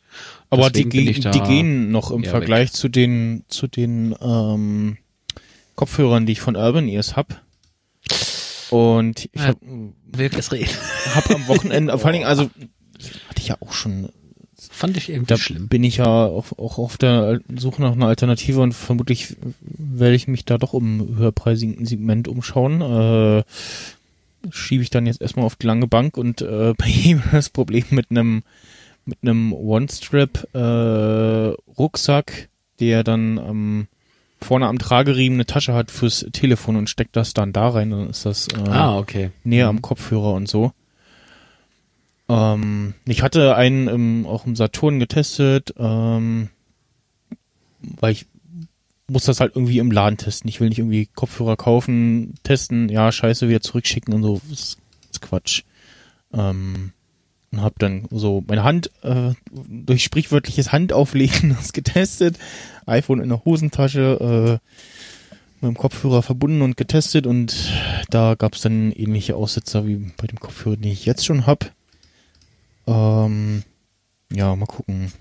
Aber 0.51 0.71
die, 0.71 0.89
Deswegen 0.89 1.21
da 1.23 1.31
die 1.31 1.41
gehen 1.41 1.91
noch 1.91 2.11
im 2.11 2.25
Vergleich 2.25 2.73
zu 2.73 2.89
den 2.89 3.45
zu 3.49 3.67
den 3.67 4.15
ähm, 4.21 4.99
Kopfhörern, 5.75 6.27
die 6.27 6.33
ich 6.33 6.41
von 6.41 6.57
Urban 6.57 6.87
Ears 6.89 7.17
hab. 7.17 7.41
Und 8.71 9.27
ich 9.33 9.41
Ja. 9.41 9.49
hab, 9.49 11.31
am 11.31 11.49
Wochenende, 11.49 11.93
vor 11.99 12.07
allen 12.07 12.15
Dingen, 12.15 12.27
also 12.27 12.45
hatte 13.29 13.39
ich 13.41 13.49
ja 13.49 13.57
auch 13.61 13.73
schon, 13.73 14.09
Fand 14.71 14.97
ich 14.97 15.09
irgendwie 15.11 15.27
da 15.27 15.37
schlimm. 15.37 15.69
bin 15.69 15.83
ich 15.85 15.99
ja 15.99 16.07
auch, 16.07 16.53
auch 16.57 16.79
auf 16.79 16.97
der 16.97 17.41
Suche 17.57 17.83
nach 17.83 17.93
einer 17.93 18.07
Alternative 18.07 18.61
und 18.61 18.73
vermutlich 18.73 19.37
werde 19.61 20.15
ich 20.15 20.29
mich 20.29 20.45
da 20.45 20.57
doch 20.57 20.73
im 20.73 21.17
höherpreisigen 21.17 21.85
Segment 21.85 22.29
umschauen. 22.29 22.81
Äh, 22.81 23.43
schiebe 24.51 24.83
ich 24.83 24.91
dann 24.91 25.07
jetzt 25.07 25.21
erstmal 25.23 25.47
auf 25.47 25.57
die 25.57 25.67
lange 25.67 25.87
Bank 25.87 26.17
und 26.17 26.43
äh, 26.43 26.75
bei 26.79 26.87
ihm 26.87 27.23
das 27.33 27.51
Problem 27.51 27.85
mit 27.91 28.11
einem 28.11 28.43
mit 29.05 29.19
einem 29.23 29.53
One-Strap 29.53 30.55
äh, 30.55 30.59
Rucksack, 31.79 32.49
der 32.79 33.03
dann 33.03 33.37
ähm, 33.37 33.89
vorne 34.41 34.69
am 34.69 34.79
Trageriemen 34.79 35.37
eine 35.39 35.47
Tasche 35.47 35.75
hat 35.75 35.91
fürs 35.91 36.25
Telefon 36.33 36.77
und 36.77 36.89
steckt 36.89 37.17
das 37.17 37.35
dann 37.35 37.53
da 37.53 37.69
rein, 37.71 37.91
dann 37.91 38.11
ist 38.11 38.27
das 38.27 38.47
äh, 38.49 38.69
Ah, 38.71 38.97
okay. 38.99 39.31
näher 39.43 39.67
am 39.67 39.83
Kopfhörer 39.83 40.35
und 40.35 40.49
so. 40.49 40.73
Ähm, 42.29 42.95
ich 43.05 43.23
hatte 43.23 43.57
einen 43.57 43.89
im, 43.89 44.27
auch 44.27 44.47
im 44.47 44.55
Saturn 44.55 45.01
getestet, 45.01 45.75
ähm, 45.79 46.49
weil 47.81 48.13
ich 48.13 48.27
muss 49.13 49.25
das 49.25 49.41
halt 49.41 49.55
irgendwie 49.55 49.79
im 49.79 49.91
Laden 49.91 50.17
testen. 50.17 50.49
Ich 50.49 50.61
will 50.61 50.69
nicht 50.69 50.79
irgendwie 50.79 51.07
Kopfhörer 51.07 51.57
kaufen, 51.57 52.35
testen, 52.43 52.89
ja, 52.89 53.13
scheiße, 53.13 53.49
wieder 53.49 53.61
zurückschicken 53.61 54.15
und 54.15 54.23
so. 54.23 54.41
Das 54.49 54.77
ist, 55.11 55.21
Quatsch. 55.21 55.63
Ähm, 56.33 56.93
und 57.53 57.61
hab 57.61 57.79
dann 57.79 58.07
so 58.11 58.43
meine 58.47 58.65
Hand 58.65 58.91
äh, 59.03 59.35
durch 59.51 60.03
sprichwörtliches 60.03 60.73
Handauflegen 60.73 61.51
das 61.57 61.73
getestet. 61.73 62.39
iPhone 62.87 63.21
in 63.21 63.29
der 63.29 63.45
Hosentasche, 63.45 64.61
äh, 64.61 65.37
mit 65.61 65.77
dem 65.77 65.79
Kopfhörer 65.79 66.23
verbunden 66.23 66.63
und 66.63 66.77
getestet 66.77 67.27
und 67.27 67.73
da 68.11 68.35
gab 68.35 68.55
es 68.55 68.63
dann 68.63 68.91
ähnliche 68.91 69.37
Aussetzer 69.37 69.87
wie 69.87 70.11
bei 70.17 70.27
dem 70.27 70.41
Kopfhörer, 70.41 70.77
den 70.77 70.91
ich 70.91 71.05
jetzt 71.05 71.25
schon 71.25 71.47
hab. 71.47 71.73
Ähm, 72.87 73.63
ja, 74.33 74.57
mal 74.57 74.67
gucken. 74.67 75.13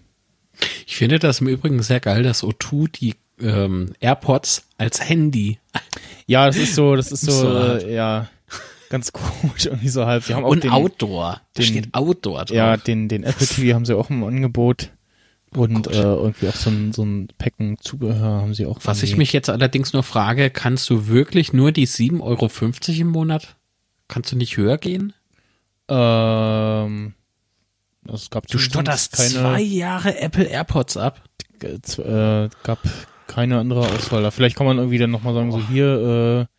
Ich 0.88 0.96
finde 0.96 1.20
das 1.20 1.42
im 1.42 1.48
Übrigen 1.48 1.84
sehr 1.84 2.00
geil, 2.00 2.24
dass 2.24 2.44
O2 2.44 2.92
die 2.92 3.16
ähm, 3.42 3.94
AirPods 4.00 4.64
als 4.78 5.08
Handy 5.08 5.60
Ja, 6.28 6.46
das 6.48 6.58
ist 6.58 6.76
so, 6.76 6.96
das 6.96 7.12
ist 7.12 7.22
so, 7.26 7.32
So 7.32 7.58
äh, 7.78 7.94
ja, 7.94 8.30
ganz 8.90 9.12
komisch 9.12 9.66
irgendwie 9.66 9.90
so 9.90 10.06
halb. 10.06 10.24
Sie 10.24 10.34
haben 10.34 10.46
auch 10.46 10.50
und 10.50 10.64
den, 10.64 10.72
Outdoor. 10.72 11.42
Da 11.54 11.62
den- 11.62 11.66
steht 11.66 11.94
Outdoor 11.94 12.46
drauf. 12.46 12.56
ja, 12.56 12.78
den, 12.78 13.08
den 13.10 13.24
Apple 13.24 13.48
TV 13.48 13.74
haben 13.76 13.86
sie 13.86 13.96
auch 13.98 14.10
im 14.10 14.24
Angebot. 14.24 14.92
Und 15.54 15.88
äh, 15.88 16.02
irgendwie 16.02 16.48
auch 16.48 16.56
so 16.56 16.70
ein, 16.70 16.94
so 16.94 17.04
ein 17.04 17.28
Packen 17.38 17.78
Zubehör 17.82 18.42
haben 18.42 18.54
sie 18.54 18.66
auch. 18.66 18.80
Was 18.86 19.04
ich 19.04 19.18
mich 19.18 19.34
jetzt 19.34 19.50
allerdings 19.50 19.92
nur 19.92 20.02
frage, 20.04 20.50
kannst 20.50 20.90
du 20.90 21.08
wirklich 21.08 21.52
nur 21.52 21.74
die 21.74 21.88
7,50 21.88 22.22
Euro 22.22 22.50
im 23.02 23.08
Monat? 23.08 23.58
Kannst 24.08 24.32
du 24.32 24.38
nicht 24.38 24.56
höher 24.56 24.78
gehen? 24.78 25.12
Ähm, 25.90 27.14
es 28.08 28.30
gab 28.30 28.48
Du 28.48 28.58
stotterst 28.58 29.12
keine, 29.18 29.30
zwei 29.30 29.62
Jahre 29.62 30.18
Apple 30.20 30.46
AirPods 30.46 30.96
ab. 30.96 31.22
äh, 31.62 31.80
z- 31.82 32.00
äh, 32.00 32.50
gab 32.64 32.80
keine 33.34 33.60
andere 33.60 33.82
Auswahl. 33.82 34.22
Da 34.22 34.32
Vielleicht 34.32 34.56
kann 34.56 34.66
man 34.68 34.78
irgendwie 34.78 34.98
dann 34.98 35.12
nochmal 35.12 35.34
sagen, 35.34 35.52
so 35.52 35.62
hier, 35.70 36.48
äh, 36.48 36.56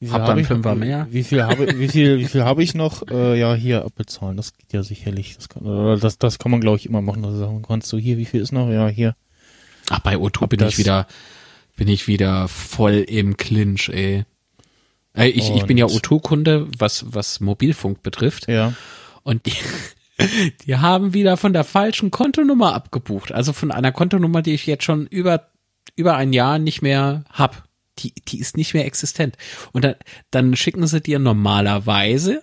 wie 0.00 0.06
viel 0.06 0.14
Hab 0.14 0.28
habe 0.28 0.40
ich? 0.40 0.48
Mehr. 0.76 1.06
Wie 1.10 1.24
viel 1.24 1.42
habe, 1.42 1.78
wie 1.78 1.88
viel, 1.88 2.18
wie 2.18 2.26
viel 2.26 2.44
habe 2.44 2.62
ich 2.62 2.74
noch? 2.74 3.02
Äh, 3.10 3.38
ja, 3.38 3.54
hier 3.54 3.84
abbezahlen. 3.84 4.36
Das 4.36 4.56
geht 4.56 4.72
ja 4.72 4.82
sicherlich. 4.82 5.36
Das 5.36 5.48
kann, 5.48 5.62
oder 5.64 5.96
das, 5.96 6.18
das 6.18 6.38
kann 6.38 6.50
man 6.50 6.60
glaube 6.60 6.76
ich 6.78 6.86
immer 6.86 7.02
machen. 7.02 7.24
Also 7.24 7.38
sagen 7.38 7.62
kannst 7.66 7.92
du 7.92 7.98
hier, 7.98 8.18
wie 8.18 8.24
viel 8.26 8.40
ist 8.40 8.52
noch? 8.52 8.68
Ja, 8.68 8.88
hier. 8.88 9.14
Ach, 9.90 10.00
bei 10.00 10.16
O2 10.16 10.42
Ob 10.42 10.50
bin 10.50 10.58
das- 10.60 10.72
ich 10.74 10.78
wieder, 10.78 11.06
bin 11.76 11.88
ich 11.88 12.06
wieder 12.06 12.48
voll 12.48 13.04
im 13.08 13.36
Clinch, 13.36 13.88
ey. 13.88 14.24
Ey, 15.14 15.30
ich, 15.30 15.50
ich 15.54 15.64
bin 15.64 15.78
ja 15.78 15.86
Und- 15.86 15.92
O2-Kunde, 15.92 16.68
was, 16.78 17.06
was 17.08 17.40
Mobilfunk 17.40 18.02
betrifft. 18.02 18.46
Ja. 18.48 18.74
Und 19.24 19.46
die, 19.46 19.52
Die 20.66 20.76
haben 20.76 21.14
wieder 21.14 21.36
von 21.36 21.52
der 21.52 21.62
falschen 21.64 22.10
Kontonummer 22.10 22.74
abgebucht. 22.74 23.30
Also 23.32 23.52
von 23.52 23.70
einer 23.70 23.92
Kontonummer, 23.92 24.42
die 24.42 24.52
ich 24.54 24.66
jetzt 24.66 24.82
schon 24.84 25.06
über, 25.06 25.46
über 25.96 26.16
ein 26.16 26.32
Jahr 26.32 26.58
nicht 26.58 26.82
mehr 26.82 27.24
hab. 27.32 27.64
Die, 27.98 28.12
die 28.28 28.38
ist 28.38 28.56
nicht 28.56 28.74
mehr 28.74 28.86
existent. 28.86 29.36
Und 29.72 29.84
dann, 29.84 29.96
dann 30.30 30.54
schicken 30.54 30.86
sie 30.86 31.00
dir 31.00 31.18
normalerweise 31.18 32.42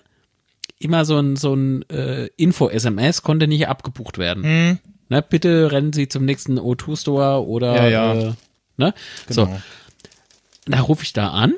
immer 0.80 1.06
so 1.06 1.18
ein, 1.18 1.36
so 1.38 1.54
ein 1.54 1.90
äh, 1.90 2.26
Info-SMS, 2.36 3.22
konnte 3.22 3.48
nicht 3.48 3.68
abgebucht 3.68 4.18
werden. 4.18 4.44
Hm, 4.44 4.80
Ne, 5.08 5.22
bitte 5.22 5.72
rennen 5.72 5.94
Sie 5.94 6.08
zum 6.08 6.26
nächsten 6.26 6.58
O2-Store 6.58 7.46
oder 7.46 7.76
Ja, 7.76 7.88
ja. 7.88 8.14
Äh, 8.14 8.34
ne? 8.78 8.94
genau. 9.28 9.46
So, 9.46 9.58
da 10.66 10.82
rufe 10.82 11.04
ich 11.04 11.14
da 11.14 11.30
an, 11.30 11.54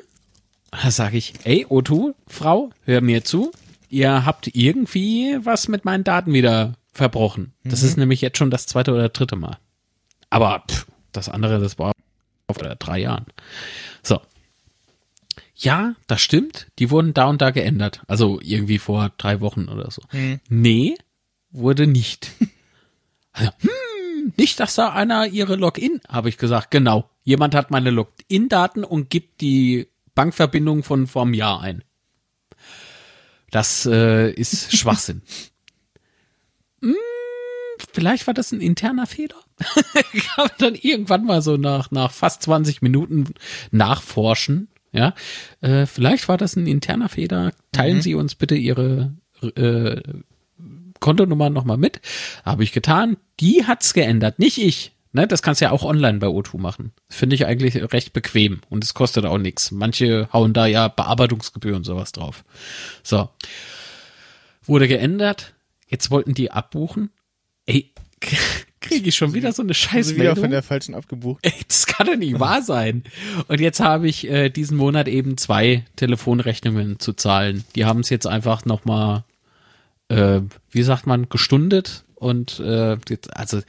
da 0.70 0.90
sage 0.90 1.16
ich, 1.16 1.32
ey, 1.44 1.64
O2, 1.64 2.12
Frau, 2.26 2.70
hör 2.84 3.00
mir 3.00 3.24
zu, 3.24 3.50
ihr 3.88 4.26
habt 4.26 4.54
irgendwie 4.54 5.38
was 5.42 5.66
mit 5.68 5.86
meinen 5.86 6.04
Daten 6.04 6.34
wieder 6.34 6.74
verbrochen. 6.92 7.54
Das 7.64 7.82
ist 7.82 7.96
nämlich 7.96 8.20
jetzt 8.20 8.36
schon 8.36 8.50
das 8.50 8.66
zweite 8.66 8.92
oder 8.92 9.08
dritte 9.08 9.36
Mal. 9.36 9.56
Aber 10.28 10.64
pff, 10.70 10.86
das 11.18 11.28
andere, 11.28 11.60
das 11.60 11.78
war 11.78 11.92
vor 12.50 12.74
drei 12.76 13.00
Jahren. 13.00 13.26
So. 14.02 14.20
Ja, 15.54 15.94
das 16.06 16.20
stimmt. 16.20 16.68
Die 16.78 16.90
wurden 16.90 17.14
da 17.14 17.26
und 17.26 17.42
da 17.42 17.50
geändert. 17.50 18.02
Also 18.06 18.40
irgendwie 18.40 18.78
vor 18.78 19.10
drei 19.18 19.40
Wochen 19.40 19.68
oder 19.68 19.90
so. 19.90 20.02
Nee, 20.48 20.96
wurde 21.50 21.86
nicht. 21.86 22.30
Also, 23.30 23.52
hm, 23.60 24.32
nicht, 24.36 24.58
dass 24.58 24.74
da 24.74 24.92
einer 24.92 25.28
ihre 25.28 25.54
Login, 25.54 26.00
habe 26.08 26.28
ich 26.28 26.38
gesagt. 26.38 26.72
Genau. 26.72 27.08
Jemand 27.22 27.54
hat 27.54 27.70
meine 27.70 27.90
Login-Daten 27.90 28.82
und 28.82 29.10
gibt 29.10 29.40
die 29.42 29.86
Bankverbindung 30.16 30.82
von 30.82 31.06
vorm 31.06 31.34
Jahr 31.34 31.60
ein. 31.60 31.84
Das 33.52 33.86
äh, 33.86 34.32
ist 34.32 34.76
Schwachsinn. 34.76 35.22
Hm, 36.80 36.94
vielleicht 37.92 38.28
war 38.28 38.34
das 38.34 38.52
ein 38.52 38.60
interner 38.60 39.06
Fehler. 39.06 39.34
habe 40.36 40.50
dann 40.58 40.74
irgendwann 40.74 41.24
mal 41.24 41.42
so 41.42 41.56
nach, 41.56 41.90
nach 41.90 42.12
fast 42.12 42.42
20 42.42 42.82
Minuten 42.82 43.34
nachforschen. 43.70 44.68
Ja, 44.92 45.14
äh, 45.60 45.86
vielleicht 45.86 46.28
war 46.28 46.38
das 46.38 46.56
ein 46.56 46.66
interner 46.66 47.08
Fehler. 47.08 47.52
Teilen 47.72 48.00
Sie 48.00 48.14
uns 48.14 48.34
bitte 48.34 48.54
Ihre 48.54 49.14
äh, 49.42 50.00
Kontonummer 51.00 51.50
nochmal 51.50 51.76
mit. 51.76 52.00
Habe 52.44 52.64
ich 52.64 52.72
getan. 52.72 53.16
Die 53.40 53.66
hat's 53.66 53.94
geändert, 53.94 54.38
nicht 54.38 54.58
ich. 54.58 54.92
Ne, 55.12 55.26
das 55.26 55.42
kannst 55.42 55.60
du 55.60 55.66
ja 55.66 55.70
auch 55.72 55.84
online 55.84 56.18
bei 56.18 56.26
O2 56.26 56.58
machen. 56.58 56.92
Finde 57.08 57.34
ich 57.34 57.46
eigentlich 57.46 57.92
recht 57.92 58.12
bequem 58.12 58.60
und 58.68 58.84
es 58.84 58.92
kostet 58.92 59.24
auch 59.24 59.38
nichts. 59.38 59.70
Manche 59.70 60.28
hauen 60.32 60.52
da 60.52 60.66
ja 60.66 60.88
Bearbeitungsgebühren 60.88 61.78
und 61.78 61.84
sowas 61.84 62.12
drauf. 62.12 62.44
So. 63.02 63.30
Wurde 64.64 64.86
geändert. 64.86 65.54
Jetzt 65.86 66.10
wollten 66.10 66.34
die 66.34 66.50
abbuchen. 66.50 67.10
Ey, 67.64 67.94
kriege 68.80 69.08
ich 69.08 69.16
schon 69.16 69.34
wieder 69.34 69.52
so 69.52 69.62
eine 69.62 69.70
Also 69.70 69.80
wieder 69.80 69.90
Scheißmeldung. 69.90 70.36
von 70.36 70.50
der 70.50 70.62
falschen 70.62 70.94
abgebucht. 70.94 71.40
Ey, 71.42 71.52
das 71.66 71.86
kann 71.86 72.06
doch 72.06 72.16
nicht 72.16 72.38
wahr 72.38 72.62
sein. 72.62 73.04
Und 73.48 73.60
jetzt 73.60 73.80
habe 73.80 74.08
ich 74.08 74.28
äh, 74.28 74.50
diesen 74.50 74.76
Monat 74.76 75.08
eben 75.08 75.36
zwei 75.36 75.84
Telefonrechnungen 75.96 76.98
zu 76.98 77.12
zahlen. 77.12 77.64
Die 77.74 77.84
haben 77.84 78.00
es 78.00 78.10
jetzt 78.10 78.26
einfach 78.26 78.64
nochmal, 78.64 79.24
äh, 80.08 80.40
wie 80.70 80.82
sagt 80.82 81.06
man, 81.06 81.28
gestundet. 81.28 82.04
Und 82.14 82.58
äh, 82.60 82.96
jetzt, 83.08 83.36
also 83.36 83.60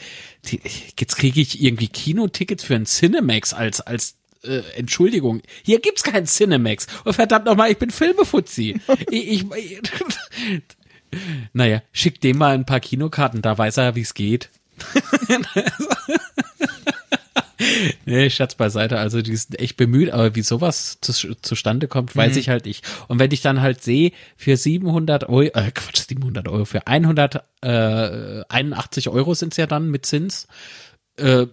die, 0.46 0.62
jetzt 0.98 1.18
kriege 1.18 1.40
ich 1.40 1.62
irgendwie 1.62 1.88
Kinotickets 1.88 2.64
für 2.64 2.76
ein 2.76 2.86
Cinemax 2.86 3.54
als 3.54 3.82
als 3.82 4.16
äh, 4.44 4.62
Entschuldigung. 4.76 5.42
Hier 5.64 5.80
gibt's 5.80 6.04
kein 6.04 6.26
Cinemax. 6.26 6.88
Und 7.04 7.14
verdammt 7.14 7.46
nochmal, 7.46 7.72
ich 7.72 7.78
bin 7.78 7.92
Filmefuzzi. 7.92 8.80
ich, 9.12 9.32
ich, 9.32 9.46
ich 9.54 9.82
naja, 11.54 11.82
schick 11.92 12.22
dem 12.22 12.38
mal 12.38 12.54
ein 12.54 12.66
paar 12.66 12.80
Kinokarten, 12.80 13.42
da 13.42 13.58
weiß 13.58 13.78
er, 13.78 13.96
wie 13.96 14.02
es 14.02 14.14
geht. 14.14 14.50
Nee, 18.06 18.30
Schatz 18.30 18.56
beiseite, 18.56 18.98
also 18.98 19.22
die 19.22 19.36
sind 19.36 19.60
echt 19.60 19.76
bemüht, 19.76 20.12
aber 20.12 20.34
wie 20.36 20.42
sowas 20.42 21.00
zu, 21.02 21.36
zustande 21.36 21.90
kommt, 21.90 22.16
weiß 22.16 22.38
ich 22.38 22.48
halt 22.48 22.64
nicht. 22.66 22.86
Und 23.08 23.20
wenn 23.20 23.32
ich 23.32 23.42
dann 23.42 23.60
halt 23.62 23.84
sehe, 23.84 24.14
für 24.38 24.56
700 24.56 25.28
Euro, 25.28 25.42
äh, 25.42 25.72
Quatsch, 25.72 26.08
700 26.08 26.48
Euro, 26.48 26.64
für 26.66 26.88
181 26.88 29.10
Euro 29.10 29.34
sind's 29.34 29.58
ja 29.58 29.68
dann 29.68 29.90
mit 29.90 30.06
Zins, 30.06 30.48
äh, 31.18 31.48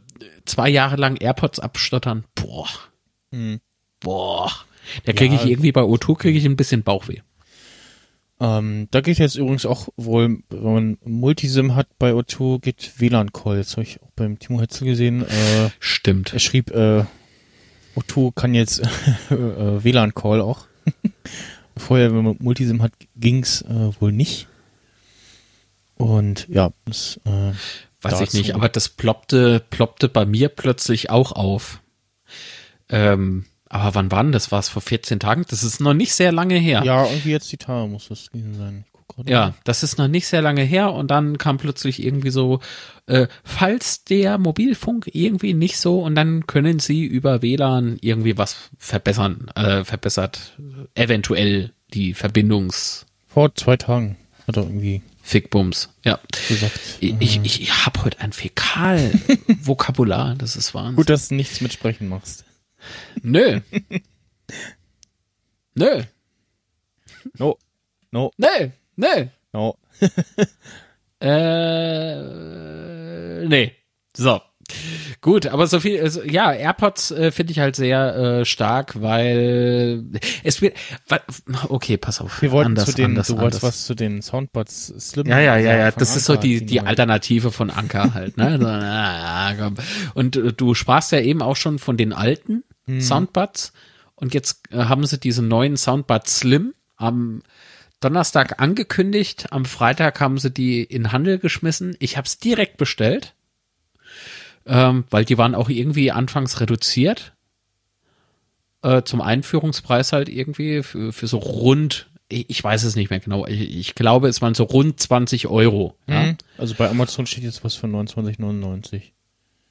zwei 0.44 0.68
Jahre 0.68 0.94
lang 0.96 1.16
AirPods 1.16 1.58
abstottern, 1.58 2.22
boah, 2.36 2.68
boah, 4.00 4.52
da 5.04 5.12
kriege 5.12 5.34
ich 5.34 5.44
irgendwie 5.46 5.72
bei 5.72 5.82
O2 5.82 6.16
kriege 6.16 6.38
ich 6.38 6.44
ein 6.44 6.56
bisschen 6.56 6.84
Bauchweh. 6.84 7.22
Ähm, 8.38 8.88
da 8.90 9.00
geht 9.00 9.18
jetzt 9.18 9.36
übrigens 9.36 9.64
auch 9.64 9.88
wohl, 9.96 10.38
wenn 10.50 10.62
man 10.62 10.98
Multisim 11.04 11.74
hat 11.74 11.88
bei 11.98 12.12
O2, 12.12 12.60
geht 12.60 13.00
WLAN-Call. 13.00 13.58
Das 13.58 13.72
habe 13.72 13.82
ich 13.82 14.02
auch 14.02 14.10
beim 14.14 14.38
Timo 14.38 14.60
Hetzel 14.60 14.86
gesehen. 14.86 15.22
Äh, 15.22 15.70
Stimmt. 15.80 16.32
er 16.32 16.38
schrieb, 16.38 16.70
äh, 16.70 17.04
O2 17.96 18.32
kann 18.34 18.54
jetzt 18.54 18.80
äh, 19.30 19.84
WLAN-Call 19.84 20.40
auch. 20.40 20.66
Vorher, 21.76 22.14
wenn 22.14 22.24
man 22.24 22.36
Multisim 22.38 22.82
hat, 22.82 22.92
ging's 23.16 23.62
äh, 23.62 23.90
wohl 24.00 24.12
nicht. 24.12 24.48
Und 25.96 26.46
ja, 26.48 26.72
das 26.84 27.18
äh, 27.24 27.52
Weiß 28.02 28.20
ich 28.20 28.34
nicht, 28.34 28.54
aber 28.54 28.68
das 28.68 28.88
ploppte, 28.88 29.60
ploppte 29.70 30.08
bei 30.08 30.26
mir 30.26 30.48
plötzlich 30.48 31.10
auch 31.10 31.32
auf. 31.32 31.80
Ähm, 32.88 33.46
aber 33.68 33.94
wann 33.94 34.10
war 34.10 34.22
denn 34.22 34.32
das? 34.32 34.52
War 34.52 34.60
es 34.60 34.68
vor 34.68 34.82
14 34.82 35.20
Tagen? 35.20 35.44
Das 35.48 35.62
ist 35.62 35.80
noch 35.80 35.94
nicht 35.94 36.14
sehr 36.14 36.32
lange 36.32 36.56
her. 36.56 36.82
Ja, 36.84 37.06
irgendwie 37.06 37.30
jetzt 37.30 37.50
die 37.52 37.56
Tage 37.56 37.88
muss 37.88 38.08
das 38.08 38.30
gewesen 38.30 38.54
sein. 38.54 38.84
Ja, 39.24 39.54
das 39.64 39.82
ist 39.82 39.96
noch 39.96 40.08
nicht 40.08 40.26
sehr 40.26 40.42
lange 40.42 40.62
her 40.62 40.92
und 40.92 41.10
dann 41.10 41.38
kam 41.38 41.56
plötzlich 41.56 42.04
irgendwie 42.04 42.28
so, 42.28 42.60
äh, 43.06 43.28
falls 43.44 44.04
der 44.04 44.36
Mobilfunk 44.36 45.08
irgendwie 45.12 45.54
nicht 45.54 45.78
so 45.78 46.02
und 46.02 46.14
dann 46.16 46.46
können 46.46 46.80
Sie 46.80 47.04
über 47.04 47.40
WLAN 47.40 47.96
irgendwie 48.02 48.36
was 48.36 48.56
verbessern, 48.76 49.50
äh, 49.54 49.84
verbessert 49.84 50.58
äh, 50.94 51.04
eventuell 51.04 51.72
die 51.94 52.12
Verbindungsfickbums. 52.12 53.06
Vor 53.28 53.54
zwei 53.54 53.78
Tagen 53.78 54.16
hat 54.46 54.58
er 54.58 54.64
irgendwie 54.64 55.00
Ja, 56.04 56.18
gesagt. 56.48 56.78
ich, 57.00 57.14
ich, 57.20 57.40
ich 57.44 57.86
habe 57.86 58.04
heute 58.04 58.20
ein 58.20 58.32
Fäkal-Vokabular, 58.32 60.34
das 60.36 60.56
ist 60.56 60.74
Wahnsinn. 60.74 60.96
Gut, 60.96 61.10
dass 61.10 61.28
du 61.28 61.34
nichts 61.36 61.60
mit 61.60 61.72
Sprechen 61.72 62.08
machst. 62.08 62.44
Nö. 63.22 63.60
Nö. 65.74 66.02
No, 67.38 67.58
no, 68.10 68.30
Nö. 68.38 68.70
Nö. 68.96 69.26
no. 69.52 69.76
Äh, 71.20 72.22
nee. 73.48 73.72
So. 74.16 74.40
Gut, 75.20 75.46
aber 75.46 75.66
so 75.66 75.80
viel, 75.80 76.00
also, 76.00 76.22
ja, 76.22 76.52
AirPods 76.52 77.10
äh, 77.10 77.30
finde 77.30 77.52
ich 77.52 77.58
halt 77.58 77.76
sehr 77.76 78.16
äh, 78.16 78.44
stark, 78.44 79.00
weil 79.00 80.04
es 80.42 80.60
wird, 80.60 80.76
okay, 81.68 81.96
pass 81.96 82.20
auf. 82.20 82.42
Wir 82.42 82.50
wollten 82.52 82.70
anders, 82.70 82.86
zu 82.86 82.94
den, 82.94 83.06
anders, 83.06 83.28
du 83.28 83.38
wolltest 83.38 83.64
anders. 83.64 83.76
was 83.76 83.86
zu 83.86 83.94
den 83.94 84.22
Soundbuds 84.22 84.94
Slim. 84.98 85.26
Ja, 85.26 85.40
ja, 85.40 85.56
ja, 85.56 85.76
ja, 85.76 85.90
das 85.90 86.16
ist 86.16 86.26
so 86.26 86.34
Anker 86.34 86.42
die, 86.42 86.66
die. 86.66 86.80
Alternative 86.80 87.50
von 87.50 87.70
Anker 87.70 88.14
halt, 88.14 88.36
ne? 88.36 89.74
Und 90.14 90.36
äh, 90.36 90.52
du 90.52 90.74
sprachst 90.74 91.12
ja 91.12 91.20
eben 91.20 91.42
auch 91.42 91.56
schon 91.56 91.78
von 91.78 91.96
den 91.96 92.12
alten 92.12 92.64
Mhm. 92.86 93.00
Soundbuds 93.00 93.72
und 94.14 94.34
jetzt 94.34 94.72
äh, 94.72 94.84
haben 94.84 95.06
sie 95.06 95.18
diese 95.18 95.42
neuen 95.42 95.76
Soundbuds 95.76 96.38
Slim 96.38 96.74
am 96.96 97.42
Donnerstag 98.00 98.60
angekündigt, 98.60 99.46
am 99.52 99.64
Freitag 99.64 100.20
haben 100.20 100.38
sie 100.38 100.50
die 100.50 100.82
in 100.82 101.12
Handel 101.12 101.38
geschmissen. 101.38 101.96
Ich 101.98 102.16
habe 102.16 102.26
es 102.26 102.38
direkt 102.38 102.76
bestellt, 102.76 103.34
ähm, 104.66 105.04
weil 105.10 105.24
die 105.24 105.38
waren 105.38 105.54
auch 105.54 105.68
irgendwie 105.68 106.10
anfangs 106.10 106.60
reduziert 106.60 107.32
äh, 108.82 109.02
zum 109.02 109.20
Einführungspreis 109.20 110.12
halt 110.12 110.28
irgendwie 110.28 110.82
für, 110.82 111.12
für 111.12 111.26
so 111.26 111.38
rund, 111.38 112.08
ich, 112.28 112.50
ich 112.50 112.62
weiß 112.62 112.84
es 112.84 112.96
nicht 112.96 113.10
mehr 113.10 113.20
genau, 113.20 113.46
ich, 113.46 113.60
ich 113.60 113.94
glaube, 113.94 114.28
es 114.28 114.40
waren 114.42 114.54
so 114.54 114.64
rund 114.64 115.00
20 115.00 115.48
Euro. 115.48 115.96
Ja? 116.06 116.22
Mhm. 116.22 116.36
Also 116.58 116.74
bei 116.74 116.88
Amazon 116.88 117.26
steht 117.26 117.44
jetzt 117.44 117.64
was 117.64 117.74
für 117.74 117.86
29,99. 117.86 119.02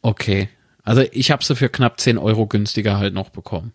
Okay. 0.02 0.50
Also 0.86 1.04
ich 1.12 1.32
habe 1.32 1.44
sie 1.44 1.56
für 1.56 1.68
knapp 1.70 2.00
10 2.00 2.18
Euro 2.18 2.48
günstiger 2.48 2.98
halt 2.98 3.14
noch 3.14 3.30
bekommen. 3.30 3.74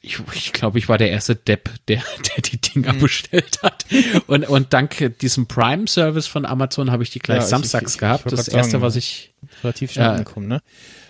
Ich, 0.00 0.18
ich 0.34 0.52
glaube, 0.52 0.78
ich 0.78 0.88
war 0.90 0.98
der 0.98 1.10
erste 1.10 1.34
Depp, 1.34 1.70
der, 1.88 1.96
der 2.36 2.42
die 2.42 2.58
Dinger 2.60 2.92
Mhm. 2.92 3.00
bestellt 3.00 3.58
hat. 3.62 3.84
Und, 4.26 4.46
und 4.48 4.72
dank 4.74 5.18
diesem 5.20 5.46
Prime-Service 5.46 6.26
von 6.26 6.44
Amazon 6.44 6.90
habe 6.90 7.02
ich 7.02 7.10
die 7.10 7.18
gleich 7.20 7.38
Ja, 7.40 7.46
samstags 7.46 7.92
ich- 7.92 7.94
ich 7.96 8.00
gehabt. 8.00 8.30
das 8.30 8.48
erste, 8.48 8.72
sagen, 8.72 8.82
was 8.82 8.96
ich 8.96 9.32
Relativ 9.62 9.92
schnell 9.92 10.06
Ja. 10.06 10.12
angekommen, 10.12 10.48
ne? 10.48 10.60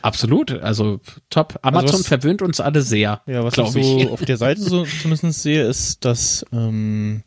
absolut, 0.02 0.52
also 0.52 1.00
top. 1.30 1.58
Amazon 1.62 2.00
was- 2.00 2.06
verwöhnt 2.06 2.42
uns 2.42 2.60
alle 2.60 2.82
sehr, 2.82 3.22
Ja, 3.26 3.42
was 3.44 3.56
ich 3.58 3.66
so 3.70 3.78
ich. 3.78 4.08
auf 4.08 4.22
der 4.24 4.36
Seite 4.36 4.60
so 4.60 4.84
zumindest 5.02 5.42
sehe, 5.42 5.66
ist, 5.66 6.04
dass 6.04 6.44
ähm, 6.52 7.22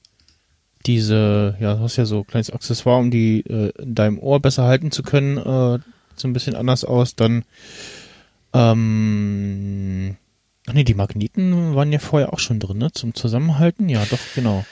diese, 0.85 1.55
ja, 1.59 1.75
du 1.75 1.81
hast 1.81 1.97
ja 1.97 2.05
so 2.05 2.19
ein 2.19 2.27
kleines 2.27 2.49
Accessoire, 2.51 2.99
um 2.99 3.11
die 3.11 3.41
äh, 3.41 3.71
in 3.81 3.95
deinem 3.95 4.19
Ohr 4.19 4.39
besser 4.41 4.63
halten 4.63 4.91
zu 4.91 5.03
können, 5.03 5.37
äh, 5.37 5.79
so 6.19 6.27
ein 6.27 6.33
bisschen 6.33 6.55
anders 6.55 6.83
aus. 6.83 7.15
Dann, 7.15 7.43
ähm, 8.53 10.17
ach 10.67 10.73
nee, 10.73 10.83
die 10.83 10.93
Magneten 10.93 11.75
waren 11.75 11.91
ja 11.91 11.99
vorher 11.99 12.33
auch 12.33 12.39
schon 12.39 12.59
drin, 12.59 12.77
ne? 12.77 12.91
Zum 12.91 13.13
Zusammenhalten, 13.13 13.89
ja, 13.89 14.03
doch, 14.09 14.19
genau. 14.35 14.65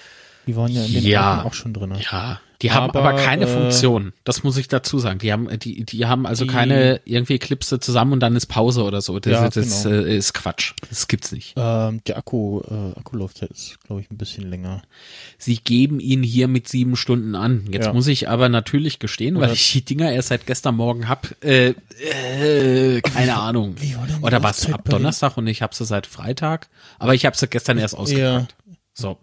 Die 0.48 0.56
waren 0.56 0.72
ja 0.72 0.84
in 0.86 0.94
den 0.94 1.04
Ja. 1.04 1.34
alten 1.38 1.48
auch 1.48 1.54
schon 1.54 1.74
drin. 1.74 1.94
Ja, 2.12 2.40
Die 2.62 2.72
haben 2.72 2.90
aber, 2.90 3.04
Aber, 3.04 3.14
keine 3.22 3.46
äh, 3.46 3.48
Funktion. 3.48 4.14
Das 4.24 4.44
muss 4.44 4.56
ich 4.58 4.68
dazu 4.68 4.98
sagen. 5.00 5.20
Die 5.20 5.32
haben, 5.34 5.48
die, 5.60 5.84
die 5.84 6.06
haben 6.06 6.26
also 6.26 6.46
Die- 6.46 6.52
keine 6.52 7.02
irgendwie 7.06 7.38
Clipse 7.38 7.80
zusammen 7.80 8.14
und 8.14 8.20
dann 8.22 8.36
ist 8.36 8.46
Pause 8.46 8.84
oder 8.84 9.02
so. 9.02 9.20
Das, 9.20 9.34
Ja, 9.34 9.50
das 9.50 9.84
genau. 9.84 9.96
äh, 10.06 10.16
ist 10.18 10.34
Quatsch. 10.34 10.74
Das 10.90 11.08
gibt's 11.08 11.32
nicht. 11.32 11.54
Ähm, 11.58 12.02
der 12.08 12.18
Akku, 12.18 12.62
äh, 12.62 12.98
Akkulaufzeit 13.00 13.52
ist, 13.52 13.78
glaube 13.86 14.02
ich, 14.02 14.10
ein 14.12 14.18
bisschen 14.18 14.50
länger. 14.50 14.82
Sie 15.38 15.58
geben 15.58 16.00
ihn 16.00 16.24
hier 16.24 16.48
mit 16.48 16.68
sieben 16.70 16.96
Stunden 16.96 17.36
an. 17.36 17.66
Jetzt 17.72 17.88
Ja. 17.88 17.94
muss 17.94 18.08
ich 18.08 18.30
aber 18.30 18.48
natürlich 18.50 19.00
gestehen, 19.00 19.36
weil 19.36 19.44
Oder- 19.46 19.54
ich 19.54 19.72
die 19.74 19.84
Dinger 19.84 20.12
erst 20.12 20.30
seit 20.30 20.46
gestern 20.46 20.76
Morgen 20.76 21.10
hab. 21.10 21.36
Äh, 21.44 21.74
äh, 22.00 23.02
keine 23.02 23.36
Ahnung. 23.38 23.76
wie 23.80 23.96
war 23.96 24.08
Oder 24.22 24.44
was 24.44 24.72
ab 24.72 24.82
Donnerstag 24.88 25.38
und 25.38 25.48
ich 25.48 25.62
habe 25.62 25.76
sie 25.76 25.86
seit 25.86 26.08
Freitag. 26.08 26.68
Aber 27.00 27.14
ich 27.14 27.26
habe 27.26 27.36
sie 27.38 27.48
gestern 27.48 27.78
erst 27.78 27.96
Ja. 28.08 28.48
So, 28.98 29.18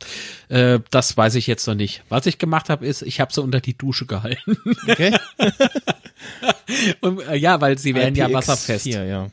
äh, 0.50 0.80
das 0.90 1.16
weiß 1.16 1.34
ich 1.36 1.46
jetzt 1.46 1.66
noch 1.66 1.74
nicht. 1.74 2.02
Was 2.10 2.26
ich 2.26 2.36
gemacht 2.38 2.68
habe, 2.68 2.86
ist, 2.86 3.00
ich 3.02 3.20
habe 3.20 3.32
sie 3.32 3.40
unter 3.42 3.60
die 3.60 3.76
Dusche 3.76 4.04
gehalten. 4.06 4.56
Okay? 4.86 5.16
Und, 7.00 7.20
äh, 7.26 7.36
ja, 7.36 7.60
weil 7.60 7.78
sie 7.78 7.94
werden 7.94 8.14
ja 8.14 8.26
IPX4, 8.26 8.32
wasserfest. 8.34 8.86
ja. 8.86 9.30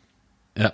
Ja. 0.58 0.74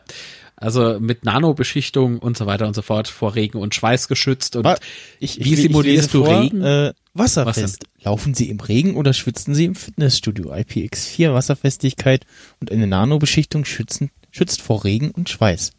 Also 0.56 1.00
mit 1.02 1.26
Nanobeschichtung 1.26 2.18
und 2.20 2.38
so 2.38 2.46
weiter 2.46 2.66
und 2.66 2.74
so 2.76 2.82
fort 2.82 3.08
vor 3.10 3.36
Regen 3.36 3.58
und 3.58 3.76
Schweiß 3.76 4.08
geschützt 4.08 4.56
und 4.56 4.64
Wa- 4.64 4.78
Ich, 5.20 5.44
Wie 5.44 5.56
simulierst 5.56 6.14
du 6.14 6.22
Regen? 6.24 6.62
Äh, 6.64 6.94
Was 7.14 7.36
wasserfest. 7.36 7.84
Laufen 8.02 8.34
Sie 8.34 8.50
im 8.50 8.60
Regen 8.62 8.96
oder 8.96 9.14
schwitzen 9.14 9.54
Sie 9.54 9.66
im 9.66 9.76
Fitnessstudio? 9.76 10.54
IPX4 10.54 11.34
Wasserfestigkeit 11.34 12.26
und 12.62 12.72
eine 12.72 12.88
Nanobeschichtung 12.88 13.66
schützen, 13.66 14.12
schützt 14.32 14.62
vor 14.62 14.86
Regen 14.86 15.12
und 15.12 15.30
Schweiß. 15.30 15.72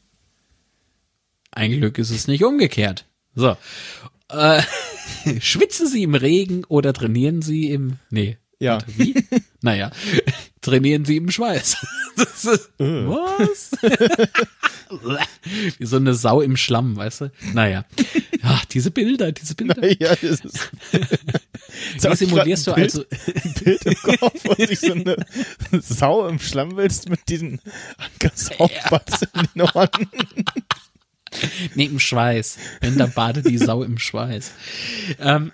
ein 1.52 1.70
Glück 1.70 1.96
ist 1.98 2.10
es 2.10 2.28
nicht 2.28 2.44
umgekehrt. 2.44 3.06
So. 3.36 3.56
Äh, 4.30 4.62
schwitzen 5.40 5.86
Sie 5.86 6.02
im 6.02 6.14
Regen 6.16 6.64
oder 6.64 6.92
trainieren 6.92 7.42
Sie 7.42 7.70
im 7.70 7.98
Nee. 8.10 8.38
Ja. 8.58 8.74
Warte, 8.74 8.86
Wie? 8.98 9.14
naja, 9.60 9.90
trainieren 10.62 11.04
Sie 11.04 11.16
im 11.18 11.30
Schweiß. 11.30 11.76
Das 12.16 12.46
ist, 12.46 12.70
Äh. 12.78 13.06
was? 13.06 13.72
Wie 15.78 15.84
so 15.84 15.96
eine 15.96 16.14
Sau 16.14 16.40
im 16.40 16.56
Schlamm, 16.56 16.96
weißt 16.96 17.20
du? 17.20 17.32
Naja. 17.52 17.84
Ja, 18.42 18.62
diese 18.70 18.90
Bilder, 18.90 19.32
diese 19.32 19.54
Bilder. 19.54 19.86
ja, 20.00 20.14
das 20.16 20.40
ist. 20.40 20.70
Wie 22.00 22.16
simulierst 22.16 22.68
du 22.68 22.72
also? 22.72 23.04
Bild 23.62 23.84
im 23.84 23.94
Kopf, 24.18 24.40
wo 24.44 24.54
sich 24.64 24.80
so 24.80 24.92
eine 24.92 25.16
Sau 25.82 26.26
im 26.26 26.38
Schlamm 26.38 26.74
willst 26.78 27.10
mit 27.10 27.28
diesen 27.28 27.60
Ankersaufbatz 27.98 29.26
in 29.34 29.48
den 29.54 29.62
Ohren. 29.62 29.90
Nee, 31.74 31.86
im 31.86 32.00
Schweiß. 32.00 32.58
Wenn, 32.80 32.98
dann 32.98 33.12
badet 33.12 33.46
die 33.48 33.58
Sau 33.58 33.82
im 33.82 33.98
Schweiß. 33.98 34.52
Ähm, 35.20 35.52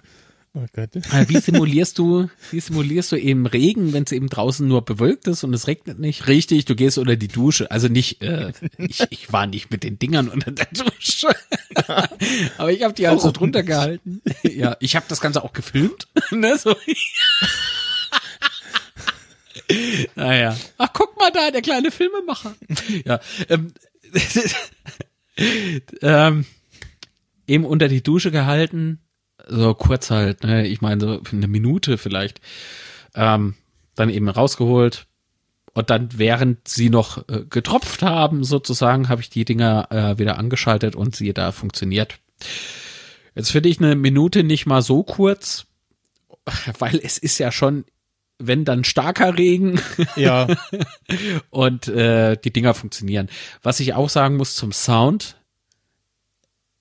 Oh 0.54 0.66
Gott. 0.74 0.94
äh, 0.96 1.28
wie 1.28 1.38
simulierst 1.38 1.96
du, 1.98 2.28
wie 2.50 2.60
simulierst 2.60 3.10
du 3.12 3.16
eben 3.16 3.46
Regen, 3.46 3.94
wenn 3.94 4.02
es 4.04 4.12
eben 4.12 4.28
draußen 4.28 4.68
nur 4.68 4.84
bewölkt 4.84 5.26
ist 5.26 5.44
und 5.44 5.54
es 5.54 5.66
regnet 5.66 5.98
nicht? 5.98 6.26
Richtig, 6.26 6.66
du 6.66 6.74
gehst 6.76 6.98
unter 6.98 7.16
die 7.16 7.28
Dusche. 7.28 7.70
Also 7.70 7.88
nicht, 7.88 8.20
äh, 8.20 8.52
ich, 8.76 9.02
ich 9.08 9.32
war 9.32 9.46
nicht 9.46 9.70
mit 9.70 9.82
den 9.82 9.98
Dingern 9.98 10.28
unter 10.28 10.50
der 10.50 10.66
Dusche. 10.66 11.28
Aber 12.58 12.70
ich 12.70 12.82
habe 12.82 12.92
die 12.92 13.08
halt 13.08 13.20
so 13.22 13.32
drunter 13.32 13.62
gehalten. 13.62 14.20
Ja, 14.42 14.76
ich 14.80 14.96
habe 14.96 15.06
das 15.08 15.20
Ganze 15.20 15.42
auch 15.42 15.54
gefilmt. 15.54 16.08
ne, 16.30 16.58
so. 16.58 16.76
naja. 20.14 20.56
Ach, 20.76 20.88
guck 20.92 21.18
mal 21.18 21.30
da, 21.30 21.50
der 21.50 21.62
kleine 21.62 21.90
Filmemacher. 21.90 22.54
Ja. 23.06 23.20
Ähm, 23.48 23.72
ähm, 26.00 26.44
eben 27.46 27.64
unter 27.64 27.88
die 27.88 28.02
Dusche 28.02 28.30
gehalten, 28.30 29.00
so 29.48 29.74
kurz 29.74 30.10
halt, 30.10 30.44
ne, 30.44 30.66
ich 30.66 30.80
meine 30.80 31.00
so 31.00 31.20
eine 31.32 31.48
Minute 31.48 31.98
vielleicht, 31.98 32.40
ähm, 33.14 33.54
dann 33.94 34.10
eben 34.10 34.28
rausgeholt 34.28 35.06
und 35.74 35.90
dann 35.90 36.08
während 36.16 36.68
sie 36.68 36.90
noch 36.90 37.28
äh, 37.28 37.44
getropft 37.48 38.02
haben 38.02 38.44
sozusagen, 38.44 39.08
habe 39.08 39.22
ich 39.22 39.30
die 39.30 39.44
Dinger 39.44 39.88
äh, 39.90 40.18
wieder 40.18 40.38
angeschaltet 40.38 40.94
und 40.94 41.16
sie 41.16 41.32
da 41.32 41.52
funktioniert. 41.52 42.18
Jetzt 43.34 43.50
finde 43.50 43.68
ich 43.68 43.78
eine 43.78 43.96
Minute 43.96 44.44
nicht 44.44 44.66
mal 44.66 44.82
so 44.82 45.02
kurz, 45.02 45.66
weil 46.78 47.00
es 47.02 47.18
ist 47.18 47.38
ja 47.38 47.50
schon, 47.50 47.84
wenn 48.46 48.64
dann 48.64 48.84
starker 48.84 49.38
Regen, 49.38 49.80
Ja, 50.16 50.46
und 51.50 51.88
äh, 51.88 52.36
die 52.36 52.52
Dinger 52.52 52.74
funktionieren. 52.74 53.28
Was 53.62 53.80
ich 53.80 53.94
auch 53.94 54.08
sagen 54.08 54.36
muss 54.36 54.54
zum 54.54 54.72
Sound, 54.72 55.36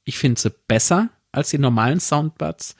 ich 0.04 0.18
finde 0.18 0.40
sie 0.40 0.52
besser 0.68 1.10
als 1.32 1.50
die 1.50 1.58
normalen 1.58 2.00
Soundbuds 2.00 2.76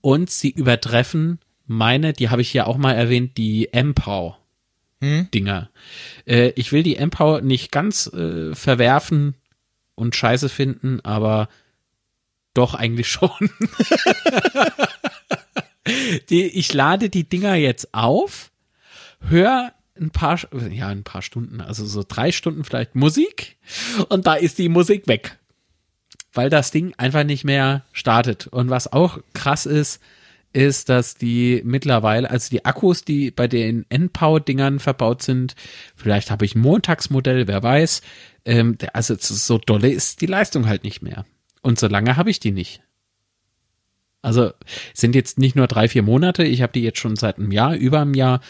und 0.00 0.30
sie 0.30 0.50
übertreffen 0.50 1.38
meine, 1.66 2.12
die 2.12 2.30
habe 2.30 2.42
ich 2.42 2.52
ja 2.52 2.66
auch 2.66 2.76
mal 2.76 2.94
erwähnt, 2.94 3.36
die 3.36 3.72
M-Pow. 3.72 4.34
Dinger. 5.32 5.70
Äh, 6.26 6.48
ich 6.56 6.72
will 6.72 6.82
die 6.82 6.96
M-Pow 6.96 7.40
nicht 7.42 7.70
ganz 7.72 8.06
äh, 8.08 8.54
verwerfen 8.54 9.34
und 9.94 10.16
scheiße 10.16 10.48
finden, 10.48 11.00
aber 11.00 11.48
doch 12.54 12.74
eigentlich 12.74 13.08
schon. 13.08 13.30
die, 16.30 16.44
ich 16.46 16.72
lade 16.72 17.08
die 17.08 17.28
Dinger 17.28 17.54
jetzt 17.54 17.94
auf, 17.94 18.50
hör 19.20 19.72
ein 19.98 20.10
paar, 20.10 20.38
ja, 20.70 20.88
ein 20.88 21.04
paar 21.04 21.22
Stunden, 21.22 21.60
also 21.60 21.84
so 21.84 22.02
drei 22.06 22.32
Stunden 22.32 22.64
vielleicht 22.64 22.94
Musik 22.94 23.58
und 24.08 24.26
da 24.26 24.34
ist 24.34 24.58
die 24.58 24.68
Musik 24.68 25.06
weg. 25.06 25.36
Weil 26.32 26.48
das 26.48 26.70
Ding 26.70 26.94
einfach 26.96 27.24
nicht 27.24 27.44
mehr 27.44 27.84
startet. 27.92 28.46
Und 28.46 28.70
was 28.70 28.92
auch 28.92 29.18
krass 29.34 29.66
ist, 29.66 30.00
ist, 30.52 30.88
dass 30.88 31.14
die 31.14 31.60
mittlerweile, 31.64 32.30
also 32.30 32.50
die 32.50 32.64
Akkus, 32.64 33.04
die 33.04 33.30
bei 33.30 33.48
den 33.48 33.84
N-Power-Dingern 33.88 34.78
verbaut 34.78 35.22
sind, 35.22 35.54
vielleicht 35.96 36.30
habe 36.30 36.44
ich 36.44 36.54
ein 36.54 36.60
Montagsmodell, 36.60 37.46
wer 37.46 37.62
weiß, 37.62 38.02
ähm, 38.44 38.76
also 38.92 39.16
so 39.18 39.58
dolle 39.58 39.90
ist 39.90 40.20
die 40.20 40.26
Leistung 40.26 40.66
halt 40.66 40.84
nicht 40.84 41.02
mehr. 41.02 41.24
Und 41.62 41.78
so 41.78 41.88
lange 41.88 42.16
habe 42.16 42.30
ich 42.30 42.40
die 42.40 42.52
nicht. 42.52 42.80
Also 44.22 44.52
sind 44.94 45.14
jetzt 45.14 45.38
nicht 45.38 45.56
nur 45.56 45.66
drei, 45.66 45.88
vier 45.88 46.02
Monate, 46.02 46.44
ich 46.44 46.62
habe 46.62 46.72
die 46.72 46.82
jetzt 46.82 46.98
schon 46.98 47.16
seit 47.16 47.38
einem 47.38 47.52
Jahr, 47.52 47.74
über 47.74 48.00
einem 48.00 48.14
Jahr, 48.14 48.40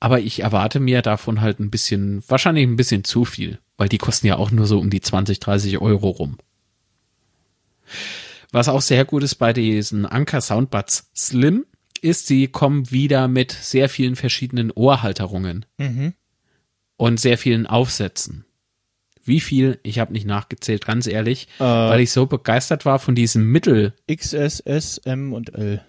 aber 0.00 0.20
ich 0.20 0.40
erwarte 0.40 0.80
mir 0.80 1.02
davon 1.02 1.40
halt 1.40 1.60
ein 1.60 1.70
bisschen, 1.70 2.22
wahrscheinlich 2.28 2.66
ein 2.66 2.76
bisschen 2.76 3.04
zu 3.04 3.24
viel, 3.24 3.58
weil 3.76 3.88
die 3.88 3.98
kosten 3.98 4.26
ja 4.26 4.36
auch 4.36 4.50
nur 4.50 4.66
so 4.66 4.78
um 4.78 4.90
die 4.90 5.00
20, 5.00 5.40
30 5.40 5.78
Euro 5.78 6.08
rum. 6.08 6.38
Was 8.50 8.68
auch 8.68 8.80
sehr 8.80 9.04
gut 9.04 9.22
ist 9.22 9.34
bei 9.34 9.52
diesen 9.52 10.06
Anker 10.06 10.40
Soundbuds 10.40 11.10
Slim, 11.14 11.66
ist, 12.00 12.26
sie 12.26 12.48
kommen 12.48 12.90
wieder 12.90 13.28
mit 13.28 13.50
sehr 13.50 13.88
vielen 13.88 14.14
verschiedenen 14.14 14.70
Ohrhalterungen 14.70 15.64
und 16.96 17.18
sehr 17.18 17.38
vielen 17.38 17.66
Aufsätzen. 17.66 18.44
Wie 19.24 19.40
viel? 19.40 19.78
Ich 19.82 19.98
habe 19.98 20.12
nicht 20.12 20.26
nachgezählt, 20.26 20.84
ganz 20.84 21.06
ehrlich, 21.06 21.48
Äh. 21.58 21.64
weil 21.64 22.00
ich 22.00 22.10
so 22.12 22.26
begeistert 22.26 22.84
war 22.84 22.98
von 22.98 23.14
diesem 23.14 23.50
Mittel. 23.50 23.94
XS, 24.12 24.60
S, 24.60 24.98
M 24.98 25.32
und 25.32 25.54
L. 25.54 25.84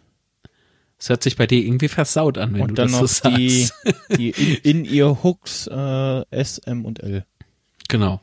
Es 0.97 1.09
hört 1.09 1.23
sich 1.23 1.35
bei 1.35 1.45
dir 1.45 1.59
irgendwie 1.63 1.89
versaut 1.89 2.37
an, 2.37 2.53
wenn 2.53 2.59
du 2.61 2.67
und 2.69 2.79
dann 2.79 2.91
das 2.91 3.01
noch 3.01 3.07
so 3.07 3.29
die, 3.37 3.65
sagst. 3.65 3.95
die 4.17 4.29
in, 4.29 4.79
in 4.79 4.85
ihr 4.85 5.23
Hooks 5.23 5.67
äh, 5.67 6.21
S, 6.31 6.57
M 6.59 6.85
und 6.85 7.03
L. 7.03 7.25
Genau. 7.89 8.21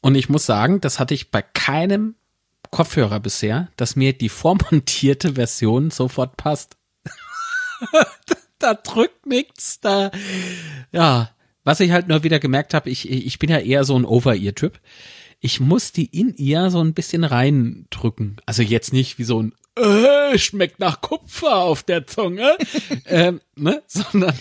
Und 0.00 0.14
ich 0.14 0.28
muss 0.30 0.46
sagen, 0.46 0.80
das 0.80 0.98
hatte 0.98 1.12
ich 1.14 1.30
bei 1.30 1.42
keinem 1.42 2.14
Kopfhörer 2.70 3.20
bisher, 3.20 3.68
dass 3.76 3.96
mir 3.96 4.12
die 4.14 4.28
vormontierte 4.30 5.32
Version 5.34 5.90
sofort 5.90 6.36
passt. 6.38 6.76
da 8.58 8.74
drückt 8.74 9.26
nichts, 9.26 9.80
da, 9.80 10.10
ja. 10.92 11.30
Was 11.70 11.78
ich 11.78 11.92
halt 11.92 12.08
nur 12.08 12.24
wieder 12.24 12.40
gemerkt 12.40 12.74
habe, 12.74 12.90
ich, 12.90 13.08
ich 13.08 13.38
bin 13.38 13.48
ja 13.48 13.58
eher 13.58 13.84
so 13.84 13.96
ein 13.96 14.04
Over-Ear-Typ. 14.04 14.80
Ich 15.38 15.60
muss 15.60 15.92
die 15.92 16.06
in 16.06 16.34
ihr 16.34 16.68
so 16.68 16.82
ein 16.82 16.94
bisschen 16.94 17.22
reindrücken. 17.22 18.38
Also 18.44 18.64
jetzt 18.64 18.92
nicht 18.92 19.20
wie 19.20 19.22
so 19.22 19.40
ein 19.40 19.52
äh, 19.76 20.36
schmeckt 20.36 20.80
nach 20.80 21.00
Kupfer 21.00 21.58
auf 21.58 21.84
der 21.84 22.08
Zunge, 22.08 22.56
ähm, 23.06 23.40
ne? 23.54 23.84
sondern 23.86 24.34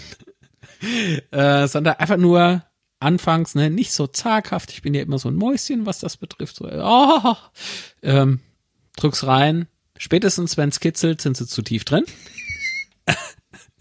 äh, 1.30 1.68
sondern 1.68 1.98
einfach 1.98 2.18
nur 2.18 2.64
anfangs 3.00 3.54
ne, 3.54 3.70
nicht 3.70 3.94
so 3.94 4.08
zaghaft. 4.08 4.72
Ich 4.72 4.82
bin 4.82 4.96
ja 4.96 5.04
immer 5.04 5.20
so 5.20 5.30
ein 5.30 5.36
Mäuschen, 5.36 5.86
was 5.86 6.00
das 6.00 6.18
betrifft. 6.18 6.56
So, 6.56 6.68
oh, 6.68 7.36
ähm, 8.02 8.40
drück's 8.98 9.28
rein. 9.28 9.68
Spätestens, 10.00 10.58
wenn's 10.58 10.80
kitzelt, 10.80 11.22
sind 11.22 11.38
sie 11.38 11.46
zu 11.46 11.62
tief 11.62 11.86
drin. 11.86 12.06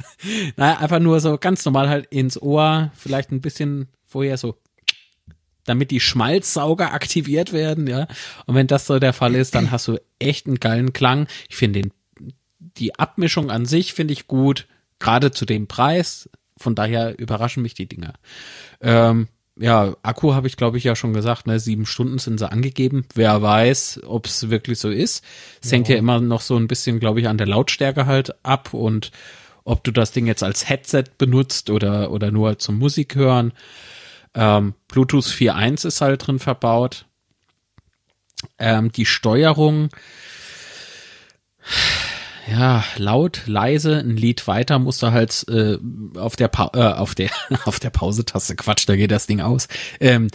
naja, 0.57 0.79
einfach 0.79 1.01
nur 1.01 1.21
so 1.21 1.39
ganz 1.39 1.65
normal 1.65 1.89
halt 1.89 2.07
ins 2.07 2.41
Ohr, 2.41 2.91
vielleicht 2.95 3.33
ein 3.33 3.41
bisschen 3.41 3.89
vorher 4.05 4.37
so, 4.37 4.57
damit 5.65 5.91
die 5.91 6.01
Schmalzsauger 6.01 6.93
aktiviert 6.93 7.53
werden, 7.53 7.87
ja. 7.87 8.07
Und 8.47 8.55
wenn 8.55 8.67
das 8.67 8.87
so 8.87 8.99
der 8.99 9.13
Fall 9.13 9.35
ist, 9.35 9.55
dann 9.55 9.71
hast 9.71 9.87
du 9.89 9.99
echt 10.19 10.47
einen 10.47 10.61
geilen 10.61 10.93
Klang. 10.93 11.27
Ich 11.49 11.57
finde 11.57 11.83
den, 11.83 11.93
die 12.59 12.99
Abmischung 12.99 13.51
an 13.51 13.67
sich 13.67 13.93
finde 13.93 14.13
ich 14.13 14.27
gut, 14.27 14.67
gerade 14.99 15.31
zu 15.31 15.45
dem 15.45 15.67
Preis. 15.67 16.31
Von 16.57 16.75
daher 16.75 17.19
überraschen 17.19 17.63
mich 17.63 17.75
die 17.75 17.87
Dinger. 17.87 18.15
Ähm, 18.81 19.29
ja, 19.61 19.97
Akku 20.03 20.35
habe 20.35 20.47
ich 20.47 20.57
glaube 20.57 20.79
ich 20.79 20.85
ja 20.85 20.95
schon 20.95 21.13
gesagt, 21.13 21.47
ne, 21.47 21.59
sieben 21.59 21.87
Stunden 21.87 22.19
sind 22.19 22.39
sie 22.39 22.51
angegeben. 22.51 23.05
Wer 23.15 23.43
weiß, 23.43 24.01
ob 24.07 24.27
es 24.27 24.51
wirklich 24.51 24.79
so 24.79 24.89
ist. 24.89 25.25
Es 25.63 25.73
hängt 25.73 25.89
ja 25.89 25.97
immer 25.97 26.21
noch 26.21 26.41
so 26.41 26.57
ein 26.57 26.69
bisschen, 26.69 27.01
glaube 27.01 27.21
ich, 27.21 27.29
an 27.29 27.39
der 27.39 27.49
Lautstärke 27.49 28.07
halt 28.07 28.45
ab 28.45 28.73
und 28.73 29.11
ob 29.69 29.85
du 29.85 29.91
das 29.91 30.13
Ding 30.13 30.27
jetzt 30.27 30.43
als 30.43 30.69
Headset 30.69 31.05
benutzt 31.19 31.69
oder, 31.69 32.11
oder 32.11 32.31
nur 32.31 32.59
zum 32.59 32.79
Musik 32.79 33.15
hören. 33.15 33.53
Ähm, 34.35 34.75
Bluetooth 34.89 35.27
4.1 35.27 35.87
ist 35.87 36.01
halt 36.01 36.27
drin 36.27 36.39
verbaut. 36.39 37.05
Ähm, 38.59 38.91
die 38.93 39.05
Steuerung, 39.05 39.91
ja, 42.51 42.83
laut, 42.97 43.43
leise, 43.47 43.99
ein 43.99 44.17
Lied 44.17 44.47
weiter 44.47 44.79
musst 44.79 45.03
du 45.03 45.11
halt 45.11 45.45
äh, 45.49 45.77
auf 46.17 46.37
der 46.37 46.49
pa 46.49 46.71
äh, 46.73 46.95
auf 46.95 47.15
der 47.15 47.31
auf 47.65 47.79
der 47.79 47.91
Pause-Taste, 47.91 48.57
Quatsch, 48.57 48.89
da 48.89 48.97
geht 48.97 49.11
das 49.11 49.27
Ding 49.27 49.43
aus. 49.43 49.69
Ähm, 50.01 50.29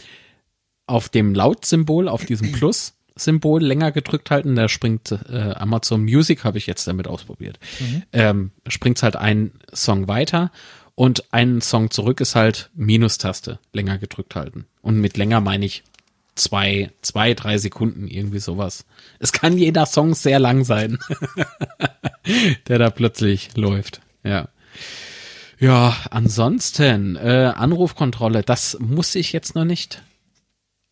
auf 0.85 1.09
dem 1.09 1.33
Laut-Symbol, 1.33 2.07
auf 2.07 2.25
diesem 2.25 2.51
Plus-Symbol 3.13 3.63
länger 3.63 3.91
gedrückt 3.91 4.31
halten, 4.31 4.55
da 4.55 4.67
springt 4.69 5.11
äh, 5.11 5.53
Amazon 5.55 6.03
Music, 6.03 6.43
habe 6.43 6.57
ich 6.57 6.67
jetzt 6.67 6.87
damit 6.87 7.07
ausprobiert. 7.07 7.59
Mhm. 7.79 8.03
Ähm, 8.11 8.51
springt 8.67 9.01
halt 9.03 9.15
ein 9.15 9.51
Song 9.73 10.07
weiter 10.07 10.51
und 10.95 11.33
ein 11.33 11.61
Song 11.61 11.91
zurück 11.91 12.21
ist 12.21 12.35
halt 12.35 12.69
Minustaste, 12.75 13.59
länger 13.71 13.97
gedrückt 13.97 14.35
halten. 14.35 14.65
Und 14.81 14.99
mit 14.99 15.17
länger 15.17 15.41
meine 15.41 15.65
ich 15.65 15.83
zwei, 16.35 16.91
zwei, 17.01 17.33
drei 17.33 17.57
Sekunden, 17.57 18.07
irgendwie 18.07 18.39
sowas. 18.39 18.85
Es 19.19 19.31
kann 19.31 19.57
jeder 19.57 19.85
Song 19.85 20.15
sehr 20.15 20.39
lang 20.39 20.63
sein, 20.65 20.97
der 22.67 22.79
da 22.79 22.89
plötzlich 22.89 23.55
läuft. 23.55 24.01
Ja. 24.23 24.49
Ja, 25.59 25.95
ansonsten, 26.09 27.15
äh, 27.15 27.53
Anrufkontrolle, 27.55 28.43
das 28.43 28.77
muss 28.79 29.15
ich 29.15 29.31
jetzt 29.31 29.55
noch 29.55 29.63
nicht. 29.65 30.03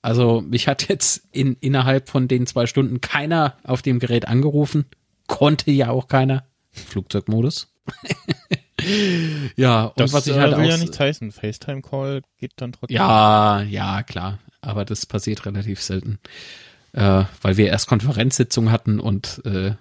Also, 0.01 0.41
mich 0.41 0.67
hat 0.67 0.89
jetzt 0.89 1.27
in, 1.31 1.55
innerhalb 1.59 2.09
von 2.09 2.27
den 2.27 2.47
zwei 2.47 2.65
Stunden 2.65 3.01
keiner 3.01 3.57
auf 3.63 3.81
dem 3.81 3.99
Gerät 3.99 4.27
angerufen. 4.27 4.85
Konnte 5.27 5.71
ja 5.71 5.89
auch 5.89 6.07
keiner. 6.07 6.45
Flugzeugmodus. 6.71 7.73
ja, 9.55 9.85
und 9.85 9.99
das 9.99 10.13
was 10.13 10.27
ich 10.27 10.35
halt 10.35 10.53
äh, 10.53 10.57
will 10.57 10.65
auch. 10.65 10.69
ja 10.69 10.77
nichts 10.77 10.99
heißen. 10.99 11.31
FaceTime-Call 11.31 12.21
geht 12.37 12.53
dann 12.55 12.71
trotzdem. 12.71 12.97
Ja, 12.97 13.61
ja, 13.61 14.03
klar. 14.03 14.39
Aber 14.61 14.85
das 14.85 15.05
passiert 15.05 15.45
relativ 15.45 15.81
selten. 15.81 16.19
Äh, 16.93 17.23
weil 17.41 17.57
wir 17.57 17.67
erst 17.67 17.87
Konferenzsitzung 17.87 18.71
hatten 18.71 18.99
und 18.99 19.41
äh, 19.45 19.73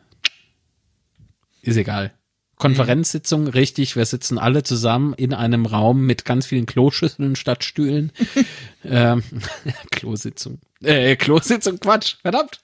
ist 1.62 1.77
egal. 1.77 2.12
Konferenzsitzung, 2.61 3.49
richtig, 3.49 3.97
wir 3.97 4.05
sitzen 4.05 4.39
alle 4.39 4.63
zusammen 4.63 5.15
in 5.15 5.35
einem 5.35 5.67
Raum 5.67 6.07
mit 6.07 6.25
ganz 6.25 6.47
vielen 6.47 6.67
Kloschüsseln 6.67 7.35
statt 7.35 7.65
Stühlen. 7.65 8.13
ähm, 8.85 9.25
Klositzung. 9.91 10.61
Äh, 10.83 11.17
Klositzung, 11.17 11.81
Quatsch, 11.81 12.17
verdammt. 12.23 12.61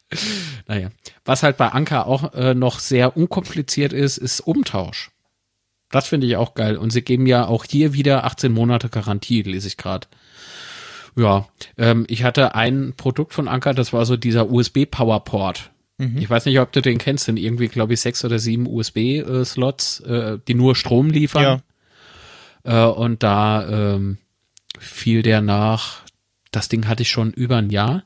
Naja. 0.69 0.91
Was 1.25 1.43
halt 1.43 1.57
bei 1.57 1.71
Anker 1.71 2.07
auch 2.07 2.35
äh, 2.35 2.55
noch 2.55 2.79
sehr 2.79 3.17
unkompliziert 3.17 3.93
ist, 3.93 4.19
ist 4.19 4.41
Umtausch. 4.41 5.11
Das 5.91 6.07
finde 6.07 6.27
ich 6.27 6.37
auch 6.37 6.55
geil. 6.55 6.77
Und 6.77 6.91
sie 6.91 7.03
geben 7.03 7.27
ja 7.27 7.47
auch 7.47 7.65
hier 7.65 7.93
wieder 7.93 8.25
18 8.25 8.53
Monate 8.53 8.89
Garantie, 8.89 9.43
lese 9.43 9.69
ich 9.69 9.77
gerade. 9.77 10.07
Ja, 11.17 11.49
ähm, 11.79 12.05
ich 12.09 12.23
hatte 12.23 12.55
ein 12.55 12.93
Produkt 12.97 13.33
von 13.33 13.49
Anker, 13.49 13.73
das 13.73 13.93
war 13.93 14.05
so 14.05 14.17
dieser 14.17 14.51
USB-Powerport. 14.51 15.71
Mhm. 15.99 16.19
Ich 16.19 16.29
weiß 16.29 16.45
nicht, 16.47 16.59
ob 16.61 16.73
du 16.73 16.83
den 16.83 16.99
kennst, 16.99 17.25
sind 17.25 17.39
irgendwie, 17.39 17.69
glaube 17.69 17.95
ich, 17.95 18.01
sechs 18.01 18.25
oder 18.25 18.39
sieben 18.39 18.67
USB-Slots, 18.67 20.01
äh, 20.01 20.39
die 20.47 20.55
nur 20.55 20.77
Strom 20.77 21.09
liefern. 21.11 21.63
Ja. 22.65 22.89
Äh, 22.89 22.93
und 22.93 23.23
da 23.23 23.95
ähm, 23.95 24.19
fiel 24.79 25.23
der 25.23 25.41
nach, 25.41 26.03
das 26.51 26.69
Ding 26.69 26.87
hatte 26.87 27.03
ich 27.03 27.09
schon 27.11 27.33
über 27.33 27.57
ein 27.57 27.71
Jahr. 27.71 28.03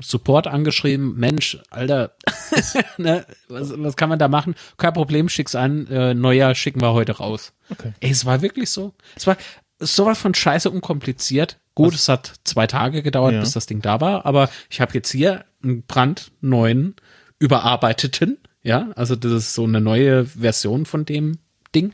Support 0.00 0.46
angeschrieben, 0.46 1.16
Mensch, 1.16 1.58
Alter, 1.70 2.12
ne, 2.98 3.26
was, 3.48 3.72
was 3.76 3.96
kann 3.96 4.08
man 4.08 4.20
da 4.20 4.28
machen? 4.28 4.54
Kein 4.76 4.92
Problem, 4.92 5.28
schick's 5.28 5.56
an, 5.56 5.88
äh, 5.88 6.14
neuer 6.14 6.54
schicken 6.54 6.80
wir 6.80 6.92
heute 6.92 7.16
raus. 7.16 7.52
Okay. 7.68 7.92
Ey, 7.98 8.10
es 8.12 8.24
war 8.24 8.40
wirklich 8.40 8.70
so. 8.70 8.94
Es 9.16 9.26
war 9.26 9.36
sowas 9.80 10.16
von 10.20 10.34
scheiße 10.34 10.70
unkompliziert. 10.70 11.58
Gut, 11.74 11.94
Was- 11.94 12.02
es 12.02 12.08
hat 12.08 12.32
zwei 12.44 12.68
Tage 12.68 13.02
gedauert, 13.02 13.32
Ja. 13.34 13.40
bis 13.40 13.52
das 13.52 13.66
Ding 13.66 13.82
da 13.82 14.00
war, 14.00 14.24
aber 14.24 14.48
ich 14.70 14.80
habe 14.80 14.94
jetzt 14.94 15.10
hier 15.10 15.44
brandneuen, 15.60 16.94
überarbeiteten, 17.38 18.38
ja, 18.62 18.90
also 18.96 19.16
das 19.16 19.32
ist 19.32 19.54
so 19.54 19.64
eine 19.64 19.80
neue 19.80 20.26
Version 20.26 20.84
von 20.84 21.04
dem 21.04 21.38
Ding. 21.74 21.92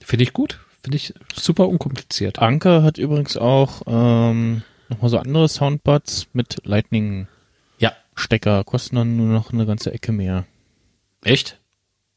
Finde 0.00 0.24
ich 0.24 0.32
gut. 0.32 0.58
Finde 0.82 0.96
ich 0.96 1.14
super 1.34 1.68
unkompliziert. 1.68 2.40
Anker 2.40 2.82
hat 2.82 2.98
übrigens 2.98 3.36
auch 3.36 3.82
ähm, 3.86 4.62
nochmal 4.88 5.10
so 5.10 5.18
andere 5.18 5.48
Soundbuds 5.48 6.26
mit 6.32 6.58
Lightning-Stecker. 6.64 8.56
Ja. 8.56 8.64
Kosten 8.64 8.96
dann 8.96 9.16
nur 9.16 9.28
noch 9.28 9.52
eine 9.52 9.64
ganze 9.64 9.92
Ecke 9.92 10.10
mehr. 10.10 10.44
Echt? 11.24 11.60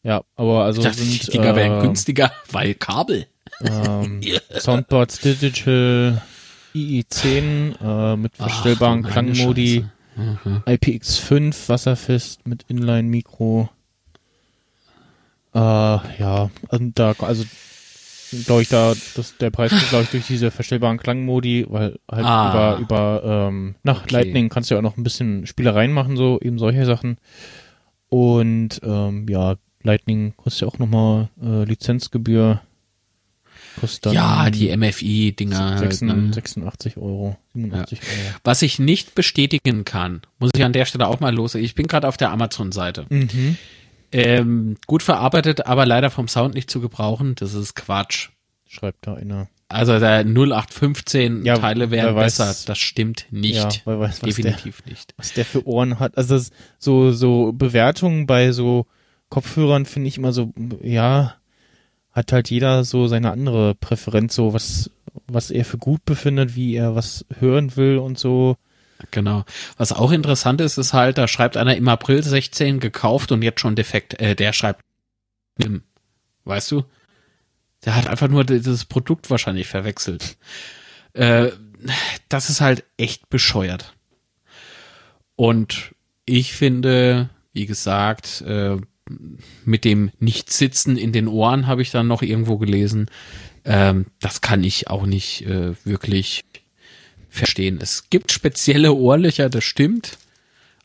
Ja, 0.01 0.23
aber 0.36 0.63
also 0.63 0.81
Ich 0.81 0.88
dachte, 0.88 1.01
die 1.01 1.17
sind 1.17 1.43
wären 1.43 1.79
äh, 1.79 1.81
günstiger, 1.81 2.31
weil 2.51 2.73
Kabel. 2.73 3.27
ähm, 3.61 4.21
Soundbuds 4.57 5.19
Digital 5.19 6.21
II10 6.75 7.75
äh, 7.81 8.17
mit 8.17 8.36
verstellbaren 8.36 9.05
Ach, 9.05 9.11
Klangmodi, 9.11 9.75
Scheiße. 9.77 9.91
Mhm. 10.16 10.63
IPX5 10.66 11.70
wasserfest 11.70 12.47
mit 12.47 12.63
Inline-Mikro. 12.68 13.70
Äh, 15.53 15.57
ja, 15.59 16.49
und 16.70 16.99
da, 16.99 17.13
also 17.20 17.43
glaube 18.45 18.63
ich, 18.63 18.70
da, 18.70 18.93
das, 19.16 19.38
der 19.38 19.49
Preis 19.51 19.72
ist, 19.72 19.89
glaube 19.89 20.03
ich, 20.03 20.09
durch 20.09 20.28
diese 20.28 20.51
verstellbaren 20.51 20.97
Klangmodi, 20.97 21.66
weil 21.70 21.97
halt 22.11 22.26
Ah. 22.26 22.76
über, 22.78 22.78
über 22.80 23.47
ähm, 23.47 23.76
nach 23.84 24.03
Okay. 24.03 24.13
Lightning 24.13 24.49
kannst 24.49 24.70
du 24.70 24.76
ja 24.76 24.80
auch 24.80 24.84
noch 24.84 24.97
ein 24.97 25.03
bisschen 25.03 25.45
Spielereien 25.45 25.93
machen, 25.93 26.18
so 26.18 26.39
eben 26.41 26.59
solche 26.59 26.86
Sachen. 26.86 27.18
Und 28.09 28.82
ähm, 28.84 29.28
ja, 29.30 29.55
Lightning 29.84 30.34
kostet 30.36 30.61
ja 30.63 30.68
auch 30.68 30.80
nochmal 30.80 31.30
äh, 31.41 31.63
Lizenzgebühr. 31.63 32.61
Kostet 33.80 34.13
Ja, 34.13 34.49
die 34.49 34.76
MFI-Dinger. 34.76 35.76
Halt, 35.76 35.80
86, 35.93 36.01
ne? 36.07 36.34
86 36.34 36.97
Euro, 36.97 37.38
87 37.53 37.99
Euro. 38.01 38.36
Was 38.43 38.61
ich 38.61 38.80
nicht 38.80 39.15
bestätigen 39.15 39.84
kann, 39.86 40.21
muss 40.39 40.51
ich 40.55 40.63
an 40.63 40.73
der 40.73 40.86
Stelle 40.86 41.07
auch 41.07 41.19
mal 41.19 41.34
los. 41.34 41.55
Ich 41.55 41.76
bin 41.76 41.88
gerade 41.88 42.07
auf 42.07 42.17
der 42.17 42.32
Amazon-Seite. 42.32 43.05
Mhm. 43.09 43.57
Ähm, 44.11 44.78
gut 44.88 45.03
verarbeitet, 45.03 45.65
aber 45.65 45.86
leider 45.86 46.09
vom 46.09 46.28
Sound 46.28 46.55
nicht 46.55 46.69
zu 46.69 46.80
gebrauchen. 46.80 47.36
Das 47.36 47.53
ist 47.53 47.76
Quatsch. 47.76 48.30
Schreibt 48.67 49.07
da 49.07 49.15
einer. 49.15 49.47
Also 49.67 49.99
der 49.99 50.23
0815 50.23 51.43
Ja, 51.43 51.57
Teile 51.57 51.91
wären 51.91 52.15
weiß- 52.15 52.19
besser. 52.23 52.55
Das 52.67 52.78
stimmt 52.78 53.26
nicht. 53.32 53.55
Ja, 53.55 53.69
wer 53.86 53.99
weiß, 53.99 54.09
was 54.09 54.19
der, 54.19 54.28
Definitiv 54.28 54.86
nicht. 54.86 55.13
was 55.17 55.34
der 55.34 55.43
für 55.43 55.67
Ohren 55.67 55.99
hat. 55.99 56.17
Also 56.17 56.39
so, 56.78 57.11
so 57.11 57.51
Bewertungen 57.51 58.26
bei 58.28 58.51
so 58.51 58.86
Kopfhörern 59.30 59.86
finde 59.86 60.07
ich 60.07 60.17
immer 60.17 60.32
so, 60.34 60.53
ja, 60.84 61.36
hat 62.16 62.32
halt 62.32 62.49
jeder 62.49 62.86
so 62.86 63.07
seine 63.07 63.32
andere 63.32 63.76
Präferenz, 63.76 64.34
so 64.34 64.53
was, 64.53 64.89
was 65.28 65.51
er 65.51 65.66
für 65.66 65.78
gut 65.78 66.05
befindet, 66.05 66.55
wie 66.55 66.76
er 66.76 66.95
was 66.95 67.26
hören 67.39 67.76
will 67.76 67.97
und 67.97 68.18
so. 68.18 68.55
Genau. 69.11 69.43
Was 69.78 69.91
auch 69.91 70.11
interessant 70.11 70.61
ist, 70.61 70.78
ist 70.78 70.93
halt, 70.93 71.18
da 71.18 71.28
schreibt 71.28 71.57
einer 71.57 71.76
im 71.76 71.88
April 71.89 72.24
16 72.24 72.80
gekauft 72.80 73.34
und 73.34 73.41
jetzt 73.41 73.59
schon 73.59 73.76
defekt. 73.76 74.20
Äh, 74.22 74.36
der 74.36 74.53
schreibt, 74.53 74.82
nimm. 75.57 75.84
Weißt 76.45 76.72
du? 76.72 76.86
Der 77.84 77.95
hat 77.95 78.07
einfach 78.07 78.30
nur 78.30 78.45
dieses 78.45 78.86
Produkt 78.86 79.30
wahrscheinlich 79.30 79.68
verwechselt. 79.68 80.38
Äh, 81.11 81.51
das 82.30 82.49
ist 82.49 82.61
halt 82.61 82.86
echt 82.97 83.30
bescheuert. 83.30 83.93
Und 85.36 85.93
ich 86.26 86.53
finde, 86.53 87.30
wie 87.51 87.66
gesagt, 87.66 88.41
äh, 88.41 88.78
mit 89.66 89.86
dem 89.86 90.12
Nicht-Sitzen 90.20 90.97
in 90.97 91.12
den 91.12 91.28
Ohren 91.28 91.68
habe 91.68 91.82
ich 91.82 91.91
dann 91.91 92.08
noch 92.08 92.22
irgendwo 92.22 92.58
gelesen. 92.58 93.08
Ähm, 93.64 94.08
das 94.20 94.41
kann 94.41 94.64
ich 94.64 94.89
auch 94.89 95.06
nicht 95.06 95.45
äh, 95.45 95.74
wirklich 95.84 96.43
verstehen. 97.30 97.80
Es 97.82 98.10
gibt 98.10 98.32
spezielle 98.32 98.93
Ohrlöcher, 98.93 99.49
das 99.49 99.64
stimmt. 99.64 100.18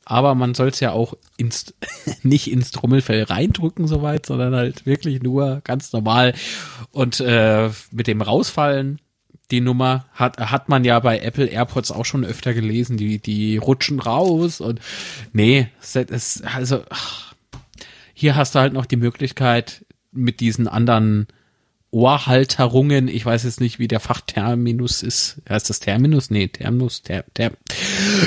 Aber 0.05 0.35
man 0.35 0.55
soll 0.55 0.69
es 0.69 0.81
ja 0.81 0.91
auch 0.91 1.15
ins, 1.37 1.73
nicht 2.23 2.51
ins 2.51 2.73
Trommelfell 2.73 3.23
reindrücken 3.23 3.87
soweit, 3.87 4.27
sondern 4.27 4.55
halt 4.55 4.85
wirklich 4.85 5.23
nur 5.23 5.61
ganz 5.63 5.93
normal. 5.93 6.35
Und 6.91 7.21
äh, 7.21 7.71
mit 7.93 8.07
dem 8.07 8.21
Rausfallen, 8.21 9.01
die 9.51 9.61
Nummer 9.61 10.07
hat, 10.13 10.39
hat 10.39 10.69
man 10.69 10.85
ja 10.85 10.99
bei 11.01 11.19
Apple 11.21 11.47
AirPods 11.47 11.93
auch 11.93 12.05
schon 12.05 12.25
öfter 12.25 12.55
gelesen, 12.55 12.97
die, 12.97 13.19
die 13.19 13.57
rutschen 13.57 14.01
raus 14.01 14.61
und 14.61 14.81
nee, 15.33 15.69
es 15.81 16.43
also 16.45 16.85
ach, 16.89 17.30
hier 18.21 18.37
hast 18.37 18.55
du 18.55 18.59
halt 18.61 18.73
noch 18.73 18.87
die 18.87 18.97
Möglichkeit 18.97 19.85
mit 20.13 20.41
diesen 20.41 20.69
anderen 20.69 21.27
Ohrhalterungen, 21.93 23.09
ich 23.09 23.27
weiß 23.27 23.43
jetzt 23.45 23.61
nicht, 23.61 23.79
wie 23.79 23.89
der 23.89 23.99
Fachterminus 23.99 25.03
ist. 25.03 25.43
Heißt 25.49 25.69
das 25.71 25.81
Terminus? 25.81 26.31
Nee, 26.31 26.47
Terminus, 26.49 27.03
ter, 27.03 27.25
ter, 27.35 27.53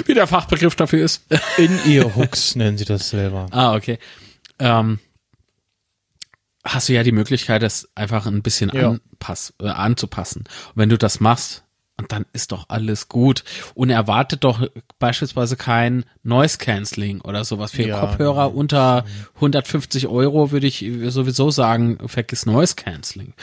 wie 0.06 0.14
der 0.14 0.28
Fachbegriff 0.28 0.76
dafür 0.76 1.06
ist. 1.06 1.24
In-Ear-Hooks 1.58 2.56
nennen 2.56 2.78
sie 2.78 2.86
das 2.86 3.10
selber. 3.10 3.48
ah, 3.52 3.74
okay. 3.76 4.00
Ähm, 4.60 5.00
hast 6.66 6.90
du 6.90 6.94
ja 6.94 7.04
die 7.04 7.12
Möglichkeit, 7.14 7.62
das 7.64 7.88
einfach 7.96 8.26
ein 8.26 8.42
bisschen 8.42 8.70
Ja. 8.74 8.92
anpass, 8.92 9.54
äh, 9.62 9.68
anzupassen. 9.70 10.40
Und 10.42 10.76
wenn 10.76 10.90
du 10.90 10.98
das 10.98 11.20
machst, 11.20 11.63
Und 12.00 12.12
dann 12.12 12.26
ist 12.34 12.52
doch 12.52 12.66
alles 12.70 13.08
gut. 13.08 13.44
Und 13.76 13.92
erwartet 13.92 14.44
doch 14.44 14.68
beispielsweise 14.98 15.56
kein 15.56 16.06
Noise 16.24 16.58
Cancelling 16.58 17.22
oder 17.22 17.46
sowas. 17.46 17.72
Für 17.72 17.84
Ja, 17.84 18.00
Kopfhörer 18.00 18.50
nee. 18.50 18.56
unter 18.56 19.06
150 19.36 20.08
Euro 20.08 20.52
würde 20.52 20.66
ich 20.66 20.84
sowieso 21.08 21.52
sagen, 21.52 22.00
vergiss 22.08 22.48
Noise 22.48 22.76
Cancelling. 22.76 23.36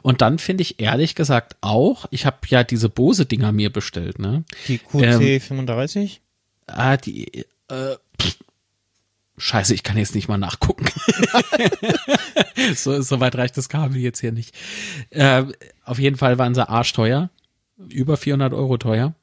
Und 0.00 0.22
dann 0.22 0.38
finde 0.38 0.62
ich 0.62 0.80
ehrlich 0.80 1.14
gesagt 1.14 1.56
auch, 1.60 2.06
ich 2.10 2.24
habe 2.24 2.38
ja 2.48 2.64
diese 2.64 2.88
Bose-Dinger 2.88 3.52
mir 3.52 3.70
bestellt, 3.70 4.18
ne? 4.18 4.44
Die 4.66 4.78
QC35? 4.78 6.18
Ah, 6.68 6.96
die, 6.96 7.44
äh, 7.68 7.96
pff. 8.20 8.36
Scheiße, 9.36 9.72
ich 9.74 9.82
kann 9.82 9.96
jetzt 9.96 10.14
nicht 10.14 10.28
mal 10.28 10.36
nachgucken. 10.36 10.84
so, 12.74 13.00
so 13.00 13.20
weit 13.20 13.36
reicht 13.36 13.56
das 13.56 13.70
Kabel 13.70 13.96
jetzt 13.96 14.20
hier 14.20 14.32
nicht. 14.32 14.54
Äh, 15.10 15.44
auf 15.84 15.98
jeden 15.98 16.16
Fall 16.16 16.38
waren 16.38 16.54
sie 16.54 16.68
arschteuer. 16.68 17.30
Über 17.88 18.16
400 18.16 18.52
Euro 18.52 18.76
teuer. 18.76 19.14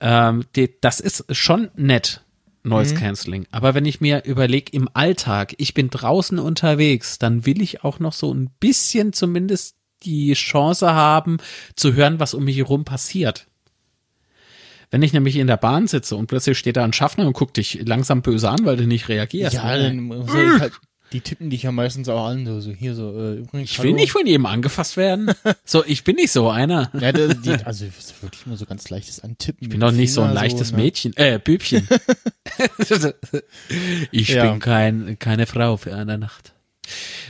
Ähm, 0.00 0.44
die, 0.56 0.74
das 0.80 1.00
ist 1.00 1.24
schon 1.34 1.70
nett, 1.76 2.22
Noise 2.62 2.94
Cancelling. 2.94 3.46
Aber 3.50 3.74
wenn 3.74 3.84
ich 3.84 4.00
mir 4.00 4.24
überlege, 4.24 4.72
im 4.72 4.88
Alltag, 4.92 5.54
ich 5.58 5.74
bin 5.74 5.90
draußen 5.90 6.38
unterwegs, 6.38 7.18
dann 7.18 7.46
will 7.46 7.62
ich 7.62 7.84
auch 7.84 7.98
noch 7.98 8.12
so 8.12 8.32
ein 8.32 8.50
bisschen 8.60 9.12
zumindest 9.12 9.76
die 10.02 10.32
Chance 10.32 10.94
haben, 10.94 11.38
zu 11.76 11.94
hören, 11.94 12.20
was 12.20 12.34
um 12.34 12.44
mich 12.44 12.56
herum 12.56 12.84
passiert. 12.84 13.46
Wenn 14.90 15.02
ich 15.02 15.12
nämlich 15.12 15.36
in 15.36 15.46
der 15.46 15.56
Bahn 15.56 15.86
sitze 15.86 16.16
und 16.16 16.26
plötzlich 16.26 16.58
steht 16.58 16.76
da 16.76 16.84
ein 16.84 16.92
Schaffner 16.92 17.26
und 17.26 17.32
guckt 17.32 17.56
dich 17.56 17.80
langsam 17.86 18.22
böse 18.22 18.50
an, 18.50 18.64
weil 18.64 18.76
du 18.76 18.86
nicht 18.86 19.08
reagierst. 19.08 19.54
Ja, 19.54 19.76
ne? 19.76 19.82
dann 19.84 20.00
muss 20.00 20.34
ich 20.34 20.60
halt, 20.60 20.72
die 21.12 21.20
tippen 21.20 21.50
dich 21.50 21.62
ja 21.64 21.72
meistens 21.72 22.08
auch 22.08 22.26
an, 22.26 22.46
so, 22.46 22.60
so 22.60 22.70
hier 22.70 22.94
so, 22.94 23.10
äh, 23.18 23.34
übrigens. 23.38 23.70
ich 23.70 23.82
will 23.82 23.92
nicht 23.92 24.12
von 24.12 24.26
jedem 24.26 24.46
angefasst 24.46 24.96
werden. 24.96 25.30
So, 25.64 25.84
ich 25.84 26.04
bin 26.04 26.16
nicht 26.16 26.32
so 26.32 26.48
einer. 26.50 26.90
Ja, 27.00 27.12
das, 27.12 27.40
die, 27.42 27.50
also 27.50 27.84
wirklich 28.20 28.46
nur 28.46 28.56
so 28.56 28.66
ganz 28.66 28.88
leichtes 28.90 29.20
Antippen. 29.20 29.64
Ich 29.64 29.68
bin 29.68 29.80
doch 29.80 29.92
nicht 29.92 30.12
so 30.12 30.22
ein 30.22 30.32
leichtes 30.34 30.72
Mädchen, 30.72 31.16
äh, 31.16 31.38
Bübchen. 31.38 31.86
ich 34.10 34.28
Ja. 34.30 34.50
bin 34.50 34.58
kein, 34.60 35.18
keine 35.18 35.46
Frau 35.46 35.76
für 35.76 35.94
eine 35.94 36.18
Nacht. 36.18 36.54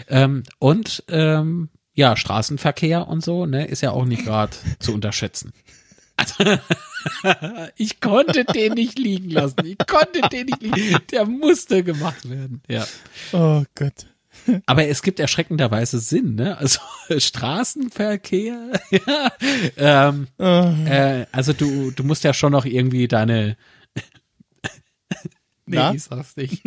Ähm, 0.08 0.42
und 0.58 1.04
ähm, 1.08 1.68
ja, 1.94 2.16
Straßenverkehr 2.16 3.08
und 3.08 3.22
so, 3.22 3.46
ne, 3.46 3.66
ist 3.66 3.82
ja 3.82 3.90
auch 3.90 4.04
nicht 4.04 4.24
gerade 4.24 4.52
zu 4.78 4.94
unterschätzen. 4.94 5.52
Also, 6.16 6.34
ich 7.76 8.00
konnte 8.00 8.44
den 8.44 8.74
nicht 8.74 8.98
liegen 8.98 9.30
lassen. 9.30 9.64
Ich 9.64 9.78
konnte 9.86 10.20
den 10.30 10.46
nicht 10.46 10.62
liegen. 10.62 10.98
Der 11.10 11.26
musste 11.26 11.82
gemacht 11.82 12.28
werden. 12.28 12.62
Ja. 12.68 12.86
Oh 13.32 13.64
Gott. 13.74 14.06
Aber 14.66 14.86
es 14.86 15.02
gibt 15.02 15.20
erschreckenderweise 15.20 15.98
Sinn, 15.98 16.34
ne? 16.34 16.56
Also 16.58 16.80
Straßenverkehr, 17.18 18.72
ja. 18.90 19.32
Ähm, 19.76 20.28
äh, 20.38 21.26
also 21.32 21.52
du, 21.52 21.90
du 21.90 22.04
musst 22.04 22.24
ja 22.24 22.32
schon 22.32 22.52
noch 22.52 22.64
irgendwie 22.64 23.08
deine 23.08 23.56
Nee, 25.66 25.76
Na? 25.76 25.94
ich 25.94 26.02
sag's 26.02 26.36
nicht. 26.36 26.64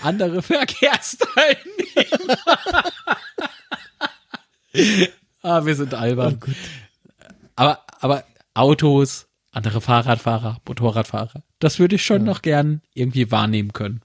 Andere 0.00 0.42
Verkehrsteilnehmer. 0.42 2.38
ah, 5.42 5.64
wir 5.66 5.74
sind 5.74 5.92
albern. 5.92 6.38
aber, 7.56 7.84
aber 7.98 8.24
Autos, 8.54 9.26
andere 9.50 9.80
Fahrradfahrer, 9.80 10.60
Motorradfahrer, 10.66 11.42
das 11.58 11.78
würde 11.78 11.96
ich 11.96 12.04
schon 12.04 12.24
noch 12.24 12.42
gern 12.42 12.80
irgendwie 12.94 13.30
wahrnehmen 13.30 13.72
können. 13.72 14.02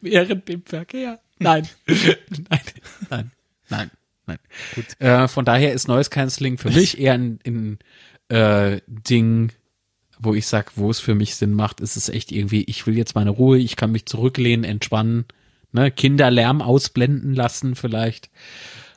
Während 0.00 0.48
dem 0.48 0.64
Verkehr. 0.64 1.20
Nein. 1.42 1.66
nein, 1.86 2.60
nein, 3.08 3.30
nein, 3.70 3.90
nein. 4.26 4.38
Äh, 4.98 5.26
von 5.26 5.46
daher 5.46 5.72
ist 5.72 5.88
Noise 5.88 6.10
Cancelling 6.10 6.58
für 6.58 6.68
mich 6.68 6.98
eher 6.98 7.14
ein, 7.14 7.38
ein 7.46 7.78
äh, 8.28 8.82
Ding, 8.86 9.50
wo 10.18 10.34
ich 10.34 10.46
sag, 10.46 10.76
wo 10.76 10.90
es 10.90 11.00
für 11.00 11.14
mich 11.14 11.34
Sinn 11.34 11.54
macht, 11.54 11.80
ist 11.80 11.96
es 11.96 12.10
echt 12.10 12.30
irgendwie, 12.30 12.64
ich 12.64 12.86
will 12.86 12.96
jetzt 12.96 13.14
meine 13.14 13.30
Ruhe, 13.30 13.58
ich 13.58 13.76
kann 13.76 13.90
mich 13.90 14.04
zurücklehnen, 14.04 14.64
entspannen, 14.64 15.24
ne, 15.72 15.90
Kinderlärm 15.90 16.60
ausblenden 16.60 17.34
lassen 17.34 17.74
vielleicht. 17.74 18.30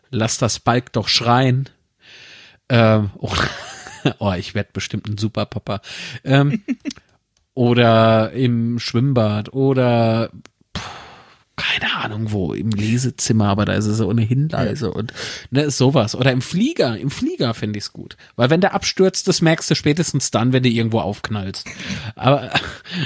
Lass 0.10 0.38
das 0.38 0.60
Balk 0.60 0.92
doch 0.94 1.08
schreien. 1.08 1.70
Ähm, 2.68 3.12
oh, 3.18 3.32
oh, 4.20 4.34
ich 4.34 4.56
werde 4.56 4.70
bestimmt 4.74 5.08
ein 5.08 5.18
super 5.18 5.46
Papa. 5.46 5.82
Ähm, 6.24 6.64
oder 7.54 8.32
im 8.32 8.80
Schwimmbad 8.80 9.54
oder 9.54 10.32
pff, 10.76 10.90
keine 11.56 11.94
Ahnung 11.98 12.32
wo, 12.32 12.54
im 12.54 12.72
Lesezimmer, 12.72 13.48
aber 13.48 13.66
da 13.66 13.74
ist 13.74 13.86
es 13.86 14.02
ohnehin 14.02 14.50
leise 14.50 14.92
und 14.92 15.14
ne, 15.52 15.70
sowas. 15.70 16.16
Oder 16.16 16.32
im 16.32 16.42
Flieger, 16.42 16.98
im 16.98 17.12
Flieger 17.12 17.54
finde 17.54 17.78
ich 17.78 17.86
es 17.86 17.94
gut. 17.94 18.18
Weil 18.36 18.50
wenn 18.50 18.62
der 18.62 18.74
abstürzt, 18.74 19.28
das 19.28 19.42
merkst 19.42 19.70
du 19.70 19.76
spätestens 19.76 20.32
dann, 20.32 20.52
wenn 20.52 20.64
du 20.64 20.70
irgendwo 20.70 21.00
aufknallst. 21.00 21.68
Aber, 22.16 22.52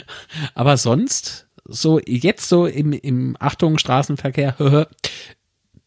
aber 0.55 0.77
sonst, 0.77 1.47
so 1.65 1.99
jetzt 2.05 2.47
so 2.47 2.65
im, 2.65 2.93
im 2.93 3.35
Achtung, 3.39 3.77
Straßenverkehr, 3.77 4.55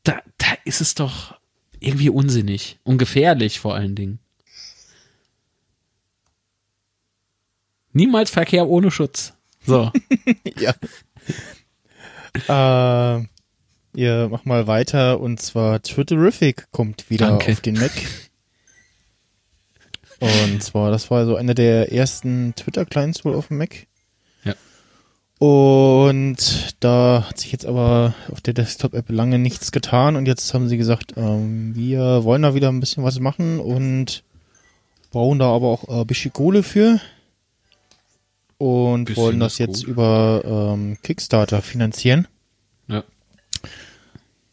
da, 0.02 0.18
da 0.38 0.46
ist 0.64 0.82
es 0.82 0.94
doch 0.94 1.38
irgendwie 1.78 2.10
unsinnig 2.10 2.78
und 2.84 2.98
gefährlich 2.98 3.58
vor 3.58 3.74
allen 3.74 3.94
Dingen. 3.94 4.18
Niemals 7.92 8.30
Verkehr 8.30 8.68
ohne 8.68 8.90
Schutz. 8.90 9.34
So. 9.66 9.90
Ja. 10.58 10.74
äh, 13.18 13.24
ihr 13.94 14.28
mach 14.30 14.44
mal 14.44 14.66
weiter 14.66 15.20
und 15.20 15.40
zwar 15.40 15.82
Twitterific 15.82 16.70
kommt 16.70 17.10
wieder 17.10 17.28
Danke. 17.28 17.52
auf 17.52 17.60
den 17.60 17.74
Mac. 17.74 17.92
Und 20.20 20.62
zwar, 20.62 20.90
das 20.90 21.10
war 21.10 21.24
so 21.24 21.34
einer 21.34 21.54
der 21.54 21.92
ersten 21.92 22.54
Twitter-Clients 22.54 23.24
wohl 23.24 23.34
auf 23.34 23.48
dem 23.48 23.58
Mac. 23.58 23.86
Ja. 24.44 24.54
Und 25.38 26.76
da 26.80 27.24
hat 27.28 27.38
sich 27.38 27.52
jetzt 27.52 27.64
aber 27.64 28.14
auf 28.30 28.40
der 28.42 28.54
Desktop-App 28.54 29.08
lange 29.08 29.38
nichts 29.38 29.72
getan 29.72 30.16
und 30.16 30.26
jetzt 30.26 30.52
haben 30.52 30.68
sie 30.68 30.76
gesagt, 30.76 31.14
ähm, 31.16 31.74
wir 31.74 32.24
wollen 32.24 32.42
da 32.42 32.54
wieder 32.54 32.68
ein 32.68 32.80
bisschen 32.80 33.02
was 33.02 33.18
machen 33.18 33.60
und 33.60 34.22
brauchen 35.10 35.38
da 35.38 35.50
aber 35.50 35.68
auch 35.68 35.88
äh, 35.88 36.00
ein 36.02 36.06
bisschen 36.06 36.32
Kohle 36.32 36.62
für 36.62 37.00
und 38.60 39.16
wollen 39.16 39.40
das 39.40 39.56
jetzt 39.58 39.80
gut. 39.86 39.88
über 39.88 40.42
ähm, 40.76 40.98
Kickstarter 41.02 41.62
finanzieren 41.62 42.28
Ja. 42.88 43.04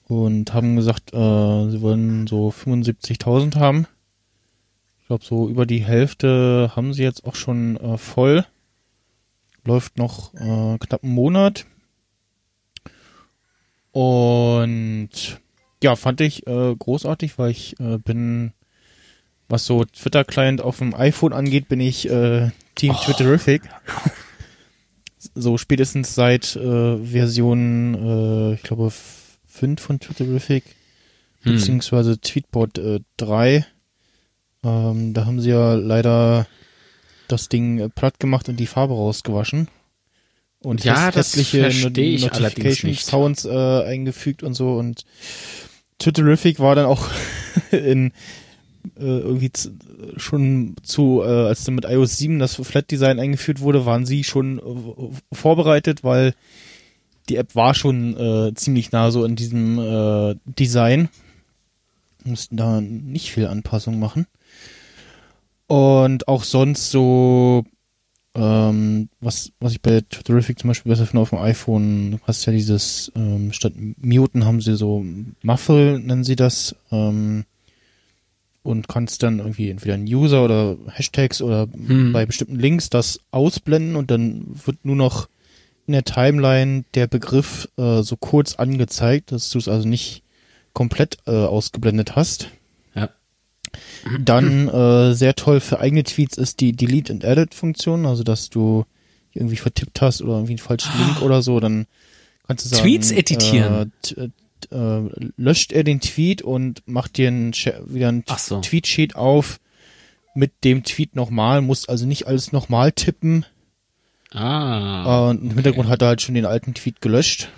und 0.08 0.54
haben 0.54 0.78
gesagt, 0.78 1.14
äh, 1.14 1.70
sie 1.70 1.82
wollen 1.82 2.26
so 2.26 2.50
75.000 2.50 3.56
haben. 3.58 3.86
Ich 5.02 5.08
glaube, 5.08 5.26
so 5.26 5.50
über 5.50 5.66
die 5.66 5.84
Hälfte 5.84 6.72
haben 6.76 6.94
sie 6.94 7.04
jetzt 7.04 7.26
auch 7.26 7.36
schon 7.36 7.76
äh, 7.78 7.98
voll. 7.98 8.46
Läuft 9.66 9.98
noch 9.98 10.34
äh, 10.36 10.78
knapp 10.78 11.04
einen 11.04 11.14
Monat. 11.14 11.66
Und 13.92 15.10
ja, 15.84 15.96
fand 15.96 16.22
ich 16.22 16.48
äh, 16.48 16.76
großartig, 16.76 17.38
weil 17.38 17.52
ich 17.52 17.80
äh, 17.80 17.98
bin, 17.98 18.54
was 19.50 19.66
so 19.66 19.84
Twitter-Client 19.86 20.62
auf 20.62 20.78
dem 20.78 20.94
iPhone 20.94 21.34
angeht, 21.34 21.68
bin 21.68 21.80
ich 21.80 22.10
äh, 22.10 22.52
Team 22.78 22.96
Twitterific. 22.96 23.62
So 25.36 25.58
spätestens 25.58 26.16
seit 26.16 26.56
äh, 26.56 26.98
Version, 26.98 27.96
äh, 27.96 28.54
ich 28.56 28.64
glaube, 28.64 28.92
5 29.48 29.82
von 29.82 30.00
Twitterific, 30.00 30.64
Hm. 31.42 31.54
beziehungsweise 31.56 32.20
Tweetbot 32.20 32.78
äh, 32.78 33.00
3. 33.18 33.66
Ähm, 34.64 35.14
da 35.14 35.26
haben 35.26 35.40
sie 35.40 35.50
ja 35.52 35.76
leider 35.76 36.48
das 37.28 37.48
Ding 37.50 37.80
äh, 37.80 37.90
platt 37.90 38.20
gemacht 38.20 38.50
und 38.50 38.60
die 38.60 38.66
Farbe 38.68 38.94
rausgewaschen. 38.94 39.68
Und 40.60 40.84
Ja, 40.84 41.12
hässliche 41.14 41.66
allerdings 41.66 42.24
Notification. 42.24 42.94
Sounds 42.96 43.46
äh, 43.46 43.84
eingefügt 43.84 44.42
und 44.42 44.56
so 44.56 44.74
und 44.78 45.06
Twitterific 46.00 46.60
war 46.60 46.74
dann 46.76 46.86
auch 46.86 47.08
in 47.72 48.12
äh, 48.98 49.20
irgendwie 49.20 49.52
schon 50.18 50.76
zu, 50.84 51.22
äh, 51.24 51.48
als 51.48 51.64
dann 51.64 51.76
mit 51.76 51.86
iOS 51.86 52.18
7 52.18 52.40
das 52.40 52.56
Flat 52.56 52.90
Design 52.92 53.20
eingeführt 53.20 53.62
wurde, 53.62 53.86
waren 53.86 54.06
sie 54.06 54.24
schon 54.24 54.60
äh, 54.60 55.36
vorbereitet, 55.36 56.04
weil 56.04 56.34
die 57.30 57.36
App 57.36 57.56
war 57.56 57.74
schon 57.74 58.18
äh, 58.18 58.54
ziemlich 58.56 58.92
nah 58.92 59.12
so 59.12 59.26
in 59.26 59.36
diesem 59.36 59.80
äh, 59.80 60.36
Design. 60.46 61.10
Mussten 62.24 62.58
da 62.58 62.82
nicht 62.82 63.32
viel 63.32 63.48
Anpassung 63.48 64.00
machen. 64.00 64.28
Und 65.68 66.28
auch 66.28 66.44
sonst 66.44 66.92
so, 66.92 67.66
ähm, 68.34 69.10
was, 69.20 69.52
was 69.60 69.74
ich 69.74 69.82
bei 69.82 70.02
Twitterific 70.02 70.60
zum 70.60 70.70
Beispiel 70.70 70.92
besser 70.92 71.06
finde 71.06 71.22
auf 71.22 71.32
dem 71.32 71.40
iPhone, 71.40 72.12
du 72.12 72.20
hast 72.24 72.46
ja 72.46 72.54
dieses, 72.54 73.12
ähm, 73.16 73.52
statt 73.52 73.74
Muten 73.76 74.46
haben 74.46 74.62
sie 74.62 74.76
so 74.78 75.04
Muffle, 75.42 76.00
nennen 76.00 76.24
sie 76.24 76.36
das, 76.36 76.76
ähm, 76.92 77.46
und 78.64 78.88
kannst 78.88 79.24
dann 79.24 79.40
irgendwie 79.40 79.70
entweder 79.70 79.94
einen 79.96 80.08
User 80.08 80.44
oder 80.44 80.76
Hashtags 80.90 81.42
oder 81.42 81.68
Hm. 81.72 82.12
bei 82.14 82.26
bestimmten 82.26 82.58
Links 82.60 82.90
das 82.90 83.20
ausblenden 83.32 83.96
und 83.96 84.12
dann 84.12 84.46
wird 84.66 84.84
nur 84.84 84.96
noch 84.96 85.30
in 85.86 85.94
der 85.94 86.04
Timeline 86.04 86.84
der 86.96 87.08
Begriff 87.08 87.70
äh, 87.78 88.02
so 88.02 88.18
kurz 88.18 88.56
angezeigt, 88.56 89.32
dass 89.32 89.50
du 89.50 89.58
es 89.58 89.68
also 89.70 89.88
nicht 89.88 90.24
komplett 90.74 91.18
äh, 91.28 91.32
ausgeblendet 91.32 92.16
hast. 92.18 92.50
Ja. 92.94 93.10
Dann 94.20 94.68
äh, 94.68 95.14
sehr 95.14 95.36
toll 95.36 95.60
für 95.60 95.80
eigene 95.80 96.04
Tweets 96.04 96.38
ist 96.38 96.60
die 96.60 96.74
Delete 96.74 97.14
and 97.14 97.24
Edit 97.24 97.54
Funktion, 97.54 98.06
also 98.06 98.24
dass 98.24 98.50
du 98.50 98.86
irgendwie 99.34 99.56
vertippt 99.56 100.02
hast 100.02 100.22
oder 100.22 100.34
irgendwie 100.34 100.54
einen 100.54 100.58
falschen 100.60 100.92
Link 101.00 101.22
oder 101.22 101.42
so, 101.42 101.60
dann 101.60 101.86
kannst 102.48 102.66
du 102.66 102.70
sagen, 102.70 102.84
Tweets 102.84 103.12
editieren. 103.12 103.74
Äh, 103.74 103.86
t- 104.02 104.30
äh, 104.72 105.02
löscht 105.38 105.72
er 105.72 105.84
den 105.84 106.02
Tweet 106.02 106.42
und 106.42 106.84
macht 106.86 107.18
dir 107.18 107.28
einen, 107.28 107.54
wieder 107.54 108.10
einen 108.10 108.24
Ach 108.28 108.40
so. 108.40 108.62
Tweetsheet 108.62 109.16
auf 109.16 109.60
mit 110.36 110.64
dem 110.64 110.84
Tweet 110.84 111.16
nochmal, 111.16 111.62
musst 111.62 111.90
also 111.90 112.06
nicht 112.06 112.28
alles 112.28 112.52
nochmal 112.52 112.92
tippen. 112.92 113.46
Ah. 114.32 115.28
Äh, 115.28 115.30
und 115.30 115.44
Im 115.44 115.54
Hintergrund 115.54 115.90
hat 115.90 116.02
er 116.02 116.10
halt 116.10 116.22
schon 116.22 116.36
den 116.36 116.46
alten 116.46 116.74
Tweet 116.74 117.02
gelöscht. 117.02 117.50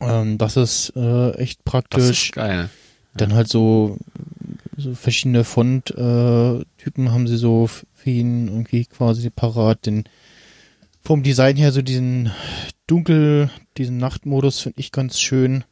Ähm, 0.00 0.38
das 0.38 0.56
ist 0.56 0.92
äh, 0.96 1.32
echt 1.32 1.60
das 1.60 1.72
praktisch. 1.72 2.26
ist 2.26 2.32
geil. 2.32 2.70
Dann 3.14 3.34
halt 3.34 3.48
so, 3.48 3.98
so 4.76 4.94
verschiedene 4.94 5.44
Font-Typen 5.44 7.06
äh, 7.06 7.10
haben 7.10 7.26
sie 7.26 7.36
so 7.36 7.66
für 7.66 8.10
ihn 8.10 8.48
irgendwie 8.48 8.86
quasi 8.86 9.28
parat. 9.30 9.86
Den 9.86 10.04
vom 11.02 11.22
Design 11.22 11.56
her 11.56 11.72
so 11.72 11.82
diesen 11.82 12.30
dunkel, 12.86 13.50
diesen 13.78 13.96
Nachtmodus 13.96 14.60
finde 14.60 14.80
ich 14.80 14.92
ganz 14.92 15.20
schön. 15.20 15.64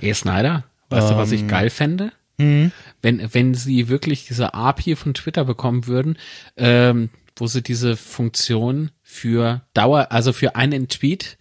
E. 0.00 0.12
Snyder, 0.12 0.64
weißt 0.88 1.10
du, 1.10 1.16
was 1.16 1.32
ich 1.32 1.42
Ähm. 1.42 1.48
geil 1.48 1.70
fände? 1.70 2.12
Hm. 2.38 2.72
Wenn, 3.02 3.34
wenn 3.34 3.54
sie 3.54 3.88
wirklich 3.88 4.26
diese 4.26 4.54
API 4.54 4.96
von 4.96 5.14
Twitter 5.14 5.44
bekommen 5.44 5.86
würden, 5.86 6.16
ähm, 6.56 7.10
wo 7.36 7.46
sie 7.46 7.62
diese 7.62 7.96
Funktion 7.96 8.90
für 9.02 9.62
Dauer, 9.74 10.08
also 10.10 10.32
für 10.32 10.56
einen 10.56 10.88
Tweet 10.88 11.38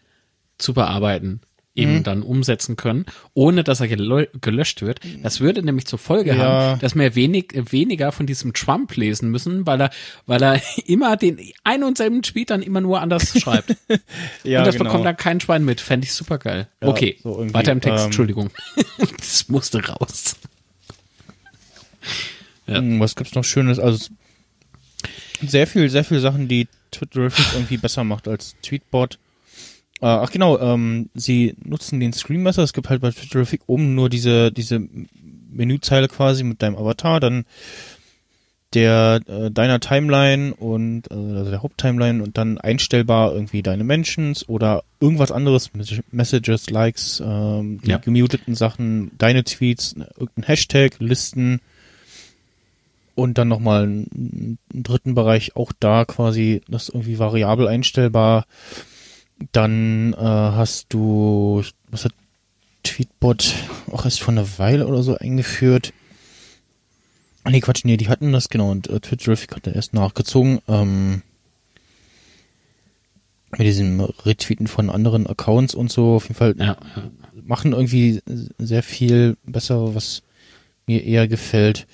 zu 0.58 0.74
bearbeiten, 0.74 1.42
eben 1.76 1.98
Mhm. 1.98 2.04
dann 2.04 2.24
umsetzen 2.24 2.76
können, 2.76 3.06
ohne 3.34 3.64
dass 3.64 3.80
er 3.80 3.88
gelö 3.88 4.26
gelöscht 4.42 4.82
wird. 4.82 5.00
Das 5.24 5.40
würde 5.40 5.62
nämlich 5.64 5.86
zur 5.86 6.00
Folge 6.00 6.32
Ja. 6.32 6.38
haben, 6.38 6.80
dass 6.80 6.96
wir 6.96 7.16
wenig, 7.16 7.52
weniger 7.72 8.12
von 8.12 8.26
diesem 8.26 8.54
Trump 8.54 8.96
lesen 8.96 9.30
müssen, 9.30 9.66
weil 9.68 9.80
er, 9.82 9.90
weil 10.26 10.42
er 10.44 10.62
immer 10.88 11.16
den 11.16 11.40
ein 11.64 11.84
und 11.84 11.98
selben 11.98 12.22
Tweet 12.22 12.50
dann 12.50 12.62
immer 12.62 12.82
nur 12.82 13.00
anders 13.02 13.34
schreibt. 13.40 13.76
Ja, 14.44 14.60
und 14.60 14.66
das 14.66 14.76
genau. 14.76 14.86
bekommt 14.90 15.06
dann 15.06 15.16
kein 15.18 15.40
Schwein 15.40 15.64
mit. 15.64 15.80
Fände 15.80 16.06
ich 16.06 16.14
super 16.14 16.38
geil. 16.40 16.68
Ja, 16.82 16.88
okay, 16.90 17.18
so 17.24 17.54
weiter 17.54 17.72
im 17.72 17.82
Text, 17.82 18.00
ähm, 18.00 18.06
Entschuldigung. 18.08 18.50
das 19.18 19.48
musste 19.48 19.86
raus. 19.86 20.36
Ja. 22.68 22.78
Hm, 22.78 23.00
Was 23.00 23.16
gibt's 23.16 23.36
noch 23.36 23.44
Schönes? 23.44 23.80
Also 23.80 24.10
sehr 25.42 25.68
viel, 25.68 25.90
sehr 25.90 26.04
viel 26.04 26.20
Sachen, 26.20 26.48
die 26.48 26.68
Twitterific 26.92 27.46
irgendwie 27.54 27.78
besser 27.78 28.04
macht 28.04 28.28
als 28.28 28.56
Tweetbot. 28.62 29.18
Äh, 30.02 30.06
ach 30.06 30.32
genau, 30.32 30.58
ähm, 30.60 31.10
sie 31.14 31.56
nutzen 31.64 32.00
den 32.00 32.14
Screenmesser. 32.14 32.64
Es 32.64 32.74
gibt 32.74 32.90
halt 32.90 33.02
bei 33.02 33.12
Twitterific 33.12 33.62
oben 33.68 33.96
nur 33.96 34.10
diese 34.10 34.52
diese 34.52 34.82
Menüzeile 35.52 36.08
quasi 36.08 36.44
mit 36.44 36.62
deinem 36.62 36.78
Avatar, 36.78 37.20
dann 37.20 37.46
der 38.76 39.20
äh, 39.28 39.50
deiner 39.50 39.80
Timeline 39.80 40.54
und 40.54 41.10
äh, 41.10 41.16
also 41.16 41.50
der 41.50 41.64
Haupttimeline 41.64 42.22
und 42.22 42.38
dann 42.38 42.60
einstellbar 42.60 43.34
irgendwie 43.34 43.64
deine 43.64 43.84
Mentions 43.84 44.48
oder 44.48 44.84
irgendwas 45.00 45.32
anderes, 45.32 45.72
Mes- 45.74 46.04
Messages, 46.12 46.70
Likes, 46.70 47.20
ähm, 47.26 47.82
die 47.84 47.90
Ja. 47.90 47.98
gemuteten 47.98 48.54
Sachen, 48.54 49.10
deine 49.18 49.44
Tweets, 49.44 49.96
irgendein 50.18 50.44
Hashtag, 50.44 50.98
Listen 51.00 51.62
und 53.16 53.40
dann 53.40 53.48
nochmal 53.48 53.84
einen, 53.84 54.58
einen 54.72 54.84
dritten 54.84 55.16
Bereich 55.16 55.56
auch 55.56 55.72
da 55.80 56.06
quasi 56.06 56.62
das 56.70 56.90
irgendwie 56.90 57.18
variabel 57.18 57.68
einstellbar. 57.68 58.46
Dann 59.52 60.14
äh, 60.14 60.18
hast 60.18 60.88
du, 60.90 61.64
was 61.90 62.06
hat 62.06 62.14
Tweetbot 62.84 63.54
auch 63.92 64.06
erst 64.06 64.22
vor 64.22 64.34
einer 64.34 64.60
Weile 64.60 64.88
oder 64.88 65.04
so 65.04 65.18
eingeführt. 65.18 65.94
Nee, 67.46 67.62
Quatsch, 67.62 67.86
nee, 67.86 67.98
die 67.98 68.10
hatten 68.10 68.32
das, 68.32 68.50
genau, 68.50 68.70
und 68.70 68.90
äh, 68.90 69.00
Twitterific 69.00 69.56
hat 69.56 69.66
da 69.66 69.72
erst 69.72 69.94
nachgezogen. 69.94 70.60
Ähm, 70.68 71.24
mit 73.52 73.62
diesem 73.62 74.00
Retweeten 74.02 74.68
von 74.68 74.90
anderen 74.90 75.26
Accounts 75.26 75.74
und 75.74 75.92
so. 75.92 76.16
Auf 76.16 76.24
jeden 76.24 76.36
Fall 76.36 76.56
ja. 76.58 76.78
machen 77.34 77.74
irgendwie 77.74 78.22
sehr 78.58 78.84
viel 78.84 79.38
besser, 79.44 79.96
was 79.96 80.22
mir 80.86 81.04
eher 81.04 81.28
gefällt. 81.28 81.88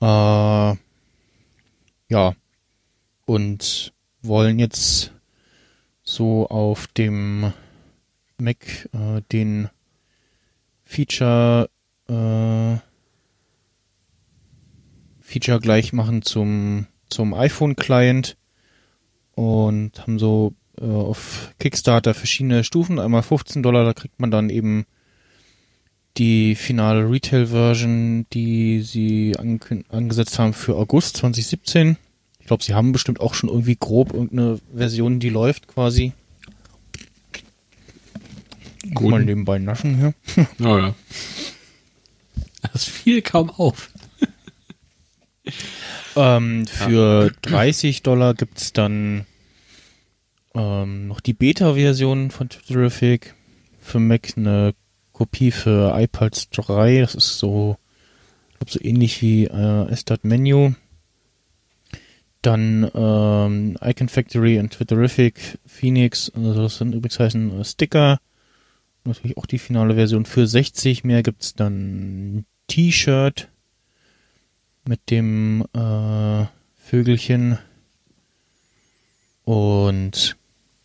Äh, 0.00 0.74
ja. 2.08 2.34
Und 3.26 3.92
wollen 4.22 4.58
jetzt 4.58 5.12
so 6.08 6.48
auf 6.48 6.86
dem 6.86 7.52
Mac 8.38 8.88
äh, 8.94 9.20
den 9.30 9.68
Feature 10.84 11.68
äh, 12.08 12.78
Feature 15.20 15.60
gleich 15.60 15.92
machen 15.92 16.22
zum 16.22 16.86
zum 17.10 17.34
iPhone 17.34 17.76
Client 17.76 18.38
und 19.34 20.00
haben 20.00 20.18
so 20.18 20.54
äh, 20.80 20.86
auf 20.86 21.54
Kickstarter 21.58 22.14
verschiedene 22.14 22.64
Stufen. 22.64 22.98
Einmal 22.98 23.22
15 23.22 23.62
Dollar, 23.62 23.84
da 23.84 23.92
kriegt 23.92 24.18
man 24.18 24.30
dann 24.30 24.48
eben 24.48 24.86
die 26.16 26.54
finale 26.54 27.08
Retail-Version, 27.10 28.26
die 28.32 28.80
sie 28.80 29.36
angesetzt 29.36 30.38
haben 30.38 30.54
für 30.54 30.76
August 30.76 31.18
2017. 31.18 31.98
Ich 32.48 32.50
glaube, 32.50 32.64
sie 32.64 32.72
haben 32.72 32.92
bestimmt 32.92 33.20
auch 33.20 33.34
schon 33.34 33.50
irgendwie 33.50 33.76
grob 33.76 34.14
irgendeine 34.14 34.58
Version, 34.74 35.20
die 35.20 35.28
läuft 35.28 35.68
quasi. 35.68 36.14
Gut. 38.94 39.10
Mal 39.10 39.22
nebenbei 39.26 39.58
naschen 39.58 39.98
hier. 39.98 40.14
Oh, 40.66 40.78
ja. 40.78 40.94
Das 42.72 42.84
fiel 42.84 43.20
kaum 43.20 43.50
auf. 43.50 43.90
Ähm, 46.16 46.66
für 46.66 47.32
30 47.42 48.02
Dollar 48.02 48.32
gibt's 48.32 48.72
dann 48.72 49.26
ähm, 50.54 51.06
noch 51.06 51.20
die 51.20 51.34
Beta-Version 51.34 52.30
von 52.30 52.48
Twitterific. 52.48 53.34
Für 53.78 54.00
Mac 54.00 54.32
eine 54.38 54.72
Kopie 55.12 55.50
für 55.50 55.92
iPads 55.94 56.48
3. 56.48 57.02
Das 57.02 57.14
ist 57.14 57.38
so, 57.38 57.76
ich 58.52 58.56
glaube, 58.56 58.72
so 58.72 58.80
ähnlich 58.82 59.20
wie 59.20 59.44
äh, 59.44 59.90
S.Menu. 59.90 60.72
Dann 62.42 62.90
ähm, 62.94 63.76
Icon 63.82 64.08
Factory 64.08 64.58
und 64.58 64.70
Twitterific 64.70 65.58
Phoenix. 65.66 66.30
Also 66.34 66.54
das 66.54 66.78
sind 66.78 66.94
übrigens 66.94 67.18
heißen 67.18 67.60
äh, 67.60 67.64
Sticker. 67.64 68.20
Natürlich 69.04 69.36
auch 69.36 69.46
die 69.46 69.58
finale 69.58 69.94
Version. 69.94 70.24
Für 70.24 70.46
60 70.46 71.04
mehr 71.04 71.22
gibt's 71.22 71.54
dann 71.54 72.44
T-Shirt 72.68 73.48
mit 74.84 75.10
dem 75.10 75.64
äh, 75.74 76.46
Vögelchen 76.76 77.58
und 79.44 80.36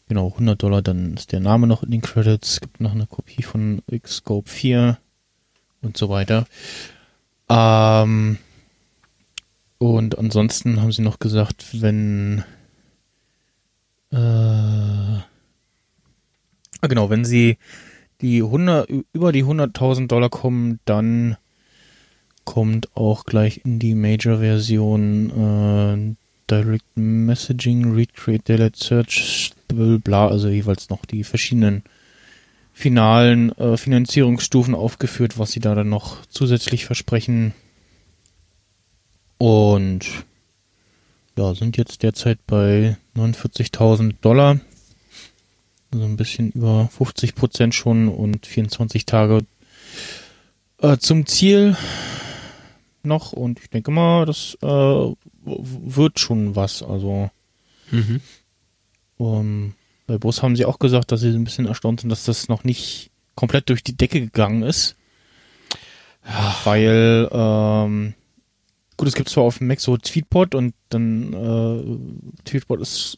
genau 0.08 0.30
100 0.30 0.62
Dollar, 0.62 0.82
dann 0.82 1.16
ist 1.16 1.32
der 1.34 1.40
Name 1.42 1.68
noch 1.68 1.84
in 1.84 1.92
den 1.92 2.02
Credits, 2.02 2.52
es 2.54 2.62
gibt 2.62 2.80
noch 2.80 2.94
eine 2.94 3.08
Kopie 3.08 3.44
von 3.44 3.82
Xscope 3.92 4.50
4 4.50 4.98
und 5.82 5.98
so 5.98 6.08
weiter. 6.08 6.46
Ähm, 7.50 8.38
und 9.92 10.18
ansonsten 10.18 10.82
haben 10.82 10.92
sie 10.92 11.02
noch 11.02 11.20
gesagt, 11.20 11.82
wenn 11.82 12.44
äh, 14.12 15.20
genau, 16.88 17.10
wenn 17.10 17.26
sie 17.26 17.58
die 18.22 18.42
100 18.42 18.90
über 19.12 19.32
die 19.32 19.44
100.000 19.44 20.08
Dollar 20.08 20.30
kommen, 20.30 20.80
dann 20.86 21.38
kommt 22.46 22.96
auch 22.96 23.26
gleich 23.26 23.62
in 23.64 23.80
die 23.80 23.96
Major-Version 23.96 25.30
äh, 25.30 26.16
Direct 26.50 26.86
Messaging, 26.96 27.94
Read, 27.94 28.14
Create, 28.14 28.48
Delete, 28.48 28.78
Search, 28.78 29.54
bla, 29.68 30.28
also 30.28 30.50
jeweils 30.50 30.90
noch 30.90 31.06
die 31.06 31.24
verschiedenen 31.24 31.84
finalen 32.74 33.58
äh, 33.58 33.78
Finanzierungsstufen 33.78 34.76
aufgeführt, 34.76 35.38
was 35.38 35.52
sie 35.52 35.60
da 35.60 35.76
dann 35.76 35.90
noch 35.90 36.26
zusätzlich 36.28 36.86
versprechen. 36.86 37.54
Und 39.44 40.06
ja, 41.38 41.54
sind 41.54 41.76
jetzt 41.76 42.02
derzeit 42.02 42.40
bei 42.48 42.96
49.000 43.18 44.14
Dollar. 44.22 44.62
Also 45.92 46.06
ein 46.06 46.16
bisschen 46.16 46.52
über 46.52 46.88
50 46.88 47.36
Prozent 47.36 47.76
schon 47.76 48.08
und 48.08 48.46
24 48.46 49.06
Tage 49.06 49.42
äh, 50.82 50.96
zum 50.96 51.26
Ziel 51.26 51.76
noch 53.04 53.34
und 53.34 53.60
ich 53.60 53.70
denke 53.70 53.92
mal, 53.92 54.26
das 54.26 54.58
äh, 54.62 54.66
wird 55.46 56.22
schon 56.22 56.56
was. 56.56 56.82
Also 56.82 57.30
Mhm. 57.92 58.22
ähm, 59.20 59.74
bei 60.08 60.18
Bus 60.20 60.42
haben 60.42 60.56
sie 60.56 60.64
auch 60.64 60.80
gesagt, 60.80 61.12
dass 61.12 61.20
sie 61.20 61.32
ein 61.32 61.44
bisschen 61.44 61.66
erstaunt 61.66 62.00
sind, 62.00 62.10
dass 62.12 62.24
das 62.24 62.48
noch 62.48 62.64
nicht 62.64 63.12
komplett 63.36 63.68
durch 63.68 63.84
die 63.84 63.98
Decke 63.98 64.22
gegangen 64.22 64.64
ist. 64.64 64.96
Weil, 66.64 67.28
ähm, 67.30 68.14
gut, 69.04 69.10
es 69.10 69.16
gibt 69.16 69.28
zwar 69.28 69.44
auf 69.44 69.58
dem 69.58 69.68
Mac 69.68 69.82
so 69.82 69.98
Tweetbot 69.98 70.56
und 70.56 70.74
dann 70.88 71.34
äh, 71.34 72.44
Tweetbot 72.46 72.80
ist 72.80 73.18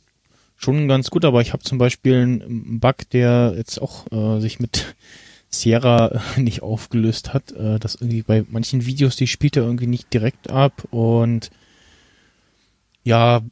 schon 0.56 0.88
ganz 0.88 1.12
gut, 1.12 1.26
aber 1.26 1.42
ich 1.42 1.54
habe 1.54 1.62
zum 1.62 1.78
Beispiel 1.78 2.16
einen 2.16 2.80
Bug, 2.80 3.08
der 3.12 3.54
jetzt 3.56 3.80
auch 3.80 4.12
äh, 4.12 4.42
sich 4.42 4.60
mit 4.60 4.96
Sierra 5.52 6.24
nicht 6.38 6.64
aufgelöst 6.64 7.36
hat. 7.36 7.52
Äh, 7.52 7.78
das 7.78 7.94
irgendwie 7.94 8.24
bei 8.24 8.44
manchen 8.50 8.88
Videos, 8.88 9.16
die 9.16 9.28
spielt 9.28 9.58
er 9.58 9.64
irgendwie 9.64 9.86
nicht 9.86 10.12
direkt 10.12 10.50
ab 10.50 10.88
und 10.90 11.52
ja, 13.04 13.44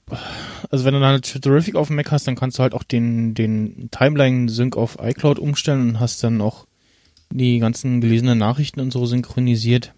also 0.72 0.86
wenn 0.86 0.96
du 0.96 1.00
dann 1.00 1.12
halt 1.12 1.40
Terrific 1.44 1.76
auf 1.76 1.86
dem 1.86 1.98
Mac 1.98 2.12
hast, 2.12 2.26
dann 2.26 2.36
kannst 2.36 2.58
du 2.58 2.64
halt 2.64 2.74
auch 2.74 2.82
den, 2.82 3.36
den 3.36 3.90
Timeline-Sync 3.92 4.76
auf 4.76 4.98
iCloud 5.00 5.38
umstellen 5.38 5.90
und 5.90 6.00
hast 6.00 6.24
dann 6.24 6.42
auch 6.42 6.66
die 7.30 7.60
ganzen 7.60 8.02
gelesenen 8.02 8.40
Nachrichten 8.40 8.80
und 8.80 8.92
so 8.92 9.06
synchronisiert. 9.06 9.94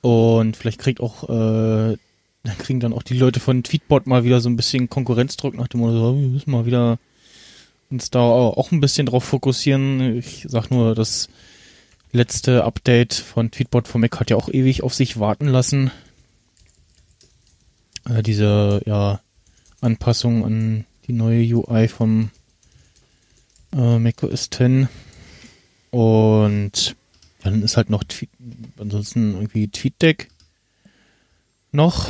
Und 0.00 0.56
vielleicht 0.56 0.80
kriegt 0.80 1.00
auch, 1.00 1.24
äh, 1.24 1.96
dann 2.44 2.58
kriegen 2.58 2.80
dann 2.80 2.92
auch 2.92 3.02
die 3.02 3.18
Leute 3.18 3.40
von 3.40 3.62
Tweetbot 3.62 4.06
mal 4.06 4.24
wieder 4.24 4.40
so 4.40 4.48
ein 4.48 4.56
bisschen 4.56 4.88
Konkurrenzdruck 4.88 5.54
nach 5.54 5.68
dem 5.68 5.80
Motto, 5.80 6.16
wir 6.16 6.28
müssen 6.28 6.50
mal 6.50 6.66
wieder 6.66 6.98
uns 7.90 8.10
da 8.10 8.20
auch 8.20 8.72
ein 8.72 8.80
bisschen 8.80 9.06
drauf 9.06 9.24
fokussieren. 9.24 10.18
Ich 10.18 10.44
sag 10.48 10.70
nur, 10.70 10.94
das 10.94 11.28
letzte 12.12 12.64
Update 12.64 13.14
von 13.14 13.50
Tweetbot 13.50 13.88
vom 13.88 14.00
Mac 14.00 14.18
hat 14.18 14.30
ja 14.30 14.36
auch 14.36 14.48
ewig 14.48 14.82
auf 14.82 14.94
sich 14.94 15.20
warten 15.20 15.46
lassen 15.46 15.90
äh, 18.08 18.22
diese 18.22 18.82
ja, 18.86 19.20
Anpassung 19.80 20.44
an 20.44 20.84
die 21.06 21.12
neue 21.12 21.42
UI 21.54 21.88
vom 21.88 22.30
äh, 23.72 23.98
macOS 23.98 24.50
10. 24.50 24.88
Und 25.90 26.96
ja, 27.44 27.50
dann 27.50 27.62
ist 27.62 27.76
halt 27.76 27.90
noch 27.90 28.04
Tweet, 28.04 28.30
ansonsten 28.78 29.34
irgendwie 29.34 29.68
TweetDeck 29.68 30.28
noch. 31.72 32.08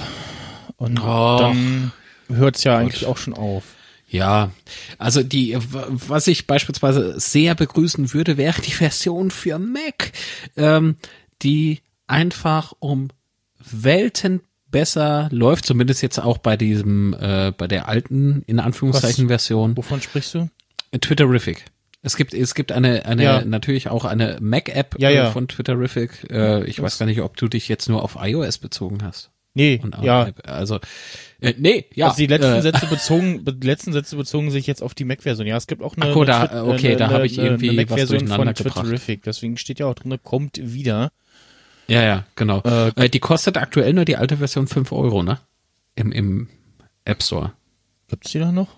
Und 0.77 1.01
Och, 1.01 1.39
dann 1.41 1.93
hört 2.29 2.57
es 2.57 2.65
ja 2.65 2.75
Gott. 2.75 2.81
eigentlich 2.83 3.07
auch 3.07 3.17
schon 3.17 3.35
auf. 3.35 3.65
Ja, 4.09 4.53
also 4.99 5.23
die, 5.23 5.57
was 5.59 6.29
ich 6.29 6.47
beispielsweise 6.47 7.19
sehr 7.19 7.55
begrüßen 7.55 8.13
würde, 8.13 8.37
wäre 8.37 8.63
die 8.63 8.73
Version 8.73 9.31
für 9.31 9.59
Mac, 9.59 10.13
ähm, 10.57 10.97
die 11.43 11.81
einfach 12.07 12.73
um 12.79 13.09
Welten 13.59 14.43
besser 14.71 15.29
läuft, 15.33 15.67
zumindest 15.67 16.03
jetzt 16.03 16.19
auch 16.19 16.39
bei 16.39 16.57
diesem, 16.57 17.15
äh, 17.15 17.53
bei 17.57 17.67
der 17.67 17.89
alten, 17.89 18.43
in 18.47 18.61
Anführungszeichen, 18.61 19.29
Version. 19.29 19.77
Wovon 19.77 20.01
sprichst 20.01 20.35
du? 20.35 20.49
Twitterific. 21.01 21.65
Es 22.07 22.17
gibt, 22.17 22.33
es 22.35 22.55
gibt 22.55 22.71
eine, 22.71 23.05
eine, 23.05 23.23
Ja. 23.25 23.45
natürlich 23.45 23.89
auch 23.89 24.05
eine 24.05 24.39
Mac-App 24.41 24.95
Ja, 24.99 25.11
ja. 25.11 25.29
äh, 25.29 25.33
von 25.33 25.49
Twitterific. 25.49 26.31
Äh, 26.31 26.65
ich 26.67 26.77
Das- 26.77 26.85
weiß 26.85 26.99
gar 26.99 27.07
nicht, 27.07 27.21
ob 27.21 27.37
du 27.37 27.49
dich 27.49 27.69
jetzt 27.69 27.89
nur 27.89 28.03
auf 28.05 28.17
iOS 28.21 28.59
bezogen 28.59 29.03
hast. 29.03 29.31
Nee, 29.55 29.81
Und 29.83 29.97
ja. 30.03 30.29
Also, 30.45 30.79
äh, 31.41 31.55
nee, 31.59 31.87
ja. 31.95 32.07
also 32.09 32.19
die 32.19 32.27
letzten 32.27 32.53
äh, 32.53 32.63
Sätze 32.63 32.87
bezogen, 32.91 33.43
be- 33.43 33.55
die 33.55 33.67
letzten 33.67 33.93
Sätze 33.93 34.15
bezogen 34.17 34.51
sich 34.53 34.67
jetzt 34.69 34.83
auf 34.83 34.95
die 34.95 35.05
Mac-Version. 35.05 35.47
Ja, 35.49 35.57
es 35.57 35.67
gibt 35.67 35.83
auch 35.83 35.97
eine, 35.97 36.13
Ach 36.13 36.15
eine 36.17 36.27
da- 36.27 36.65
okay, 36.65 36.95
da 36.95 37.11
hab 37.11 37.25
ich 37.25 37.39
irgendwie 37.39 37.69
was 37.71 37.75
Mac-Version 37.77 38.19
durcheinander 38.21 38.55
von 38.55 38.65
gebracht. 38.65 38.81
Twitterific. 38.85 39.23
Deswegen 39.25 39.57
steht 39.57 39.79
ja 39.81 39.87
auch 39.87 39.95
drin, 39.95 40.17
kommt 40.23 40.61
wieder. 40.63 41.11
Ja, 41.89 42.03
ja, 42.03 42.25
genau. 42.37 42.61
Äh, 42.63 42.89
Äh, 43.05 43.09
die 43.09 43.19
kostet 43.21 43.57
aktuell 43.57 43.93
nur 43.95 44.05
die 44.05 44.17
alte 44.17 44.37
Version 44.37 44.67
5 44.69 44.93
Euro, 44.93 45.23
ne? 45.25 45.39
Im, 45.97 46.13
im 46.13 46.49
App 47.05 47.23
Store. 47.23 47.53
Gibt's 48.09 48.31
die 48.33 48.39
da 48.39 48.53
noch? 48.53 48.69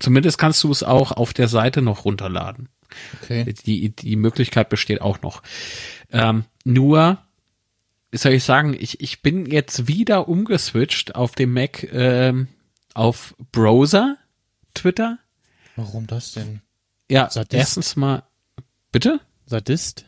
Ja. 0.00 0.04
Zumindest 0.04 0.38
kannst 0.38 0.62
du 0.64 0.70
es 0.70 0.82
auch 0.82 1.12
auf 1.12 1.32
der 1.32 1.48
Seite 1.48 1.82
noch 1.82 2.04
runterladen. 2.04 2.68
Okay. 3.22 3.52
Die, 3.66 3.90
die 3.94 4.16
Möglichkeit 4.16 4.68
besteht 4.68 5.00
auch 5.00 5.22
noch. 5.22 5.42
Ähm, 6.10 6.44
nur, 6.64 7.18
soll 8.12 8.32
ich 8.32 8.44
sagen, 8.44 8.76
ich, 8.78 9.00
ich 9.00 9.22
bin 9.22 9.46
jetzt 9.46 9.86
wieder 9.86 10.28
umgeswitcht 10.28 11.14
auf 11.14 11.32
dem 11.32 11.52
Mac 11.52 11.86
ähm, 11.92 12.48
auf 12.94 13.34
Browser, 13.52 14.16
Twitter. 14.74 15.18
Warum 15.76 16.06
das 16.08 16.32
denn? 16.32 16.62
Ja, 17.08 17.30
Sadist. 17.30 17.54
erstens 17.54 17.96
mal, 17.96 18.24
bitte? 18.92 19.20
Sadist? 19.46 20.06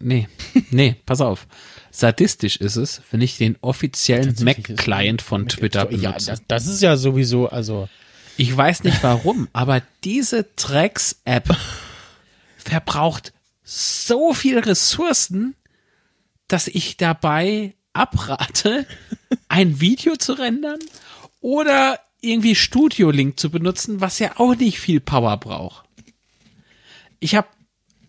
Nee, 0.00 0.28
nee, 0.70 0.96
pass 1.06 1.20
auf. 1.20 1.46
Sadistisch 1.92 2.56
ist 2.56 2.76
es, 2.76 3.00
wenn 3.10 3.20
ich 3.20 3.38
den 3.38 3.56
offiziellen 3.60 4.34
Mac-Client 4.42 5.22
von 5.22 5.48
Twitter 5.48 5.90
Ja, 5.92 6.10
benutze. 6.10 6.30
das, 6.30 6.42
das 6.48 6.66
ist 6.66 6.82
ja 6.82 6.96
sowieso, 6.96 7.48
also. 7.48 7.88
Ich 8.36 8.54
weiß 8.54 8.84
nicht 8.84 9.02
warum, 9.02 9.48
aber 9.52 9.82
diese 10.04 10.44
Drecks-App 10.56 11.56
verbraucht 12.58 13.32
so 13.64 14.34
viel 14.34 14.58
Ressourcen, 14.58 15.54
dass 16.48 16.68
ich 16.68 16.96
dabei 16.96 17.74
abrate, 17.92 18.86
ein 19.48 19.80
Video 19.80 20.16
zu 20.16 20.34
rendern 20.34 20.78
oder 21.40 21.98
irgendwie 22.20 22.54
Studio 22.54 23.10
Link 23.10 23.38
zu 23.38 23.50
benutzen, 23.50 24.00
was 24.00 24.18
ja 24.18 24.32
auch 24.38 24.54
nicht 24.56 24.78
viel 24.80 25.00
Power 25.00 25.36
braucht. 25.38 25.84
Ich 27.20 27.34
habe, 27.34 27.48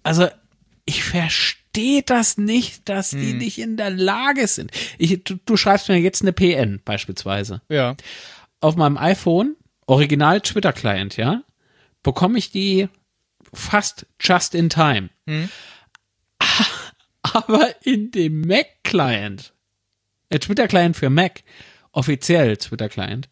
also 0.04 0.28
ich 0.86 1.04
verstehe 1.04 2.02
das 2.04 2.38
nicht, 2.38 2.88
dass 2.90 3.12
die 3.12 3.34
nicht 3.34 3.60
in 3.60 3.78
der 3.78 3.90
Lage 3.90 4.48
sind. 4.48 4.72
Ich, 4.98 5.24
du, 5.24 5.36
du 5.46 5.58
schreibst 5.58 5.90
mir 5.90 5.98
jetzt 6.00 6.22
eine 6.22 6.34
PN 6.34 6.82
beispielsweise 6.84 7.62
Ja. 7.70 7.96
auf 8.62 8.76
meinem 8.76 8.98
iPhone, 8.98 9.56
original 9.88 10.42
Twitter-Client, 10.42 11.18
ja, 11.18 11.44
bekomme 12.04 12.38
ich 12.38 12.52
die 12.52 12.88
fast 13.54 14.06
just 14.20 14.54
in 14.54 14.70
time. 14.70 15.10
Aber 17.22 17.74
in 17.84 18.12
dem 18.12 18.42
Mac-Client, 18.42 19.54
äh, 20.30 20.40
Twitter-Client 20.40 20.96
für 20.96 21.10
Mac, 21.10 21.44
offiziell 21.92 22.58
Twitter-Client, 22.58 23.30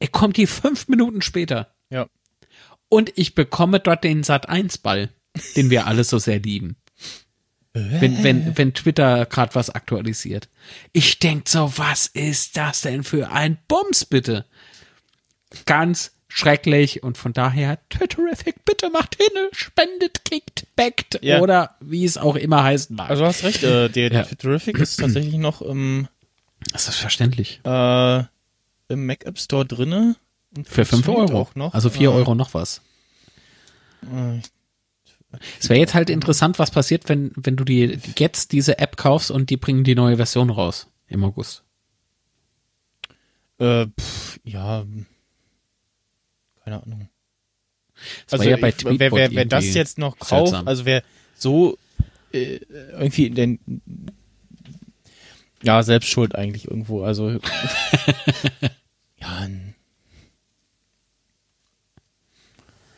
er 0.00 0.08
kommt 0.08 0.36
die 0.36 0.46
fünf 0.46 0.88
Minuten 0.88 1.22
später. 1.22 1.74
Ja. 1.90 2.08
Und 2.88 3.12
ich 3.16 3.34
bekomme 3.34 3.80
dort 3.80 4.04
den 4.04 4.22
Sat1-Ball, 4.22 5.10
den 5.56 5.70
wir 5.70 5.86
alle 5.86 6.04
so 6.04 6.18
sehr 6.18 6.40
lieben. 6.40 6.76
Wenn, 7.76 8.22
wenn, 8.22 8.56
wenn 8.56 8.72
Twitter 8.72 9.26
gerade 9.26 9.56
was 9.56 9.68
aktualisiert. 9.68 10.48
Ich 10.92 11.18
denk 11.18 11.48
so, 11.48 11.76
was 11.76 12.06
ist 12.06 12.56
das 12.56 12.82
denn 12.82 13.02
für 13.02 13.32
ein 13.32 13.58
Bums, 13.66 14.04
bitte? 14.04 14.46
Ganz 15.66 16.12
schrecklich 16.28 17.02
und 17.02 17.16
von 17.16 17.32
daher, 17.32 17.78
Twitterific, 17.90 18.64
bitte 18.64 18.90
macht 18.90 19.16
hin, 19.16 19.28
spendet, 19.52 20.24
kickt, 20.24 20.66
backt 20.74 21.20
Ja. 21.22 21.40
oder 21.40 21.76
wie 21.80 22.04
es 22.04 22.16
auch 22.18 22.34
immer 22.36 22.64
heißen 22.64 22.96
mag. 22.96 23.08
Also 23.10 23.22
du 23.22 23.28
hast 23.28 23.44
recht, 23.44 23.62
äh, 23.62 23.88
der, 23.88 24.10
der 24.10 24.20
Ja. 24.20 24.24
Twitterific 24.24 24.78
ist 24.78 24.96
tatsächlich 24.98 25.36
noch 25.36 25.62
im, 25.62 26.08
das 26.72 26.88
ist 26.88 26.96
verständlich. 26.96 27.60
äh, 27.64 28.18
im 28.88 29.06
Mac 29.06 29.24
App 29.26 29.38
Store 29.38 29.64
drinne. 29.64 30.16
Für 30.64 30.84
fünf 30.84 31.04
funktioniert 31.04 31.30
Euro. 31.30 31.40
Auch 31.40 31.54
noch. 31.54 31.72
Also 31.74 31.88
vier 31.90 32.10
Äh, 32.10 32.14
Euro 32.14 32.34
noch 32.34 32.52
was. 32.54 32.80
äh, 34.02 34.40
Es 35.60 35.68
wäre 35.68 35.80
jetzt 35.80 35.94
halt 35.94 36.10
interessant, 36.10 36.58
was 36.58 36.70
passiert, 36.70 37.08
wenn, 37.08 37.32
wenn 37.36 37.56
du 37.56 37.64
die 37.64 37.98
jetzt 38.18 38.52
diese 38.52 38.78
App 38.78 38.96
kaufst 38.96 39.30
und 39.30 39.50
die 39.50 39.56
bringen 39.56 39.84
die 39.84 39.94
neue 39.94 40.16
Version 40.16 40.50
raus 40.50 40.88
im 41.08 41.24
August. 41.24 41.62
Äh, 43.58 43.86
pff, 43.98 44.40
ja, 44.44 44.84
keine 46.64 46.82
Ahnung. 46.82 47.08
Das 48.24 48.40
Also 48.40 48.50
ja 48.50 48.56
bei 48.56 48.70
ich, 48.70 48.84
wer, 48.84 49.12
wer, 49.12 49.30
wer 49.32 49.44
das 49.44 49.72
jetzt 49.74 49.98
noch 49.98 50.18
kauft, 50.18 50.48
seltsam. 50.48 50.66
also 50.66 50.84
wer 50.84 51.02
so 51.36 51.78
äh, 52.32 52.60
irgendwie 52.92 53.30
den 53.30 53.60
ja, 55.62 55.82
selbst 55.82 56.08
schuld 56.08 56.34
eigentlich 56.34 56.68
irgendwo, 56.68 57.02
also 57.04 57.30
ja, 59.18 59.48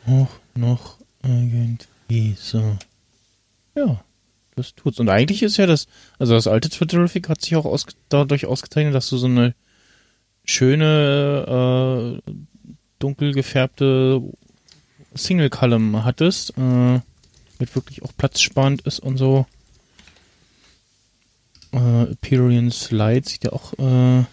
noch, 0.05 0.39
noch 0.55 0.97
irgendwie 1.23 2.35
so. 2.37 2.77
Ja, 3.75 4.03
das 4.55 4.75
tut's. 4.75 4.99
Und 4.99 5.09
eigentlich 5.09 5.43
ist 5.43 5.57
ja 5.57 5.65
das, 5.65 5.87
also 6.19 6.33
das 6.33 6.47
alte 6.47 6.69
Twitterific 6.69 7.29
hat 7.29 7.41
sich 7.41 7.55
auch 7.55 7.65
ausge 7.65 7.93
dadurch 8.09 8.45
ausgezeichnet, 8.45 8.95
dass 8.95 9.09
du 9.09 9.17
so 9.17 9.27
eine 9.27 9.55
schöne, 10.43 12.21
äh, 12.25 12.31
dunkel 12.99 13.33
gefärbte 13.33 14.21
Single 15.13 15.49
Column 15.49 16.03
hattest, 16.03 16.57
äh, 16.57 16.99
mit 17.59 17.75
wirklich 17.75 18.03
auch 18.03 18.11
platzsparend 18.17 18.81
ist 18.83 18.99
und 18.99 19.17
so. 19.17 19.45
Äh, 21.71 22.11
Appearance 22.11 22.95
Light 22.95 23.27
sieht 23.27 23.43
ja 23.43 23.53
auch 23.53 23.73
äh, 23.73 24.25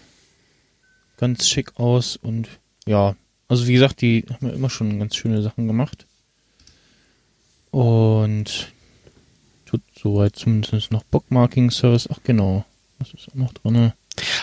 ganz 1.17 1.47
schick 1.47 1.79
aus 1.79 2.17
und 2.17 2.47
ja, 2.85 3.15
also 3.47 3.67
wie 3.67 3.73
gesagt, 3.73 4.01
die 4.01 4.25
haben 4.29 4.47
ja 4.47 4.53
immer 4.53 4.69
schon 4.69 4.99
ganz 4.99 5.15
schöne 5.15 5.41
Sachen 5.41 5.67
gemacht. 5.67 6.05
Und 7.71 8.71
tut 9.65 9.81
soweit 9.99 10.35
zumindest 10.35 10.91
noch 10.91 11.03
Bookmarking 11.03 11.71
Service. 11.71 12.07
Ach 12.09 12.19
genau, 12.23 12.65
das 12.99 13.13
ist 13.13 13.29
auch 13.29 13.35
noch 13.35 13.53
drin. 13.53 13.91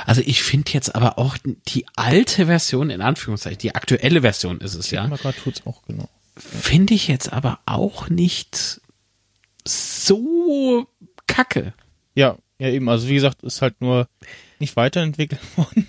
Also 0.07 0.23
ich 0.25 0.43
finde 0.43 0.73
jetzt 0.73 0.95
aber 0.95 1.19
auch 1.19 1.37
die 1.69 1.87
alte 1.97 2.47
Version, 2.47 2.91
in 2.91 3.01
Anführungszeichen, 3.01 3.59
die 3.59 3.75
aktuelle 3.75 4.21
Version 4.23 4.61
ist 4.61 4.75
es 4.75 4.91
ja, 4.91 5.07
tut's 5.45 5.63
auch 5.67 5.83
genau. 5.87 6.09
finde 6.37 6.95
ich 6.95 7.09
jetzt 7.09 7.33
aber 7.33 7.61
auch 7.67 8.09
nicht 8.09 8.81
so 9.67 10.87
kacke. 11.27 11.73
Ja, 12.15 12.37
ja 12.59 12.69
eben. 12.69 12.89
Also 12.89 13.09
wie 13.09 13.15
gesagt, 13.15 13.43
ist 13.43 13.63
halt 13.63 13.81
nur 13.81 14.09
nicht 14.59 14.77
weiterentwickelt 14.77 15.41
worden. 15.57 15.89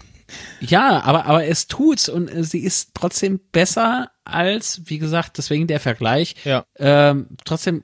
Ja, 0.62 1.02
aber, 1.04 1.26
aber 1.26 1.46
es 1.46 1.68
tut's 1.68 2.10
und 2.10 2.28
äh, 2.28 2.44
sie 2.44 2.60
ist 2.60 2.92
trotzdem 2.94 3.40
besser 3.52 4.12
als, 4.26 4.82
wie 4.86 4.98
gesagt, 4.98 5.38
deswegen 5.38 5.68
der 5.68 5.80
Vergleich, 5.80 6.36
Ja. 6.44 6.66
ähm, 6.78 7.28
trotzdem 7.46 7.84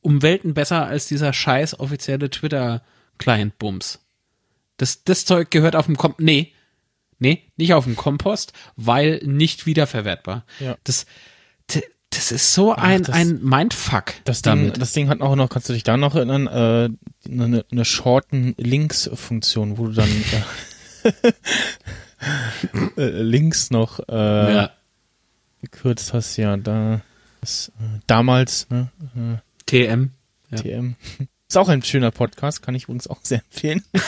um 0.00 0.22
Welten 0.22 0.54
besser 0.54 0.86
als 0.86 1.06
dieser 1.06 1.32
scheiß 1.32 1.78
offizielle 1.80 2.30
Twitter-Client-Bums. 2.30 4.00
Das, 4.76 5.04
das 5.04 5.24
Zeug 5.24 5.50
gehört 5.50 5.74
auf 5.76 5.86
dem 5.86 5.96
Kom 5.96 6.14
nee, 6.18 6.52
nee, 7.18 7.42
nicht 7.56 7.72
auf 7.74 7.84
dem 7.84 7.96
Kompost, 7.96 8.52
weil 8.76 9.20
nicht 9.24 9.66
wiederverwertbar. 9.66 10.44
Ja. 10.60 10.76
Das, 10.84 11.06
das 12.10 12.30
ist 12.32 12.54
so 12.54 12.72
ein, 12.74 13.02
das- 13.02 13.14
ein 13.14 13.42
Mindfuck 13.42 14.14
Das 14.24 14.40
Ding, 14.42 14.50
damit. 14.56 14.80
das 14.80 14.92
Ding 14.92 15.08
hat 15.08 15.20
auch 15.20 15.34
noch, 15.36 15.48
kannst 15.50 15.68
du 15.68 15.72
dich 15.72 15.82
da 15.82 15.96
noch 15.96 16.14
erinnern, 16.14 16.46
äh, 16.46 16.88
eine, 17.30 17.64
eine 17.70 17.84
Shorten 17.84 18.54
Links 18.58 19.10
Funktion, 19.14 19.76
wo 19.76 19.86
du 19.88 19.92
dann 19.92 20.08
äh, 21.02 21.12
äh, 22.96 23.22
Links 23.22 23.70
noch 23.70 24.00
äh, 24.08 24.54
ja. 24.54 24.70
gekürzt 25.62 26.12
hast, 26.12 26.36
ja, 26.36 26.56
da 26.56 27.00
ist, 27.42 27.68
äh, 27.80 27.98
damals, 28.06 28.68
ne, 28.70 28.88
TM. 29.66 30.10
Ja. 30.50 30.58
TM. 30.58 30.96
Ist 31.48 31.56
auch 31.56 31.68
ein 31.68 31.82
schöner 31.82 32.10
Podcast, 32.10 32.60
kann 32.62 32.74
ich 32.74 32.84
übrigens 32.84 33.06
auch 33.06 33.20
sehr 33.22 33.40
empfehlen. 33.44 33.84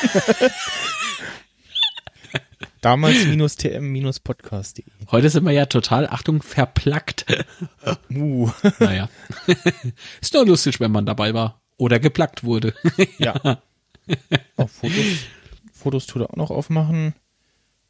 damals 2.81 3.27
minus 3.27 3.55
TM 3.55 3.93
minus 3.93 4.19
Podcast.de. 4.19 4.85
Heute 5.13 5.31
sind 5.31 5.45
wir 5.45 5.53
ja 5.53 5.67
total, 5.67 6.09
Achtung, 6.09 6.43
verplackt. 6.43 7.27
Uh, 8.11 8.51
naja. 8.81 9.09
ist 10.21 10.35
doch 10.35 10.45
lustig, 10.45 10.81
wenn 10.81 10.91
man 10.91 11.07
dabei 11.07 11.33
war. 11.33 11.61
Oder 11.77 12.01
geplackt 12.01 12.43
wurde. 12.43 12.75
ja. 13.19 13.63
Auch 14.57 14.69
Fotos, 14.69 15.05
Fotos 15.73 16.07
tut 16.07 16.23
er 16.23 16.31
auch 16.31 16.37
noch 16.37 16.51
aufmachen. 16.51 17.15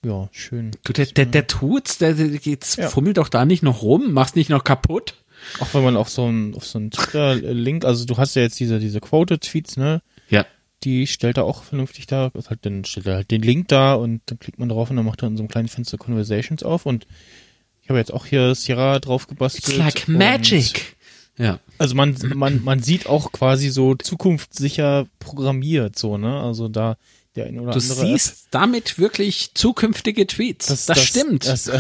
Ja, 0.05 0.29
schön. 0.31 0.73
Du, 0.85 0.93
der, 0.93 1.07
der, 1.07 1.25
der 1.25 1.47
tut's, 1.47 1.97
der, 1.97 2.13
der 2.13 2.27
jetzt 2.27 2.77
Ja. 2.77 2.91
fummelt 2.91 3.17
doch 3.17 3.31
da 3.31 3.47
nicht 3.47 3.63
noch 3.63 3.81
rum, 3.81 4.13
mach's 4.13 4.35
nicht 4.35 4.51
noch 4.51 4.63
kaputt. 4.63 5.15
Auch 5.61 5.73
wenn 5.75 5.85
man 5.85 5.97
auf 5.97 6.09
so 6.09 6.25
einen, 6.25 6.55
auf 6.55 6.67
so 6.67 6.79
einen 6.79 6.91
Twitter-Link, 6.91 7.85
also 7.85 8.05
du 8.05 8.17
hast 8.17 8.37
ja 8.37 8.43
jetzt 8.43 8.59
diese, 8.61 8.79
diese 8.79 9.01
Quoted-Tweets, 9.01 9.77
ne? 9.77 10.03
Ja. 10.29 10.47
Die 10.85 11.07
stellt 11.07 11.39
er 11.39 11.45
auch 11.45 11.65
vernünftig 11.65 12.07
da, 12.07 12.31
ist 12.35 12.51
halt, 12.51 12.65
dann 12.65 12.85
stellt 12.85 13.07
er 13.07 13.17
halt 13.17 13.31
den 13.31 13.43
Link 13.43 13.69
da 13.69 13.95
und 13.95 14.21
dann 14.27 14.39
klickt 14.39 14.59
man 14.59 14.69
drauf 14.69 14.91
und 14.91 14.97
dann 14.97 15.07
macht 15.07 15.23
er 15.23 15.29
in 15.29 15.37
so 15.37 15.43
einem 15.43 15.49
kleinen 15.49 15.69
Fenster 15.69 15.99
Conversations 15.99 16.63
auf 16.63 16.87
und 16.87 17.07
ich 17.83 17.89
habe 17.89 17.99
jetzt 17.99 18.13
auch 18.13 18.27
hier 18.27 18.55
Sierra 18.55 18.99
drauf 18.99 19.27
gebastelt. 19.27 19.69
It's 19.69 19.79
like 19.79 20.09
magic. 20.09 20.97
Ja. 21.39 21.59
Also 21.79 21.95
man, 21.95 22.17
man, 22.35 22.63
man 22.63 22.83
sieht 22.83 23.07
auch 23.07 23.33
quasi 23.33 23.71
so 23.71 23.95
zukunftssicher 23.95 25.07
programmiert, 25.21 25.99
so, 25.99 26.19
ne? 26.19 26.41
Also 26.41 26.69
da 26.69 26.97
der 27.39 27.47
eine 27.47 27.63
oder 27.63 27.73
Du 27.73 27.79
andere. 27.81 28.07
siehst 28.07 28.49
damit 28.51 28.99
wirklich 28.99 29.53
zukünftige 29.55 30.27
Tweets. 30.27 30.67
Das, 30.87 30.87
stimmt. 31.03 31.47
Das, 31.47 31.69
äh, 31.69 31.79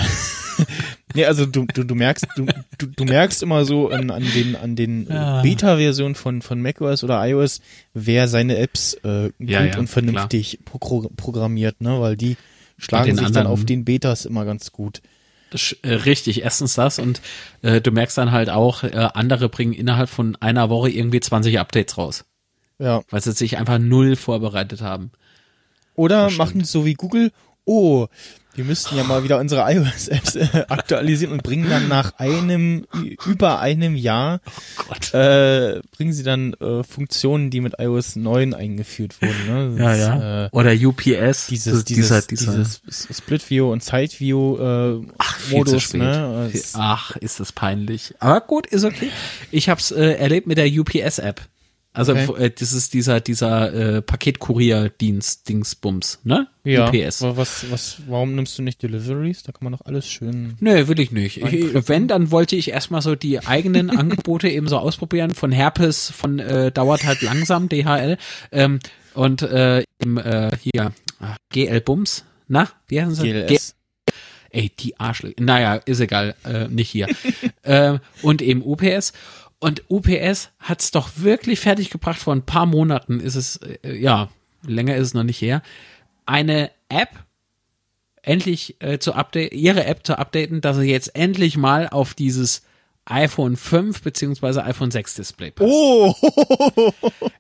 nee, 1.15 1.25
also 1.25 1.47
du, 1.47 1.67
du, 1.67 1.85
du 1.85 1.95
merkst, 1.95 2.27
du, 2.37 2.47
du, 2.79 2.87
du 2.87 3.05
merkst 3.05 3.43
immer 3.43 3.65
so 3.65 3.89
an, 3.91 4.11
an 4.11 4.25
den, 4.35 4.57
an 4.57 4.77
den 4.77 5.09
äh, 5.09 5.15
Ja. 5.15 5.43
Beta-Versionen 5.43 6.15
von, 6.15 6.43
von 6.43 6.61
macOS 6.63 7.05
oder 7.05 7.25
iOS, 7.27 7.61
wer 7.95 8.29
seine 8.29 8.57
Apps 8.59 8.95
äh, 9.05 9.31
gut 9.39 9.51
Ja, 9.51 9.65
ja, 9.65 9.79
und 9.79 9.89
vernünftig 9.89 10.61
pro 10.65 10.79
programmiert, 11.17 11.81
ne? 11.81 12.01
Weil 12.01 12.17
die 12.17 12.37
schlagen 12.79 13.11
sich 13.11 13.17
dann 13.17 13.27
anderen- 13.27 13.47
auf 13.49 13.65
den 13.65 13.85
Betas 13.85 14.25
immer 14.25 14.45
ganz 14.45 14.73
gut. 14.73 15.03
Das, 15.51 15.75
äh, 15.83 15.93
richtig, 15.95 16.43
erstens 16.43 16.75
das 16.75 16.99
und 16.99 17.23
äh, 17.63 17.81
du 17.81 17.91
merkst 17.91 18.19
dann 18.19 18.33
halt 18.33 18.51
auch, 18.51 18.83
äh, 18.85 18.91
andere 19.15 19.49
bringen 19.49 19.73
innerhalb 19.73 20.11
von 20.11 20.37
einer 20.37 20.69
Woche 20.69 20.91
irgendwie 20.91 21.21
20 21.21 21.59
Updates 21.59 21.97
raus, 21.97 22.25
Ja. 22.79 23.03
weil 23.09 23.23
sie 23.23 23.33
sich 23.33 23.57
einfach 23.57 23.79
null 23.79 24.17
vorbereitet 24.17 24.83
haben. 24.83 25.11
Oder 25.99 26.31
machen 26.31 26.61
es 26.61 26.71
so 26.71 26.85
wie 26.85 26.95
Google, 26.95 27.33
oh, 27.65 28.07
wir 28.55 28.65
müssten 28.65 28.97
ja 28.97 29.03
mal 29.05 29.25
wieder 29.25 29.39
unsere 29.39 29.63
iOS-Apps 29.73 30.37
äh, 30.37 30.65
aktualisieren 30.69 31.33
und 31.33 31.43
bringen 31.43 31.69
dann 31.69 31.89
nach 31.89 32.19
einem, 32.19 32.87
über 33.27 33.59
einem 33.61 33.97
Jahr, 33.97 34.41
Gott. 34.89 35.13
äh, 35.13 35.81
bringen 35.97 36.13
sie 36.13 36.23
dann 36.23 36.55
äh, 36.55 36.85
Funktionen, 36.85 37.51
die 37.51 37.61
mit 37.61 37.75
iOS 37.79 38.15
9 38.17 38.55
eingeführt 38.55 39.21
wurden. 39.21 39.47
Ne? 39.47 39.77
Das, 39.77 39.99
Ja, 39.99 40.17
ja. 40.17 40.45
Äh, 40.47 40.49
Oder 40.53 40.73
UPS. 40.73 41.47
dieses, 41.49 41.85
dieses, 41.85 41.85
dieser, 41.85 42.23
dieses 42.23 42.81
Split-View 43.11 43.71
und 43.73 43.83
Side-View 43.83 44.57
äh, 44.59 45.07
Modus, 45.51 45.83
spät. 45.83 46.01
ne? 46.01 46.51
Ach, 46.75 47.17
ist 47.17 47.41
das 47.41 47.53
peinlich. 47.53 48.15
Aber 48.21 48.41
gut, 48.41 48.67
ist 48.67 48.85
okay. 48.85 49.11
Ich 49.51 49.69
hab's 49.69 49.91
äh, 49.91 50.15
erlebt 50.15 50.47
mit 50.47 50.59
der 50.59 50.69
UPS-App. 50.69 51.43
Also 51.99 52.13
Okay. 52.13 52.45
äh, 52.45 52.51
das 52.51 52.73
ist 52.73 52.95
dieser 52.95 53.21
dieser 53.21 53.97
äh, 53.97 54.03
Paketkurier-Dienst 54.03 55.49
Dingsbums, 55.49 56.21
ne? 56.23 56.47
ja, 56.63 56.89
UPS. 56.89 57.23
aber 57.25 57.39
was, 57.39 57.69
was, 57.73 57.97
warum 58.07 58.37
nimmst 58.37 58.57
du 58.57 58.63
nicht 58.63 58.81
Deliveries? 58.81 59.43
Da 59.43 59.51
kann 59.51 59.65
man 59.65 59.73
doch 59.73 59.85
alles 59.85 60.09
schön. 60.09 60.55
Nö, 60.61 60.87
will 60.87 61.01
ich 61.01 61.11
nicht. 61.11 61.39
Ich, 61.39 61.89
wenn, 61.89 62.07
dann 62.07 62.31
wollte 62.31 62.55
ich 62.55 62.71
erstmal 62.71 63.03
so 63.03 63.17
die 63.17 63.45
eigenen 63.45 63.91
Angebote 63.99 64.49
eben 64.49 64.69
so 64.69 64.79
ausprobieren. 64.79 65.33
Von 65.33 65.51
Herpes, 65.51 66.11
von 66.11 66.39
äh, 66.39 66.71
dauert 66.71 67.03
halt 67.05 67.21
langsam, 67.23 67.69
DHL. 67.69 68.17
Ähm, 68.53 68.79
und 69.15 69.43
äh, 69.43 69.83
im, 69.99 70.19
äh, 70.19 70.51
hier, 70.63 70.93
ah, 71.19 71.35
GL 71.51 71.81
Bums. 71.81 72.25
Na, 72.47 72.69
wie 72.87 73.01
heißen 73.01 73.17
sie? 73.17 73.33
G 73.33 73.47
GLS. 73.47 73.75
Ey, 74.51 74.71
die 74.79 74.99
Arschlöcher. 75.01 75.43
Naja, 75.43 75.75
ist 75.75 75.99
egal, 75.99 76.37
äh, 76.45 76.69
nicht 76.69 76.91
hier. 76.91 77.09
ähm, 77.65 77.99
und 78.23 78.41
eben 78.41 78.63
UPS. 78.63 79.13
Und 79.61 79.85
UPS 79.89 80.51
hat's 80.61 80.91
doch 80.91 81.11
wirklich 81.17 81.61
fertiggebracht. 81.61 82.21
Vor 82.21 82.35
ein 82.35 82.47
paar 82.47 82.67
Monaten 82.67 83.21
ist 83.21 83.35
es, 83.35 83.57
äh, 83.57 83.97
ja, 83.97 84.29
länger 84.63 84.97
ist 84.97 85.09
es 85.09 85.15
noch 85.15 85.25
nicht 85.25 85.41
her, 85.41 85.63
eine 86.27 86.71
App 86.89 87.11
endlich 88.23 88.77
äh, 88.81 88.99
zu 88.99 89.15
update, 89.15 89.53
ihre 89.53 89.85
App 89.85 90.07
zu 90.07 90.19
updaten, 90.19 90.61
dass 90.61 90.77
sie 90.77 90.91
jetzt 90.91 91.15
endlich 91.17 91.57
mal 91.57 91.89
auf 91.89 92.15
dieses 92.15 92.63
iPhone 93.07 93.57
5 93.57 94.03
beziehungsweise 94.03 94.65
iPhone 94.65 94.91
6 94.91 95.15
Display 95.15 95.51
passt. 95.51 95.71
Oh! 95.71 96.15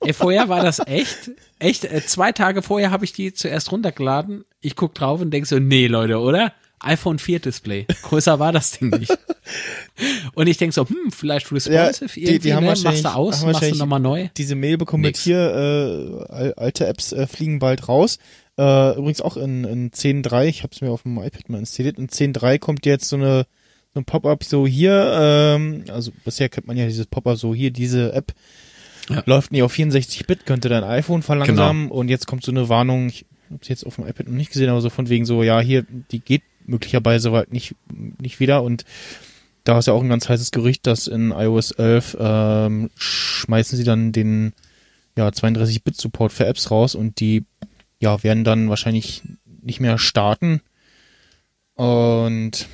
Ey, 0.00 0.14
vorher 0.14 0.48
war 0.48 0.62
das 0.62 0.80
echt, 0.86 1.30
echt, 1.58 1.84
äh, 1.84 2.04
zwei 2.06 2.32
Tage 2.32 2.62
vorher 2.62 2.90
habe 2.90 3.04
ich 3.04 3.12
die 3.12 3.34
zuerst 3.34 3.70
runtergeladen. 3.70 4.44
Ich 4.60 4.76
guck 4.76 4.94
drauf 4.94 5.20
und 5.20 5.30
denk 5.30 5.46
so, 5.46 5.58
nee, 5.58 5.86
Leute, 5.86 6.18
oder? 6.20 6.54
iPhone 6.80 7.18
4 7.18 7.40
Display. 7.40 7.86
Größer 8.02 8.38
war 8.38 8.52
das 8.52 8.72
Ding 8.78 8.90
nicht. 8.90 9.12
Und 10.34 10.46
ich 10.46 10.56
denk 10.58 10.72
so, 10.72 10.88
hm, 10.88 11.10
vielleicht 11.10 11.50
responsive 11.52 12.06
die- 12.14 12.20
irgendwie, 12.24 12.38
die 12.48 12.54
haben 12.54 12.64
ne? 12.64 12.70
machst 12.82 13.04
du 13.04 13.08
aus, 13.14 13.40
haben 13.42 13.52
machst 13.52 13.70
du 13.70 13.74
nochmal 13.76 14.00
neu. 14.00 14.28
diese 14.36 14.54
Mail 14.54 14.78
bekommen 14.78 15.02
Nix. 15.02 15.20
mit 15.20 15.24
hier, 15.24 15.38
äh, 16.28 16.32
al- 16.32 16.54
alte 16.56 16.86
Apps 16.86 17.12
äh, 17.12 17.26
fliegen 17.26 17.58
bald 17.58 17.88
raus. 17.88 18.18
Äh, 18.58 18.92
übrigens 18.96 19.20
auch 19.20 19.36
in, 19.36 19.64
in 19.64 19.90
10.3, 19.90 20.46
ich 20.46 20.62
habe 20.62 20.72
es 20.74 20.80
mir 20.80 20.90
auf 20.90 21.02
dem 21.02 21.16
iPad 21.18 21.48
mal 21.48 21.58
installiert, 21.58 21.98
in 21.98 22.08
10.3 22.08 22.58
kommt 22.58 22.86
jetzt 22.86 23.08
so 23.08 23.16
eine 23.16 23.46
so 23.94 24.00
ein 24.00 24.04
Pop-up 24.04 24.44
so 24.44 24.66
hier, 24.66 25.16
ähm, 25.18 25.84
also 25.88 26.10
bisher 26.24 26.48
kennt 26.50 26.66
man 26.66 26.76
ja 26.76 26.84
dieses 26.86 27.06
Pop-up 27.06 27.38
so 27.38 27.54
hier, 27.54 27.70
diese 27.70 28.12
App 28.12 28.34
Ja. 29.08 29.22
läuft 29.24 29.50
nie 29.52 29.62
auf 29.62 29.72
64-Bit, 29.74 30.44
könnte 30.44 30.68
dein 30.68 30.84
iPhone 30.84 31.22
verlangsamen 31.22 31.90
und 31.90 32.08
jetzt 32.08 32.26
kommt 32.26 32.44
so 32.44 32.50
eine 32.52 32.68
Warnung, 32.68 33.08
ich 33.08 33.24
habe 33.50 33.60
jetzt 33.64 33.86
auf 33.86 33.94
dem 33.94 34.06
iPad 34.06 34.26
noch 34.28 34.34
nicht 34.34 34.52
gesehen, 34.52 34.68
aber 34.68 34.82
so 34.82 34.90
von 34.90 35.08
wegen 35.08 35.24
so, 35.24 35.42
ja, 35.42 35.60
hier, 35.60 35.86
die 36.10 36.18
geht 36.20 36.42
möglicherweise 36.68 37.30
bald 37.30 37.52
nicht, 37.52 37.74
nicht 38.20 38.40
wieder 38.40 38.62
und 38.62 38.84
da 39.64 39.78
ist 39.78 39.86
ja 39.86 39.92
auch 39.92 40.02
ein 40.02 40.08
ganz 40.08 40.28
heißes 40.28 40.50
Gerücht, 40.50 40.86
dass 40.86 41.08
in 41.08 41.30
iOS 41.30 41.72
11 41.72 42.16
ähm, 42.18 42.90
schmeißen 42.96 43.76
sie 43.76 43.84
dann 43.84 44.12
den 44.12 44.54
ja, 45.16 45.28
32-Bit-Support 45.28 46.32
für 46.32 46.46
Apps 46.46 46.70
raus 46.70 46.94
und 46.94 47.20
die 47.20 47.44
ja, 48.00 48.22
werden 48.22 48.44
dann 48.44 48.70
wahrscheinlich 48.70 49.22
nicht 49.60 49.80
mehr 49.80 49.98
starten. 49.98 50.62
Und 51.74 52.66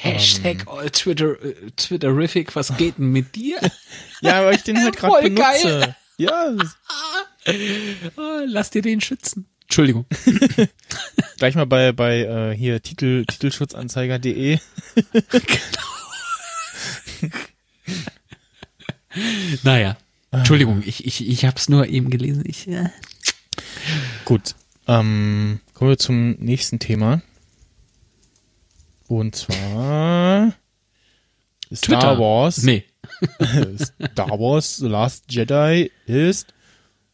Hashtag 0.00 0.66
all 0.66 0.90
Twitter, 0.90 1.40
äh, 1.44 1.70
Twitterific, 1.76 2.56
was 2.56 2.76
geht 2.76 2.98
denn 2.98 3.12
mit 3.12 3.36
dir? 3.36 3.58
ja, 4.22 4.44
weil 4.44 4.56
ich 4.56 4.62
den 4.62 4.82
halt 4.82 4.96
gerade 4.98 5.22
benutze. 5.30 5.42
geil. 5.42 5.96
Ja, 6.18 6.52
Ah, 8.16 8.40
Lass 8.46 8.70
dir 8.70 8.82
den 8.82 9.00
schützen. 9.00 9.46
Entschuldigung. 9.66 10.06
gleich 11.38 11.54
mal 11.54 11.66
bei 11.66 11.92
bei 11.92 12.20
äh, 12.20 12.56
hier 12.56 12.80
Titel 12.82 13.24
Titelschutzanzeiger.de. 13.26 14.58
Naja. 19.62 19.96
Entschuldigung, 20.30 20.82
ich, 20.84 21.06
ich, 21.06 21.26
ich 21.26 21.44
hab's 21.44 21.68
nur 21.68 21.86
eben 21.86 22.10
gelesen. 22.10 22.44
Ich, 22.46 22.68
äh, 22.68 22.90
Gut. 24.24 24.54
Ähm, 24.86 25.60
kommen 25.74 25.90
wir 25.90 25.98
zum 25.98 26.32
nächsten 26.32 26.78
Thema. 26.78 27.22
Und 29.08 29.34
zwar 29.34 30.52
Star 31.72 31.80
Twitter. 31.80 32.18
Wars. 32.18 32.62
Nee. 32.62 32.84
Star 33.78 34.30
Wars 34.38 34.76
The 34.76 34.88
Last 34.88 35.32
Jedi 35.32 35.90
ist 36.06 36.52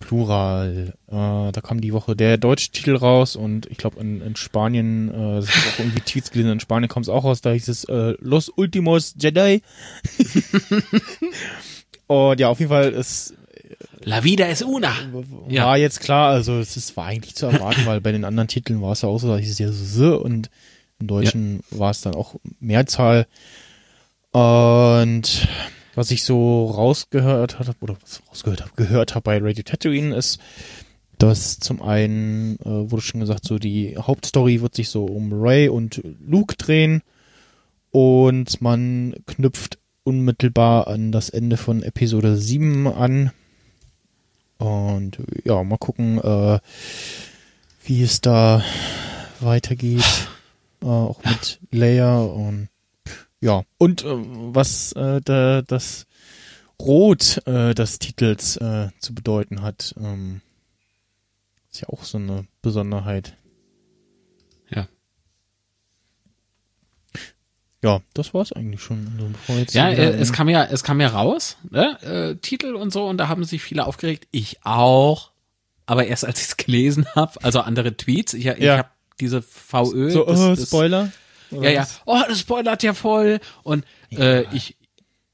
Plural. 0.02 0.94
Äh, 1.06 1.12
da 1.52 1.60
kam 1.62 1.80
die 1.80 1.92
Woche 1.92 2.14
der 2.14 2.36
deutsche 2.36 2.70
Titel 2.70 2.96
raus 2.96 3.36
und 3.36 3.66
ich 3.66 3.78
glaube 3.78 4.00
in, 4.00 4.20
in 4.20 4.36
Spanien, 4.36 5.08
äh, 5.08 5.36
das 5.36 5.48
ich 5.48 5.54
auch 5.54 5.78
irgendwie 5.78 6.00
Tweets 6.00 6.30
gelesen, 6.30 6.52
in 6.52 6.60
Spanien 6.60 6.88
kommt 6.88 7.06
es 7.06 7.10
auch 7.10 7.24
raus, 7.24 7.40
da 7.40 7.52
hieß 7.52 7.68
es 7.68 7.84
äh, 7.84 8.14
Los 8.20 8.48
Ultimos 8.48 9.14
Jedi. 9.18 9.62
und 12.08 12.40
ja, 12.40 12.48
auf 12.48 12.58
jeden 12.58 12.70
Fall 12.70 12.92
ist 12.92 13.34
La 14.04 14.24
vida 14.24 14.46
es 14.48 14.62
una. 14.62 14.92
Ja. 15.48 15.66
war 15.66 15.78
jetzt 15.78 16.00
klar, 16.00 16.30
also 16.30 16.58
es 16.58 16.76
ist, 16.76 16.96
war 16.96 17.06
eigentlich 17.06 17.36
zu 17.36 17.46
erwarten, 17.46 17.86
weil 17.86 18.00
bei 18.00 18.12
den 18.12 18.24
anderen 18.24 18.48
Titeln 18.48 18.82
war 18.82 18.92
es 18.92 19.02
ja 19.02 19.08
auch 19.08 19.18
so, 19.18 19.28
da 19.28 19.36
hieß 19.36 19.50
es 19.50 19.58
ja 19.58 19.70
so 19.70 20.20
und 20.20 20.50
im 20.98 21.06
Deutschen 21.06 21.60
war 21.70 21.90
es 21.90 22.00
dann 22.00 22.14
auch 22.14 22.34
Mehrzahl. 22.60 23.26
Und 24.32 25.48
was 25.94 26.10
ich 26.10 26.24
so 26.24 26.66
rausgehört 26.66 27.58
habe, 27.58 27.74
oder 27.80 27.96
was 28.00 28.22
rausgehört 28.28 28.62
habe, 28.62 28.72
gehört 28.76 29.14
habe 29.14 29.24
bei 29.24 29.38
Radio 29.38 29.62
Tatooine 29.62 30.14
ist, 30.14 30.40
dass 31.18 31.58
zum 31.58 31.82
einen, 31.82 32.56
äh, 32.60 32.90
wurde 32.90 33.02
schon 33.02 33.20
gesagt, 33.20 33.44
so 33.44 33.58
die 33.58 33.96
Hauptstory 33.96 34.60
wird 34.60 34.74
sich 34.74 34.88
so 34.88 35.04
um 35.04 35.30
Ray 35.32 35.68
und 35.68 36.02
Luke 36.26 36.56
drehen 36.56 37.02
und 37.90 38.60
man 38.60 39.14
knüpft 39.26 39.78
unmittelbar 40.04 40.88
an 40.88 41.12
das 41.12 41.28
Ende 41.28 41.56
von 41.56 41.82
Episode 41.82 42.36
7 42.36 42.88
an. 42.88 43.30
Und 44.58 45.18
ja, 45.44 45.62
mal 45.62 45.78
gucken, 45.78 46.18
äh, 46.18 46.58
wie 47.84 48.02
es 48.02 48.20
da 48.20 48.64
weitergeht. 49.40 50.28
Äh, 50.82 50.86
auch 50.86 51.22
mit 51.24 51.60
Leia 51.70 52.20
und 52.20 52.68
ja. 53.42 53.62
Und 53.76 54.02
äh, 54.04 54.06
was 54.08 54.92
äh, 54.92 55.20
da, 55.22 55.60
das 55.62 56.06
Rot 56.80 57.42
äh, 57.46 57.74
des 57.74 57.98
Titels 57.98 58.56
äh, 58.56 58.88
zu 58.98 59.14
bedeuten 59.14 59.60
hat, 59.62 59.94
ähm, 60.00 60.40
ist 61.70 61.80
ja 61.82 61.88
auch 61.90 62.02
so 62.04 62.16
eine 62.18 62.46
Besonderheit. 62.62 63.36
Ja. 64.70 64.88
Ja, 67.84 68.00
das 68.14 68.32
war's 68.32 68.52
eigentlich 68.52 68.80
schon. 68.82 69.08
Also 69.48 69.76
Ja, 69.76 69.88
äh, 69.90 70.10
es 70.16 70.32
kam 70.32 70.48
ja, 70.48 70.64
es 70.64 70.84
kam 70.84 71.00
ja 71.00 71.08
raus, 71.08 71.56
ne? 71.68 71.98
äh, 72.02 72.36
Titel 72.36 72.74
und 72.76 72.92
so, 72.92 73.06
und 73.08 73.16
da 73.18 73.28
haben 73.28 73.42
sich 73.44 73.62
viele 73.62 73.86
aufgeregt. 73.86 74.28
Ich 74.30 74.58
auch. 74.64 75.32
Aber 75.84 76.06
erst 76.06 76.24
als 76.24 76.40
ich 76.40 76.46
es 76.46 76.56
gelesen 76.56 77.06
habe, 77.16 77.42
also 77.42 77.60
andere 77.60 77.96
Tweets, 77.96 78.34
ich, 78.34 78.46
ich 78.46 78.58
Ja. 78.58 78.78
habe 78.78 78.88
diese 79.20 79.42
VÖ. 79.42 80.10
so, 80.10 80.24
das- 80.24 80.38
das- 80.58 80.68
Spoiler? 80.68 81.10
Oder 81.52 81.70
Ja, 81.70 81.82
ja. 81.82 81.88
Oh, 82.04 82.20
das 82.28 82.40
spoilert 82.40 82.82
ja 82.82 82.94
voll. 82.94 83.40
Und 83.62 83.84
äh, 84.10 84.42
ich, 84.54 84.76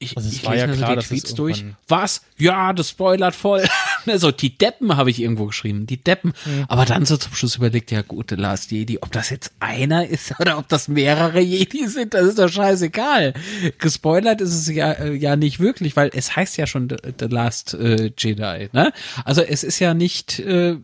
ich, 0.01 0.15
Also 0.15 0.29
ich 0.29 0.45
war 0.45 0.53
lese 0.53 0.67
ja 0.67 0.73
klar, 0.73 0.93
so 0.93 0.99
die 1.01 1.07
Tweets 1.07 1.33
durch. 1.33 1.65
Was? 1.89 2.21
Ja, 2.37 2.71
das 2.71 2.89
spoilert 2.89 3.35
voll. 3.35 3.67
so, 4.15 4.31
die 4.31 4.57
Deppen 4.57 4.95
habe 4.95 5.09
ich 5.09 5.21
irgendwo 5.21 5.47
geschrieben. 5.47 5.87
Die 5.87 6.01
Deppen. 6.01 6.31
Mhm. 6.45 6.65
Aber 6.69 6.85
dann 6.85 7.05
so 7.05 7.17
zum 7.17 7.33
Schluss 7.33 7.57
überlegt, 7.57 7.91
ja 7.91 8.01
gut, 8.01 8.29
The 8.29 8.35
Last 8.35 8.71
Jedi, 8.71 8.99
ob 9.01 9.11
das 9.11 9.29
jetzt 9.29 9.51
einer 9.59 10.07
ist 10.07 10.33
oder 10.39 10.57
ob 10.57 10.69
das 10.69 10.87
mehrere 10.87 11.41
Jedi 11.41 11.87
sind, 11.87 12.13
das 12.13 12.27
ist 12.27 12.39
doch 12.39 12.47
scheißegal. 12.47 13.33
Gespoilert 13.77 14.39
ist 14.39 14.53
es 14.53 14.73
ja, 14.73 14.93
äh, 14.93 15.13
ja 15.13 15.35
nicht 15.35 15.59
wirklich, 15.59 15.97
weil 15.97 16.11
es 16.13 16.33
heißt 16.33 16.55
ja 16.55 16.65
schon 16.65 16.87
The, 16.87 16.95
The 17.19 17.25
Last 17.25 17.73
äh, 17.73 18.11
Jedi, 18.17 18.69
ne? 18.71 18.93
Also 19.25 19.41
es 19.41 19.65
ist 19.65 19.79
ja 19.79 19.93
nicht, 19.93 20.39
äh, 20.39 20.77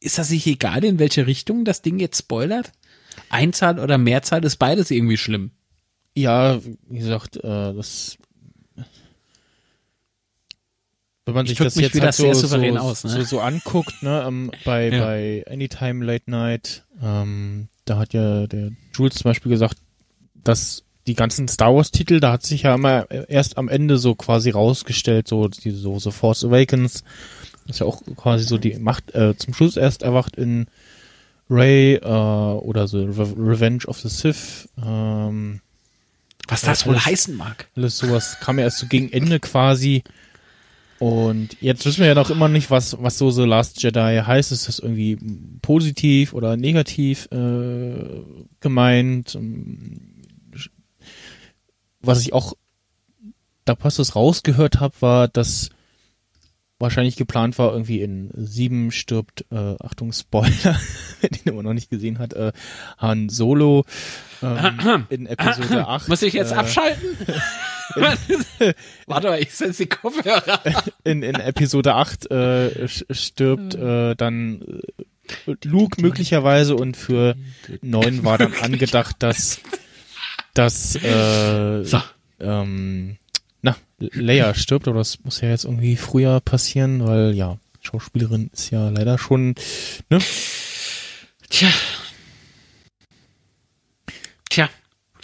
ist 0.00 0.18
das 0.18 0.28
nicht 0.28 0.46
egal, 0.46 0.84
in 0.84 0.98
welche 0.98 1.26
Richtung 1.26 1.64
das 1.64 1.80
Ding 1.80 1.98
jetzt 1.98 2.18
spoilert? 2.18 2.72
Einzahl 3.30 3.78
oder 3.78 3.98
Mehrzahl 3.98 4.44
ist 4.44 4.56
beides 4.56 4.90
irgendwie 4.90 5.16
schlimm. 5.16 5.50
Ja, 6.14 6.60
wie 6.88 6.98
gesagt, 6.98 7.36
äh, 7.36 7.42
das. 7.74 8.18
Wenn 11.24 11.34
man 11.34 11.44
Ich 11.44 11.50
sich 11.50 11.58
das 11.58 11.74
jetzt 11.74 12.00
halt 12.00 12.14
so, 12.14 12.22
sehr 12.22 12.34
souverän 12.34 12.74
so, 12.74 12.80
aus, 12.80 13.04
ne? 13.04 13.10
so, 13.10 13.22
so 13.22 13.40
anguckt, 13.40 14.02
ne, 14.02 14.24
ähm, 14.26 14.50
bei, 14.64 14.88
Ja. 14.88 15.04
bei 15.04 15.44
Anytime 15.48 16.02
Late 16.04 16.30
Night, 16.30 16.84
ähm, 17.02 17.68
da 17.84 17.98
hat 17.98 18.14
ja 18.14 18.46
der 18.46 18.70
Jules 18.94 19.16
zum 19.16 19.24
Beispiel 19.24 19.50
gesagt, 19.50 19.76
dass 20.34 20.84
die 21.06 21.14
ganzen 21.14 21.46
Star 21.46 21.74
Wars 21.74 21.90
Titel, 21.90 22.20
da 22.20 22.32
hat 22.32 22.44
sich 22.44 22.62
ja 22.62 22.74
immer 22.74 23.10
erst 23.10 23.58
am 23.58 23.68
Ende 23.68 23.98
so 23.98 24.14
quasi 24.14 24.50
rausgestellt, 24.50 25.28
so 25.28 25.48
die 25.48 25.70
so, 25.70 25.98
so 25.98 26.10
Force 26.10 26.44
Awakens, 26.44 27.04
das 27.66 27.76
ist 27.76 27.80
ja 27.80 27.86
auch 27.86 28.02
quasi 28.16 28.44
so 28.44 28.56
die 28.56 28.78
Macht 28.78 29.14
äh, 29.14 29.36
zum 29.36 29.52
Schluss 29.52 29.76
erst 29.76 30.02
erwacht 30.02 30.36
in 30.36 30.66
Ray 31.50 31.94
äh, 31.94 32.04
oder 32.06 32.88
so 32.88 32.98
Re 33.04 33.32
Revenge 33.36 33.84
of 33.86 33.98
the 34.00 34.08
Sith. 34.08 34.68
Ähm, 34.84 35.60
Was 36.48 36.62
Ja, 36.62 36.68
das 36.68 36.86
wohl 36.86 36.94
alles- 36.94 37.06
heißen 37.06 37.36
mag. 37.36 37.68
alles 37.76 37.98
sowas 37.98 38.38
kam 38.40 38.58
ja 38.58 38.64
erst 38.64 38.78
so 38.78 38.86
gegen 38.86 39.10
Ende 39.12 39.40
quasi. 39.40 40.02
Und 40.98 41.56
jetzt 41.60 41.86
wissen 41.86 42.00
wir 42.00 42.08
ja 42.08 42.14
noch 42.14 42.30
immer 42.30 42.48
nicht, 42.48 42.70
was, 42.72 43.00
was 43.00 43.18
so 43.18 43.30
The 43.30 43.44
Last 43.44 43.80
Jedi 43.82 44.20
heißt. 44.26 44.50
Ist 44.50 44.66
das 44.66 44.78
irgendwie 44.80 45.16
positiv 45.62 46.32
oder 46.34 46.56
negativ 46.56 47.28
äh, 47.30 48.22
gemeint? 48.60 49.34
Ähm, 49.36 50.00
Was 52.00 52.20
ich 52.22 52.32
auch, 52.32 52.54
da 53.64 53.74
passt 53.74 53.98
es 53.98 54.16
rausgehört 54.16 54.80
habe, 54.80 54.94
war, 55.00 55.28
dass 55.28 55.70
wahrscheinlich 56.78 57.16
geplant 57.16 57.58
war, 57.58 57.72
irgendwie 57.72 58.02
in 58.02 58.30
sieben 58.34 58.90
stirbt, 58.92 59.44
äh, 59.50 59.74
Achtung, 59.80 60.12
Spoiler, 60.12 60.78
wer 61.20 61.30
den 61.30 61.52
immer 61.52 61.62
noch 61.62 61.74
nicht 61.74 61.90
gesehen 61.90 62.18
hat, 62.18 62.34
äh, 62.34 62.52
Han 62.98 63.28
Solo 63.28 63.84
ähm, 64.42 65.06
in 65.08 65.26
Episode 65.26 65.86
8. 65.88 66.08
Muss 66.08 66.22
ich 66.22 66.34
jetzt 66.34 66.52
äh, 66.52 66.56
abschalten? 66.56 67.16
Warte 69.06 69.28
mal, 69.28 69.40
ich 69.40 69.54
setze 69.54 69.84
die 69.84 69.88
Kopfhörer. 69.88 70.60
in, 71.04 71.22
in 71.22 71.34
Episode 71.36 71.94
8 71.94 72.30
äh, 72.30 72.88
stirbt 72.88 73.74
äh, 73.74 74.14
dann 74.14 74.62
äh, 75.46 75.54
Luke 75.64 76.00
möglicherweise 76.00 76.76
und 76.76 76.96
für 76.96 77.34
9 77.82 78.24
war 78.24 78.38
dann 78.38 78.54
angedacht, 78.54 79.16
dass 79.18 79.60
dass 80.54 80.96
äh, 80.96 81.84
So. 81.84 82.00
ähm, 82.40 83.16
Leia 83.98 84.54
stirbt, 84.54 84.86
aber 84.88 84.98
das 84.98 85.22
muss 85.24 85.40
ja 85.40 85.48
jetzt 85.48 85.64
irgendwie 85.64 85.96
früher 85.96 86.40
passieren, 86.40 87.04
weil 87.06 87.34
ja, 87.34 87.58
Schauspielerin 87.80 88.50
ist 88.52 88.70
ja 88.70 88.88
leider 88.90 89.18
schon, 89.18 89.54
ne? 90.10 90.18
Tja. 91.50 91.68
Tja, 94.50 94.68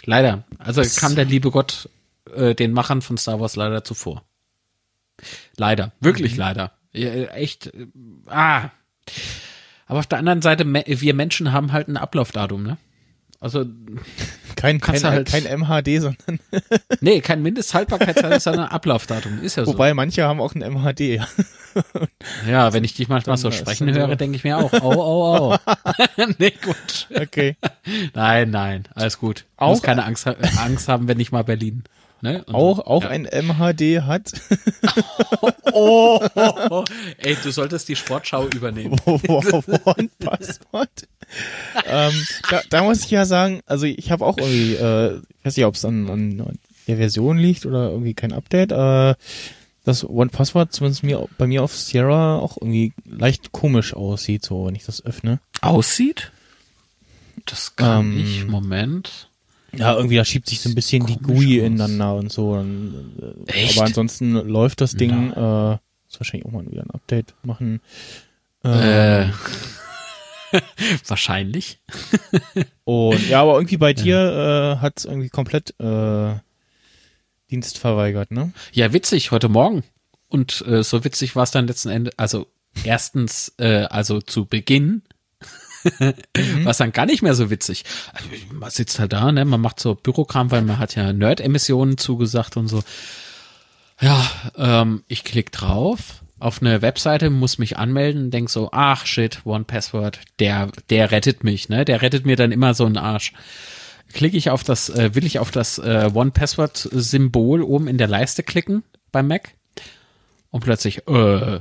leider. 0.03 0.43
Also 0.57 0.81
kam 0.99 1.15
der 1.15 1.25
liebe 1.25 1.51
Gott 1.51 1.89
äh, 2.35 2.53
den 2.55 2.73
Machern 2.73 3.01
von 3.01 3.17
Star 3.17 3.39
Wars 3.39 3.55
leider 3.55 3.83
zuvor. 3.83 4.23
Leider, 5.57 5.91
wirklich 6.01 6.33
Mhm. 6.33 6.39
leider. 6.39 6.71
Ja, 6.93 7.09
äh, 7.09 7.27
echt. 7.29 7.67
äh, 7.67 7.87
Ah. 8.27 8.71
Aber 9.87 9.99
auf 9.99 10.07
der 10.07 10.17
anderen 10.19 10.41
Seite, 10.41 10.65
wir 10.65 11.13
Menschen 11.13 11.51
haben 11.51 11.71
halt 11.71 11.87
ein 11.87 11.97
Ablaufdatum, 11.97 12.63
ne? 12.63 12.77
Also, 13.39 13.65
Kein, 14.55 14.79
kein, 14.79 15.01
du 15.01 15.07
halt- 15.09 15.27
kein 15.27 15.43
MHD, 15.45 16.01
sondern 16.01 16.39
nee, 17.01 17.21
kein 17.21 17.41
Mindesthaltbarkeitsdatum, 17.41 18.39
sondern 18.39 18.65
Ablaufdatum. 18.67 19.41
Ist 19.41 19.57
ja 19.57 19.65
so. 19.65 19.73
wobei 19.73 19.93
manche 19.93 20.23
haben 20.23 20.39
auch 20.41 20.55
ein 20.55 20.61
MHD. 20.61 20.99
ja. 21.01 21.27
ja, 22.49 22.73
wenn 22.73 22.83
ich 22.83 22.93
dich 22.93 23.09
manchmal 23.09 23.37
so 23.37 23.51
sprechen 23.51 23.93
höre, 23.93 24.15
denke 24.15 24.37
ich 24.37 24.43
mir 24.43 24.57
auch, 24.57 24.71
oh, 24.73 24.93
oh, 24.95 25.55
oh. 25.55 26.25
nee, 26.37 26.53
gut. 26.63 27.07
Okay. 27.13 27.57
Nein, 28.13 28.49
nein, 28.49 28.83
alles 28.95 29.19
gut. 29.19 29.45
Auch- 29.57 29.67
Auch 29.67 29.69
muss 29.71 29.81
keine 29.81 30.05
Angst, 30.05 30.25
Angst 30.27 30.87
haben, 30.87 31.07
wenn 31.07 31.19
ich 31.19 31.31
mal 31.31 31.43
Berlin. 31.43 31.83
Ne? 32.25 32.43
Und 32.45 32.55
Auch, 32.55 32.79
auch 32.79 33.03
ja. 33.03 33.09
ein 33.09 33.25
MHD 33.25 34.01
hat. 34.01 34.31
Oh, 35.77 36.25
oh, 36.35 36.53
oh. 36.69 36.85
Ey, 37.17 37.35
du 37.43 37.51
solltest 37.51 37.89
die 37.89 37.97
Sportschau 37.97 38.47
übernehmen. 38.47 38.95
One-Passwort. 39.05 40.89
ähm, 41.85 42.13
da, 42.49 42.61
da 42.69 42.83
muss 42.83 43.03
ich 43.03 43.11
ja 43.11 43.25
sagen, 43.25 43.59
also 43.65 43.85
ich 43.85 44.09
habe 44.09 44.25
auch 44.25 44.37
irgendwie, 44.37 44.75
äh, 44.75 45.17
ich 45.17 45.45
weiß 45.45 45.57
nicht, 45.57 45.65
ob 45.65 45.75
es 45.75 45.83
an, 45.83 46.09
an 46.09 46.57
der 46.87 46.95
Version 46.97 47.37
liegt 47.37 47.65
oder 47.65 47.89
irgendwie 47.89 48.13
kein 48.13 48.31
Update, 48.31 48.71
äh, 48.71 49.15
das 49.83 50.07
One-Passwort 50.07 50.71
zumindest 50.71 51.03
mir, 51.03 51.27
bei 51.37 51.45
mir 51.45 51.61
auf 51.61 51.75
Sierra 51.75 52.39
auch 52.39 52.55
irgendwie 52.55 52.93
leicht 53.05 53.51
komisch 53.51 53.93
aussieht, 53.93 54.45
so 54.45 54.67
wenn 54.67 54.75
ich 54.75 54.85
das 54.85 55.05
öffne. 55.05 55.41
Aussieht? 55.59 56.31
Das 57.45 57.75
kann 57.75 58.13
Ähm, 58.13 58.23
ich. 58.25 58.47
Moment. 58.47 59.27
Ja, 59.77 59.95
irgendwie 59.95 60.15
da 60.15 60.25
schiebt 60.25 60.47
sich 60.47 60.61
so 60.61 60.69
ein 60.69 60.75
bisschen 60.75 61.05
die 61.05 61.17
GUI 61.17 61.61
aus. 61.61 61.67
ineinander 61.67 62.15
und 62.15 62.31
so. 62.31 62.51
Und, 62.51 63.45
äh, 63.47 63.51
Echt? 63.51 63.77
Aber 63.77 63.87
ansonsten 63.87 64.33
läuft 64.33 64.81
das 64.81 64.95
Ding, 64.95 65.31
äh, 65.31 65.71
muss 65.71 66.19
wahrscheinlich 66.19 66.45
auch 66.45 66.51
mal 66.51 66.65
wieder 66.69 66.83
ein 66.83 66.91
Update 66.91 67.33
machen. 67.43 67.81
Äh, 68.63 69.27
wahrscheinlich. 71.07 71.79
Und 72.83 73.29
ja, 73.29 73.41
aber 73.41 73.55
irgendwie 73.55 73.77
bei 73.77 73.93
dir 73.93 74.77
äh, 74.77 74.81
hat 74.81 74.99
es 74.99 75.05
irgendwie 75.05 75.29
komplett 75.29 75.79
äh, 75.79 76.35
Dienst 77.51 77.77
verweigert, 77.77 78.31
ne? 78.31 78.53
Ja, 78.71 78.93
witzig, 78.93 79.31
heute 79.31 79.49
Morgen. 79.49 79.83
Und 80.29 80.63
äh, 80.67 80.83
so 80.83 81.03
witzig 81.03 81.35
war 81.35 81.43
es 81.43 81.51
dann 81.51 81.67
letzten 81.67 81.89
Endes, 81.89 82.17
also 82.17 82.47
erstens, 82.83 83.53
äh, 83.57 83.83
also 83.83 84.21
zu 84.21 84.45
Beginn, 84.45 85.03
war 86.63 86.71
es 86.71 86.77
dann 86.77 86.91
gar 86.91 87.05
nicht 87.05 87.21
mehr 87.21 87.35
so 87.35 87.49
witzig. 87.49 87.83
Also, 88.13 88.27
Man 88.53 88.69
sitzt 88.69 88.99
halt 88.99 89.13
da, 89.13 89.31
ne, 89.31 89.45
man 89.45 89.61
macht 89.61 89.79
so 89.79 89.95
Bürokram, 89.95 90.51
weil 90.51 90.61
man 90.61 90.79
hat 90.79 90.95
ja 90.95 91.13
Nerd-Emissionen 91.13 91.97
zugesagt 91.97 92.57
und 92.57 92.67
so. 92.67 92.83
Ja, 94.01 94.29
ähm, 94.57 95.03
ich 95.07 95.23
klick 95.23 95.51
drauf 95.51 96.21
auf 96.37 96.61
eine 96.61 96.81
Webseite, 96.81 97.29
muss 97.29 97.57
mich 97.57 97.77
anmelden, 97.77 98.29
denk 98.29 98.49
so, 98.49 98.69
ach 98.71 99.05
shit, 99.05 99.41
One 99.45 99.63
Password, 99.63 100.19
der, 100.39 100.69
der 100.89 101.11
rettet 101.11 101.43
mich, 101.43 101.69
ne? 101.69 101.85
Der 101.85 102.01
rettet 102.01 102.25
mir 102.25 102.35
dann 102.35 102.51
immer 102.51 102.73
so 102.73 102.85
einen 102.85 102.97
Arsch. 102.97 103.33
Klicke 104.13 104.37
ich 104.37 104.49
auf 104.49 104.63
das, 104.63 104.89
äh, 104.89 105.15
will 105.15 105.25
ich 105.25 105.39
auf 105.39 105.51
das 105.51 105.77
äh, 105.77 106.11
One 106.13 106.31
Password 106.31 106.77
Symbol 106.91 107.61
oben 107.61 107.87
in 107.87 107.97
der 107.97 108.07
Leiste 108.07 108.43
klicken 108.43 108.83
beim 109.11 109.27
Mac? 109.27 109.53
und 110.55 110.63
plötzlich, 110.63 111.05
äh, 111.09 111.59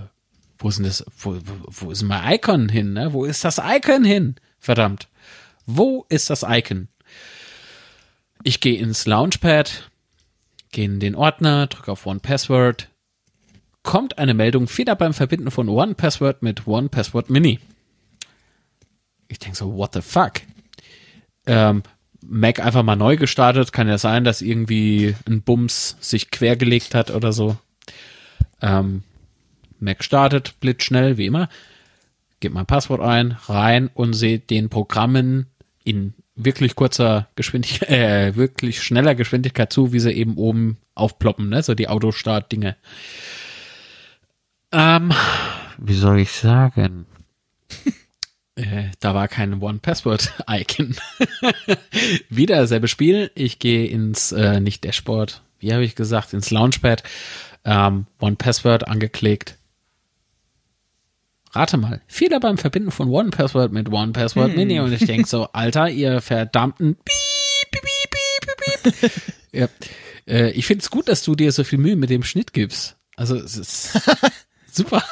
wo 0.64 0.70
ist 0.70 0.78
denn 0.78 0.86
das, 0.86 1.04
wo, 1.18 1.34
wo, 1.34 1.54
wo 1.66 1.90
ist 1.90 2.02
mein 2.02 2.36
Icon 2.36 2.70
hin, 2.70 2.94
ne? 2.94 3.12
Wo 3.12 3.26
ist 3.26 3.44
das 3.44 3.60
Icon 3.62 4.02
hin? 4.02 4.36
Verdammt. 4.58 5.08
Wo 5.66 6.06
ist 6.08 6.30
das 6.30 6.42
Icon? 6.42 6.88
Ich 8.44 8.60
gehe 8.60 8.78
ins 8.78 9.04
Launchpad, 9.04 9.90
gehe 10.72 10.86
in 10.86 11.00
den 11.00 11.16
Ordner, 11.16 11.66
drücke 11.66 11.92
auf 11.92 12.06
One 12.06 12.20
Password, 12.20 12.88
kommt 13.82 14.16
eine 14.16 14.32
Meldung, 14.32 14.66
Fehler 14.66 14.96
beim 14.96 15.12
Verbinden 15.12 15.50
von 15.50 15.68
One 15.68 15.96
Password 15.96 16.42
mit 16.42 16.66
One 16.66 16.88
Password 16.88 17.28
Mini. 17.28 17.60
Ich 19.28 19.40
denke 19.40 19.58
so, 19.58 19.76
what 19.76 19.92
the 19.92 20.00
fuck? 20.00 20.40
Ähm, 21.44 21.82
Mac 22.22 22.58
einfach 22.60 22.82
mal 22.82 22.96
neu 22.96 23.18
gestartet, 23.18 23.74
kann 23.74 23.86
ja 23.86 23.98
sein, 23.98 24.24
dass 24.24 24.40
irgendwie 24.40 25.14
ein 25.28 25.42
Bums 25.42 25.98
sich 26.00 26.30
quergelegt 26.30 26.94
hat 26.94 27.10
oder 27.10 27.34
so. 27.34 27.58
Ähm, 28.62 29.02
Mac 29.84 30.02
startet, 30.02 30.58
blitzschnell, 30.60 31.16
wie 31.16 31.26
immer. 31.26 31.48
Gebt 32.40 32.54
mein 32.54 32.66
Passwort 32.66 33.00
ein, 33.00 33.32
rein 33.46 33.88
und 33.94 34.14
seht 34.14 34.50
den 34.50 34.68
Programmen 34.68 35.46
in 35.84 36.14
wirklich 36.36 36.74
kurzer 36.74 37.28
Geschwindigkeit, 37.36 37.90
äh, 37.90 38.36
wirklich 38.36 38.82
schneller 38.82 39.14
Geschwindigkeit 39.14 39.72
zu, 39.72 39.92
wie 39.92 40.00
sie 40.00 40.12
eben 40.12 40.36
oben 40.36 40.78
aufploppen, 40.94 41.48
ne? 41.48 41.62
So 41.62 41.74
die 41.74 41.88
Autostart-Dinge. 41.88 42.76
Ähm, 44.72 45.12
wie 45.78 45.94
soll 45.94 46.20
ich 46.20 46.32
sagen? 46.32 47.06
äh, 48.56 48.84
da 49.00 49.14
war 49.14 49.28
kein 49.28 49.62
One-Password-Icon. 49.62 50.96
Wieder 52.28 52.56
dasselbe 52.56 52.88
Spiel. 52.88 53.30
Ich 53.34 53.58
gehe 53.58 53.86
ins, 53.86 54.32
äh, 54.32 54.60
nicht 54.60 54.84
Dashboard, 54.84 55.42
wie 55.60 55.72
habe 55.72 55.84
ich 55.84 55.94
gesagt, 55.94 56.32
ins 56.32 56.50
Launchpad. 56.50 57.02
Ähm, 57.64 58.06
One-Password 58.20 58.88
angeklickt. 58.88 59.56
Rate 61.54 61.76
mal, 61.76 62.00
Fehler 62.08 62.40
beim 62.40 62.58
Verbinden 62.58 62.90
von 62.90 63.08
One-Password 63.08 63.72
mit 63.72 63.90
One-Password 63.90 64.48
Hm. 64.50 64.56
Mini. 64.56 64.80
Und 64.80 64.92
ich 64.92 65.04
denk 65.06 65.26
so, 65.28 65.48
Alter, 65.52 65.88
ihr 65.88 66.20
verdammten 66.20 66.96
Piep, 66.96 67.70
piep, 67.70 68.10
piep, 68.10 68.82
piep, 68.82 69.00
piep. 69.00 69.12
ja. 69.52 69.68
äh, 70.26 70.50
Ich 70.50 70.66
find's 70.66 70.90
gut, 70.90 71.08
dass 71.08 71.22
du 71.22 71.34
dir 71.34 71.52
so 71.52 71.62
viel 71.64 71.78
Mühe 71.78 71.96
mit 71.96 72.10
dem 72.10 72.22
Schnitt 72.24 72.52
gibst. 72.52 72.96
Also 73.16 73.36
es 73.36 73.56
ist 73.56 74.00
super. 74.72 75.02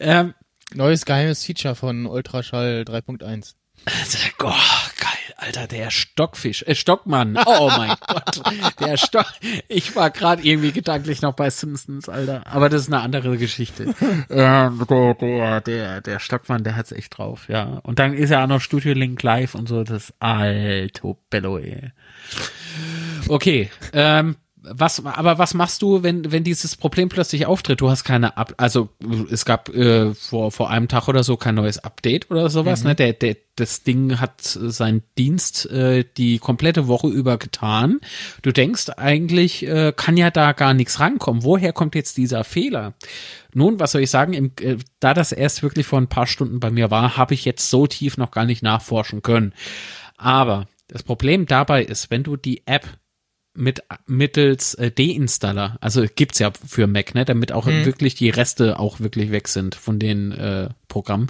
ähm, 0.00 0.34
Neues 0.74 1.04
geheimes 1.06 1.44
Feature 1.44 1.74
von 1.74 2.06
Ultraschall 2.06 2.84
3.1. 2.86 3.54
Oh, 4.42 4.44
geil, 4.44 5.17
Alter, 5.40 5.68
der 5.68 5.90
Stockfisch, 5.90 6.64
äh, 6.66 6.74
Stockmann. 6.74 7.38
Oh 7.46 7.70
mein 7.76 7.94
Gott, 8.08 8.42
der 8.80 8.96
Stock. 8.96 9.26
Ich 9.68 9.94
war 9.94 10.10
gerade 10.10 10.42
irgendwie 10.42 10.72
gedanklich 10.72 11.22
noch 11.22 11.34
bei 11.34 11.48
Simpsons, 11.48 12.08
Alter, 12.08 12.44
aber 12.44 12.68
das 12.68 12.82
ist 12.82 12.92
eine 12.92 13.02
andere 13.02 13.38
Geschichte. 13.38 13.94
ähm, 14.30 14.84
der, 14.90 15.14
der, 15.14 15.60
der, 15.60 16.00
der 16.00 16.18
Stockmann, 16.18 16.64
der 16.64 16.74
hat's 16.74 16.90
echt 16.90 17.16
drauf, 17.16 17.48
ja. 17.48 17.78
Und 17.84 18.00
dann 18.00 18.14
ist 18.14 18.30
ja 18.30 18.42
auch 18.42 18.48
noch 18.48 18.60
Studio 18.60 18.94
Link 18.94 19.22
Live 19.22 19.54
und 19.54 19.68
so, 19.68 19.84
das 19.84 20.12
alto 20.18 21.16
Bello, 21.30 21.58
ey. 21.58 21.92
Okay, 23.28 23.70
ähm, 23.92 24.36
was, 24.70 25.04
aber 25.04 25.38
was 25.38 25.54
machst 25.54 25.82
du, 25.82 26.02
wenn, 26.02 26.30
wenn 26.32 26.44
dieses 26.44 26.76
Problem 26.76 27.08
plötzlich 27.08 27.46
auftritt? 27.46 27.80
Du 27.80 27.90
hast 27.90 28.04
keine 28.04 28.36
Up, 28.36 28.54
also 28.56 28.88
es 29.30 29.44
gab 29.44 29.68
äh, 29.70 30.14
vor, 30.14 30.50
vor 30.50 30.70
einem 30.70 30.88
Tag 30.88 31.08
oder 31.08 31.22
so 31.22 31.36
kein 31.36 31.54
neues 31.54 31.78
Update 31.78 32.30
oder 32.30 32.50
sowas, 32.50 32.84
ne? 32.84 32.94
Der, 32.94 33.12
der, 33.12 33.36
das 33.56 33.82
Ding 33.82 34.20
hat 34.20 34.40
seinen 34.40 35.02
Dienst 35.16 35.66
äh, 35.70 36.04
die 36.16 36.38
komplette 36.38 36.86
Woche 36.88 37.08
über 37.08 37.38
getan. 37.38 38.00
Du 38.42 38.52
denkst 38.52 38.90
eigentlich, 38.96 39.66
äh, 39.66 39.92
kann 39.96 40.16
ja 40.16 40.30
da 40.30 40.52
gar 40.52 40.74
nichts 40.74 41.00
rankommen. 41.00 41.42
Woher 41.42 41.72
kommt 41.72 41.94
jetzt 41.94 42.16
dieser 42.16 42.44
Fehler? 42.44 42.94
Nun, 43.54 43.80
was 43.80 43.92
soll 43.92 44.02
ich 44.02 44.10
sagen, 44.10 44.32
im, 44.32 44.52
äh, 44.60 44.76
da 45.00 45.14
das 45.14 45.32
erst 45.32 45.62
wirklich 45.62 45.86
vor 45.86 46.00
ein 46.00 46.08
paar 46.08 46.26
Stunden 46.26 46.60
bei 46.60 46.70
mir 46.70 46.90
war, 46.90 47.16
habe 47.16 47.34
ich 47.34 47.44
jetzt 47.44 47.70
so 47.70 47.86
tief 47.86 48.16
noch 48.16 48.30
gar 48.30 48.44
nicht 48.44 48.62
nachforschen 48.62 49.22
können. 49.22 49.52
Aber 50.16 50.66
das 50.88 51.02
Problem 51.02 51.46
dabei 51.46 51.84
ist, 51.84 52.10
wenn 52.10 52.22
du 52.22 52.36
die 52.36 52.66
App 52.66 52.86
mit 53.58 53.82
mittels 54.06 54.74
äh, 54.74 54.90
Deinstaller, 54.90 55.76
also 55.80 56.04
gibt's 56.14 56.38
ja 56.38 56.52
für 56.52 56.86
Mac, 56.86 57.14
ne, 57.14 57.24
damit 57.24 57.52
auch 57.52 57.66
wirklich 57.66 58.14
die 58.14 58.30
Reste 58.30 58.78
auch 58.78 59.00
wirklich 59.00 59.30
weg 59.30 59.48
sind 59.48 59.74
von 59.74 59.98
den 59.98 60.32
äh, 60.32 60.68
Programmen, 60.88 61.28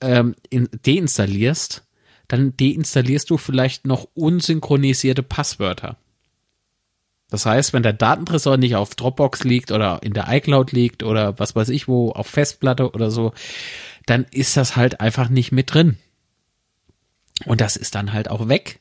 ähm, 0.00 0.34
in, 0.50 0.68
deinstallierst, 0.82 1.84
dann 2.26 2.56
deinstallierst 2.56 3.30
du 3.30 3.38
vielleicht 3.38 3.86
noch 3.86 4.08
unsynchronisierte 4.14 5.22
Passwörter. 5.22 5.96
Das 7.30 7.46
heißt, 7.46 7.72
wenn 7.72 7.82
der 7.82 7.92
Datentresor 7.92 8.56
nicht 8.56 8.76
auf 8.76 8.94
Dropbox 8.94 9.44
liegt 9.44 9.70
oder 9.70 10.02
in 10.02 10.14
der 10.14 10.28
iCloud 10.28 10.72
liegt 10.72 11.02
oder 11.02 11.38
was 11.38 11.54
weiß 11.54 11.68
ich 11.68 11.86
wo, 11.86 12.10
auf 12.10 12.26
Festplatte 12.26 12.90
oder 12.92 13.10
so, 13.10 13.32
dann 14.06 14.26
ist 14.30 14.56
das 14.56 14.76
halt 14.76 15.00
einfach 15.00 15.28
nicht 15.28 15.52
mit 15.52 15.72
drin. 15.72 15.98
Und 17.44 17.60
das 17.60 17.76
ist 17.76 17.94
dann 17.94 18.12
halt 18.12 18.30
auch 18.30 18.48
weg. 18.48 18.80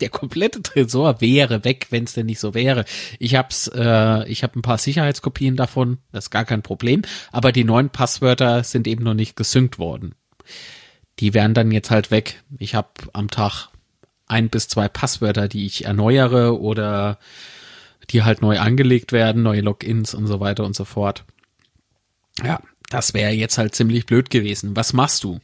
Der 0.00 0.08
komplette 0.08 0.62
Tresor 0.62 1.20
wäre 1.20 1.64
weg, 1.64 1.86
wenn 1.90 2.04
es 2.04 2.14
denn 2.14 2.26
nicht 2.26 2.40
so 2.40 2.54
wäre. 2.54 2.84
Ich 3.18 3.34
hab's, 3.34 3.68
äh, 3.74 4.28
ich 4.28 4.42
habe 4.42 4.58
ein 4.58 4.62
paar 4.62 4.78
Sicherheitskopien 4.78 5.56
davon, 5.56 5.98
das 6.12 6.26
ist 6.26 6.30
gar 6.30 6.44
kein 6.44 6.62
Problem. 6.62 7.02
Aber 7.32 7.52
die 7.52 7.64
neuen 7.64 7.90
Passwörter 7.90 8.62
sind 8.64 8.86
eben 8.86 9.04
noch 9.04 9.14
nicht 9.14 9.36
gesynkt 9.36 9.78
worden. 9.78 10.14
Die 11.18 11.34
wären 11.34 11.54
dann 11.54 11.70
jetzt 11.70 11.90
halt 11.90 12.10
weg. 12.10 12.42
Ich 12.58 12.74
habe 12.74 12.90
am 13.12 13.30
Tag 13.30 13.68
ein 14.26 14.50
bis 14.50 14.68
zwei 14.68 14.88
Passwörter, 14.88 15.48
die 15.48 15.66
ich 15.66 15.84
erneuere 15.84 16.60
oder 16.60 17.18
die 18.10 18.22
halt 18.22 18.42
neu 18.42 18.58
angelegt 18.58 19.12
werden, 19.12 19.42
neue 19.42 19.62
Logins 19.62 20.14
und 20.14 20.26
so 20.26 20.40
weiter 20.40 20.64
und 20.64 20.76
so 20.76 20.84
fort. 20.84 21.24
Ja, 22.44 22.60
das 22.90 23.14
wäre 23.14 23.32
jetzt 23.32 23.58
halt 23.58 23.74
ziemlich 23.74 24.06
blöd 24.06 24.30
gewesen. 24.30 24.76
Was 24.76 24.92
machst 24.92 25.24
du? 25.24 25.40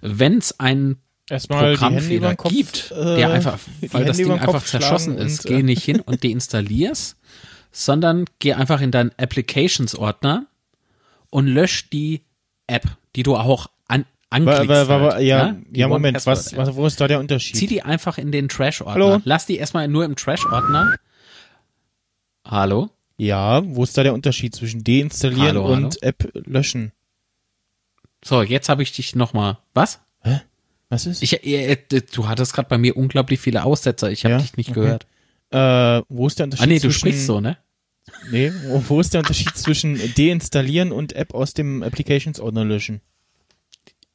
Wenn 0.00 0.38
es 0.38 0.60
einen 0.60 1.00
Erstmal 1.30 1.74
Programmfehler 1.76 2.34
Kopf, 2.36 2.50
gibt, 2.52 2.90
äh, 2.90 3.16
der 3.16 3.30
einfach, 3.30 3.58
weil 3.92 4.04
das 4.04 4.16
Ding 4.16 4.30
einfach 4.32 4.64
zerschossen 4.64 5.16
ist, 5.16 5.46
und, 5.46 5.52
äh, 5.52 5.56
geh 5.56 5.62
nicht 5.62 5.84
hin 5.84 6.00
und 6.00 6.24
deinstallier's, 6.24 7.16
sondern 7.72 8.24
geh 8.40 8.54
einfach 8.54 8.80
in 8.80 8.90
deinen 8.90 9.12
Applications-Ordner 9.16 10.46
und 11.30 11.46
lösch 11.46 11.88
die 11.90 12.22
App, 12.66 12.84
die 13.14 13.22
du 13.22 13.36
auch 13.36 13.68
an, 13.86 14.04
anklickst. 14.30 14.68
wa- 14.68 14.88
wa- 14.88 15.00
wa- 15.02 15.12
halt, 15.14 15.22
ja, 15.24 15.56
Die 15.68 15.80
ja, 15.80 15.86
Moment, 15.88 16.26
was, 16.26 16.56
was, 16.56 16.74
wo 16.74 16.84
ist 16.86 17.00
da 17.00 17.06
der 17.06 17.20
Unterschied? 17.20 17.56
Zieh 17.56 17.66
die 17.68 17.82
einfach 17.82 18.18
in 18.18 18.32
den 18.32 18.48
Trash-Ordner. 18.48 18.92
Hallo? 19.04 19.20
Lass 19.24 19.46
die 19.46 19.56
erstmal 19.56 19.86
nur 19.88 20.04
im 20.04 20.16
Trash-Ordner. 20.16 20.96
Hallo? 22.44 22.90
Ja, 23.18 23.62
wo 23.64 23.84
ist 23.84 23.96
da 23.96 24.02
der 24.02 24.14
Unterschied 24.14 24.54
zwischen 24.54 24.82
deinstallieren 24.82 25.46
Hallo, 25.48 25.64
hallo? 25.68 25.74
und 25.86 26.02
App 26.02 26.30
löschen? 26.34 26.92
So, 28.24 28.42
jetzt 28.42 28.68
habe 28.68 28.82
ich 28.82 28.92
dich 28.92 29.14
nochmal. 29.14 29.58
Was? 29.74 30.00
Was 30.90 31.06
ist? 31.06 31.22
Ich, 31.22 31.44
äh, 31.46 31.72
äh, 31.72 32.02
du 32.12 32.28
hattest 32.28 32.52
gerade 32.52 32.68
bei 32.68 32.76
mir 32.76 32.96
unglaublich 32.96 33.40
viele 33.40 33.64
Aussetzer. 33.64 34.10
Ich 34.10 34.24
habe 34.24 34.32
Ja, 34.34 34.38
dich 34.40 34.56
nicht 34.56 34.70
okay. 34.70 34.80
gehört. 34.80 35.06
äh, 35.50 36.04
wo 36.08 36.26
ist 36.26 36.38
der 36.38 36.44
Unterschied 36.44 36.64
Ah 36.64 36.66
nee, 36.66 36.74
du 36.74 36.80
zwischen, 36.82 36.98
sprichst 36.98 37.26
so, 37.26 37.40
ne? 37.40 37.56
Nee, 38.30 38.52
wo, 38.64 38.82
wo 38.88 39.00
ist 39.00 39.14
der 39.14 39.20
Unterschied 39.20 39.56
zwischen 39.56 39.98
deinstallieren 40.18 40.92
und 40.92 41.12
App 41.14 41.32
aus 41.32 41.54
dem 41.54 41.82
Applications-Ordner 41.82 42.64
löschen? 42.64 43.00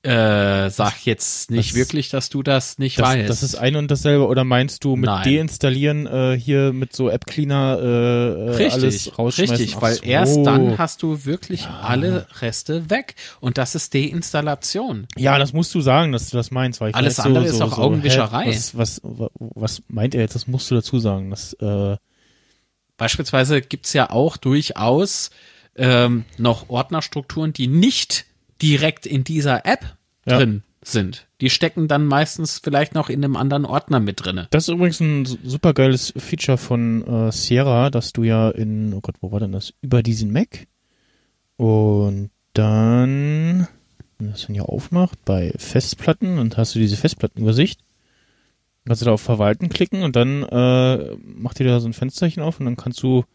Äh, 0.06 0.70
sag 0.70 1.04
jetzt 1.06 1.50
nicht 1.50 1.72
Das- 1.72 1.76
wirklich, 1.76 2.10
dass 2.10 2.30
du 2.30 2.44
das 2.44 2.78
nicht 2.78 3.00
Das, 3.00 3.08
weißt. 3.08 3.28
das 3.30 3.42
ist 3.42 3.56
ein 3.56 3.76
und 3.76 3.90
dasselbe 3.90 4.28
oder 4.28 4.44
meinst 4.44 4.84
du 4.84 4.96
mit 4.96 5.06
Nein. 5.08 5.24
deinstallieren 5.24 6.06
äh, 6.06 6.38
hier 6.40 6.74
mit 6.74 6.96
so 6.96 7.10
App 7.10 7.26
Cleaner 7.26 7.80
äh, 7.82 7.86
äh, 7.86 8.50
Richtig, 8.52 8.74
alles 8.74 9.18
rausschmeißen? 9.18 9.56
richtig, 9.56 9.76
Ach 9.78 9.82
weil 9.82 9.96
so. 9.96 10.04
erst 10.04 10.38
dann 10.46 10.78
hast 10.78 11.02
du 11.02 11.26
wirklich 11.26 11.66
alle 11.68 12.28
Reste 12.42 12.90
weg 12.92 13.16
und 13.40 13.58
das 13.58 13.74
ist 13.74 13.96
Deinstallation. 13.96 15.08
Ja, 15.18 15.40
das 15.40 15.54
musst 15.54 15.74
du 15.74 15.82
sagen, 15.82 16.12
dass 16.12 16.30
du 16.30 16.38
das 16.38 16.52
meinst, 16.52 16.82
weil 16.82 16.90
ich 16.92 16.96
Alles 16.96 17.18
weiß 17.18 17.26
andere 17.26 17.48
so, 17.48 17.54
ist 17.54 17.60
doch 17.62 17.76
so, 17.78 17.82
Augenwischerei. 17.82 18.46
Hä, 18.46 18.50
was, 18.56 18.78
was, 18.78 19.02
wa- 19.04 19.30
was 19.40 19.82
meint 19.88 20.14
er 20.14 20.22
jetzt? 20.22 20.36
Das 20.36 20.46
musst 20.48 20.70
du 20.70 20.76
dazu 20.76 21.00
sagen. 21.00 21.32
Das, 21.32 21.54
äh, 21.54 21.98
Beispielsweise 22.98 23.62
gibt's 23.62 23.92
ja 23.94 24.10
auch 24.10 24.38
durchaus 24.38 25.30
ähm, 25.76 26.24
noch 26.38 26.70
Ordnerstrukturen, 26.70 27.52
die 27.52 27.68
nicht 27.68 28.26
direkt 28.62 29.06
in 29.06 29.24
dieser 29.24 29.66
App 29.66 29.96
Ja. 30.28 30.38
drin 30.38 30.64
sind. 30.82 31.28
Die 31.42 31.50
stecken 31.50 31.88
dann 31.88 32.06
meistens 32.06 32.60
vielleicht 32.64 32.94
noch 32.94 33.10
in 33.10 33.24
einem 33.24 33.36
anderen 33.36 33.66
Ordner 33.66 34.00
mit 34.00 34.24
drinne. 34.24 34.48
das 34.52 34.68
ist 34.68 34.74
übrigens 34.74 35.00
ein 35.00 35.26
super 35.26 35.74
geiles 35.74 36.14
Feature 36.16 36.58
von 36.58 37.06
äh, 37.08 37.32
Sierra, 37.32 37.90
dass 37.90 38.14
du 38.14 38.24
ja 38.24 38.50
in, 38.52 38.94
oh 38.94 39.02
Gott, 39.02 39.16
wo 39.22 39.32
war 39.32 39.40
denn 39.40 39.52
das? 39.52 39.74
Über 39.82 40.04
diesen 40.04 40.32
Mac 40.32 40.68
und 41.58 42.30
dann, 42.54 43.68
wenn 44.18 44.32
das 44.32 44.46
dann 44.46 44.56
ja 44.56 44.64
aufmacht, 44.64 45.18
bei 45.26 45.54
Festplatten 45.58 46.38
und 46.40 46.58
hast 46.58 46.76
du 46.76 46.80
diese 46.80 46.98
Festplattenübersicht. 46.98 47.80
Kannst 48.86 49.02
du 49.02 49.06
da 49.08 49.14
auf 49.14 49.22
Verwalten 49.22 49.70
klicken 49.70 50.04
und 50.04 50.16
dann 50.16 50.44
äh, 50.44 51.16
macht 51.18 51.58
dir 51.60 51.66
da 51.66 51.80
so 51.80 51.88
ein 51.88 51.94
Fensterchen 51.94 52.44
auf 52.44 52.60
und 52.60 52.66
dann 52.68 52.78
kannst 52.78 53.02
du 53.02 53.26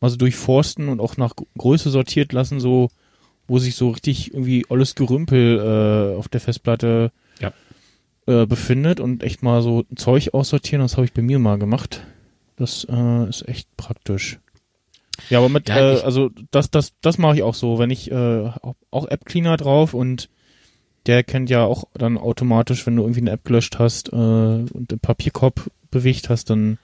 mal 0.00 0.10
so 0.10 0.16
durchforsten 0.16 0.88
und 0.90 1.00
auch 1.00 1.16
nach 1.16 1.32
Größe 1.56 1.88
sortiert 1.90 2.32
lassen, 2.34 2.60
so 2.60 2.90
wo 3.48 3.58
sich 3.58 3.74
so 3.74 3.90
richtig 3.90 4.32
irgendwie 4.32 4.64
alles 4.68 4.94
Gerümpel 4.94 5.58
äh, 5.58 6.16
auf 6.16 6.28
der 6.28 6.40
Festplatte 6.40 7.10
Ja. 7.40 7.52
äh, 8.26 8.46
befindet 8.46 9.00
und 9.00 9.22
echt 9.24 9.42
mal 9.42 9.62
so 9.62 9.84
Zeug 9.96 10.34
aussortieren. 10.34 10.82
Das 10.82 10.96
habe 10.96 11.06
ich 11.06 11.12
bei 11.12 11.22
mir 11.22 11.38
mal 11.38 11.58
gemacht. 11.58 12.04
Das 12.56 12.86
äh, 12.90 13.28
ist 13.28 13.48
echt 13.48 13.68
praktisch. 13.76 14.38
Ja, 15.30 15.38
aber 15.38 15.48
mit, 15.48 15.68
Ja, 15.68 15.94
äh, 15.94 16.00
also 16.02 16.30
das, 16.52 16.70
das, 16.70 16.92
das 17.00 17.18
mache 17.18 17.36
ich 17.36 17.42
auch 17.42 17.54
so, 17.54 17.78
wenn 17.78 17.90
ich 17.90 18.10
äh, 18.10 18.14
auch- 18.62 18.76
auch 18.92 19.06
App 19.08 19.24
Cleaner 19.24 19.56
drauf 19.56 19.94
und 19.94 20.28
der 21.06 21.24
kennt 21.24 21.48
ja 21.50 21.64
auch 21.64 21.84
dann 21.94 22.18
automatisch, 22.18 22.86
wenn 22.86 22.96
du 22.96 23.02
irgendwie 23.02 23.20
eine 23.22 23.30
App 23.30 23.44
gelöscht 23.44 23.78
hast 23.78 24.12
äh, 24.12 24.16
und 24.16 24.90
den 24.90 24.98
Papierkorb 25.00 25.70
bewegt 25.90 26.28
hast, 26.28 26.50
dann 26.50 26.78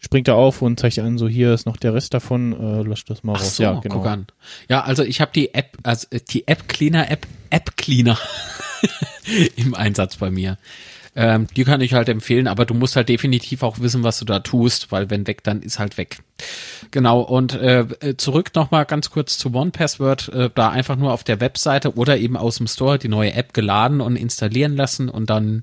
springt 0.00 0.28
er 0.28 0.34
auf 0.34 0.62
und 0.62 0.80
zeigt 0.80 0.98
an, 0.98 1.18
so 1.18 1.28
hier 1.28 1.54
ist 1.54 1.66
noch 1.66 1.76
der 1.76 1.94
Rest 1.94 2.14
davon, 2.14 2.52
äh, 2.52 2.82
löscht 2.82 3.08
das 3.10 3.22
mal 3.22 3.34
Ach 3.36 3.40
raus. 3.40 3.56
so, 3.56 3.62
ja, 3.62 3.74
genau. 3.74 3.96
guck 3.96 4.06
an. 4.06 4.26
Ja, 4.68 4.82
also 4.82 5.04
ich 5.04 5.20
habe 5.20 5.30
die 5.34 5.54
App, 5.54 5.76
also 5.82 6.06
äh, 6.10 6.20
die 6.28 6.48
App 6.48 6.68
Cleaner 6.68 7.10
App, 7.10 7.26
App 7.50 7.76
Cleaner 7.76 8.18
im 9.56 9.74
Einsatz 9.74 10.16
bei 10.16 10.30
mir. 10.30 10.58
Ähm, 11.16 11.48
die 11.56 11.64
kann 11.64 11.80
ich 11.80 11.92
halt 11.92 12.08
empfehlen, 12.08 12.46
aber 12.46 12.64
du 12.64 12.72
musst 12.72 12.94
halt 12.94 13.08
definitiv 13.08 13.64
auch 13.64 13.80
wissen, 13.80 14.04
was 14.04 14.20
du 14.20 14.24
da 14.24 14.38
tust, 14.40 14.92
weil 14.92 15.10
wenn 15.10 15.26
weg, 15.26 15.42
dann 15.42 15.60
ist 15.60 15.80
halt 15.80 15.98
weg. 15.98 16.20
Genau, 16.92 17.20
und 17.20 17.52
äh, 17.54 17.80
äh, 17.80 18.16
zurück 18.16 18.52
nochmal 18.54 18.84
ganz 18.84 19.10
kurz 19.10 19.36
zu 19.36 19.52
One 19.52 19.72
Password, 19.72 20.28
äh, 20.28 20.50
da 20.54 20.70
einfach 20.70 20.96
nur 20.96 21.12
auf 21.12 21.24
der 21.24 21.40
Webseite 21.40 21.96
oder 21.96 22.16
eben 22.16 22.36
aus 22.36 22.58
dem 22.58 22.68
Store 22.68 22.96
die 22.98 23.08
neue 23.08 23.34
App 23.34 23.52
geladen 23.54 24.00
und 24.00 24.14
installieren 24.14 24.76
lassen 24.76 25.08
und 25.08 25.28
dann 25.30 25.62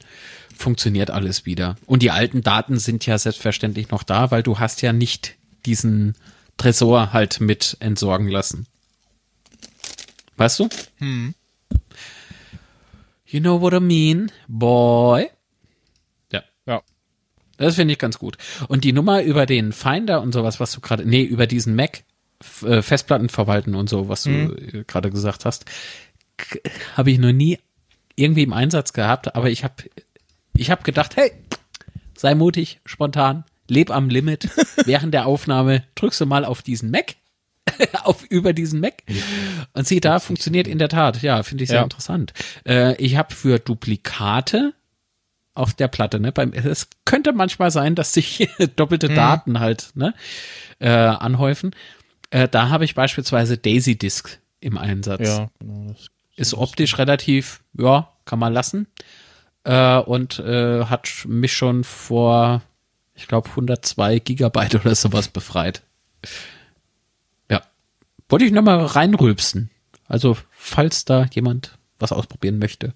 funktioniert 0.57 1.11
alles 1.11 1.45
wieder. 1.45 1.75
Und 1.85 2.03
die 2.03 2.11
alten 2.11 2.41
Daten 2.41 2.77
sind 2.77 3.05
ja 3.05 3.17
selbstverständlich 3.17 3.89
noch 3.89 4.03
da, 4.03 4.31
weil 4.31 4.43
du 4.43 4.59
hast 4.59 4.81
ja 4.81 4.93
nicht 4.93 5.35
diesen 5.65 6.15
Tresor 6.57 7.13
halt 7.13 7.39
mit 7.39 7.77
entsorgen 7.79 8.27
lassen. 8.27 8.67
Weißt 10.37 10.59
du? 10.59 10.69
You 13.25 13.39
know 13.39 13.59
what 13.59 13.73
I 13.73 13.79
mean, 13.79 14.31
boy? 14.47 15.29
Ja. 16.31 16.43
Ja. 16.65 16.81
Das 17.57 17.75
finde 17.75 17.93
ich 17.93 17.99
ganz 17.99 18.19
gut. 18.19 18.37
Und 18.67 18.83
die 18.83 18.93
Nummer 18.93 19.23
über 19.23 19.45
den 19.45 19.73
Finder 19.73 20.21
und 20.21 20.31
sowas, 20.31 20.59
was 20.59 20.71
du 20.71 20.79
gerade, 20.79 21.05
nee, 21.05 21.23
über 21.23 21.47
diesen 21.47 21.75
Mac, 21.75 22.03
äh, 22.63 22.81
Festplatten 22.81 23.29
verwalten 23.29 23.75
und 23.75 23.89
so, 23.89 24.09
was 24.09 24.23
du 24.23 24.29
äh, 24.29 24.83
gerade 24.85 25.09
gesagt 25.09 25.45
hast, 25.45 25.65
habe 26.95 27.11
ich 27.11 27.17
noch 27.17 27.31
nie 27.31 27.59
irgendwie 28.15 28.43
im 28.43 28.53
Einsatz 28.53 28.93
gehabt, 28.93 29.35
aber 29.35 29.49
ich 29.49 29.63
habe 29.63 29.75
ich 30.57 30.71
hab 30.71 30.83
gedacht, 30.83 31.15
hey, 31.15 31.31
sei 32.15 32.35
mutig, 32.35 32.79
spontan, 32.85 33.43
leb 33.67 33.91
am 33.91 34.09
Limit. 34.09 34.49
Während 34.85 35.13
der 35.13 35.25
Aufnahme 35.25 35.83
drückst 35.95 36.21
du 36.21 36.25
mal 36.25 36.45
auf 36.45 36.61
diesen 36.61 36.91
Mac, 36.91 37.15
auf 38.03 38.23
über 38.25 38.53
diesen 38.53 38.79
Mac 38.79 39.03
und 39.73 39.87
sieh 39.87 39.99
da, 39.99 40.19
funktioniert 40.19 40.67
in 40.67 40.79
der 40.79 40.89
Tat. 40.89 41.21
Ja, 41.21 41.43
finde 41.43 41.63
ich 41.63 41.69
sehr 41.69 41.77
Ja. 41.79 41.83
interessant. 41.83 42.33
Äh, 42.65 42.95
ich 42.95 43.17
habe 43.17 43.33
für 43.33 43.59
Duplikate 43.59 44.73
auf 45.53 45.73
der 45.73 45.87
Platte, 45.87 46.19
ne? 46.19 46.31
Beim, 46.31 46.53
es 46.53 46.87
könnte 47.03 47.33
manchmal 47.33 47.71
sein, 47.71 47.95
dass 47.95 48.13
sich 48.13 48.47
doppelte 48.75 49.09
Daten 49.09 49.59
halt 49.59 49.89
ne, 49.95 50.13
äh, 50.79 50.89
anhäufen. 50.89 51.75
Äh, 52.29 52.47
da 52.47 52.69
habe 52.69 52.85
ich 52.85 52.93
beispielsweise 52.95 53.57
Daisy 53.57 53.97
Disk 53.97 54.39
im 54.59 54.77
Einsatz. 54.77 55.27
Ja, 55.27 55.49
genau. 55.59 55.95
Ist 56.35 56.53
optisch 56.53 56.97
relativ, 56.99 57.63
ja, 57.73 58.11
kann 58.25 58.37
man 58.37 58.53
lassen. 58.53 58.85
Äh, 59.63 59.99
und 59.99 60.39
äh, 60.39 60.85
hat 60.85 61.25
mich 61.27 61.53
schon 61.53 61.83
vor, 61.83 62.61
ich 63.15 63.27
glaube, 63.27 63.49
102 63.49 64.19
Gigabyte 64.19 64.75
oder 64.75 64.95
sowas 64.95 65.27
befreit. 65.27 65.83
Ja. 67.49 67.61
Wollte 68.29 68.45
ich 68.45 68.51
nochmal 68.51 68.85
reinrülpsen. 68.85 69.69
Also, 70.07 70.37
falls 70.51 71.05
da 71.05 71.25
jemand 71.25 71.77
was 71.99 72.11
ausprobieren 72.11 72.59
möchte. 72.59 72.93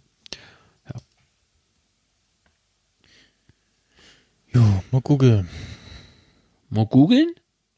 jo, 4.53 4.61
mal 4.91 5.01
googeln. 5.01 5.49
Mal 6.69 6.85
googeln? 6.85 7.33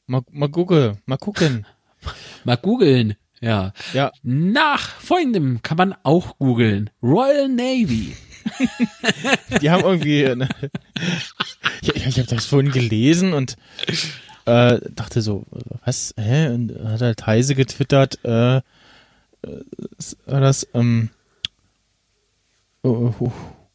Mal, 0.05 0.21
mal 0.31 0.49
googeln, 0.49 0.99
mal 1.05 1.17
gucken. 1.17 1.65
Mal 2.43 2.57
googeln. 2.57 3.15
Ja. 3.39 3.71
Ja, 3.93 4.11
Nach 4.23 4.89
folgendem 4.99 5.61
kann 5.61 5.77
man 5.77 5.95
auch 6.03 6.37
googeln. 6.37 6.89
Royal 7.01 7.47
Navy. 7.47 8.15
die 9.61 9.69
haben 9.69 9.83
irgendwie, 9.83 10.27
eine, 10.27 10.49
ich, 11.81 11.95
ich 11.95 12.19
habe 12.19 12.27
das 12.27 12.45
vorhin 12.45 12.71
gelesen 12.71 13.33
und 13.33 13.55
äh, 14.45 14.79
dachte 14.91 15.21
so, 15.21 15.45
was, 15.85 16.13
hä? 16.17 16.47
Und 16.49 16.77
hat 16.83 17.01
halt 17.01 17.25
Heise 17.25 17.55
getwittert, 17.55 18.19
äh, 18.23 18.57
äh, 18.57 18.61
war 20.25 20.41
das, 20.41 20.67
ähm, 20.73 21.09
äh, 22.83 22.87
hu- 22.89 23.31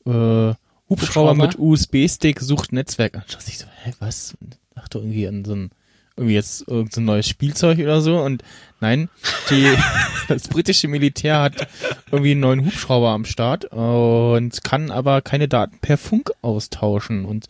äh, 0.07 0.11
Hubschrauber 0.11 0.55
Hubschrauber? 0.89 1.35
mit 1.35 1.59
USB-Stick 1.59 2.41
sucht 2.41 2.73
Netzwerk. 2.73 3.15
Und 3.15 3.35
dachte 3.35 3.51
ich 3.51 3.59
so, 3.59 3.67
hä, 3.85 3.93
was? 3.99 4.37
Und 4.41 4.59
dachte 4.75 4.99
irgendwie 4.99 5.27
an 5.29 5.45
so 5.45 5.55
ein, 5.55 5.71
irgendwie 6.19 6.35
jetzt 6.35 6.67
irgendein 6.69 6.91
so 6.91 7.01
neues 7.01 7.29
Spielzeug 7.29 7.79
oder 7.79 8.01
so. 8.01 8.19
Und 8.19 8.43
nein, 8.81 9.09
die, 9.51 9.67
das 10.29 10.49
britische 10.49 10.89
Militär 10.89 11.41
hat 11.41 11.69
irgendwie 12.11 12.33
einen 12.33 12.41
neuen 12.41 12.67
Hubschrauber 12.67 13.11
am 13.11 13.25
Start 13.25 13.67
und 13.67 14.63
kann 14.65 14.91
aber 14.91 15.23
keine 15.23 15.49
Daten 15.49 15.79
per 15.81 15.97
Funk 15.97 16.33
austauschen. 16.43 17.25
Und 17.25 17.47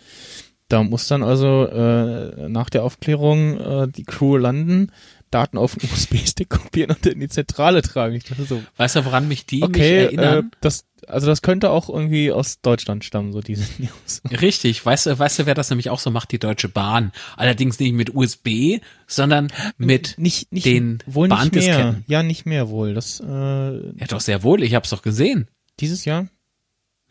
da 0.68 0.82
muss 0.82 1.08
dann 1.08 1.22
also 1.22 1.66
äh, 1.66 2.48
nach 2.48 2.68
der 2.68 2.84
Aufklärung 2.84 3.58
äh, 3.58 3.88
die 3.88 4.04
Crew 4.04 4.36
landen, 4.36 4.92
Daten 5.30 5.58
auf 5.58 5.76
den 5.76 5.88
USB-Stick 5.92 6.48
kopieren 6.50 6.90
und 6.96 7.04
in 7.06 7.20
die 7.20 7.28
Zentrale 7.28 7.82
tragen. 7.82 8.14
Ich 8.14 8.24
dachte 8.24 8.44
so, 8.44 8.62
Weißt 8.76 8.96
du, 8.96 9.04
woran 9.04 9.28
mich 9.28 9.46
die 9.46 9.62
okay, 9.62 9.72
mich 10.06 10.18
erinnern? 10.18 10.46
äh, 10.52 10.56
das, 10.60 10.84
also 11.06 11.26
das 11.26 11.42
könnte 11.42 11.70
auch 11.70 11.88
irgendwie 11.88 12.32
aus 12.32 12.60
Deutschland 12.60 13.04
stammen, 13.04 13.32
so 13.32 13.40
diese 13.40 13.64
News. 13.78 14.22
Richtig, 14.30 14.84
weißt 14.84 15.06
du, 15.06 15.18
weißt 15.18 15.38
du, 15.40 15.46
wer 15.46 15.54
das 15.54 15.70
nämlich 15.70 15.90
auch 15.90 16.00
so 16.00 16.10
macht, 16.10 16.32
die 16.32 16.38
Deutsche 16.38 16.68
Bahn. 16.68 17.12
Allerdings 17.36 17.78
nicht 17.78 17.92
mit 17.92 18.14
USB, 18.14 18.80
sondern 19.06 19.48
mit 19.76 20.14
nicht, 20.18 20.52
nicht, 20.52 20.66
den 20.66 20.98
wohl 21.06 21.28
nicht 21.28 21.54
mehr. 21.54 22.02
Ja, 22.06 22.22
nicht 22.22 22.46
mehr 22.46 22.68
wohl. 22.68 22.94
Das, 22.94 23.20
äh, 23.20 23.24
Ja, 23.26 24.06
doch 24.08 24.20
sehr 24.20 24.42
wohl, 24.42 24.62
ich 24.62 24.74
hab's 24.74 24.90
doch 24.90 25.02
gesehen. 25.02 25.48
dieses 25.80 26.04
Jahr? 26.04 26.28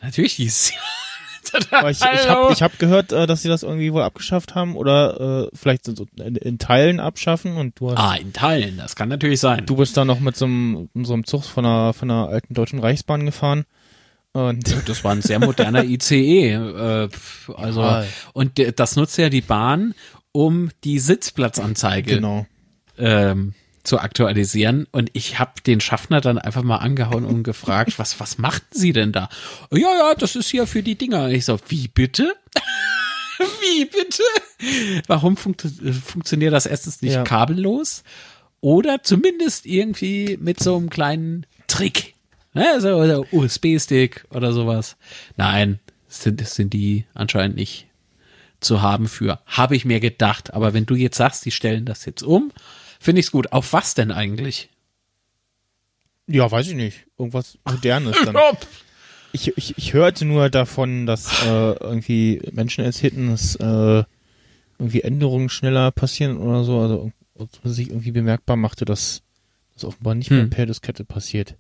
Natürlich 0.02 0.36
dieses 0.36 0.72
Jahr. 0.74 0.84
Ich, 1.90 2.02
ich 2.02 2.30
habe 2.30 2.54
ich 2.54 2.62
hab 2.62 2.80
gehört, 2.80 3.12
äh, 3.12 3.28
dass 3.28 3.42
sie 3.42 3.50
das 3.50 3.64
irgendwie 3.64 3.92
wohl 3.94 4.02
abgeschafft 4.04 4.56
haben 4.56 4.76
oder 4.76 5.48
äh, 5.52 5.56
vielleicht 5.56 5.86
so 5.86 6.06
in, 6.18 6.36
in 6.36 6.60
Teilen 6.60 7.00
abschaffen 7.00 7.58
und 7.58 7.80
du 7.80 7.92
hast, 7.92 7.98
Ah, 8.00 8.16
in 8.16 8.34
Teilen, 8.34 8.78
das 8.78 8.96
kann 8.96 9.10
natürlich 9.10 9.40
sein. 9.40 9.66
du 9.66 9.76
bist 9.76 9.96
da 9.98 10.06
noch 10.06 10.20
mit 10.20 10.36
so 10.36 10.46
einem, 10.46 10.90
so 11.04 11.14
einem 11.14 11.26
Zug 11.26 11.44
von 11.46 11.66
einer, 11.66 11.94
von 11.94 12.10
einer 12.12 12.28
alten 12.30 12.54
deutschen 12.54 12.80
Reichsbahn 12.80 13.26
gefahren 13.26 13.66
und 14.34 14.88
Das 14.88 15.04
war 15.04 15.12
ein 15.14 15.22
sehr 15.22 15.40
moderner 15.40 15.84
ICE. 15.86 16.52
Äh, 16.54 17.10
also 17.56 17.82
Ja. 17.82 18.04
und 18.34 18.60
das 18.80 18.96
nutzt 18.96 19.18
ja 19.18 19.30
die 19.30 19.42
Bahn, 19.42 19.94
um 20.32 20.70
die 20.84 21.00
Sitzplatzanzeige 21.00 22.16
genau. 22.16 22.46
ähm, 22.98 23.54
zu 23.88 24.00
aktualisieren. 24.00 24.86
Und 24.92 25.10
ich 25.14 25.40
habe 25.40 25.54
den 25.66 25.80
Schaffner 25.80 26.22
dann 26.22 26.38
einfach 26.38 26.64
mal 26.64 26.78
angehauen 26.78 27.26
und 27.26 27.44
gefragt, 27.44 27.98
was 27.98 28.20
was 28.20 28.38
machten 28.38 28.78
Sie 28.78 28.94
denn 28.94 29.12
da? 29.12 29.30
Ja, 29.72 29.80
ja, 29.98 30.14
das 30.16 30.36
ist 30.36 30.50
hier 30.50 30.68
für 30.68 30.84
die 30.84 30.96
Dinger. 30.96 31.30
Ich 31.30 31.46
so, 31.46 31.60
wie 31.70 31.88
bitte? 31.88 32.36
wie 33.40 33.86
bitte? 33.86 34.24
Warum 35.08 35.38
funkt, 35.38 35.66
funktioniert 36.06 36.54
das 36.54 36.66
erstens 36.66 37.02
nicht 37.02 37.14
Ja. 37.14 37.24
kabellos? 37.24 38.04
Oder 38.60 39.04
zumindest 39.04 39.66
irgendwie 39.66 40.38
mit 40.42 40.60
so 40.60 40.76
einem 40.76 40.90
kleinen 40.90 41.46
Trick. 41.68 42.16
Ne, 42.54 42.82
so, 42.82 42.90
oder 42.96 43.32
USB-Stick 43.32 44.26
oder 44.32 44.52
sowas. 44.52 44.98
Nein, 45.36 45.80
sind, 46.08 46.46
sind 46.48 46.74
die 46.74 47.06
anscheinend 47.14 47.56
nicht 47.56 47.86
zu 48.60 48.82
haben 48.82 49.08
für. 49.08 49.40
Habe 49.46 49.76
ich 49.76 49.86
mir 49.86 50.00
gedacht. 50.00 50.54
Aber 50.54 50.74
wenn 50.74 50.88
du 50.88 50.96
jetzt 50.96 51.18
sagst, 51.18 51.46
die 51.46 51.52
stellen 51.52 51.86
das 51.86 52.06
jetzt 52.06 52.24
um, 52.24 52.52
finde 53.00 53.20
ich 53.20 53.28
es 53.28 53.32
gut. 53.32 53.52
Auf 53.52 53.74
was 53.74 53.94
denn 53.94 54.12
eigentlich? 54.12 54.70
Ja, 56.28 56.50
weiß 56.52 56.68
ich 56.68 56.76
nicht. 56.76 57.06
Irgendwas 57.18 57.58
Modernes 57.66 58.18
dann. 58.26 58.36
Ich, 59.34 59.56
ich, 59.58 59.78
ich 59.78 59.94
hörte 59.94 60.24
nur 60.26 60.50
davon, 60.50 61.06
dass 61.06 61.44
äh, 61.46 61.74
irgendwie 61.74 62.42
Menschen 62.54 62.86
erzählten, 62.86 63.30
dass 63.30 63.56
äh, 63.58 64.04
irgendwie 64.80 65.02
Änderungen 65.02 65.50
schneller 65.50 65.92
passieren 65.92 66.38
oder 66.38 66.64
so. 66.64 66.80
Also 66.80 67.12
was 67.62 67.76
sich 67.76 67.90
irgendwie 67.90 68.12
bemerkbar 68.12 68.56
machte, 68.56 68.86
dass 68.86 69.22
das 69.76 69.84
offenbar 69.84 70.16
nicht 70.16 70.32
mehr 70.32 70.44
Hm. 70.44 70.50
per 70.50 70.66
Diskette 70.66 71.04
passiert. 71.04 71.56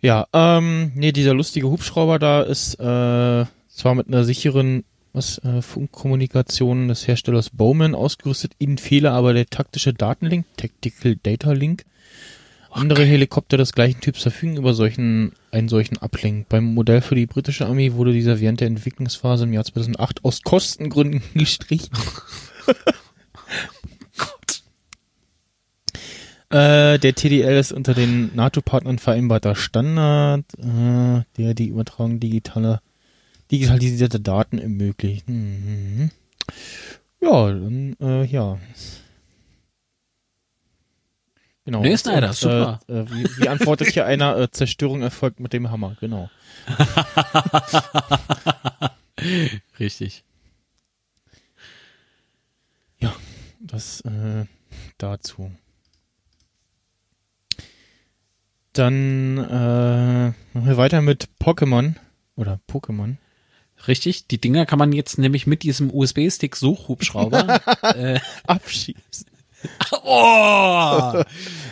Ja, 0.00 0.28
ähm, 0.34 0.92
nee, 0.94 1.10
dieser 1.10 1.32
lustige 1.34 1.68
Hubschrauber 1.68 2.18
da 2.18 2.42
ist 2.42 2.74
äh, 2.74 3.46
zwar 3.68 3.94
mit 3.96 4.06
einer 4.06 4.22
sicheren 4.24 4.84
was, 5.14 5.38
äh, 5.38 5.62
Funkkommunikation 5.62 6.88
des 6.88 7.06
Herstellers 7.06 7.50
Bowman 7.50 7.94
ausgerüstet, 7.94 8.52
ihnen 8.58 8.78
fehle 8.78 9.12
aber 9.12 9.32
der 9.32 9.46
taktische 9.46 9.94
Datenlink, 9.94 10.44
Tactical 10.56 11.16
Data 11.22 11.52
Link. 11.52 11.84
Andere 12.70 13.04
Helikopter 13.04 13.56
des 13.56 13.72
gleichen 13.72 14.00
Typs 14.00 14.22
verfügen 14.22 14.56
über 14.56 14.74
solchen, 14.74 15.32
einen 15.52 15.68
solchen 15.68 15.96
Uplink. 15.98 16.48
Beim 16.48 16.74
Modell 16.74 17.00
für 17.00 17.14
die 17.14 17.26
britische 17.26 17.66
Armee 17.66 17.92
wurde 17.92 18.12
dieser 18.12 18.40
während 18.40 18.60
der 18.60 18.66
Entwicklungsphase 18.66 19.44
im 19.44 19.52
Jahr 19.52 19.64
2008 19.64 20.24
aus 20.24 20.42
Kostengründen 20.42 21.22
gestrichen. 21.34 21.96
Äh, 26.50 26.98
der 26.98 27.14
TDL 27.14 27.56
ist 27.56 27.72
unter 27.72 27.94
den 27.94 28.34
NATO-Partnern 28.34 28.98
vereinbarter 28.98 29.54
Standard, 29.54 30.44
äh, 30.58 31.22
der 31.36 31.54
die 31.54 31.68
Übertragung 31.68 32.20
digitaler, 32.20 32.80
digitalisierter 33.50 34.18
Daten 34.18 34.58
ermöglicht. 34.58 35.28
Mhm. 35.28 36.10
Ja, 37.20 37.48
dann, 37.48 37.96
äh, 38.00 38.24
ja. 38.24 38.58
Genau. 41.64 41.80
Nee, 41.80 41.96
Snyder, 41.96 42.28
Und, 42.28 42.36
super. 42.36 42.80
Äh, 42.88 42.92
äh, 42.92 43.10
wie, 43.10 43.24
wie 43.38 43.48
antwortet 43.48 43.88
hier 43.88 44.04
einer? 44.06 44.36
Äh, 44.36 44.50
Zerstörung 44.50 45.02
erfolgt 45.02 45.40
mit 45.40 45.54
dem 45.54 45.70
Hammer, 45.70 45.96
genau. 46.00 46.30
Richtig. 49.80 50.24
Ja, 52.98 53.14
das 53.60 54.02
äh, 54.02 54.44
dazu. 54.98 55.50
Dann 58.74 59.38
äh, 59.38 60.28
machen 60.28 60.66
wir 60.66 60.76
weiter 60.76 61.00
mit 61.00 61.28
Pokémon 61.40 61.94
oder 62.36 62.60
Pokémon. 62.68 63.16
Richtig. 63.88 64.26
Die 64.28 64.40
Dinger 64.40 64.66
kann 64.66 64.78
man 64.78 64.92
jetzt 64.92 65.18
nämlich 65.18 65.46
mit 65.46 65.62
diesem 65.62 65.92
USB-Stick 65.92 66.56
Suchhubschrauber. 66.56 67.60
äh, 67.82 68.20
Abschießen. 68.46 69.26
oh! 70.04 71.22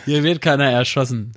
Hier 0.05 0.23
wird 0.23 0.41
keiner 0.41 0.71
erschossen. 0.71 1.33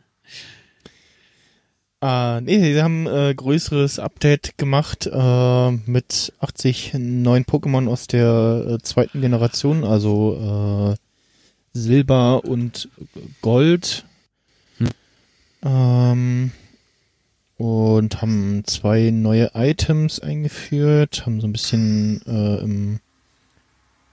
Äh, 2.03 2.41
nee, 2.43 2.75
sie 2.75 2.83
haben 2.83 3.07
äh, 3.07 3.35
größeres 3.35 3.99
Update 3.99 4.59
gemacht 4.59 5.09
äh, 5.11 5.71
mit 5.71 6.33
80 6.41 6.93
neuen 6.95 7.45
Pokémon 7.45 7.89
aus 7.89 8.07
der 8.07 8.67
äh, 8.69 8.79
zweiten 8.83 9.23
Generation, 9.23 9.83
also 9.83 10.95
äh, 10.95 10.97
Silber 11.73 12.45
und 12.45 12.89
Gold. 13.41 14.05
Hm. 14.79 14.89
Ähm, 15.65 16.53
und 17.59 18.21
haben 18.21 18.63
zwei 18.67 19.11
neue 19.11 19.51
Items 19.55 20.21
eingeführt, 20.21 21.25
haben 21.27 21.41
so 21.41 21.47
ein 21.47 21.53
bisschen 21.53 22.21
äh, 22.27 22.63
im 22.63 23.01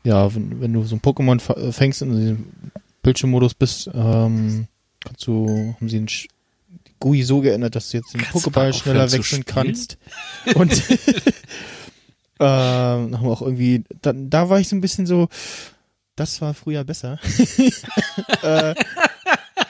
ja, 0.06 0.34
wenn, 0.36 0.60
wenn 0.60 0.74
du 0.74 0.84
so 0.84 0.96
ein 0.96 1.02
Pokémon 1.02 1.40
äh, 1.56 1.72
fängst 1.72 2.02
und 2.02 2.12
in 2.12 2.20
diesem 2.20 2.46
Bildschirmmodus 3.04 3.54
bist, 3.54 3.90
ähm, 3.94 4.68
kannst 5.04 5.26
du, 5.28 5.76
haben 5.80 5.88
sie 5.90 5.98
den 5.98 6.08
Sch- 6.08 6.28
die 6.88 6.92
GUI 7.00 7.24
so 7.24 7.40
geändert, 7.40 7.76
dass 7.76 7.90
du 7.90 7.98
jetzt 7.98 8.14
den 8.14 8.22
Kannst 8.22 8.46
Pokéball 8.48 8.74
schneller 8.74 9.10
wechseln 9.12 9.46
kannst. 9.46 9.98
Und 10.56 10.74
ähm, 12.40 13.18
haben 13.18 13.28
auch 13.28 13.42
irgendwie, 13.42 13.84
da, 14.02 14.12
da 14.14 14.50
war 14.50 14.60
ich 14.60 14.68
so 14.68 14.76
ein 14.76 14.82
bisschen 14.82 15.06
so, 15.06 15.30
das 16.16 16.42
war 16.42 16.54
früher 16.54 16.84
besser. 16.84 17.20
äh, 18.42 18.76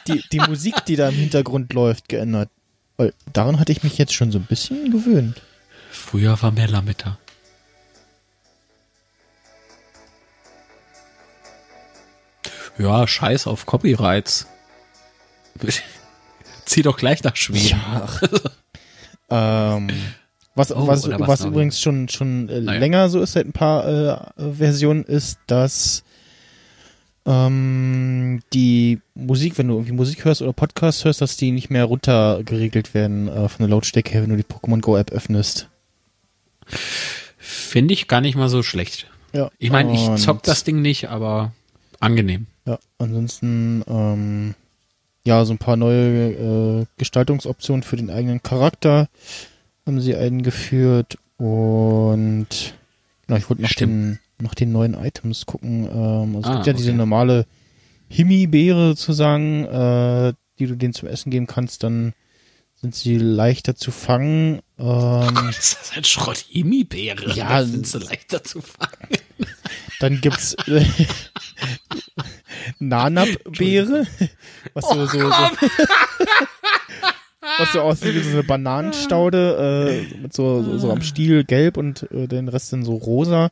die, 0.07 0.23
die 0.31 0.39
Musik, 0.39 0.83
die 0.85 0.95
da 0.95 1.09
im 1.09 1.15
Hintergrund 1.15 1.73
läuft, 1.73 2.09
geändert. 2.09 2.49
Weil 2.97 3.13
daran 3.31 3.59
hatte 3.59 3.71
ich 3.71 3.83
mich 3.83 3.97
jetzt 3.97 4.13
schon 4.13 4.31
so 4.31 4.37
ein 4.39 4.45
bisschen 4.45 4.91
gewöhnt. 4.91 5.41
Früher 5.91 6.41
war 6.41 6.51
mehr 6.51 6.67
Lametta. 6.67 7.17
Ja, 12.77 13.07
scheiß 13.07 13.47
auf 13.47 13.65
Copyrights. 13.65 14.47
Zieh 16.65 16.81
doch 16.81 16.97
gleich 16.97 17.23
nach 17.23 17.35
Schweden. 17.35 17.79
Ja. 19.29 19.75
ähm, 19.75 19.89
was, 20.55 20.71
Oh, 20.71 20.87
was, 20.87 21.07
was, 21.09 21.19
was 21.27 21.45
übrigens 21.45 21.79
schon, 21.79 22.09
schon 22.09 22.49
äh, 22.49 22.61
Naja. 22.61 22.79
länger 22.79 23.09
so 23.09 23.21
ist, 23.21 23.33
seit 23.33 23.45
ein 23.45 23.53
paar 23.53 23.87
äh, 24.37 24.53
Versionen, 24.53 25.03
ist, 25.03 25.39
dass 25.47 26.03
ähm, 27.25 28.41
die 28.53 28.99
Musik, 29.15 29.57
wenn 29.57 29.67
du 29.67 29.75
irgendwie 29.75 29.93
Musik 29.93 30.25
hörst 30.25 30.41
oder 30.41 30.53
Podcast 30.53 31.05
hörst, 31.05 31.21
dass 31.21 31.37
die 31.37 31.51
nicht 31.51 31.69
mehr 31.69 31.85
runtergeregelt 31.85 32.93
werden 32.93 33.27
äh, 33.27 33.47
von 33.47 33.59
der 33.59 33.69
Lautstärke 33.69 34.11
her, 34.11 34.23
wenn 34.23 34.29
du 34.29 34.37
die 34.37 34.43
Pokémon 34.43 34.81
Go 34.81 34.97
App 34.97 35.11
öffnest. 35.11 35.69
Finde 37.37 37.93
ich 37.93 38.07
gar 38.07 38.21
nicht 38.21 38.35
mal 38.35 38.49
so 38.49 38.63
schlecht. 38.63 39.07
Ja. 39.33 39.49
Ich 39.57 39.71
meine, 39.71 39.93
ich 39.93 40.21
zock 40.21 40.43
das 40.43 40.63
Ding 40.63 40.81
nicht, 40.81 41.09
aber 41.09 41.53
angenehm. 41.99 42.47
Ja, 42.65 42.77
ansonsten, 42.99 43.83
ähm, 43.87 44.55
ja, 45.25 45.43
so 45.45 45.53
ein 45.53 45.57
paar 45.57 45.75
neue 45.75 46.81
äh, 46.81 46.85
Gestaltungsoptionen 46.97 47.83
für 47.83 47.95
den 47.95 48.09
eigenen 48.09 48.43
Charakter 48.43 49.09
haben 49.85 49.99
sie 49.99 50.15
eingeführt 50.15 51.17
und 51.37 52.47
genau, 53.27 53.37
ich 53.37 53.49
wollte 53.49 53.61
nach 53.61 53.69
Stimmt. 53.69 53.91
den, 53.91 54.19
nach 54.43 54.53
den 54.55 54.71
neuen 54.71 54.93
Items 54.93 55.45
gucken. 55.45 55.85
Ähm, 55.85 56.35
also 56.35 56.39
es 56.41 56.45
Ah, 56.45 56.53
gibt 56.55 56.67
ja 56.67 56.73
diese 56.73 56.89
okay. 56.89 56.97
normale 56.97 57.45
Himi-Beere 58.09 58.89
sozusagen, 58.89 59.65
äh, 59.65 60.33
die 60.59 60.67
du 60.67 60.75
denen 60.75 60.93
zum 60.93 61.07
Essen 61.09 61.31
geben 61.31 61.47
kannst, 61.47 61.83
dann 61.83 62.13
sind 62.75 62.93
sie 62.93 63.17
leichter 63.17 63.75
zu 63.75 63.91
fangen. 63.91 64.59
Ähm, 64.77 65.37
Ist 65.49 65.77
das 65.79 65.91
ein 65.95 66.03
Schrott 66.03 66.45
Himbeere? 66.49 67.33
Ja, 67.33 67.59
Das 67.61 67.69
sind 67.69 67.87
so 67.87 67.97
leichter 67.99 68.43
zu 68.43 68.61
fangen. 68.61 69.07
Dann 69.99 70.19
gibt's 70.19 70.53
äh, 70.67 70.83
Nanab-Beere, 72.79 74.05
was 74.73 74.89
so, 74.89 75.05
so, 75.05 75.19
so 75.19 75.27
was 77.59 77.71
so 77.73 77.81
aussieht 77.81 78.15
wie 78.15 78.19
so 78.21 78.31
eine 78.31 78.43
Bananenstaude 78.43 80.05
äh, 80.11 80.17
mit 80.17 80.33
so, 80.33 80.61
so, 80.63 80.77
so 80.77 80.91
am 80.91 81.01
Stiel 81.01 81.43
gelb 81.43 81.77
und 81.77 82.03
äh, 82.11 82.27
den 82.27 82.47
Rest 82.49 82.73
dann 82.73 82.83
so 82.83 82.95
rosa. 82.95 83.49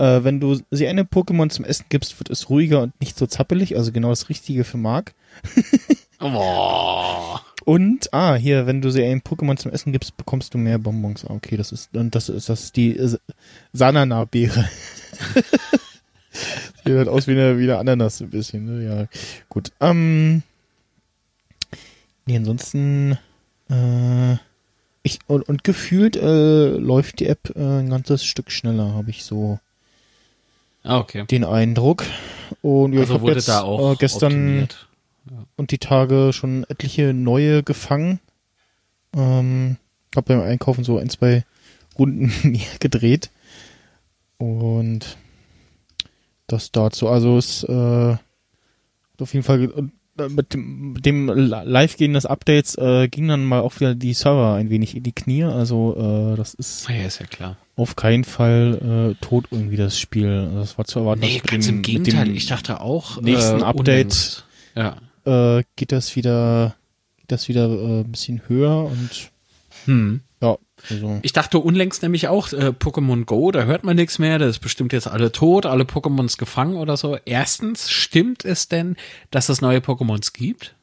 Äh, 0.00 0.24
wenn 0.24 0.40
du 0.40 0.58
sie 0.70 0.88
einem 0.88 1.06
Pokémon 1.06 1.50
zum 1.50 1.66
Essen 1.66 1.84
gibst, 1.90 2.18
wird 2.18 2.30
es 2.30 2.48
ruhiger 2.48 2.80
und 2.80 2.98
nicht 3.02 3.18
so 3.18 3.26
zappelig, 3.26 3.76
also 3.76 3.92
genau 3.92 4.08
das 4.08 4.30
Richtige 4.30 4.64
für 4.64 4.78
Mark. 4.78 5.12
Und, 7.66 8.12
ah, 8.12 8.34
hier, 8.34 8.66
wenn 8.66 8.80
du 8.80 8.90
sie 8.90 9.04
einem 9.04 9.20
Pokémon 9.20 9.56
zum 9.58 9.70
Essen 9.70 9.92
gibst, 9.92 10.16
bekommst 10.16 10.54
du 10.54 10.58
mehr 10.58 10.78
Bonbons. 10.78 11.26
Ah, 11.26 11.34
okay, 11.34 11.58
das 11.58 11.72
ist, 11.72 11.94
und 11.94 12.14
das 12.14 12.30
ist, 12.30 12.48
das 12.48 12.64
ist 12.64 12.76
die 12.76 12.96
äh, 12.96 13.18
Sanana-Beere. 13.74 14.68
Sieht 16.84 16.96
halt 16.96 17.08
aus 17.08 17.26
wie 17.26 17.32
eine, 17.32 17.58
wie 17.58 17.64
eine 17.64 17.78
Ananas 17.78 18.20
ein 18.22 18.30
bisschen, 18.30 18.64
ne? 18.64 18.84
Ja, 18.84 19.06
gut. 19.50 19.70
Ähm, 19.80 20.42
nee, 22.26 22.36
ansonsten, 22.36 23.18
äh, 23.68 24.36
ich, 25.02 25.18
und, 25.26 25.48
und 25.48 25.64
gefühlt, 25.64 26.16
äh, 26.16 26.68
läuft 26.68 27.20
die 27.20 27.26
App 27.26 27.52
äh, 27.54 27.80
ein 27.80 27.90
ganzes 27.90 28.24
Stück 28.24 28.50
schneller, 28.50 28.94
habe 28.94 29.10
ich 29.10 29.24
so 29.24 29.58
Ah, 30.82 30.98
okay. 30.98 31.24
den 31.26 31.44
Eindruck. 31.44 32.04
Und 32.62 32.92
ja, 32.92 32.98
ich 32.98 33.02
Also 33.02 33.14
habe 33.14 33.22
wurde 33.24 33.34
jetzt 33.36 33.48
da 33.48 33.62
auch 33.62 33.92
äh, 33.92 33.96
gestern 33.96 34.32
optimiert. 34.32 34.88
und 35.56 35.70
die 35.70 35.78
Tage 35.78 36.32
schon 36.32 36.64
etliche 36.68 37.12
neue 37.14 37.62
gefangen. 37.62 38.20
Ähm, 39.14 39.76
hab 40.16 40.24
beim 40.26 40.40
Einkaufen 40.40 40.84
so 40.84 40.98
ein, 40.98 41.10
zwei 41.10 41.44
Runden 41.98 42.32
mehr 42.50 42.60
gedreht. 42.80 43.30
Und 44.38 45.16
das 46.46 46.72
dazu. 46.72 47.08
Also 47.08 47.36
es 47.38 47.62
äh, 47.64 48.12
hat 48.12 48.20
auf 49.20 49.32
jeden 49.34 49.44
Fall 49.44 49.90
äh, 50.16 50.28
mit 50.28 50.52
dem, 50.54 50.92
mit 50.94 51.06
dem 51.06 51.28
Li- 51.28 51.62
Live-Gehen 51.64 52.14
des 52.14 52.26
Updates 52.26 52.76
äh, 52.76 53.08
ging 53.08 53.28
dann 53.28 53.44
mal 53.44 53.60
auch 53.60 53.76
wieder 53.76 53.94
die 53.94 54.12
Server 54.14 54.54
ein 54.54 54.70
wenig 54.70 54.96
in 54.96 55.02
die 55.02 55.12
Knie. 55.12 55.44
Also 55.44 56.32
äh, 56.32 56.36
das 56.36 56.54
ist 56.54 56.88
Ja, 56.88 57.04
ist 57.06 57.20
ja 57.20 57.26
klar. 57.26 57.56
Auf 57.80 57.96
keinen 57.96 58.24
Fall 58.24 59.14
äh, 59.20 59.24
tot 59.24 59.46
irgendwie 59.50 59.76
das 59.76 59.98
Spiel. 59.98 60.50
Das 60.54 60.78
war 60.78 60.84
zu 60.84 61.00
erwarten. 61.00 61.20
Nee, 61.20 61.40
ganz 61.44 61.66
dem- 61.66 61.76
im 61.76 61.82
Gegenteil. 61.82 62.30
Ich 62.30 62.46
dachte 62.46 62.80
auch, 62.80 63.20
nächsten 63.20 63.60
äh, 63.60 63.64
Update-. 63.64 64.44
Ja. 64.74 64.96
äh, 65.26 65.64
geht 65.76 65.92
das 65.92 66.14
wieder, 66.16 66.76
geht 67.18 67.32
das 67.32 67.48
wieder 67.48 67.68
äh, 67.68 68.00
ein 68.00 68.10
bisschen 68.12 68.42
höher 68.48 68.84
und 68.84 69.30
Hm. 69.86 70.20
ja, 70.42 70.58
also 70.90 71.18
Ich 71.22 71.32
dachte 71.32 71.58
unlängst 71.58 72.02
nämlich 72.02 72.28
auch, 72.28 72.52
äh, 72.52 72.66
Pokémon 72.78 73.24
Go, 73.24 73.50
da 73.50 73.64
hört 73.64 73.82
man 73.82 73.96
nichts 73.96 74.18
mehr, 74.18 74.38
das 74.38 74.50
ist 74.50 74.58
bestimmt 74.58 74.92
jetzt 74.92 75.08
alle 75.08 75.32
tot, 75.32 75.64
alle 75.64 75.84
Pokémons 75.84 76.36
gefangen 76.36 76.76
oder 76.76 76.96
so. 76.98 77.16
Erstens, 77.24 77.90
stimmt 77.90 78.44
es 78.44 78.68
denn, 78.68 78.96
dass 79.30 79.48
es 79.48 79.60
neue 79.62 79.78
Pokémons 79.78 80.32
gibt? 80.34 80.74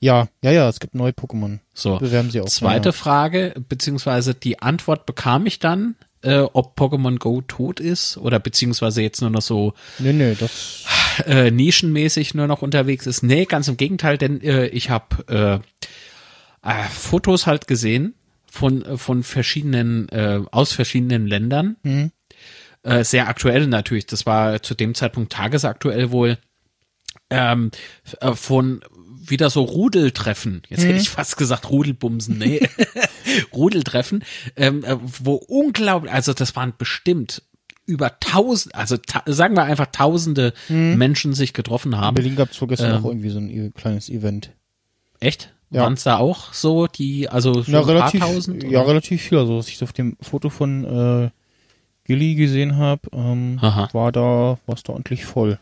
ja, 0.00 0.26
ja, 0.42 0.50
ja, 0.50 0.68
es 0.68 0.80
gibt 0.80 0.96
neue 0.96 1.12
Pokémon. 1.12 1.60
So. 1.74 1.98
Bewerben 1.98 2.32
sie 2.32 2.40
auch. 2.40 2.46
Zweite 2.46 2.88
ja. 2.88 2.92
Frage, 2.92 3.54
beziehungsweise 3.68 4.34
die 4.34 4.60
Antwort 4.60 5.06
bekam 5.06 5.46
ich 5.46 5.60
dann, 5.60 5.94
äh, 6.22 6.40
ob 6.52 6.78
Pokémon 6.78 7.18
Go 7.18 7.42
tot 7.42 7.80
ist 7.80 8.16
oder 8.16 8.38
beziehungsweise 8.38 9.02
jetzt 9.02 9.20
nur 9.20 9.30
noch 9.30 9.42
so 9.42 9.74
Nee, 9.98 10.12
nee, 10.12 10.36
das 10.38 10.84
äh, 11.26 11.50
nischenmäßig 11.50 12.34
nur 12.34 12.46
noch 12.46 12.62
unterwegs 12.62 13.06
ist. 13.06 13.22
Nee, 13.22 13.44
ganz 13.44 13.68
im 13.68 13.76
Gegenteil, 13.76 14.18
denn 14.18 14.40
äh, 14.40 14.66
ich 14.66 14.90
habe 14.90 15.62
äh, 16.64 16.68
äh, 16.68 16.88
Fotos 16.88 17.46
halt 17.46 17.66
gesehen 17.66 18.14
von, 18.46 18.84
äh, 18.84 18.96
von 18.96 19.22
verschiedenen, 19.22 20.08
aus 20.50 20.72
verschiedenen 20.72 21.26
Ländern. 21.26 21.76
Mhm. 21.82 22.12
Sehr 23.02 23.28
aktuell 23.28 23.68
natürlich. 23.68 24.06
Das 24.06 24.26
war 24.26 24.60
zu 24.60 24.74
dem 24.74 24.96
Zeitpunkt 24.96 25.32
tagesaktuell 25.32 26.10
wohl. 26.10 26.38
Ähm, 27.30 27.70
äh, 28.20 28.32
von 28.32 28.80
wieder 29.24 29.50
so 29.50 29.62
Rudeltreffen. 29.62 30.62
Jetzt 30.68 30.84
hätte 30.84 30.98
ich 30.98 31.10
fast 31.10 31.36
gesagt 31.36 31.70
Rudelbumsen. 31.70 32.38
Nee. 32.38 32.60
Rudeltreffen, 33.52 34.24
ähm, 34.56 34.84
äh, 34.84 34.96
wo 35.00 35.34
unglaublich, 35.34 36.12
also 36.12 36.32
das 36.32 36.56
waren 36.56 36.74
bestimmt 36.76 37.42
über 37.86 38.18
tausend, 38.20 38.74
also 38.74 38.96
ta 38.96 39.22
sagen 39.26 39.56
wir 39.56 39.64
einfach 39.64 39.86
tausende 39.86 40.52
Menschen 40.68 41.34
sich 41.34 41.52
getroffen 41.52 41.92
in 41.92 41.98
haben. 41.98 42.14
Berlin 42.14 42.36
gab 42.36 42.50
es 42.50 42.56
vorgestern 42.56 42.92
Ähm. 42.96 43.04
auch 43.04 43.08
irgendwie 43.08 43.30
so 43.30 43.38
ein 43.38 43.50
e- 43.50 43.70
kleines 43.70 44.08
Event. 44.08 44.50
Echt? 45.20 45.52
Ja. 45.70 45.82
Waren 45.82 45.94
es 45.94 46.02
da 46.04 46.18
auch 46.18 46.52
so 46.52 46.86
die, 46.86 47.28
also 47.28 47.62
so 47.62 47.72
Ja, 47.72 47.80
relativ, 47.80 48.20
paar 48.20 48.28
tausend? 48.30 48.62
ja, 48.64 48.80
oder? 48.80 48.88
relativ 48.90 49.22
viel. 49.22 49.38
Also 49.38 49.56
was 49.58 49.68
ich 49.68 49.82
auf 49.82 49.92
dem 49.92 50.16
Foto 50.20 50.50
von 50.50 50.84
äh, 50.84 51.30
Gilly 52.04 52.34
gesehen 52.34 52.76
habe, 52.76 53.00
ähm, 53.12 53.58
war 53.60 54.12
da, 54.12 54.58
war 54.66 54.74
es 54.74 54.82
da 54.82 54.92
ordentlich 54.92 55.24
voll. 55.24 55.58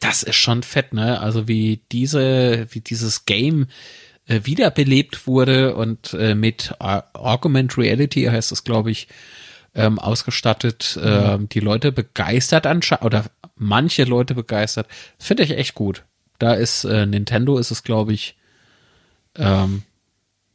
Das 0.00 0.22
ist 0.22 0.36
schon 0.36 0.62
fett, 0.62 0.92
ne? 0.92 1.20
Also 1.20 1.48
wie 1.48 1.82
diese, 1.90 2.66
wie 2.70 2.80
dieses 2.80 3.24
Game 3.24 3.66
äh, 4.26 4.40
wiederbelebt 4.44 5.26
wurde 5.26 5.74
und 5.74 6.14
äh, 6.14 6.34
mit 6.34 6.74
Ar 6.78 7.10
Argument 7.14 7.76
Reality 7.76 8.24
heißt 8.24 8.52
es, 8.52 8.64
glaube 8.64 8.90
ich, 8.90 9.08
ähm, 9.74 9.98
ausgestattet, 9.98 10.98
äh, 11.02 11.38
die 11.40 11.60
Leute 11.60 11.92
begeistert 11.92 12.66
anschauen 12.66 13.02
oder 13.02 13.24
manche 13.56 14.04
Leute 14.04 14.34
begeistert. 14.34 14.86
Finde 15.18 15.44
ich 15.44 15.52
echt 15.52 15.74
gut. 15.74 16.04
Da 16.38 16.54
ist 16.54 16.84
äh, 16.84 17.06
Nintendo 17.06 17.58
ist 17.58 17.70
es, 17.70 17.82
glaube 17.82 18.12
ich, 18.12 18.36
ähm, 19.36 19.82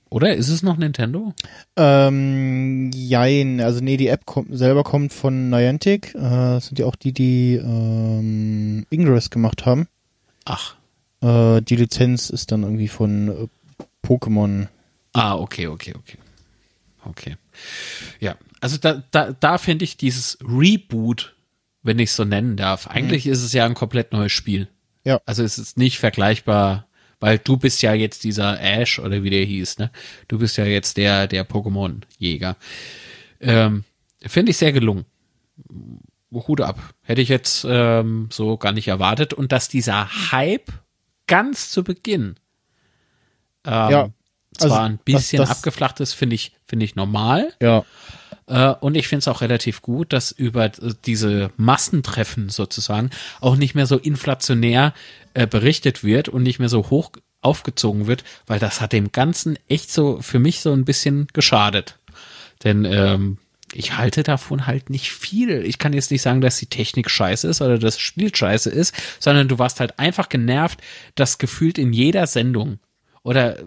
oder 0.09 0.35
ist 0.35 0.49
es 0.49 0.63
noch 0.63 0.77
Nintendo? 0.77 1.33
Ähm, 1.75 2.91
jein, 2.93 3.59
also 3.61 3.81
nee, 3.81 3.97
die 3.97 4.07
App 4.07 4.25
kommt, 4.25 4.57
selber 4.57 4.83
kommt 4.83 5.13
von 5.13 5.49
Niantic. 5.49 6.15
Äh, 6.15 6.19
das 6.19 6.67
sind 6.67 6.79
ja 6.79 6.85
auch 6.85 6.95
die, 6.95 7.11
die 7.11 7.55
ähm, 7.55 8.85
Ingress 8.89 9.29
gemacht 9.29 9.65
haben. 9.65 9.87
Ach. 10.45 10.75
Äh, 11.21 11.61
die 11.61 11.75
Lizenz 11.75 12.29
ist 12.29 12.51
dann 12.51 12.63
irgendwie 12.63 12.87
von 12.87 13.27
äh, 13.29 13.47
Pokémon. 14.05 14.67
Ah, 15.13 15.35
okay, 15.35 15.67
okay, 15.67 15.93
okay. 15.97 16.17
Okay. 17.05 17.37
Ja, 18.19 18.35
also 18.59 18.77
da, 18.77 19.03
da, 19.11 19.31
da 19.31 19.57
finde 19.57 19.85
ich 19.85 19.97
dieses 19.97 20.37
Reboot, 20.41 21.35
wenn 21.83 21.99
ich 21.99 22.09
es 22.09 22.15
so 22.15 22.25
nennen 22.25 22.57
darf, 22.57 22.87
eigentlich 22.87 23.25
mhm. 23.25 23.31
ist 23.31 23.43
es 23.43 23.53
ja 23.53 23.65
ein 23.65 23.73
komplett 23.75 24.11
neues 24.11 24.31
Spiel. 24.31 24.67
Ja. 25.03 25.21
Also 25.25 25.43
es 25.43 25.57
ist 25.57 25.77
nicht 25.77 25.99
vergleichbar 25.99 26.86
weil 27.19 27.39
du 27.39 27.57
bist 27.57 27.81
ja 27.81 27.93
jetzt 27.93 28.23
dieser 28.23 28.59
Ash 28.61 28.99
oder 28.99 29.23
wie 29.23 29.29
der 29.29 29.43
hieß, 29.43 29.79
ne? 29.79 29.91
Du 30.27 30.39
bist 30.39 30.57
ja 30.57 30.65
jetzt 30.65 30.97
der, 30.97 31.27
der 31.27 31.47
Pokémon-Jäger. 31.47 32.55
Ähm, 33.39 33.83
Finde 34.21 34.51
ich 34.51 34.57
sehr 34.57 34.71
gelungen. 34.71 35.05
Hut 36.31 36.61
ab. 36.61 36.79
Hätte 37.01 37.21
ich 37.21 37.29
jetzt 37.29 37.65
ähm, 37.67 38.29
so 38.31 38.57
gar 38.57 38.71
nicht 38.71 38.87
erwartet. 38.87 39.33
Und 39.33 39.51
dass 39.51 39.69
dieser 39.69 40.31
Hype 40.31 40.71
ganz 41.25 41.71
zu 41.71 41.83
Beginn 41.83 42.35
ähm, 43.65 43.91
ja, 43.91 44.09
also, 44.59 44.75
zwar 44.75 44.85
ein 44.85 44.97
bisschen 44.97 45.39
das, 45.39 45.49
das, 45.49 45.57
abgeflacht 45.57 45.99
ist, 45.99 46.13
finde 46.13 46.35
ich, 46.35 46.53
finde 46.65 46.85
ich 46.85 46.95
normal. 46.95 47.53
Ja. 47.61 47.83
Äh, 48.47 48.73
und 48.79 48.95
ich 48.95 49.07
finde 49.07 49.19
es 49.19 49.27
auch 49.27 49.41
relativ 49.41 49.81
gut, 49.81 50.13
dass 50.13 50.31
über 50.31 50.69
diese 50.69 51.51
Massentreffen 51.57 52.49
sozusagen 52.49 53.09
auch 53.41 53.55
nicht 53.57 53.75
mehr 53.75 53.85
so 53.85 53.97
inflationär 53.97 54.93
äh, 55.37 55.45
berichtet 55.45 56.03
wird 56.03 56.29
und 56.29 56.41
nicht 56.41 56.57
mehr 56.57 56.67
so 56.67 56.89
hoch 56.89 57.11
aufgezogen 57.41 58.07
wird, 58.07 58.23
weil 58.47 58.57
das 58.57 58.81
hat 58.81 58.91
dem 58.91 59.11
Ganzen 59.11 59.59
echt 59.67 59.91
so 59.91 60.19
für 60.19 60.39
mich 60.39 60.61
so 60.61 60.73
ein 60.73 60.83
bisschen 60.83 61.27
geschadet. 61.31 61.99
Denn 62.63 62.85
ähm, 62.85 63.37
ich 63.71 63.97
halte 63.97 64.23
davon 64.23 64.65
halt 64.65 64.89
nicht 64.89 65.11
viel. 65.11 65.63
Ich 65.63 65.77
kann 65.77 65.93
jetzt 65.93 66.09
nicht 66.09 66.23
sagen, 66.23 66.41
dass 66.41 66.57
die 66.57 66.65
Technik 66.65 67.11
scheiße 67.11 67.47
ist 67.47 67.61
oder 67.61 67.77
das 67.77 67.99
Spiel 67.99 68.33
scheiße 68.33 68.71
ist, 68.71 68.95
sondern 69.19 69.47
du 69.47 69.59
warst 69.59 69.79
halt 69.79 69.99
einfach 69.99 70.27
genervt, 70.27 70.81
dass 71.13 71.37
gefühlt 71.37 71.77
in 71.77 71.93
jeder 71.93 72.25
Sendung 72.25 72.79
oder 73.27 73.59
äh, 73.59 73.63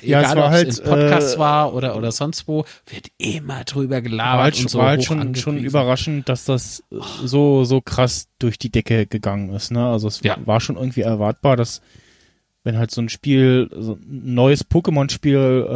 ja, 0.00 0.20
egal, 0.20 0.38
ob 0.38 0.44
halt, 0.44 0.68
es 0.68 0.78
in 0.78 0.86
Podcasts 0.86 1.34
äh, 1.34 1.38
war 1.38 1.74
oder, 1.74 1.96
oder 1.96 2.12
sonst 2.12 2.48
wo, 2.48 2.64
wird 2.86 3.08
immer 3.18 3.62
drüber 3.64 4.00
gelabert 4.00 4.36
war 4.36 4.42
halt, 4.44 4.60
und 4.60 4.70
so 4.70 4.78
war 4.78 4.88
halt 4.88 5.04
schon, 5.04 5.34
schon 5.34 5.58
überraschend, 5.58 6.30
dass 6.30 6.46
das 6.46 6.82
so, 7.22 7.64
so 7.64 7.82
krass 7.82 8.28
durch 8.38 8.58
die 8.58 8.70
Decke 8.70 9.04
gegangen 9.04 9.52
ist. 9.52 9.70
Ne? 9.70 9.86
Also 9.86 10.08
es 10.08 10.22
ja. 10.22 10.38
war 10.46 10.60
schon 10.60 10.76
irgendwie 10.76 11.02
erwartbar, 11.02 11.58
dass 11.58 11.82
wenn 12.64 12.78
halt 12.78 12.90
so 12.90 13.02
ein 13.02 13.10
Spiel, 13.10 13.68
so 13.76 13.98
ein 14.00 14.34
neues 14.34 14.64
Pokémon-Spiel 14.64 15.66
äh, 15.68 15.74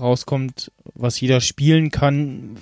rauskommt, 0.00 0.72
was 0.94 1.20
jeder 1.20 1.42
spielen 1.42 1.90
kann, 1.90 2.56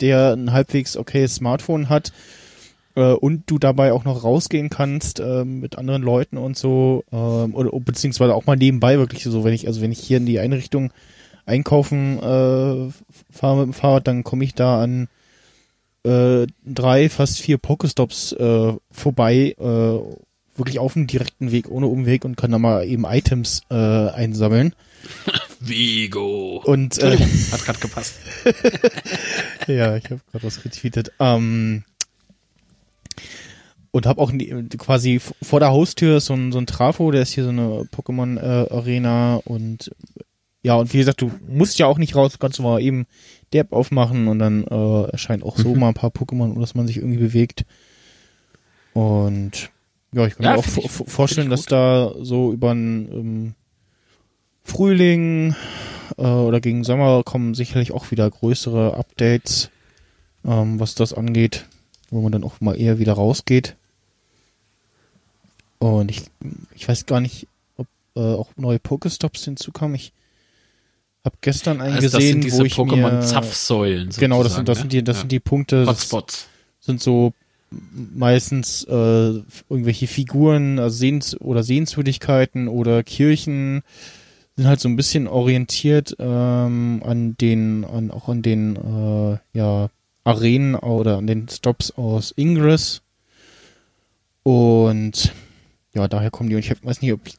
der 0.00 0.34
ein 0.34 0.52
halbwegs 0.52 0.96
okayes 0.96 1.34
Smartphone 1.34 1.88
hat, 1.88 2.12
äh, 2.94 3.12
und 3.12 3.44
du 3.46 3.58
dabei 3.58 3.92
auch 3.92 4.04
noch 4.04 4.24
rausgehen 4.24 4.70
kannst 4.70 5.20
äh, 5.20 5.44
mit 5.44 5.78
anderen 5.78 6.02
Leuten 6.02 6.36
und 6.36 6.56
so 6.56 7.04
äh, 7.10 7.16
oder 7.16 7.70
beziehungsweise 7.80 8.34
auch 8.34 8.46
mal 8.46 8.56
nebenbei 8.56 8.98
wirklich 8.98 9.24
so, 9.24 9.44
wenn 9.44 9.54
ich 9.54 9.66
also 9.66 9.80
wenn 9.80 9.92
ich 9.92 10.00
hier 10.00 10.18
in 10.18 10.26
die 10.26 10.38
Einrichtung 10.38 10.92
einkaufen 11.46 12.18
äh, 12.18 12.90
fahre 13.30 13.58
mit 13.58 13.66
dem 13.66 13.72
Fahrrad, 13.74 14.06
dann 14.06 14.24
komme 14.24 14.44
ich 14.44 14.54
da 14.54 14.82
an 14.82 15.08
äh, 16.04 16.46
drei, 16.64 17.08
fast 17.08 17.40
vier 17.40 17.58
Pokestops 17.58 18.32
äh, 18.32 18.72
vorbei, 18.90 19.54
äh, 19.58 19.98
wirklich 20.56 20.78
auf 20.78 20.92
dem 20.92 21.06
direkten 21.06 21.50
Weg, 21.50 21.68
ohne 21.68 21.86
Umweg 21.86 22.24
und 22.24 22.36
kann 22.36 22.52
da 22.52 22.58
mal 22.58 22.86
eben 22.86 23.04
Items 23.04 23.62
äh, 23.70 23.74
einsammeln. 23.74 24.74
Vigo. 25.60 26.62
Und 26.64 26.98
äh, 26.98 27.18
hat 27.52 27.64
gerade 27.64 27.78
gepasst. 27.78 28.16
ja, 29.66 29.96
ich 29.96 30.04
habe 30.04 30.20
gerade 30.30 30.46
was 30.46 30.64
retweetet. 30.64 31.12
Ähm, 31.18 31.84
und 33.94 34.06
habe 34.06 34.20
auch 34.20 34.32
quasi 34.76 35.20
vor 35.20 35.60
der 35.60 35.70
Haustür 35.70 36.18
so 36.18 36.34
ein, 36.34 36.50
so 36.50 36.58
ein 36.58 36.66
Trafo, 36.66 37.12
der 37.12 37.22
ist 37.22 37.32
hier 37.32 37.44
so 37.44 37.50
eine 37.50 37.86
Pokémon-Arena 37.92 39.36
äh, 39.36 39.48
und 39.48 39.92
ja, 40.62 40.74
und 40.74 40.92
wie 40.92 40.98
gesagt, 40.98 41.22
du 41.22 41.30
musst 41.46 41.78
ja 41.78 41.86
auch 41.86 41.98
nicht 41.98 42.16
raus, 42.16 42.40
kannst 42.40 42.58
du 42.58 42.64
mal 42.64 42.82
eben 42.82 43.06
die 43.52 43.58
App 43.58 43.72
aufmachen 43.72 44.26
und 44.26 44.40
dann 44.40 44.64
äh, 44.64 45.04
erscheint 45.12 45.44
auch 45.44 45.56
so 45.56 45.74
mhm. 45.74 45.78
mal 45.80 45.88
ein 45.88 45.94
paar 45.94 46.10
Pokémon, 46.10 46.58
dass 46.58 46.74
man 46.74 46.88
sich 46.88 46.96
irgendwie 46.96 47.18
bewegt. 47.18 47.66
Und 48.94 49.70
ja, 50.12 50.26
ich 50.26 50.34
kann 50.34 50.44
ja, 50.44 50.52
mir 50.54 50.58
auch 50.58 50.66
ich, 50.66 50.90
vorstellen, 50.90 51.50
dass 51.50 51.66
da 51.66 52.14
so 52.20 52.52
über 52.52 52.72
ein 52.72 53.08
ähm, 53.12 53.54
Frühling 54.64 55.54
äh, 56.18 56.22
oder 56.26 56.60
gegen 56.60 56.82
Sommer 56.82 57.22
kommen 57.22 57.54
sicherlich 57.54 57.92
auch 57.92 58.10
wieder 58.10 58.28
größere 58.28 58.96
Updates, 58.96 59.70
ähm, 60.44 60.80
was 60.80 60.96
das 60.96 61.12
angeht, 61.12 61.66
wo 62.10 62.22
man 62.22 62.32
dann 62.32 62.42
auch 62.42 62.60
mal 62.60 62.74
eher 62.74 62.98
wieder 62.98 63.12
rausgeht. 63.12 63.76
Und 65.92 66.10
ich, 66.10 66.22
ich 66.74 66.88
weiß 66.88 67.04
gar 67.04 67.20
nicht, 67.20 67.46
ob 67.76 67.86
äh, 68.16 68.20
auch 68.20 68.48
neue 68.56 68.78
Pokestops 68.78 69.44
hinzukommen. 69.44 69.94
Ich 69.94 70.12
habe 71.24 71.36
gestern 71.40 71.80
einen 71.80 71.96
also 71.96 72.18
gesehen, 72.18 72.42
wo 72.52 72.64
ich 72.64 72.74
Pokémon 72.74 73.20
Zapfsäulen. 73.20 74.10
Genau, 74.18 74.42
das 74.42 74.54
sind 74.54 74.68
das 74.68 74.78
sind 74.78 74.92
die 74.92 75.04
das 75.04 75.16
ja. 75.16 75.20
sind 75.20 75.32
die 75.32 75.40
Punkte. 75.40 75.86
Hotspots. 75.86 76.48
Sind 76.80 77.02
so 77.02 77.34
meistens 77.70 78.84
äh, 78.84 78.92
irgendwelche 79.68 80.06
Figuren, 80.06 80.78
also 80.78 80.96
Sehens 80.96 81.38
oder 81.40 81.62
Sehenswürdigkeiten 81.62 82.68
oder 82.68 83.02
Kirchen 83.02 83.82
sind 84.56 84.66
halt 84.66 84.80
so 84.80 84.88
ein 84.88 84.96
bisschen 84.96 85.26
orientiert 85.26 86.16
ähm, 86.18 87.02
an 87.04 87.36
den, 87.38 87.84
an 87.84 88.10
auch 88.10 88.28
an 88.28 88.40
den 88.40 88.76
äh, 88.76 89.38
ja 89.52 89.90
Arenen 90.22 90.76
oder 90.76 91.18
an 91.18 91.26
den 91.26 91.48
Stops 91.48 91.90
aus 91.90 92.32
Ingress 92.36 93.02
und 94.44 95.32
ja, 95.94 96.08
daher 96.08 96.30
kommen 96.30 96.48
die. 96.48 96.56
Und 96.56 96.60
ich 96.60 96.70
hab, 96.70 96.84
weiß 96.84 97.02
nicht, 97.02 97.12
ob 97.12 97.20
ich 97.26 97.38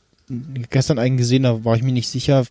gestern 0.69 0.99
einen 0.99 1.17
gesehen 1.17 1.45
habe, 1.45 1.65
war 1.65 1.75
ich 1.75 1.83
mir 1.83 1.91
nicht 1.91 2.09
sicher, 2.09 2.45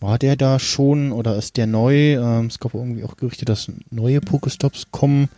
war 0.00 0.18
der 0.18 0.36
da 0.36 0.58
schon 0.58 1.12
oder 1.12 1.36
ist 1.36 1.56
der 1.56 1.66
neu? 1.66 2.14
Ähm, 2.14 2.46
es 2.46 2.58
gab 2.58 2.74
irgendwie 2.74 3.04
auch 3.04 3.16
Gerüchte, 3.16 3.44
dass 3.44 3.70
neue 3.90 4.20
Pokestops 4.20 4.88
kommen. 4.90 5.28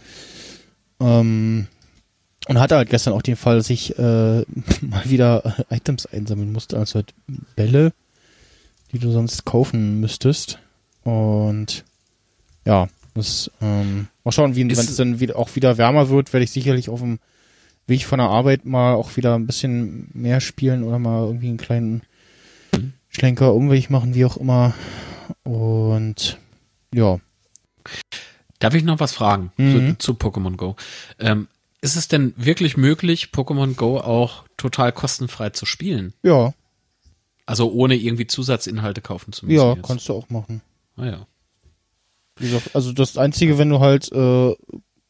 Ähm, 1.00 1.68
und 2.48 2.58
hatte 2.58 2.76
halt 2.76 2.90
gestern 2.90 3.12
auch 3.12 3.22
den 3.22 3.36
Fall, 3.36 3.56
dass 3.56 3.70
ich 3.70 3.98
äh, 3.98 4.02
mal 4.80 5.04
wieder 5.04 5.66
Items 5.70 6.06
einsammeln 6.06 6.52
musste, 6.52 6.78
also 6.78 6.96
halt 6.96 7.14
Bälle, 7.56 7.92
die 8.92 8.98
du 8.98 9.10
sonst 9.10 9.44
kaufen 9.44 10.00
müsstest. 10.00 10.58
Und 11.04 11.84
ja, 12.64 12.88
das 13.14 13.50
ähm, 13.60 14.08
mal 14.24 14.32
schauen, 14.32 14.56
wie 14.56 14.62
wenn 14.62 14.70
es 14.70 14.96
dann 14.96 15.20
wieder, 15.20 15.36
auch 15.36 15.54
wieder 15.56 15.78
wärmer 15.78 16.08
wird, 16.08 16.32
werde 16.32 16.44
ich 16.44 16.50
sicherlich 16.50 16.88
auf 16.88 17.00
dem 17.00 17.18
will 17.88 17.96
ich 17.96 18.06
von 18.06 18.18
der 18.18 18.28
Arbeit 18.28 18.66
mal 18.66 18.94
auch 18.94 19.16
wieder 19.16 19.34
ein 19.34 19.46
bisschen 19.46 20.10
mehr 20.12 20.40
spielen 20.40 20.84
oder 20.84 20.98
mal 20.98 21.26
irgendwie 21.26 21.48
einen 21.48 21.56
kleinen 21.56 22.02
Schlenker 23.08 23.54
Umweg 23.54 23.90
machen, 23.90 24.14
wie 24.14 24.26
auch 24.26 24.36
immer. 24.36 24.74
Und 25.42 26.38
ja. 26.94 27.18
Darf 28.58 28.74
ich 28.74 28.84
noch 28.84 29.00
was 29.00 29.12
fragen 29.12 29.52
mhm. 29.56 29.98
zu, 29.98 30.12
zu 30.12 30.12
Pokémon 30.12 30.56
Go? 30.56 30.76
Ähm, 31.18 31.48
ist 31.80 31.96
es 31.96 32.08
denn 32.08 32.34
wirklich 32.36 32.76
möglich, 32.76 33.30
Pokémon 33.32 33.74
Go 33.74 33.98
auch 33.98 34.44
total 34.56 34.92
kostenfrei 34.92 35.50
zu 35.50 35.64
spielen? 35.64 36.12
Ja. 36.22 36.52
Also 37.46 37.72
ohne 37.72 37.96
irgendwie 37.96 38.26
Zusatzinhalte 38.26 39.00
kaufen 39.00 39.32
zu 39.32 39.46
müssen? 39.46 39.56
Ja, 39.56 39.74
jetzt. 39.74 39.86
kannst 39.86 40.08
du 40.08 40.12
auch 40.12 40.28
machen. 40.28 40.60
Ah 40.96 41.06
ja. 41.06 41.26
Also 42.74 42.92
das 42.92 43.16
Einzige, 43.16 43.58
wenn 43.58 43.70
du 43.70 43.80
halt 43.80 44.12
äh, 44.12 44.54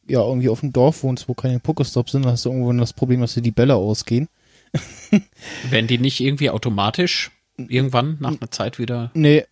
ja 0.09 0.21
irgendwie 0.21 0.49
auf 0.49 0.61
dem 0.61 0.73
Dorf 0.73 1.03
wohnst, 1.03 1.27
wo 1.27 1.33
keine 1.33 1.59
Pokestops 1.59 2.11
sind, 2.11 2.25
dann 2.25 2.33
hast 2.33 2.45
du 2.45 2.49
irgendwo 2.49 2.71
das 2.73 2.93
Problem, 2.93 3.21
dass 3.21 3.33
dir 3.33 3.41
die 3.41 3.51
Bälle 3.51 3.75
ausgehen. 3.75 4.27
Werden 5.69 5.87
die 5.87 5.97
nicht 5.97 6.19
irgendwie 6.19 6.49
automatisch 6.49 7.31
irgendwann 7.57 8.17
nach 8.19 8.39
einer 8.39 8.51
Zeit 8.51 8.79
wieder? 8.79 9.11
Nee, 9.13 9.45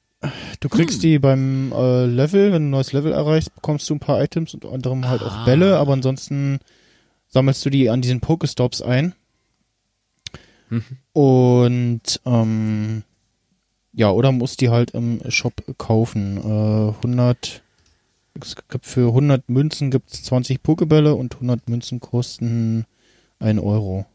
du 0.60 0.70
kriegst 0.70 0.96
hm. 0.96 1.02
die 1.02 1.20
beim 1.20 1.72
äh, 1.72 2.06
Level, 2.06 2.52
wenn 2.52 2.64
du 2.64 2.68
ein 2.68 2.72
neues 2.72 2.94
Level 2.94 3.12
erreichst, 3.12 3.54
bekommst 3.56 3.90
du 3.90 3.96
ein 3.96 4.00
paar 4.00 4.22
Items, 4.22 4.54
unter 4.54 4.72
anderem 4.72 5.08
halt 5.08 5.22
ah. 5.22 5.28
auch 5.28 5.46
Bälle, 5.46 5.78
aber 5.78 5.94
ansonsten 5.94 6.60
sammelst 7.28 7.66
du 7.66 7.70
die 7.70 7.90
an 7.90 8.02
diesen 8.02 8.22
Pokestops 8.22 8.82
ein. 8.82 9.14
Mhm. 10.70 10.84
Und 11.14 12.22
ähm, 12.26 13.04
ja, 13.94 14.12
oder 14.12 14.32
musst 14.32 14.62
die 14.62 14.70
halt 14.70 14.92
im 14.92 15.22
Shop 15.30 15.54
kaufen. 15.78 16.38
Äh, 16.38 16.96
100 16.98 17.64
es 18.46 18.56
gibt 18.70 18.86
für 18.86 19.08
100 19.10 19.50
Münzen 19.50 19.92
gibt 19.92 20.12
es 20.14 20.24
20 20.24 20.62
Pokebälle 20.64 21.16
und 21.16 21.36
100 21.36 21.70
Münzen 21.70 22.00
kosten 22.00 22.86
1 23.40 23.60
Euro. 23.62 24.06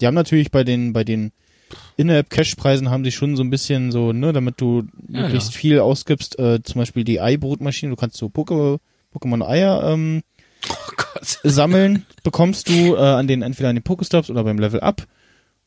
die 0.00 0.06
haben 0.06 0.14
natürlich 0.14 0.50
bei 0.50 0.64
den, 0.64 0.92
bei 0.92 1.04
den 1.04 1.32
In-App-Cash-Preisen 1.96 2.90
haben 2.90 3.04
sie 3.04 3.12
schon 3.12 3.36
so 3.36 3.42
ein 3.42 3.50
bisschen 3.50 3.92
so, 3.92 4.12
ne, 4.12 4.32
damit 4.32 4.60
du 4.60 4.82
Ja, 5.08 5.22
möglichst 5.22 5.52
ja. 5.54 5.58
viel 5.58 5.78
ausgibst, 5.80 6.38
äh, 6.38 6.62
zum 6.62 6.80
Beispiel 6.80 7.04
die 7.04 7.20
Ei-Brotmaschine, 7.20 7.90
du 7.90 7.96
kannst 7.96 8.16
so 8.16 8.28
Poke- 8.28 8.78
Pokémon-Eier 9.14 9.82
ähm, 9.92 10.22
Oh 10.68 10.74
sammeln, 11.42 12.06
bekommst 12.22 12.68
du 12.68 12.94
äh, 12.94 12.98
an 12.98 13.26
den 13.26 13.42
entweder 13.42 13.68
an 13.70 13.76
den 13.76 13.82
Pokestops 13.82 14.30
oder 14.30 14.44
beim 14.44 14.58
Level 14.58 14.80
Up 14.80 15.06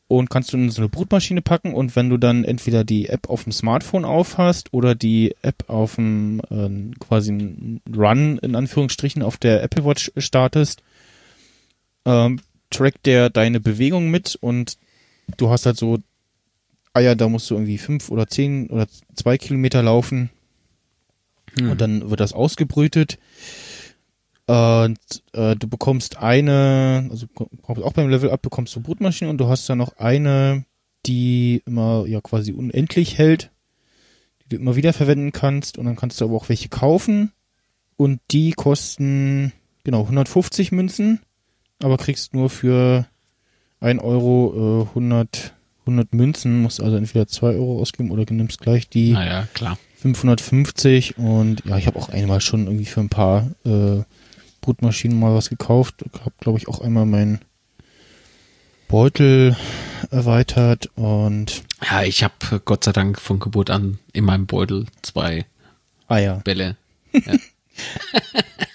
und 0.08 0.30
kannst 0.30 0.52
du 0.52 0.56
in 0.56 0.70
so 0.70 0.82
eine 0.82 0.88
Brutmaschine 0.88 1.42
packen 1.42 1.74
und 1.74 1.96
wenn 1.96 2.10
du 2.10 2.16
dann 2.16 2.44
entweder 2.44 2.84
die 2.84 3.08
App 3.08 3.28
auf 3.28 3.44
dem 3.44 3.52
Smartphone 3.52 4.04
aufhast 4.04 4.72
oder 4.72 4.94
die 4.94 5.34
App 5.42 5.64
auf 5.68 5.96
dem 5.96 6.40
äh, 6.50 6.96
quasi 6.98 7.80
Run 7.94 8.38
in 8.38 8.54
Anführungsstrichen 8.54 9.22
auf 9.22 9.36
der 9.36 9.62
Apple 9.62 9.84
Watch 9.84 10.12
startest, 10.16 10.82
ähm, 12.04 12.40
trackt 12.70 13.06
der 13.06 13.30
deine 13.30 13.60
Bewegung 13.60 14.10
mit 14.10 14.36
und 14.40 14.78
du 15.36 15.50
hast 15.50 15.66
halt 15.66 15.76
so 15.76 15.98
Eier, 16.92 17.14
da 17.16 17.28
musst 17.28 17.50
du 17.50 17.54
irgendwie 17.54 17.78
fünf 17.78 18.10
oder 18.10 18.26
zehn 18.26 18.70
oder 18.70 18.86
zwei 19.14 19.36
Kilometer 19.38 19.82
laufen 19.82 20.30
Hm. 21.58 21.70
und 21.70 21.80
dann 21.80 22.10
wird 22.10 22.20
das 22.20 22.32
ausgebrütet. 22.32 23.18
Und 24.46 24.98
äh, 25.32 25.56
du 25.56 25.66
bekommst 25.68 26.18
eine, 26.18 27.08
also 27.10 27.26
auch 27.66 27.92
beim 27.92 28.08
Level 28.08 28.30
Up 28.30 28.42
bekommst 28.42 28.74
du 28.76 28.80
Brutmaschine 28.80 29.28
und 29.28 29.38
du 29.38 29.48
hast 29.48 29.68
dann 29.68 29.78
noch 29.78 29.96
eine, 29.98 30.64
die 31.04 31.62
immer 31.66 32.04
ja 32.06 32.20
quasi 32.20 32.52
unendlich 32.52 33.18
hält, 33.18 33.50
die 34.44 34.50
du 34.50 34.56
immer 34.56 34.76
wieder 34.76 34.92
verwenden 34.92 35.32
kannst. 35.32 35.78
Und 35.78 35.86
dann 35.86 35.96
kannst 35.96 36.20
du 36.20 36.24
aber 36.24 36.36
auch 36.36 36.48
welche 36.48 36.68
kaufen. 36.68 37.32
Und 37.96 38.20
die 38.30 38.52
kosten 38.52 39.52
genau 39.82 40.02
150 40.02 40.70
Münzen, 40.70 41.20
aber 41.82 41.96
kriegst 41.96 42.34
nur 42.34 42.50
für 42.50 43.06
1 43.80 44.02
Euro 44.02 44.84
äh, 44.84 44.88
100 44.90 45.54
100 45.86 46.14
Münzen, 46.14 46.62
musst 46.62 46.80
also 46.80 46.96
entweder 46.96 47.28
2 47.28 47.54
Euro 47.54 47.80
ausgeben 47.80 48.10
oder 48.10 48.24
nimmst 48.30 48.60
gleich 48.60 48.88
die 48.88 49.12
Naja, 49.12 49.46
klar. 49.54 49.78
550 49.98 51.16
und 51.16 51.64
ja, 51.64 51.78
ich 51.78 51.86
habe 51.86 51.98
auch 51.98 52.08
einmal 52.08 52.40
schon 52.40 52.66
irgendwie 52.66 52.86
für 52.86 53.00
ein 53.00 53.08
paar 53.08 53.50
äh, 53.64 54.02
Brutmaschinen 54.60 55.18
mal 55.18 55.34
was 55.34 55.48
gekauft. 55.48 56.04
Habe, 56.20 56.32
glaube 56.40 56.58
ich, 56.58 56.68
auch 56.68 56.80
einmal 56.80 57.06
meinen 57.06 57.40
Beutel 58.88 59.56
erweitert 60.10 60.88
und 60.94 61.62
Ja, 61.90 62.02
ich 62.04 62.22
habe 62.22 62.34
Gott 62.64 62.84
sei 62.84 62.92
Dank 62.92 63.20
von 63.20 63.40
Geburt 63.40 63.70
an 63.70 63.98
in 64.12 64.24
meinem 64.24 64.46
Beutel 64.46 64.86
zwei 65.02 65.44
Eier. 66.08 66.40
Bälle. 66.44 66.76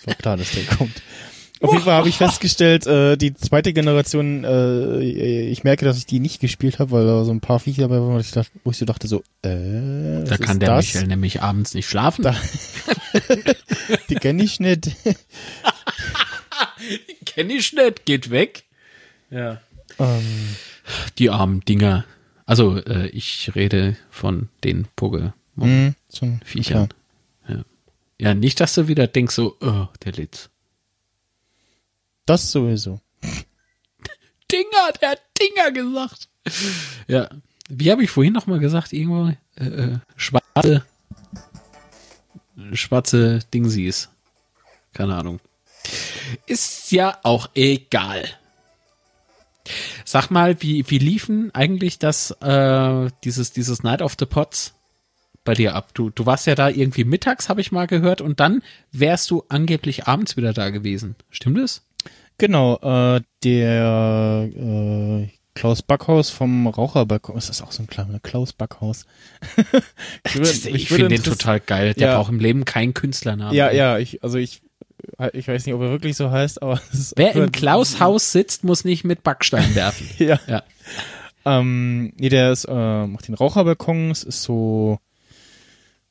War 0.06 0.16
klar, 0.16 0.38
dass 0.38 0.52
der 0.52 0.66
kommt. 0.66 1.02
Auf 1.62 1.72
jeden 1.74 1.84
Fall 1.84 1.94
habe 1.94 2.10
ich 2.10 2.18
festgestellt, 2.18 2.88
äh, 2.88 3.16
die 3.18 3.36
zweite 3.36 3.72
Generation, 3.72 4.44
äh, 4.44 5.00
ich 5.00 5.64
merke, 5.64 5.86
dass 5.86 5.98
ich 5.98 6.08
die 6.08 6.20
nicht 6.20 6.42
gespielt 6.42 6.80
habe, 6.80 6.90
weil 6.92 7.06
da 7.06 7.24
so 7.24 7.32
ein 7.32 7.40
paar 7.40 7.60
Viecher 7.60 7.84
dabei 7.84 8.02
waren, 8.02 8.16
wo 8.16 8.20
ich, 8.20 8.32
dachte, 8.32 8.50
wo 8.64 8.72
ich 8.72 8.78
so 8.78 8.86
dachte, 8.86 9.08
so, 9.08 9.20
äh, 9.44 10.24
Da 10.26 10.38
kann 10.40 10.60
der 10.60 10.70
das? 10.76 10.88
Michael 10.88 11.08
nämlich 11.08 11.42
abends 11.44 11.76
nicht 11.76 11.88
schlafen. 11.88 12.24
Da- 12.24 12.36
Die 14.10 14.16
kenne 14.16 14.44
ich 14.44 14.60
nicht. 14.60 14.92
Kenn 17.26 17.50
ich 17.50 17.74
nicht, 17.74 18.06
geht 18.06 18.30
weg. 18.30 18.64
Ja. 19.30 19.62
ähm, 20.00 20.56
Die 21.18 21.30
armen 21.30 21.62
Dinger. 21.62 22.06
Also, 22.46 22.78
äh, 22.78 23.08
ich 23.08 23.52
rede 23.56 23.96
von 24.10 24.50
den 24.64 24.88
Pokémon. 24.98 25.94
so 26.10 26.26
ein- 26.26 26.42
Viechern. 26.44 26.90
Ja. 27.48 27.64
ja, 28.20 28.34
nicht, 28.34 28.60
dass 28.60 28.74
du 28.74 28.88
wieder 28.88 29.08
denkst, 29.08 29.36
so, 29.36 29.58
oh, 29.62 29.88
der 30.04 30.14
Litz. 30.14 30.50
Das 32.26 32.52
sowieso. 32.52 33.00
Dinger, 34.52 34.92
der 35.02 35.12
hat 35.12 35.22
Dinger 35.40 35.72
gesagt. 35.72 36.28
Ja. 37.08 37.30
Wie 37.70 37.90
habe 37.92 38.04
ich 38.04 38.10
vorhin 38.10 38.34
noch 38.34 38.48
mal 38.48 38.60
gesagt? 38.60 38.92
Irgendwo 38.92 39.32
äh, 39.56 39.66
äh, 39.66 40.00
schwarze 40.18 40.86
schwarze 42.78 43.40
Dingsies. 43.54 44.10
Keine 44.94 45.16
Ahnung. 45.16 45.40
Ist 46.46 46.92
ja 46.92 47.18
auch 47.24 47.50
egal. 47.56 48.24
Sag 50.06 50.30
mal, 50.30 50.62
wie, 50.62 50.90
wie 50.90 50.98
liefen 50.98 51.54
eigentlich 51.54 52.00
das, 52.00 52.32
äh, 52.42 53.10
dieses, 53.24 53.54
dieses 53.54 53.84
Night 53.84 54.02
of 54.02 54.16
the 54.20 54.26
Pots 54.26 54.74
bei 55.44 55.54
dir 55.54 55.76
ab? 55.76 55.94
Du, 55.94 56.10
du 56.10 56.26
warst 56.26 56.48
ja 56.48 56.56
da 56.56 56.70
irgendwie 56.70 57.04
mittags, 57.04 57.48
habe 57.48 57.62
ich 57.62 57.72
mal 57.72 57.88
gehört, 57.88 58.22
und 58.22 58.40
dann 58.40 58.64
wärst 58.92 59.30
du 59.32 59.44
angeblich 59.50 60.08
abends 60.08 60.38
wieder 60.38 60.54
da 60.54 60.70
gewesen. 60.70 61.16
Stimmt 61.30 61.60
es? 61.60 61.88
Genau, 62.38 62.78
äh, 62.78 63.22
der 63.44 64.50
äh, 64.56 65.30
Klaus 65.54 65.82
Backhaus 65.82 66.30
vom 66.30 66.66
Raucherbalkon, 66.68 67.38
ist 67.38 67.50
das 67.50 67.62
auch 67.62 67.72
so 67.72 67.84
ein 67.84 67.88
kleiner 67.88 68.20
Klaus 68.20 68.54
Backhaus? 68.54 69.06
ich 70.26 70.36
würde- 70.36 70.70
ich 70.70 70.88
finde 70.88 71.10
den 71.10 71.24
total 71.24 71.60
geil. 71.60 71.94
Der 71.94 72.10
Ja. 72.10 72.16
braucht 72.18 72.32
im 72.32 72.40
Leben 72.40 72.64
keinen 72.66 72.94
Künstlernamen. 72.94 73.54
Ja, 73.54 73.72
ja, 73.72 73.98
ich, 73.98 74.24
also 74.24 74.38
ich, 74.38 74.62
ich 75.34 75.48
weiß 75.48 75.66
nicht, 75.66 75.76
ob 75.76 75.82
er 75.82 75.90
wirklich 75.90 76.16
so 76.16 76.32
heißt, 76.32 76.62
aber 76.62 76.80
ist 76.94 77.14
Wer 77.18 77.36
im 77.36 77.52
Klaus 77.52 78.00
Haus 78.00 78.32
sitzt, 78.32 78.64
muss 78.64 78.86
nicht 78.86 79.04
mit 79.04 79.24
Backstein 79.24 79.76
werfen. 79.76 80.08
Ja. 80.20 80.40
Ja. 80.48 80.64
Ähm, 81.44 82.14
nee, 82.18 82.30
der 82.30 82.52
ist, 82.52 82.66
äh, 82.66 83.08
macht 83.08 83.28
den 83.28 83.34
Raucherbalkon, 83.36 84.12
es 84.12 84.24
ist 84.24 84.44
so, 84.44 85.00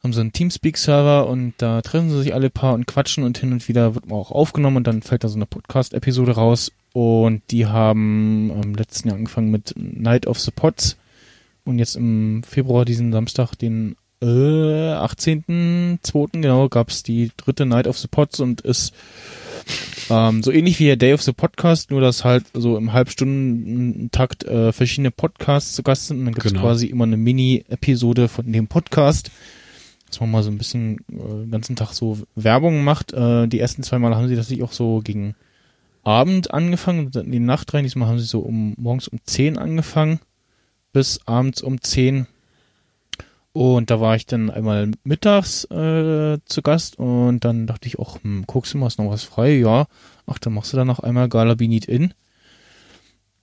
haben 0.02 0.12
so 0.12 0.20
einen 0.20 0.32
Teamspeak-Server 0.32 1.28
und 1.28 1.54
da 1.58 1.82
treffen 1.82 2.10
sie 2.10 2.22
sich 2.22 2.34
alle 2.34 2.50
paar 2.50 2.74
und 2.74 2.86
quatschen 2.86 3.24
und 3.24 3.38
hin 3.38 3.52
und 3.52 3.68
wieder 3.68 3.94
wird 3.94 4.08
man 4.08 4.18
auch 4.18 4.30
aufgenommen 4.30 4.78
und 4.78 4.86
dann 4.86 5.02
fällt 5.02 5.24
da 5.24 5.28
so 5.28 5.36
eine 5.36 5.46
Podcast-Episode 5.46 6.32
raus 6.32 6.72
und 6.92 7.42
die 7.50 7.66
haben 7.66 8.50
am 8.62 8.74
letzten 8.74 9.08
Jahr 9.08 9.16
angefangen 9.18 9.50
mit 9.50 9.74
Night 9.76 10.26
of 10.26 10.40
the 10.40 10.50
Pots 10.50 10.96
und 11.64 11.78
jetzt 11.78 11.96
im 11.96 12.42
Februar, 12.42 12.84
diesen 12.86 13.12
Samstag, 13.12 13.54
den 13.56 13.96
äh, 14.22 14.26
18.02. 14.26 16.28
genau, 16.32 16.68
gab's 16.68 17.02
die 17.02 17.30
dritte 17.36 17.66
Night 17.66 17.86
of 17.86 17.98
the 17.98 18.08
Pots 18.08 18.40
und 18.40 18.62
ist 18.62 18.92
ähm, 20.08 20.42
so 20.42 20.50
ähnlich 20.50 20.80
wie 20.80 20.86
der 20.86 20.96
Day 20.96 21.12
of 21.12 21.22
the 21.22 21.32
Podcast, 21.32 21.90
nur 21.90 22.00
dass 22.00 22.24
halt 22.24 22.44
so 22.54 22.76
im 22.76 22.92
Halbstunden-Takt 22.92 24.44
äh, 24.44 24.72
verschiedene 24.72 25.10
Podcasts 25.10 25.74
zu 25.74 25.82
Gast 25.82 26.08
sind 26.08 26.20
und 26.20 26.24
dann 26.24 26.34
gibt's 26.34 26.50
Genau. 26.50 26.62
quasi 26.62 26.86
immer 26.86 27.04
eine 27.04 27.16
Mini-Episode 27.16 28.28
von 28.28 28.50
dem 28.50 28.66
Podcast, 28.66 29.30
dass 30.10 30.20
man 30.20 30.30
mal 30.30 30.42
so 30.42 30.50
ein 30.50 30.58
bisschen 30.58 30.98
äh, 31.10 31.42
den 31.42 31.50
ganzen 31.50 31.76
Tag 31.76 31.92
so 31.92 32.18
Werbung 32.34 32.84
macht. 32.84 33.12
Äh, 33.12 33.46
die 33.48 33.60
ersten 33.60 33.82
zwei 33.82 33.98
Mal 33.98 34.14
haben 34.14 34.28
sie 34.28 34.36
das 34.36 34.48
sich 34.48 34.62
auch 34.62 34.72
so 34.72 35.00
gegen 35.02 35.34
Abend 36.02 36.52
angefangen, 36.52 37.10
dann 37.10 37.26
in 37.26 37.32
die 37.32 37.38
Nacht 37.40 37.72
rein. 37.74 37.84
Diesmal 37.84 38.08
haben 38.08 38.18
sie 38.18 38.26
so 38.26 38.40
um 38.40 38.74
morgens 38.76 39.08
um 39.08 39.18
10 39.24 39.58
angefangen 39.58 40.20
bis 40.92 41.20
abends 41.26 41.62
um 41.62 41.80
10. 41.80 42.26
Und 43.52 43.90
da 43.90 44.00
war 44.00 44.14
ich 44.14 44.26
dann 44.26 44.48
einmal 44.48 44.92
mittags 45.02 45.64
äh, 45.64 46.38
zu 46.44 46.62
Gast 46.62 46.98
und 46.98 47.40
dann 47.40 47.66
dachte 47.66 47.88
ich 47.88 47.98
auch, 47.98 48.22
hm, 48.22 48.44
guckst 48.46 48.74
du 48.74 48.78
mal, 48.78 48.86
ist 48.86 48.98
noch 48.98 49.10
was 49.10 49.24
frei? 49.24 49.56
Ja. 49.56 49.86
Ach, 50.26 50.38
dann 50.38 50.54
machst 50.54 50.72
du 50.72 50.76
dann 50.76 50.86
noch 50.86 51.00
einmal 51.00 51.28
Gala 51.28 51.54
Beat 51.54 51.86
In. 51.86 52.14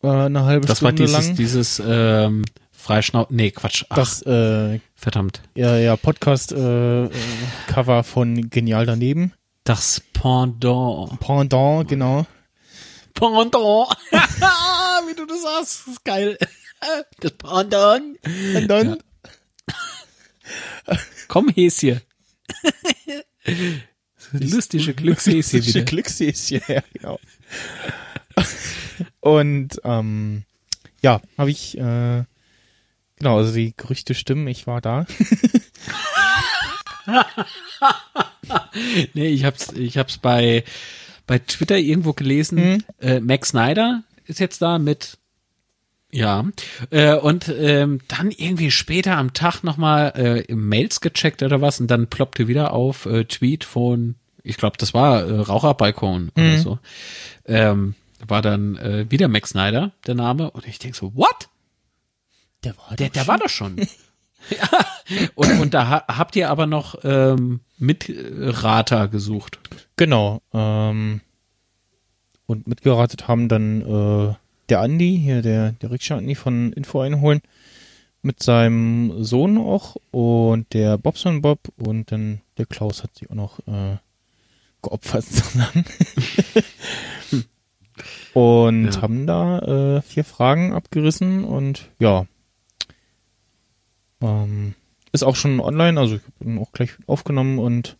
Äh, 0.02 0.08
eine 0.08 0.46
halbe 0.46 0.66
Das 0.66 0.82
war 0.82 0.92
Stunde 0.92 1.12
dieses, 1.12 1.28
lang. 1.28 1.36
dieses 1.36 1.82
ähm, 1.86 2.46
Freischnau... 2.72 3.28
Nee, 3.30 3.52
Quatsch. 3.52 3.84
Ach, 3.90 3.98
das 3.98 4.22
äh, 4.22 4.80
verdammt. 4.98 5.42
ja, 5.56 5.78
ja, 5.78 5.96
Podcast-Cover 5.96 7.10
äh, 7.12 7.72
Cover 7.72 8.04
von 8.04 8.50
Genial 8.50 8.86
daneben. 8.86 9.34
Das 9.64 10.02
Pendant. 10.14 11.20
Pendant, 11.20 11.88
genau. 11.88 12.26
Pendant. 13.14 13.54
Wie 14.12 15.16
du 15.16 15.26
das 15.26 15.42
sagst, 15.42 15.84
das 15.86 15.94
ist 15.94 16.04
geil. 16.04 16.38
Das 17.22 17.32
Pendant. 17.32 18.20
Und 18.56 18.68
dann, 18.68 18.98
Komm, 21.28 21.50
Häschen. 21.50 22.02
Lustige 24.32 24.94
Glückshäschen 24.94 25.60
Lustige 25.60 25.66
wieder. 25.68 25.82
Glückshäschen, 25.84 26.62
ja, 26.68 26.82
genau. 26.94 27.20
Und 29.20 29.82
ähm, 29.84 30.44
ja, 31.02 31.22
habe 31.38 31.52
ich 31.52 31.78
äh, 31.78 32.24
genau, 33.18 33.38
also 33.38 33.54
die 33.54 33.74
Gerüchte 33.76 34.14
stimmen, 34.16 34.48
ich 34.48 34.68
war 34.68 34.82
da. 34.82 35.06
Nee, 39.14 39.28
ich 39.30 39.46
hab's, 39.46 39.72
ich 39.74 39.98
hab's 39.98 40.18
bei, 40.18 40.64
bei 41.26 41.40
Twitter 41.40 41.78
irgendwo 41.78 42.14
gelesen. 42.14 42.58
Hm. 42.58 42.84
Äh, 43.00 43.20
Max 43.20 43.50
Snyder 43.50 44.04
ist 44.26 44.40
jetzt 44.40 44.62
da 44.62 44.78
mit, 44.78 45.18
ja, 46.12 46.46
äh, 46.90 47.14
und 47.16 47.50
ähm, 47.50 48.02
dann 48.08 48.32
irgendwie 48.32 48.72
später 48.72 49.18
am 49.18 49.34
Tag 49.34 49.64
nochmal 49.64 50.46
äh, 50.48 50.54
Mails 50.54 51.02
gecheckt 51.02 51.44
oder 51.44 51.62
was 51.62 51.80
und 51.80 51.88
dann 51.88 52.08
ploppte 52.08 52.48
wieder 52.48 52.74
auf 52.74 53.06
äh, 53.06 53.26
Tweet 53.26 53.64
von, 53.64 54.16
ich 54.44 54.58
glaube, 54.58 54.78
das 54.78 54.94
war 54.94 55.24
äh, 55.24 55.40
Raucherbalkon 55.40 56.32
oder 56.36 56.44
Mhm. 56.46 56.58
so. 56.58 56.80
Ähm, 57.46 57.96
war 58.26 58.42
dann 58.42 58.76
äh, 58.78 59.06
wieder 59.10 59.28
Max 59.28 59.52
Snyder, 59.52 59.92
der 60.08 60.16
Name, 60.16 60.50
und 60.52 60.66
ich 60.68 60.80
denk 60.80 60.96
so, 60.96 61.14
what? 61.16 61.50
Der 62.64 62.76
war 62.78 62.96
Der, 62.96 63.10
der 63.10 63.28
war 63.28 63.38
doch 63.38 63.50
schon. 63.50 63.78
ja. 64.50 64.86
Und, 65.36 65.60
und 65.60 65.74
da 65.74 65.88
ha 65.88 66.04
habt 66.08 66.36
ihr 66.36 66.50
aber 66.50 66.66
noch 66.68 66.96
ähm, 67.04 67.62
Mitrater 67.78 69.08
gesucht. 69.08 69.60
Genau. 69.96 70.42
Ähm, 70.54 71.22
und 72.46 72.68
mitgeratet 72.68 73.28
haben 73.28 73.50
dann 73.50 73.82
äh, 73.82 74.34
der 74.70 74.82
Andi, 74.82 75.20
hier 75.22 75.42
der, 75.42 75.74
der 75.74 75.92
Rikscha 75.92 76.18
Andi 76.18 76.36
von 76.36 76.74
Info 76.74 77.02
einholen. 77.02 77.42
Mit 78.22 78.42
seinem 78.42 79.24
Sohn 79.24 79.58
auch 79.58 79.96
und 80.12 80.74
der 80.74 80.98
Bobson 80.98 81.42
Bob 81.42 81.60
und 81.78 82.12
dann 82.12 82.42
der 82.58 82.66
Klaus 82.66 83.04
hat 83.04 83.16
sich 83.16 83.30
auch 83.30 83.36
noch 83.36 83.60
äh, 83.68 83.98
geopfert 84.82 85.24
sozusagen. 85.30 85.86
und 88.34 88.92
Ja. 88.96 89.02
haben 89.02 89.28
da 89.28 89.60
äh, 89.98 90.02
vier 90.02 90.24
Fragen 90.24 90.74
abgerissen 90.74 91.44
und 91.44 91.90
ja. 92.00 92.26
Ähm, 94.22 94.74
ist 95.12 95.24
auch 95.24 95.36
schon 95.36 95.60
online, 95.60 96.00
also 96.00 96.16
ich 96.16 96.22
habe 96.40 96.50
ihn 96.50 96.60
auch 96.60 96.72
gleich 96.72 96.92
aufgenommen 97.08 97.60
und 97.60 97.98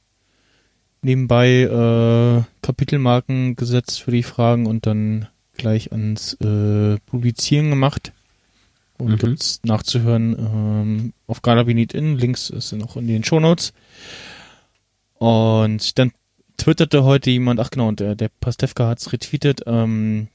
nebenbei 1.02 1.62
äh, 1.62 2.44
Kapitelmarken 2.62 3.56
gesetzt 3.56 4.02
für 4.02 4.12
die 4.12 4.24
Fragen 4.24 4.66
und 4.66 4.86
dann 4.86 5.28
gleich 5.58 5.92
ans 5.92 6.34
äh, 6.36 6.98
Publizieren 7.06 7.70
gemacht. 7.70 8.12
Und 8.98 9.12
Mhm. 9.12 9.18
gibt's 9.18 9.62
nachzuhören 9.64 10.36
ähm, 10.40 11.14
auf 11.28 11.42
Galabinit.in, 11.42 12.18
Links 12.18 12.50
ist 12.50 12.72
noch 12.74 12.98
in 12.98 13.08
den 13.08 13.24
Shownotes. 13.24 13.74
Und 15.20 15.98
dann 16.00 16.12
twitterte 16.58 17.04
heute 17.04 17.30
jemand, 17.30 17.60
ach 17.60 17.70
genau, 17.70 17.88
und 17.88 18.00
der, 18.00 18.16
der 18.16 18.30
Pastewka 18.40 18.88
hat's 18.88 19.14
retweetet, 19.14 19.62
ähm, 19.68 20.28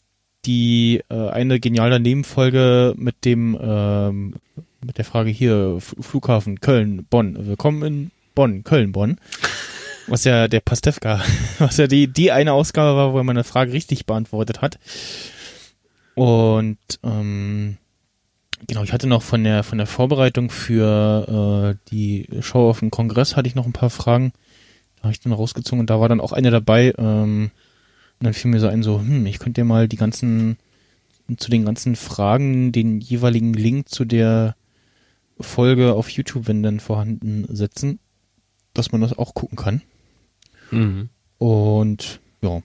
die 0.44 1.02
äh, 1.08 1.28
eine 1.28 1.60
geniale 1.60 2.00
Nebenfolge 2.00 2.94
mit 2.96 3.24
dem 3.24 3.58
ähm, 3.60 4.34
mit 4.84 4.98
der 4.98 5.04
Frage 5.04 5.30
hier 5.30 5.78
Flughafen 5.80 6.60
Köln 6.60 7.06
Bonn. 7.08 7.46
Willkommen 7.46 7.82
in 7.82 8.10
Bonn 8.34 8.64
Köln 8.64 8.92
Bonn. 8.92 9.16
Was 10.08 10.24
ja 10.24 10.48
der 10.48 10.60
Pastewka 10.60 11.22
was 11.58 11.76
ja 11.76 11.86
die 11.86 12.08
die 12.08 12.32
eine 12.32 12.52
Ausgabe 12.52 12.96
war 12.96 13.12
wo 13.12 13.18
er 13.18 13.24
meine 13.24 13.44
Frage 13.44 13.72
richtig 13.72 14.06
beantwortet 14.06 14.60
hat. 14.60 14.78
Und 16.14 16.78
ähm, 17.04 17.78
genau 18.66 18.82
ich 18.82 18.92
hatte 18.92 19.06
noch 19.06 19.22
von 19.22 19.44
der 19.44 19.62
von 19.62 19.78
der 19.78 19.86
Vorbereitung 19.86 20.50
für 20.50 21.76
äh, 21.76 21.90
die 21.90 22.26
Show 22.40 22.68
auf 22.68 22.80
dem 22.80 22.90
Kongress 22.90 23.36
hatte 23.36 23.46
ich 23.46 23.54
noch 23.54 23.66
ein 23.66 23.72
paar 23.72 23.90
Fragen. 23.90 24.32
Da 24.96 25.04
habe 25.04 25.12
ich 25.12 25.20
dann 25.20 25.32
rausgezogen 25.32 25.80
und 25.80 25.90
da 25.90 26.00
war 26.00 26.08
dann 26.08 26.20
auch 26.20 26.32
eine 26.32 26.50
dabei 26.50 26.92
ähm, 26.98 27.52
und 28.18 28.24
dann 28.24 28.34
fiel 28.34 28.50
mir 28.50 28.60
so 28.60 28.68
ein, 28.68 28.82
so, 28.82 28.98
hm, 28.98 29.26
ich 29.26 29.38
könnte 29.38 29.60
dir 29.60 29.64
mal 29.64 29.88
die 29.88 29.96
ganzen, 29.96 30.58
zu 31.38 31.50
den 31.50 31.64
ganzen 31.64 31.96
Fragen 31.96 32.72
den 32.72 33.00
jeweiligen 33.00 33.52
Link 33.52 33.88
zu 33.88 34.04
der 34.04 34.54
Folge 35.42 35.94
auf 35.94 36.08
YouTube, 36.08 36.48
wenn 36.48 36.62
dann 36.62 36.80
vorhanden, 36.80 37.46
setzen, 37.54 37.98
dass 38.74 38.92
man 38.92 39.00
das 39.00 39.16
auch 39.16 39.34
gucken 39.34 39.56
kann. 39.56 39.82
Mhm. 40.70 41.08
Und 41.38 42.20
ja. 42.40 42.62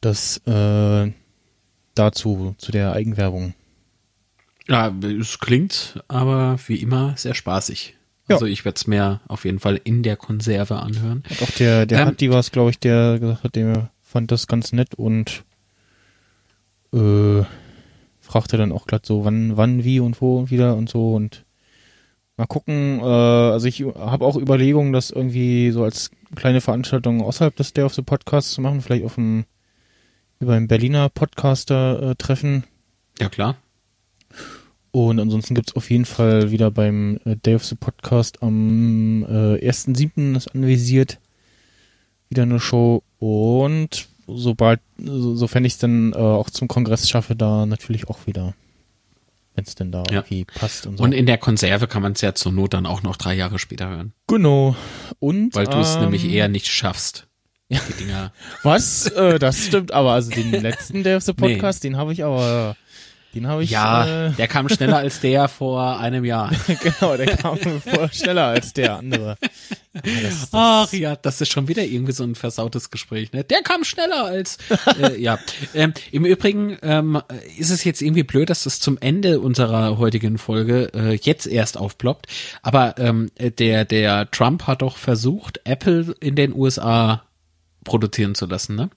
Das 0.00 0.38
äh, 0.46 1.12
dazu, 1.94 2.54
zu 2.58 2.72
der 2.72 2.92
Eigenwerbung. 2.92 3.54
Ja, 4.68 4.94
es 5.02 5.38
klingt 5.38 6.02
aber 6.08 6.58
wie 6.66 6.76
immer 6.76 7.16
sehr 7.16 7.34
spaßig. 7.34 7.96
Ja. 8.28 8.36
Also 8.36 8.46
ich 8.46 8.64
werde 8.64 8.76
es 8.76 8.86
mir 8.86 9.20
auf 9.26 9.44
jeden 9.44 9.58
Fall 9.58 9.80
in 9.82 10.02
der 10.02 10.16
Konserve 10.16 10.76
anhören. 10.76 11.22
Und 11.28 11.42
auch 11.42 11.50
der, 11.52 11.86
der 11.86 12.00
Ähm, 12.00 12.08
Hatti 12.08 12.30
war 12.30 12.40
es, 12.40 12.52
glaube 12.52 12.70
ich, 12.70 12.78
der 12.78 13.18
gesagt 13.18 13.44
hat, 13.44 13.56
der 13.56 13.90
fand 14.02 14.30
das 14.30 14.46
ganz 14.46 14.72
nett 14.72 14.94
und 14.94 15.44
äh, 16.92 17.42
fragte 18.28 18.58
dann 18.58 18.72
auch 18.72 18.86
glatt 18.86 19.06
so, 19.06 19.24
wann, 19.24 19.56
wann, 19.56 19.84
wie 19.84 20.00
und 20.00 20.20
wo 20.20 20.38
und 20.38 20.50
wieder 20.50 20.76
und 20.76 20.90
so 20.90 21.14
und 21.14 21.46
mal 22.36 22.46
gucken, 22.46 23.00
äh, 23.00 23.04
also 23.04 23.66
ich 23.66 23.80
habe 23.80 24.24
auch 24.24 24.36
Überlegungen, 24.36 24.92
das 24.92 25.10
irgendwie 25.10 25.70
so 25.70 25.82
als 25.82 26.10
kleine 26.34 26.60
Veranstaltung 26.60 27.22
außerhalb 27.22 27.56
des 27.56 27.72
Day 27.72 27.84
of 27.84 27.94
the 27.94 28.02
Podcast 28.02 28.52
zu 28.52 28.60
machen, 28.60 28.82
vielleicht 28.82 29.04
auf 29.06 29.14
dem 29.14 29.44
über 30.40 30.54
ein 30.54 30.68
Berliner 30.68 31.08
Podcaster-Treffen. 31.08 32.64
Ja, 33.18 33.28
klar. 33.30 33.56
Und 34.90 35.18
ansonsten 35.20 35.54
gibt's 35.54 35.74
auf 35.74 35.90
jeden 35.90 36.04
Fall 36.04 36.50
wieder 36.50 36.70
beim 36.70 37.18
äh, 37.24 37.34
Day 37.34 37.54
of 37.54 37.64
the 37.64 37.76
Podcast 37.76 38.42
am 38.42 39.24
äh, 39.24 39.66
1.7. 39.66 40.36
ist 40.36 40.54
anvisiert. 40.54 41.18
Wieder 42.28 42.42
eine 42.42 42.60
Show. 42.60 43.02
Und 43.18 44.08
sobald, 44.28 44.80
so, 44.98 45.34
sofern 45.34 45.64
ich 45.64 45.74
es 45.74 45.78
dann 45.78 46.12
äh, 46.12 46.16
auch 46.16 46.50
zum 46.50 46.68
Kongress 46.68 47.08
schaffe, 47.08 47.34
da 47.36 47.66
natürlich 47.66 48.08
auch 48.08 48.26
wieder. 48.26 48.54
Wenn 49.54 49.64
es 49.64 49.74
denn 49.74 49.90
da 49.90 50.04
Ja. 50.10 50.18
irgendwie 50.18 50.44
passt 50.44 50.86
und 50.86 50.98
so. 50.98 51.02
Und 51.04 51.12
in 51.12 51.26
der 51.26 51.38
Konserve 51.38 51.88
kann 51.88 52.02
man 52.02 52.12
es 52.12 52.20
ja 52.20 52.34
zur 52.34 52.52
Not 52.52 52.74
dann 52.74 52.86
auch 52.86 53.02
noch 53.02 53.16
drei 53.16 53.34
Jahre 53.34 53.58
später 53.58 53.88
hören. 53.88 54.12
genau. 54.28 54.76
Und 55.18 55.54
Weil 55.56 55.66
du 55.66 55.78
es 55.78 55.96
ähm, 55.96 56.02
nämlich 56.02 56.24
eher 56.30 56.48
nicht 56.48 56.68
schaffst. 56.68 57.26
Die 57.70 58.04
Dinger. 58.04 58.32
Was? 58.62 59.08
äh, 59.08 59.38
das 59.38 59.66
stimmt, 59.66 59.92
aber 59.92 60.12
also 60.12 60.30
den 60.30 60.50
letzten 60.62 61.06
of 61.06 61.22
the 61.24 61.32
Nee. 61.36 61.54
Podcast, 61.54 61.84
den 61.84 61.96
habe 61.96 62.12
ich 62.12 62.24
aber. 62.24 62.76
Den 63.38 63.46
habe 63.46 63.62
ich. 63.62 63.70
Ja, 63.70 64.26
Äh, 64.26 64.32
der 64.32 64.48
kam 64.48 64.68
schneller 64.68 64.96
als 64.96 65.20
der 65.20 65.46
vor 65.46 66.00
einem 66.00 66.24
Jahr. 66.24 66.50
genau, 66.82 67.16
der 67.16 67.36
kam 67.36 67.56
vor 67.56 68.08
schneller 68.12 68.46
als 68.46 68.72
der 68.72 68.96
andere. 68.96 69.36
Ja, 69.94 70.20
das, 70.22 70.40
das, 70.40 70.50
Ach 70.52 70.92
ja, 70.92 71.14
das 71.14 71.40
ist 71.40 71.52
schon 71.52 71.68
wieder 71.68 71.84
irgendwie 71.84 72.12
so 72.12 72.24
ein 72.24 72.34
versautes 72.34 72.90
Gespräch. 72.90 73.32
Ne? 73.32 73.44
Der 73.44 73.62
kam 73.62 73.84
schneller 73.84 74.24
als 74.24 74.58
äh, 75.00 75.16
ja. 75.20 75.38
Ähm, 75.72 75.94
Im 76.10 76.24
Übrigen 76.24 76.76
ähm, 76.82 77.22
ist 77.56 77.70
es 77.70 77.84
jetzt 77.84 78.02
irgendwie 78.02 78.24
blöd, 78.24 78.50
dass 78.50 78.64
das 78.64 78.80
zum 78.80 78.98
Ende 78.98 79.38
unserer 79.38 79.98
heutigen 79.98 80.36
Folge 80.38 80.90
äh, 80.94 81.14
jetzt 81.14 81.46
erst 81.46 81.78
aufploppt. 81.78 82.26
Aber 82.62 82.96
ähm, 82.98 83.30
der 83.38 83.84
der 83.84 84.28
Trump 84.32 84.66
hat 84.66 84.82
doch 84.82 84.96
versucht, 84.96 85.60
Apple 85.64 86.16
in 86.18 86.34
den 86.34 86.52
USA 86.52 87.22
produzieren 87.84 88.34
zu 88.34 88.46
lassen. 88.46 88.74
Ne? 88.74 88.90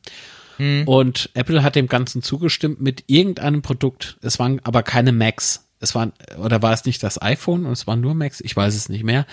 Und 0.86 1.30
Apple 1.34 1.64
hat 1.64 1.76
dem 1.76 1.88
Ganzen 1.88 2.22
zugestimmt 2.22 2.82
mit 2.82 3.04
irgendeinem 3.08 3.62
Produkt. 3.62 4.18
Es 4.22 4.40
waren 4.40 4.60
aber 4.64 4.84
keine 4.84 5.12
Macs. 5.12 5.68
Es 5.80 5.96
waren, 5.96 6.14
oder 6.38 6.62
war 6.62 6.74
es 6.74 6.86
nicht 6.86 7.02
das 7.02 7.22
iPhone 7.22 7.66
und 7.66 7.72
es 7.72 7.88
waren 7.88 8.02
nur 8.02 8.14
Macs? 8.14 8.42
Ich 8.42 8.56
weiß 8.56 8.76
es 8.76 8.88
nicht 8.90 9.04
mehr. 9.04 9.26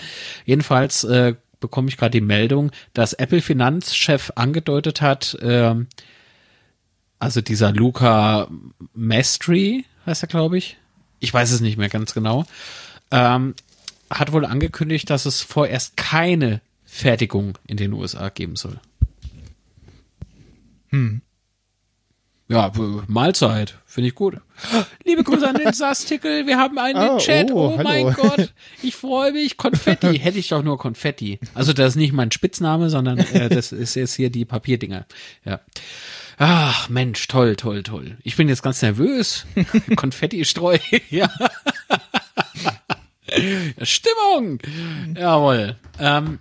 Jedenfalls 0.45 1.03
äh, 1.03 1.35
bekomme 1.59 1.89
ich 1.89 1.97
gerade 1.97 2.11
die 2.11 2.21
Meldung, 2.21 2.71
dass 2.93 3.13
Apple-Finanzchef 3.13 4.31
angedeutet 4.35 5.01
hat, 5.01 5.37
ähm, 5.41 5.87
also 7.19 7.41
dieser 7.41 7.73
Luca 7.73 8.47
Mestri 8.93 9.85
heißt 10.05 10.23
er, 10.23 10.27
glaube 10.27 10.57
ich. 10.57 10.77
Ich 11.19 11.33
weiß 11.33 11.51
es 11.51 11.59
nicht 11.59 11.77
mehr 11.77 11.89
ganz 11.89 12.13
genau. 12.13 12.45
Ähm, 13.11 13.55
hat 14.09 14.31
wohl 14.31 14.45
angekündigt, 14.45 15.09
dass 15.09 15.25
es 15.25 15.41
vorerst 15.41 15.97
keine 15.97 16.61
Fertigung 16.85 17.57
in 17.67 17.77
den 17.77 17.93
USA 17.93 18.29
geben 18.29 18.55
soll. 18.55 18.79
Ja, 22.51 22.69
b- 22.69 23.01
Mahlzeit. 23.07 23.77
Finde 23.85 24.09
ich 24.09 24.15
gut. 24.15 24.37
Liebe 25.05 25.23
Grüße 25.23 25.47
an 25.47 25.55
den 25.55 25.71
Sastickel. 25.73 26.47
Wir 26.47 26.57
haben 26.57 26.79
einen 26.79 26.97
Ah, 26.97 27.17
Chat. 27.19 27.51
oh, 27.51 27.75
Oh, 27.77 27.83
mein 27.83 28.11
Gott. 28.13 28.53
Ich 28.81 28.95
freue 28.95 29.33
mich. 29.33 29.55
Konfetti. 29.57 30.17
Hätte 30.19 30.39
ich 30.39 30.47
doch 30.49 30.63
nur 30.63 30.77
Konfetti. 30.79 31.39
Also 31.53 31.73
das 31.73 31.89
ist 31.89 31.95
nicht 31.97 32.11
mein 32.13 32.31
Spitzname, 32.31 32.89
sondern 32.89 33.19
äh, 33.19 33.49
das 33.49 33.71
ist 33.71 33.93
jetzt 33.95 34.15
hier 34.15 34.31
die 34.31 34.45
Papierdinger. 34.45 35.05
Ja. 35.45 35.59
Ach, 36.39 36.89
Mensch, 36.89 37.27
toll, 37.27 37.55
toll, 37.55 37.83
toll. 37.83 38.17
Ich 38.23 38.35
bin 38.35 38.47
jetzt 38.49 38.63
ganz 38.63 38.81
nervös. 38.81 39.45
Konfetti-Streu. 39.95 40.77
ja. 41.11 41.29
Stimmung. 43.83 44.59
Jawohl. 45.15 45.75
Ähm, 45.99 46.39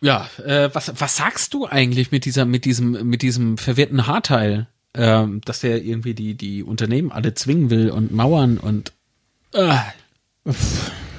ja, 0.00 0.28
äh, 0.44 0.70
was, 0.72 0.92
was 1.00 1.16
sagst 1.16 1.54
du 1.54 1.66
eigentlich 1.66 2.12
mit 2.12 2.24
dieser, 2.24 2.44
mit 2.44 2.64
diesem, 2.64 3.08
mit 3.08 3.22
diesem 3.22 3.58
verwirrten 3.58 4.06
Haarteil, 4.06 4.68
ähm, 4.94 5.40
dass 5.44 5.60
der 5.60 5.82
irgendwie 5.82 6.14
die, 6.14 6.34
die 6.34 6.62
Unternehmen 6.62 7.12
alle 7.12 7.34
zwingen 7.34 7.70
will 7.70 7.90
und 7.90 8.12
Mauern 8.12 8.58
und 8.58 8.92
äh. 9.52 9.74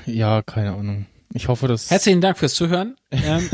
ja, 0.06 0.42
keine 0.42 0.74
Ahnung. 0.74 1.06
Ich 1.34 1.48
hoffe, 1.48 1.68
das, 1.68 1.92
Herzlichen 1.92 2.22
Dank 2.22 2.38
fürs 2.38 2.56
Zuhören. 2.56 2.96
Ähm, 3.12 3.50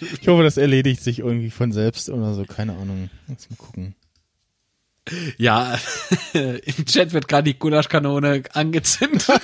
ich 0.00 0.26
hoffe, 0.26 0.42
das 0.42 0.56
erledigt 0.56 1.02
sich 1.02 1.20
irgendwie 1.20 1.50
von 1.50 1.70
selbst 1.70 2.10
oder 2.10 2.34
so. 2.34 2.44
Keine 2.44 2.72
Ahnung. 2.72 3.08
Lass 3.28 3.48
mal 3.48 3.56
gucken. 3.56 3.94
ja, 5.38 5.78
im 6.32 6.86
Chat 6.86 7.12
wird 7.12 7.28
gerade 7.28 7.52
die 7.52 7.58
Gulaschkanone 7.58 8.42
angezündet. 8.52 9.28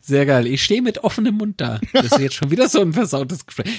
Sehr 0.00 0.26
geil. 0.26 0.46
Ich 0.46 0.64
stehe 0.64 0.82
mit 0.82 1.04
offenem 1.04 1.36
Mund 1.36 1.60
da. 1.60 1.80
Das 1.92 2.06
ist 2.06 2.18
jetzt 2.18 2.34
schon 2.34 2.50
wieder 2.50 2.68
so 2.68 2.80
ein 2.80 2.92
versautes 2.92 3.46
Gespräch. 3.46 3.70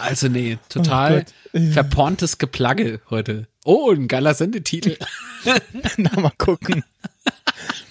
Also 0.00 0.28
nee, 0.28 0.58
total 0.68 1.24
Oh 1.52 1.58
verporntes 1.72 2.38
Geplagge 2.38 3.00
heute. 3.10 3.48
Oh, 3.64 3.90
ein 3.90 4.06
geiler 4.08 4.34
Sendetitel. 4.34 4.96
Na, 5.96 6.20
mal 6.20 6.30
gucken. 6.38 6.84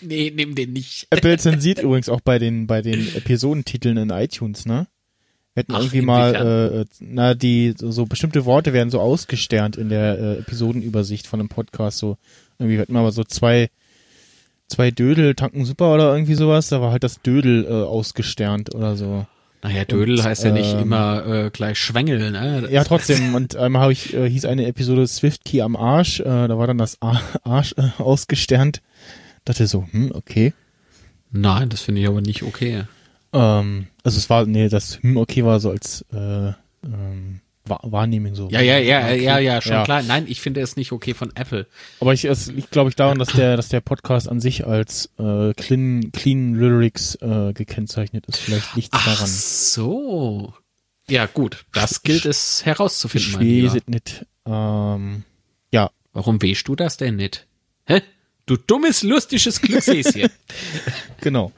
Nee, 0.01 0.31
nimm 0.33 0.55
den 0.55 0.71
nicht. 0.73 1.07
Apple 1.09 1.37
zensiert 1.37 1.79
übrigens 1.79 2.07
auch 2.09 2.21
bei 2.21 2.39
den, 2.39 2.67
bei 2.67 2.81
den 2.81 3.13
Episodentiteln 3.15 3.97
in 3.97 4.09
iTunes, 4.09 4.65
ne? 4.65 4.87
Wir 5.53 5.61
hätten 5.61 5.73
Ach, 5.73 5.79
irgendwie 5.79 6.01
mal, 6.01 6.29
inwiefern? 6.29 6.47
äh, 6.47 6.81
äh, 6.81 6.85
na, 6.99 7.33
die, 7.33 7.73
so, 7.77 7.91
so 7.91 8.05
bestimmte 8.05 8.45
Worte 8.45 8.73
werden 8.73 8.89
so 8.89 8.99
ausgesternt 8.99 9.77
in 9.77 9.89
der 9.89 10.19
äh, 10.19 10.37
Episodenübersicht 10.39 11.27
von 11.27 11.39
einem 11.39 11.49
Podcast, 11.49 11.97
so, 11.97 12.17
irgendwie, 12.59 12.75
wir 12.75 12.81
hatten 12.81 12.93
mal 12.93 13.09
so 13.11 13.23
zwei, 13.23 13.69
zwei 14.67 14.91
Dödel 14.91 15.35
tanken 15.35 15.65
super 15.65 15.93
oder 15.93 16.13
irgendwie 16.13 16.35
sowas, 16.35 16.69
da 16.69 16.81
war 16.81 16.91
halt 16.91 17.03
das 17.03 17.21
Dödel 17.21 17.65
äh, 17.65 17.69
ausgesternt 17.69 18.73
oder 18.73 18.95
so. 18.95 19.25
Naja, 19.63 19.83
Dödel 19.83 20.19
Und, 20.19 20.23
heißt 20.23 20.43
ja 20.43 20.51
nicht 20.51 20.73
ähm, 20.73 20.79
immer 20.81 21.25
äh, 21.25 21.49
gleich 21.49 21.79
Schwengel, 21.79 22.29
ne? 22.31 22.67
Ja, 22.69 22.83
trotzdem. 22.83 23.33
Und 23.33 23.55
einmal 23.55 23.81
habe 23.81 23.93
ich, 23.93 24.13
äh, 24.13 24.29
hieß 24.29 24.45
eine 24.45 24.67
Episode 24.67 25.07
Swift 25.07 25.43
Key 25.43 25.61
am 25.61 25.75
Arsch. 25.75 26.19
Äh, 26.19 26.23
da 26.23 26.57
war 26.57 26.67
dann 26.67 26.77
das 26.77 26.99
Arsch 27.01 27.73
äh, 27.77 27.89
ausgesternt. 27.97 28.83
Dachte 29.43 29.65
so, 29.65 29.87
hm, 29.89 30.11
okay. 30.13 30.53
Nein, 31.31 31.69
das 31.69 31.81
finde 31.81 32.01
ich 32.01 32.07
aber 32.07 32.21
nicht 32.21 32.43
okay. 32.43 32.83
Ähm, 33.33 33.87
also 34.03 34.17
es 34.19 34.29
war, 34.29 34.45
nee, 34.45 34.69
das 34.69 35.01
hm, 35.01 35.17
okay 35.17 35.43
war 35.43 35.59
so 35.59 35.71
als 35.71 36.05
äh, 36.13 36.49
ähm, 36.83 37.41
Wahrnehmung 37.67 38.35
so. 38.35 38.49
Ja, 38.49 38.61
ja, 38.61 38.77
ja, 38.77 39.05
Okay. 39.05 39.23
ja, 39.23 39.39
ja, 39.39 39.61
schon 39.61 39.83
klar. 39.83 40.03
Nein, 40.03 40.25
ich 40.27 40.41
finde 40.41 40.61
es 40.61 40.75
nicht 40.75 40.91
okay 40.91 41.13
von 41.13 41.31
Apple. 41.35 41.67
Aber 41.99 42.13
ich, 42.13 42.25
es 42.25 42.47
liegt, 42.51 42.71
glaube 42.71 42.89
ich, 42.89 42.95
daran, 42.95 43.17
dass 43.19 43.29
der, 43.29 43.57
dass 43.57 43.69
der 43.69 43.81
Podcast 43.81 44.27
an 44.29 44.39
sich 44.39 44.65
als 44.65 45.09
äh, 45.17 45.53
clean, 45.53 46.11
clean 46.11 46.53
Lyrics 46.55 47.15
äh, 47.21 47.53
gekennzeichnet 47.53 48.25
ist. 48.27 48.37
Vielleicht 48.37 48.75
liegt 48.75 48.93
es 48.93 48.99
Ach 49.01 49.05
daran. 49.05 49.27
so. 49.27 50.53
Ja, 51.09 51.25
gut. 51.27 51.65
Das 51.73 52.01
gilt 52.03 52.25
es 52.25 52.59
Ich 52.61 52.65
herauszufinden, 52.65 53.31
mein 53.33 53.41
weiß 53.41 53.47
Lieber. 53.47 53.75
es 53.75 53.87
nicht. 53.87 54.25
Ähm, 54.47 55.23
ja, 55.71 55.91
Warum 56.13 56.41
wehst 56.41 56.67
du 56.67 56.75
das 56.75 56.97
denn 56.97 57.17
nicht? 57.17 57.45
Hä? 57.85 58.01
Du 58.45 58.57
dummes, 58.57 59.03
lustiges 59.03 59.59
Glückshäschen. 59.61 60.29
genau. 61.21 61.51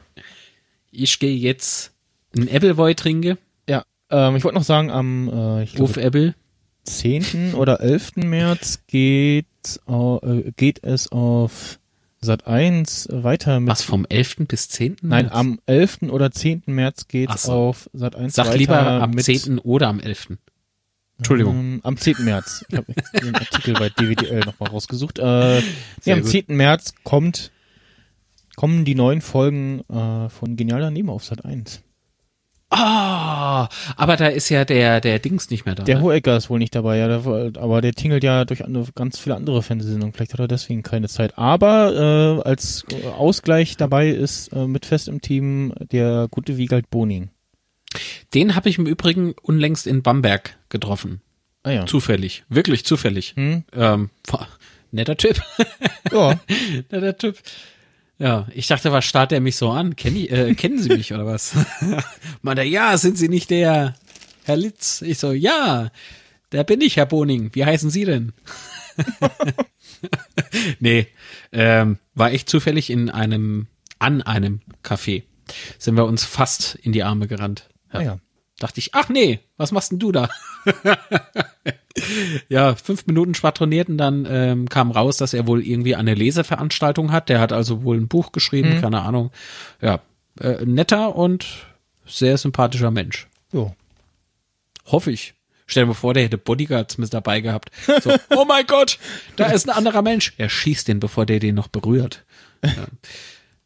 ich 0.91 1.19
gehe 1.19 1.35
jetzt 1.35 1.91
ein 2.35 2.49
Appleboy 2.49 2.95
trinke. 2.95 3.37
Ähm, 4.09 4.35
ich 4.35 4.43
wollte 4.43 4.57
noch 4.57 4.63
sagen, 4.63 4.89
am 4.89 5.29
äh, 5.29 5.63
ich 5.63 5.79
Ruf 5.79 5.97
Apple. 5.97 6.35
10. 6.83 7.53
oder 7.53 7.81
11. 7.81 8.17
März 8.17 8.83
geht, 8.87 9.45
äh, 9.87 10.51
geht 10.55 10.83
es 10.83 11.11
auf 11.11 11.79
Sat 12.19 12.47
1 12.47 13.09
weiter 13.11 13.59
mit. 13.59 13.69
Was, 13.69 13.83
vom 13.83 14.05
11. 14.07 14.47
bis 14.47 14.69
10.? 14.69 14.97
Nein, 15.01 15.25
März? 15.25 15.35
am 15.35 15.59
11. 15.65 16.03
oder 16.09 16.31
10. 16.31 16.63
März 16.65 17.07
geht 17.07 17.29
es 17.29 17.43
so. 17.43 17.51
auf 17.51 17.89
Sat 17.93 18.15
1 18.15 18.33
Sag 18.33 18.47
weiter 18.47 18.57
lieber 18.57 18.79
am 18.79 19.11
mit, 19.11 19.25
10. 19.25 19.59
oder 19.59 19.87
am 19.87 19.99
11. 19.99 20.37
Entschuldigung. 21.17 21.55
Ähm, 21.55 21.79
am 21.83 21.97
10. 21.97 22.23
März. 22.23 22.65
Ich 22.69 22.77
habe 22.77 22.93
den 23.21 23.35
Artikel 23.35 23.73
bei 23.73 23.89
DWDL 23.89 24.39
nochmal 24.41 24.69
rausgesucht. 24.69 25.19
Äh, 25.19 25.61
nee, 26.05 26.13
am 26.13 26.21
gut. 26.21 26.29
10. 26.29 26.45
März 26.49 26.95
kommt, 27.03 27.51
kommen 28.55 28.85
die 28.85 28.95
neuen 28.95 29.21
Folgen 29.21 29.81
äh, 29.89 30.29
von 30.29 30.55
Genial 30.55 30.81
daneben 30.81 31.09
auf 31.09 31.23
Sat 31.23 31.43
1. 31.45 31.83
Ah, 32.69 33.69
aber 33.95 34.17
da 34.17 34.27
ist 34.27 34.49
ja 34.49 34.65
der, 34.65 34.99
der 34.99 35.19
Dings 35.19 35.49
nicht 35.49 35.65
mehr 35.65 35.75
da. 35.75 35.83
Der 35.83 35.97
ne? 35.97 36.01
Hohecker 36.01 36.35
ist 36.35 36.49
wohl 36.49 36.59
nicht 36.59 36.75
dabei, 36.75 36.97
ja, 36.97 37.07
der, 37.07 37.61
aber 37.61 37.81
der 37.81 37.93
tingelt 37.93 38.25
ja 38.25 38.43
durch 38.43 38.65
andere, 38.65 38.87
ganz 38.93 39.17
viele 39.17 39.35
andere 39.35 39.63
Fernsehsendungen. 39.63 40.13
Vielleicht 40.13 40.33
hat 40.33 40.41
er 40.41 40.49
deswegen 40.49 40.83
keine 40.83 41.07
Zeit. 41.07 41.37
Aber 41.37 42.41
äh, 42.43 42.47
als 42.47 42.85
Ausgleich 43.17 43.77
dabei 43.77 44.09
ist 44.09 44.51
äh, 44.51 44.67
mit 44.67 44.85
fest 44.85 45.07
im 45.07 45.21
Team 45.21 45.73
der 45.91 46.27
gute 46.29 46.57
Wiegald 46.57 46.89
Boning. 46.89 47.29
Den 48.33 48.55
habe 48.55 48.67
ich 48.67 48.77
im 48.77 48.85
Übrigen 48.85 49.33
unlängst 49.41 49.87
in 49.87 50.03
Bamberg 50.03 50.57
getroffen. 50.67 51.21
Ah 51.63 51.71
ja. 51.71 51.85
Zufällig. 51.85 52.43
Wirklich 52.49 52.85
zufällig. 52.85 53.33
Hm? 53.37 53.63
Ähm, 53.73 54.09
boah, 54.27 54.47
netter 54.91 55.15
Typ. 55.15 55.41
Ja, 56.11 56.39
netter 56.91 57.17
Typ. 57.17 57.37
Ja, 58.19 58.47
ich 58.53 58.67
dachte, 58.67 58.91
was 58.91 59.05
starrt 59.05 59.31
er 59.31 59.41
mich 59.41 59.55
so 59.57 59.69
an? 59.69 59.95
Kenn 59.95 60.15
ich, 60.15 60.31
äh, 60.31 60.55
kennen 60.55 60.81
Sie 60.81 60.89
mich 60.89 61.13
oder 61.13 61.25
was? 61.25 61.53
Meint 62.41 62.57
er, 62.57 62.65
ja, 62.65 62.97
sind 62.97 63.17
Sie 63.17 63.29
nicht 63.29 63.49
der 63.51 63.95
Herr 64.43 64.57
Litz? 64.57 65.03
Ich 65.03 65.19
so, 65.19 65.31
ja, 65.31 65.91
der 66.51 66.63
bin 66.63 66.81
ich, 66.81 66.97
Herr 66.97 67.05
Boning. 67.05 67.51
Wie 67.53 67.65
heißen 67.65 67.91
Sie 67.91 68.05
denn? 68.05 68.33
nee, 70.79 71.07
ähm, 71.51 71.99
war 72.15 72.31
echt 72.31 72.49
zufällig 72.49 72.89
in 72.89 73.11
einem, 73.11 73.67
an 73.99 74.23
einem 74.23 74.61
Café. 74.83 75.23
Sind 75.77 75.95
wir 75.95 76.05
uns 76.05 76.25
fast 76.25 76.75
in 76.75 76.93
die 76.93 77.03
Arme 77.03 77.27
gerannt. 77.27 77.69
ah 77.89 78.01
ja. 78.01 78.19
Dachte 78.59 78.79
ich, 78.79 78.95
ach 78.95 79.09
nee, 79.09 79.39
was 79.57 79.71
machst 79.71 79.91
denn 79.91 79.99
du 79.99 80.11
da? 80.11 80.29
ja, 82.49 82.75
fünf 82.75 83.05
Minuten 83.05 83.35
schwadroniert 83.35 83.89
und 83.89 83.97
dann 83.97 84.27
ähm, 84.29 84.67
kam 84.67 84.91
raus, 84.91 85.17
dass 85.17 85.33
er 85.33 85.45
wohl 85.45 85.63
irgendwie 85.63 85.95
eine 85.95 86.15
Leseveranstaltung 86.15 87.11
hat. 87.11 87.29
Der 87.29 87.39
hat 87.39 87.53
also 87.53 87.83
wohl 87.83 87.97
ein 87.97 88.07
Buch 88.07 88.31
geschrieben, 88.31 88.81
keine 88.81 89.01
Ahnung. 89.01 89.31
Ja, 89.79 89.99
äh, 90.39 90.65
netter 90.65 91.15
und 91.15 91.45
sehr 92.05 92.37
sympathischer 92.37 92.91
Mensch. 92.91 93.27
Jo. 93.51 93.75
Hoffe 94.85 95.11
ich. 95.11 95.33
Stell 95.67 95.83
dir 95.83 95.87
mal 95.87 95.93
vor, 95.93 96.13
der 96.13 96.23
hätte 96.23 96.37
Bodyguards 96.37 96.97
mit 96.97 97.13
dabei 97.13 97.41
gehabt. 97.41 97.71
So, 98.01 98.15
oh 98.35 98.45
mein 98.45 98.65
Gott, 98.65 98.99
da 99.35 99.47
ist 99.47 99.67
ein 99.67 99.75
anderer 99.75 100.01
Mensch. 100.01 100.33
Er 100.37 100.49
schießt 100.49 100.87
den, 100.87 100.99
bevor 100.99 101.25
der 101.25 101.39
den 101.39 101.55
noch 101.55 101.67
berührt. 101.67 102.25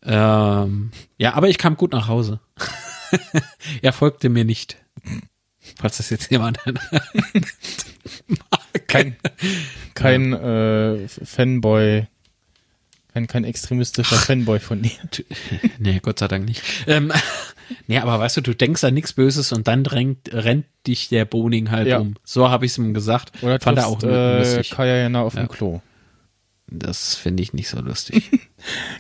Ja, 0.04 0.64
ähm, 0.64 0.92
ja 1.18 1.34
aber 1.36 1.50
ich 1.50 1.58
kam 1.58 1.78
gut 1.78 1.94
nach 1.94 2.08
Hause. 2.08 2.40
er 3.82 3.94
folgte 3.94 4.30
mir 4.30 4.46
nicht. 4.46 4.78
Falls 5.80 5.98
das 5.98 6.10
jetzt 6.10 6.32
jemand 6.32 6.60
Kein, 8.88 9.16
kein 9.94 10.34
äh, 10.34 11.08
Fanboy, 11.08 12.08
kein, 13.14 13.28
kein 13.28 13.44
extremistischer 13.44 14.16
Fanboy 14.16 14.60
von 14.60 14.82
dir. 14.82 14.92
Nee, 15.80 16.00
Gott 16.02 16.20
sei 16.20 16.28
Dank 16.28 16.46
nicht. 16.46 16.62
Ähm, 16.88 17.12
nee, 17.88 17.98
aber 18.00 18.20
weißt 18.20 18.38
du, 18.38 18.42
du 18.42 18.56
denkst 18.56 18.84
an 18.84 18.94
nichts 18.94 19.14
Böses 19.14 19.52
und 19.52 19.68
dann 19.68 19.86
rennt, 19.86 20.34
rennt 20.34 20.66
dich 20.88 21.10
der 21.10 21.26
Boning 21.26 21.72
halt 21.72 21.88
Ja. 21.88 22.00
um. 22.00 22.16
So 22.24 22.50
habe 22.50 22.66
ich 22.66 22.72
es 22.72 22.78
ihm 22.78 22.94
gesagt. 22.94 23.32
Oder 23.44 23.60
Fand 23.60 23.78
er 23.78 23.88
auch 23.88 24.02
äh, 24.04 24.40
lustig. 24.40 24.72
Kaya 24.72 24.96
Jana 24.98 25.22
auf 25.22 25.36
Ja. 25.36 25.44
dem 25.44 25.50
Klo. 25.50 25.82
Das 26.68 27.16
finde 27.16 27.44
ich 27.44 27.54
nicht 27.54 27.68
so 27.68 27.82
lustig. 27.82 28.30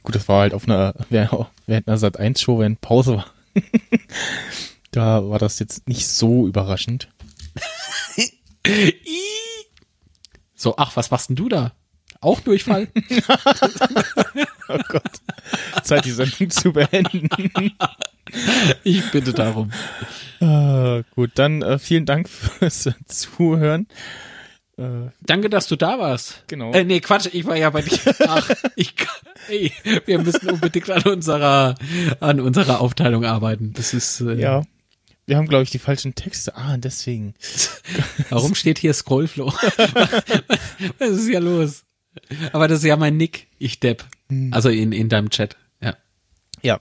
Gut, 0.03 0.15
das 0.15 0.27
war 0.27 0.41
halt 0.41 0.53
auf 0.53 0.65
einer, 0.67 0.93
während 1.09 1.47
während 1.67 1.87
einer 1.87 1.97
Sat 1.97 2.19
1 2.19 2.41
Show, 2.41 2.59
während 2.59 2.81
Pause 2.81 3.17
war. 3.17 3.25
da 4.91 5.27
war 5.29 5.39
das 5.39 5.59
jetzt 5.59 5.87
nicht 5.87 6.07
so 6.07 6.47
überraschend. 6.47 7.09
so, 10.55 10.75
ach, 10.77 10.95
was 10.95 11.11
machst 11.11 11.29
denn 11.29 11.35
du 11.35 11.49
da? 11.49 11.73
Auch 12.19 12.39
Durchfall? 12.41 12.87
Oh 14.73 14.79
Gott. 14.87 15.03
Zeit, 15.83 16.05
die 16.05 16.11
Sendung 16.11 16.49
zu 16.49 16.71
beenden. 16.71 17.27
ich 18.85 19.11
bitte 19.11 19.33
darum. 19.33 19.71
Ah, 20.39 21.01
gut, 21.13 21.31
dann 21.35 21.61
äh, 21.61 21.77
vielen 21.77 22.05
Dank 22.05 22.29
fürs 22.29 22.89
Zuhören. 23.05 23.87
Äh, 24.81 25.11
Danke, 25.21 25.49
dass 25.49 25.67
du 25.67 25.75
da 25.75 25.99
warst. 25.99 26.43
Genau. 26.47 26.71
Äh, 26.73 26.83
nee, 26.83 26.99
Quatsch, 27.01 27.29
ich 27.31 27.45
war 27.45 27.55
ja 27.55 27.69
bei 27.69 27.83
dir. 27.83 27.99
Ach, 28.27 28.49
ich, 28.75 28.95
ey, 29.47 29.71
wir 30.05 30.19
müssen 30.19 30.49
unbedingt 30.49 30.89
an 30.89 31.03
unserer, 31.03 31.75
an 32.19 32.39
unserer 32.39 32.81
Aufteilung 32.81 33.23
arbeiten. 33.23 33.73
Das 33.73 33.93
ist, 33.93 34.21
äh, 34.21 34.35
ja. 34.35 34.63
Wir 35.27 35.37
haben, 35.37 35.47
glaube 35.47 35.63
ich, 35.63 35.69
die 35.69 35.79
falschen 35.79 36.15
Texte. 36.15 36.55
Ah, 36.55 36.77
deswegen. 36.77 37.35
Warum 38.29 38.55
steht 38.55 38.79
hier 38.79 38.93
Scrollflow? 38.93 39.53
Was 40.97 41.09
ist 41.09 41.27
hier 41.27 41.39
los? 41.39 41.83
Aber 42.51 42.67
das 42.67 42.79
ist 42.79 42.85
ja 42.85 42.97
mein 42.97 43.17
Nick, 43.17 43.47
ich 43.59 43.79
Depp. 43.79 44.03
Also 44.49 44.69
in, 44.69 44.91
in 44.91 45.09
deinem 45.09 45.29
Chat. 45.29 45.57
Ja. 45.81 45.95
Ja. 46.61 46.79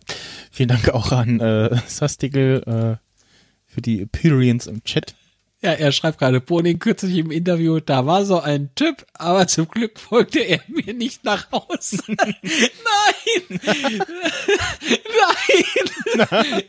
Vielen 0.50 0.70
Dank 0.70 0.88
auch 0.88 1.12
an 1.12 1.38
äh, 1.40 1.76
Sastigel 1.86 2.62
äh, 2.66 3.72
für 3.72 3.82
die 3.82 4.02
Appearance 4.02 4.68
im 4.68 4.82
Chat. 4.84 5.14
Ja, 5.62 5.72
er 5.72 5.92
schreibt 5.92 6.18
gerade, 6.18 6.40
Boning 6.40 6.78
kürzlich 6.78 7.18
im 7.18 7.30
Interview, 7.30 7.80
da 7.80 8.06
war 8.06 8.24
so 8.24 8.40
ein 8.40 8.74
Typ, 8.74 9.04
aber 9.12 9.46
zum 9.46 9.68
Glück 9.68 9.98
folgte 10.00 10.40
er 10.40 10.60
mir 10.68 10.94
nicht 10.94 11.22
nach 11.24 11.52
Hause. 11.52 11.98
Nein! 12.08 12.28
Nein! 16.16 16.62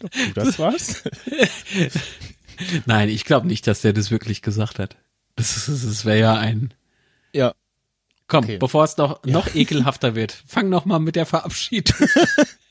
Du, 0.00 0.32
das 0.34 0.58
war's? 0.58 1.02
Nein, 2.86 3.08
ich 3.08 3.24
glaube 3.24 3.46
nicht, 3.46 3.66
dass 3.66 3.80
der 3.82 3.92
das 3.92 4.10
wirklich 4.10 4.42
gesagt 4.42 4.78
hat. 4.78 4.96
Das, 5.36 5.56
ist- 5.68 5.84
das 5.86 6.04
wäre 6.04 6.18
ja 6.18 6.34
ein. 6.34 6.74
ja. 7.32 7.54
Komm, 8.30 8.44
Okay. 8.44 8.58
bevor 8.58 8.84
es 8.84 8.98
noch, 8.98 9.24
noch 9.24 9.54
ekelhafter 9.54 10.14
wird, 10.14 10.42
fang 10.46 10.68
noch 10.68 10.84
mal 10.84 10.98
mit 10.98 11.16
der 11.16 11.24
Verabschiedung. 11.24 11.96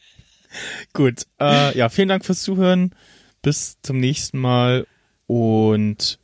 Gut. 0.93 1.23
Äh, 1.41 1.75
ja, 1.75 1.89
vielen 1.89 2.09
Dank 2.09 2.23
fürs 2.23 2.43
Zuhören. 2.43 2.93
Bis 3.41 3.77
zum 3.81 3.99
nächsten 3.99 4.37
Mal. 4.39 4.87
Und 5.27 6.19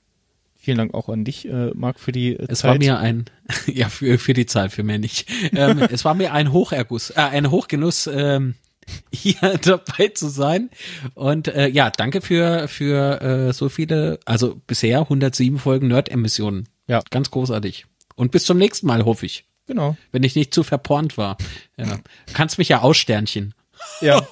vielen 0.56 0.77
Dank 0.77 0.94
auch 0.94 1.10
an 1.10 1.26
dich, 1.26 1.48
äh, 1.48 1.72
Marc, 1.73 1.99
für 1.99 2.11
die 2.11 2.35
äh, 2.35 2.45
Es 2.48 2.60
Zeit. 2.60 2.72
war 2.72 2.77
mir 2.77 2.98
ein, 2.99 3.26
ja, 3.68 3.90
für, 3.90 4.18
für 4.18 4.34
die 4.34 4.45
Zeit, 4.45 4.72
für 4.72 4.84
mehr 4.84 4.99
nicht. 4.99 5.30
Ähm, 5.53 5.80
es 5.91 6.06
war 6.06 6.14
mir 6.15 6.34
ein 6.34 6.52
Hocherguss, 6.53 7.11
äh, 7.11 7.15
ein 7.22 7.52
Hochgenuss, 7.52 8.07
ähm, 8.07 8.56
hier 9.14 9.60
dabei 9.61 10.10
zu 10.10 10.30
sein. 10.30 10.69
Und 11.14 11.48
äh, 11.49 11.68
ja, 11.68 11.90
danke 11.90 12.22
für, 12.22 12.68
für 12.68 13.22
äh, 13.22 13.53
so 13.53 13.69
viele, 13.69 14.19
also 14.26 14.60
bisher 14.68 14.99
107 15.02 15.60
Folgen 15.60 15.88
Nerd-Emissionen. 15.90 16.69
Ja. 16.88 17.02
Ganz 17.11 17.30
großartig. 17.31 17.85
Und 18.15 18.31
bis 18.31 18.45
zum 18.45 18.57
nächsten 18.57 18.88
Mal, 18.88 19.06
hoffe 19.06 19.26
ich. 19.26 19.45
Genau. 19.68 19.95
Wenn 20.11 20.23
ich 20.23 20.35
nicht 20.35 20.53
zu 20.53 20.64
verpornt 20.64 21.18
war. 21.18 21.38
Ja. 21.77 21.99
Kannst 22.34 22.57
mich 22.57 22.69
ja 22.69 22.81
aussternchen. 22.81 23.53
Ja. 24.02 24.26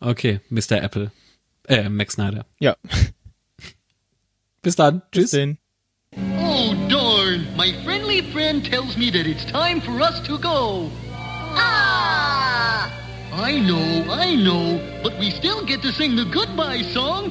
Okay, 0.00 0.40
Mr. 0.50 0.82
Apple. 0.82 1.10
Äh, 1.68 1.88
Max 1.88 2.14
Snyder. 2.14 2.46
ja. 2.60 2.76
Bis 4.62 4.74
dann. 4.76 5.02
Bis 5.12 5.22
Tschüss. 5.22 5.30
denn. 5.32 5.58
Oh, 6.40 6.74
darn. 6.88 7.46
My 7.56 7.72
friendly 7.84 8.22
friend 8.32 8.64
tells 8.64 8.96
me 8.96 9.10
that 9.10 9.26
it's 9.26 9.44
time 9.44 9.80
for 9.80 10.00
us 10.00 10.20
to 10.26 10.38
go. 10.38 10.90
Ah! 11.54 12.90
I 13.32 13.60
know, 13.60 14.04
I 14.10 14.34
know, 14.34 14.80
but 15.02 15.12
we 15.20 15.30
still 15.30 15.64
get 15.64 15.82
to 15.82 15.92
sing 15.92 16.16
the 16.16 16.24
goodbye 16.24 16.82
song. 16.94 17.30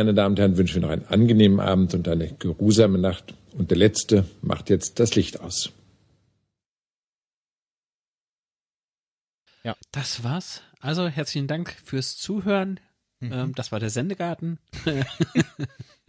Meine 0.00 0.14
Damen 0.14 0.32
und 0.32 0.38
Herren, 0.38 0.56
wünschen 0.56 0.76
wir 0.76 0.88
noch 0.88 0.94
einen 0.94 1.04
angenehmen 1.06 1.60
Abend 1.60 1.92
und 1.92 2.08
eine 2.08 2.32
geruhsame 2.32 2.96
Nacht. 2.96 3.34
Und 3.52 3.70
der 3.70 3.76
Letzte 3.76 4.24
macht 4.40 4.70
jetzt 4.70 4.98
das 4.98 5.14
Licht 5.14 5.40
aus. 5.40 5.72
Das 9.92 10.24
war's. 10.24 10.62
Also 10.80 11.06
herzlichen 11.08 11.48
Dank 11.48 11.76
fürs 11.84 12.16
Zuhören. 12.16 12.80
Ähm, 13.20 13.52
das 13.54 13.72
war 13.72 13.80
der 13.80 13.90
Sendegarten. 13.90 14.58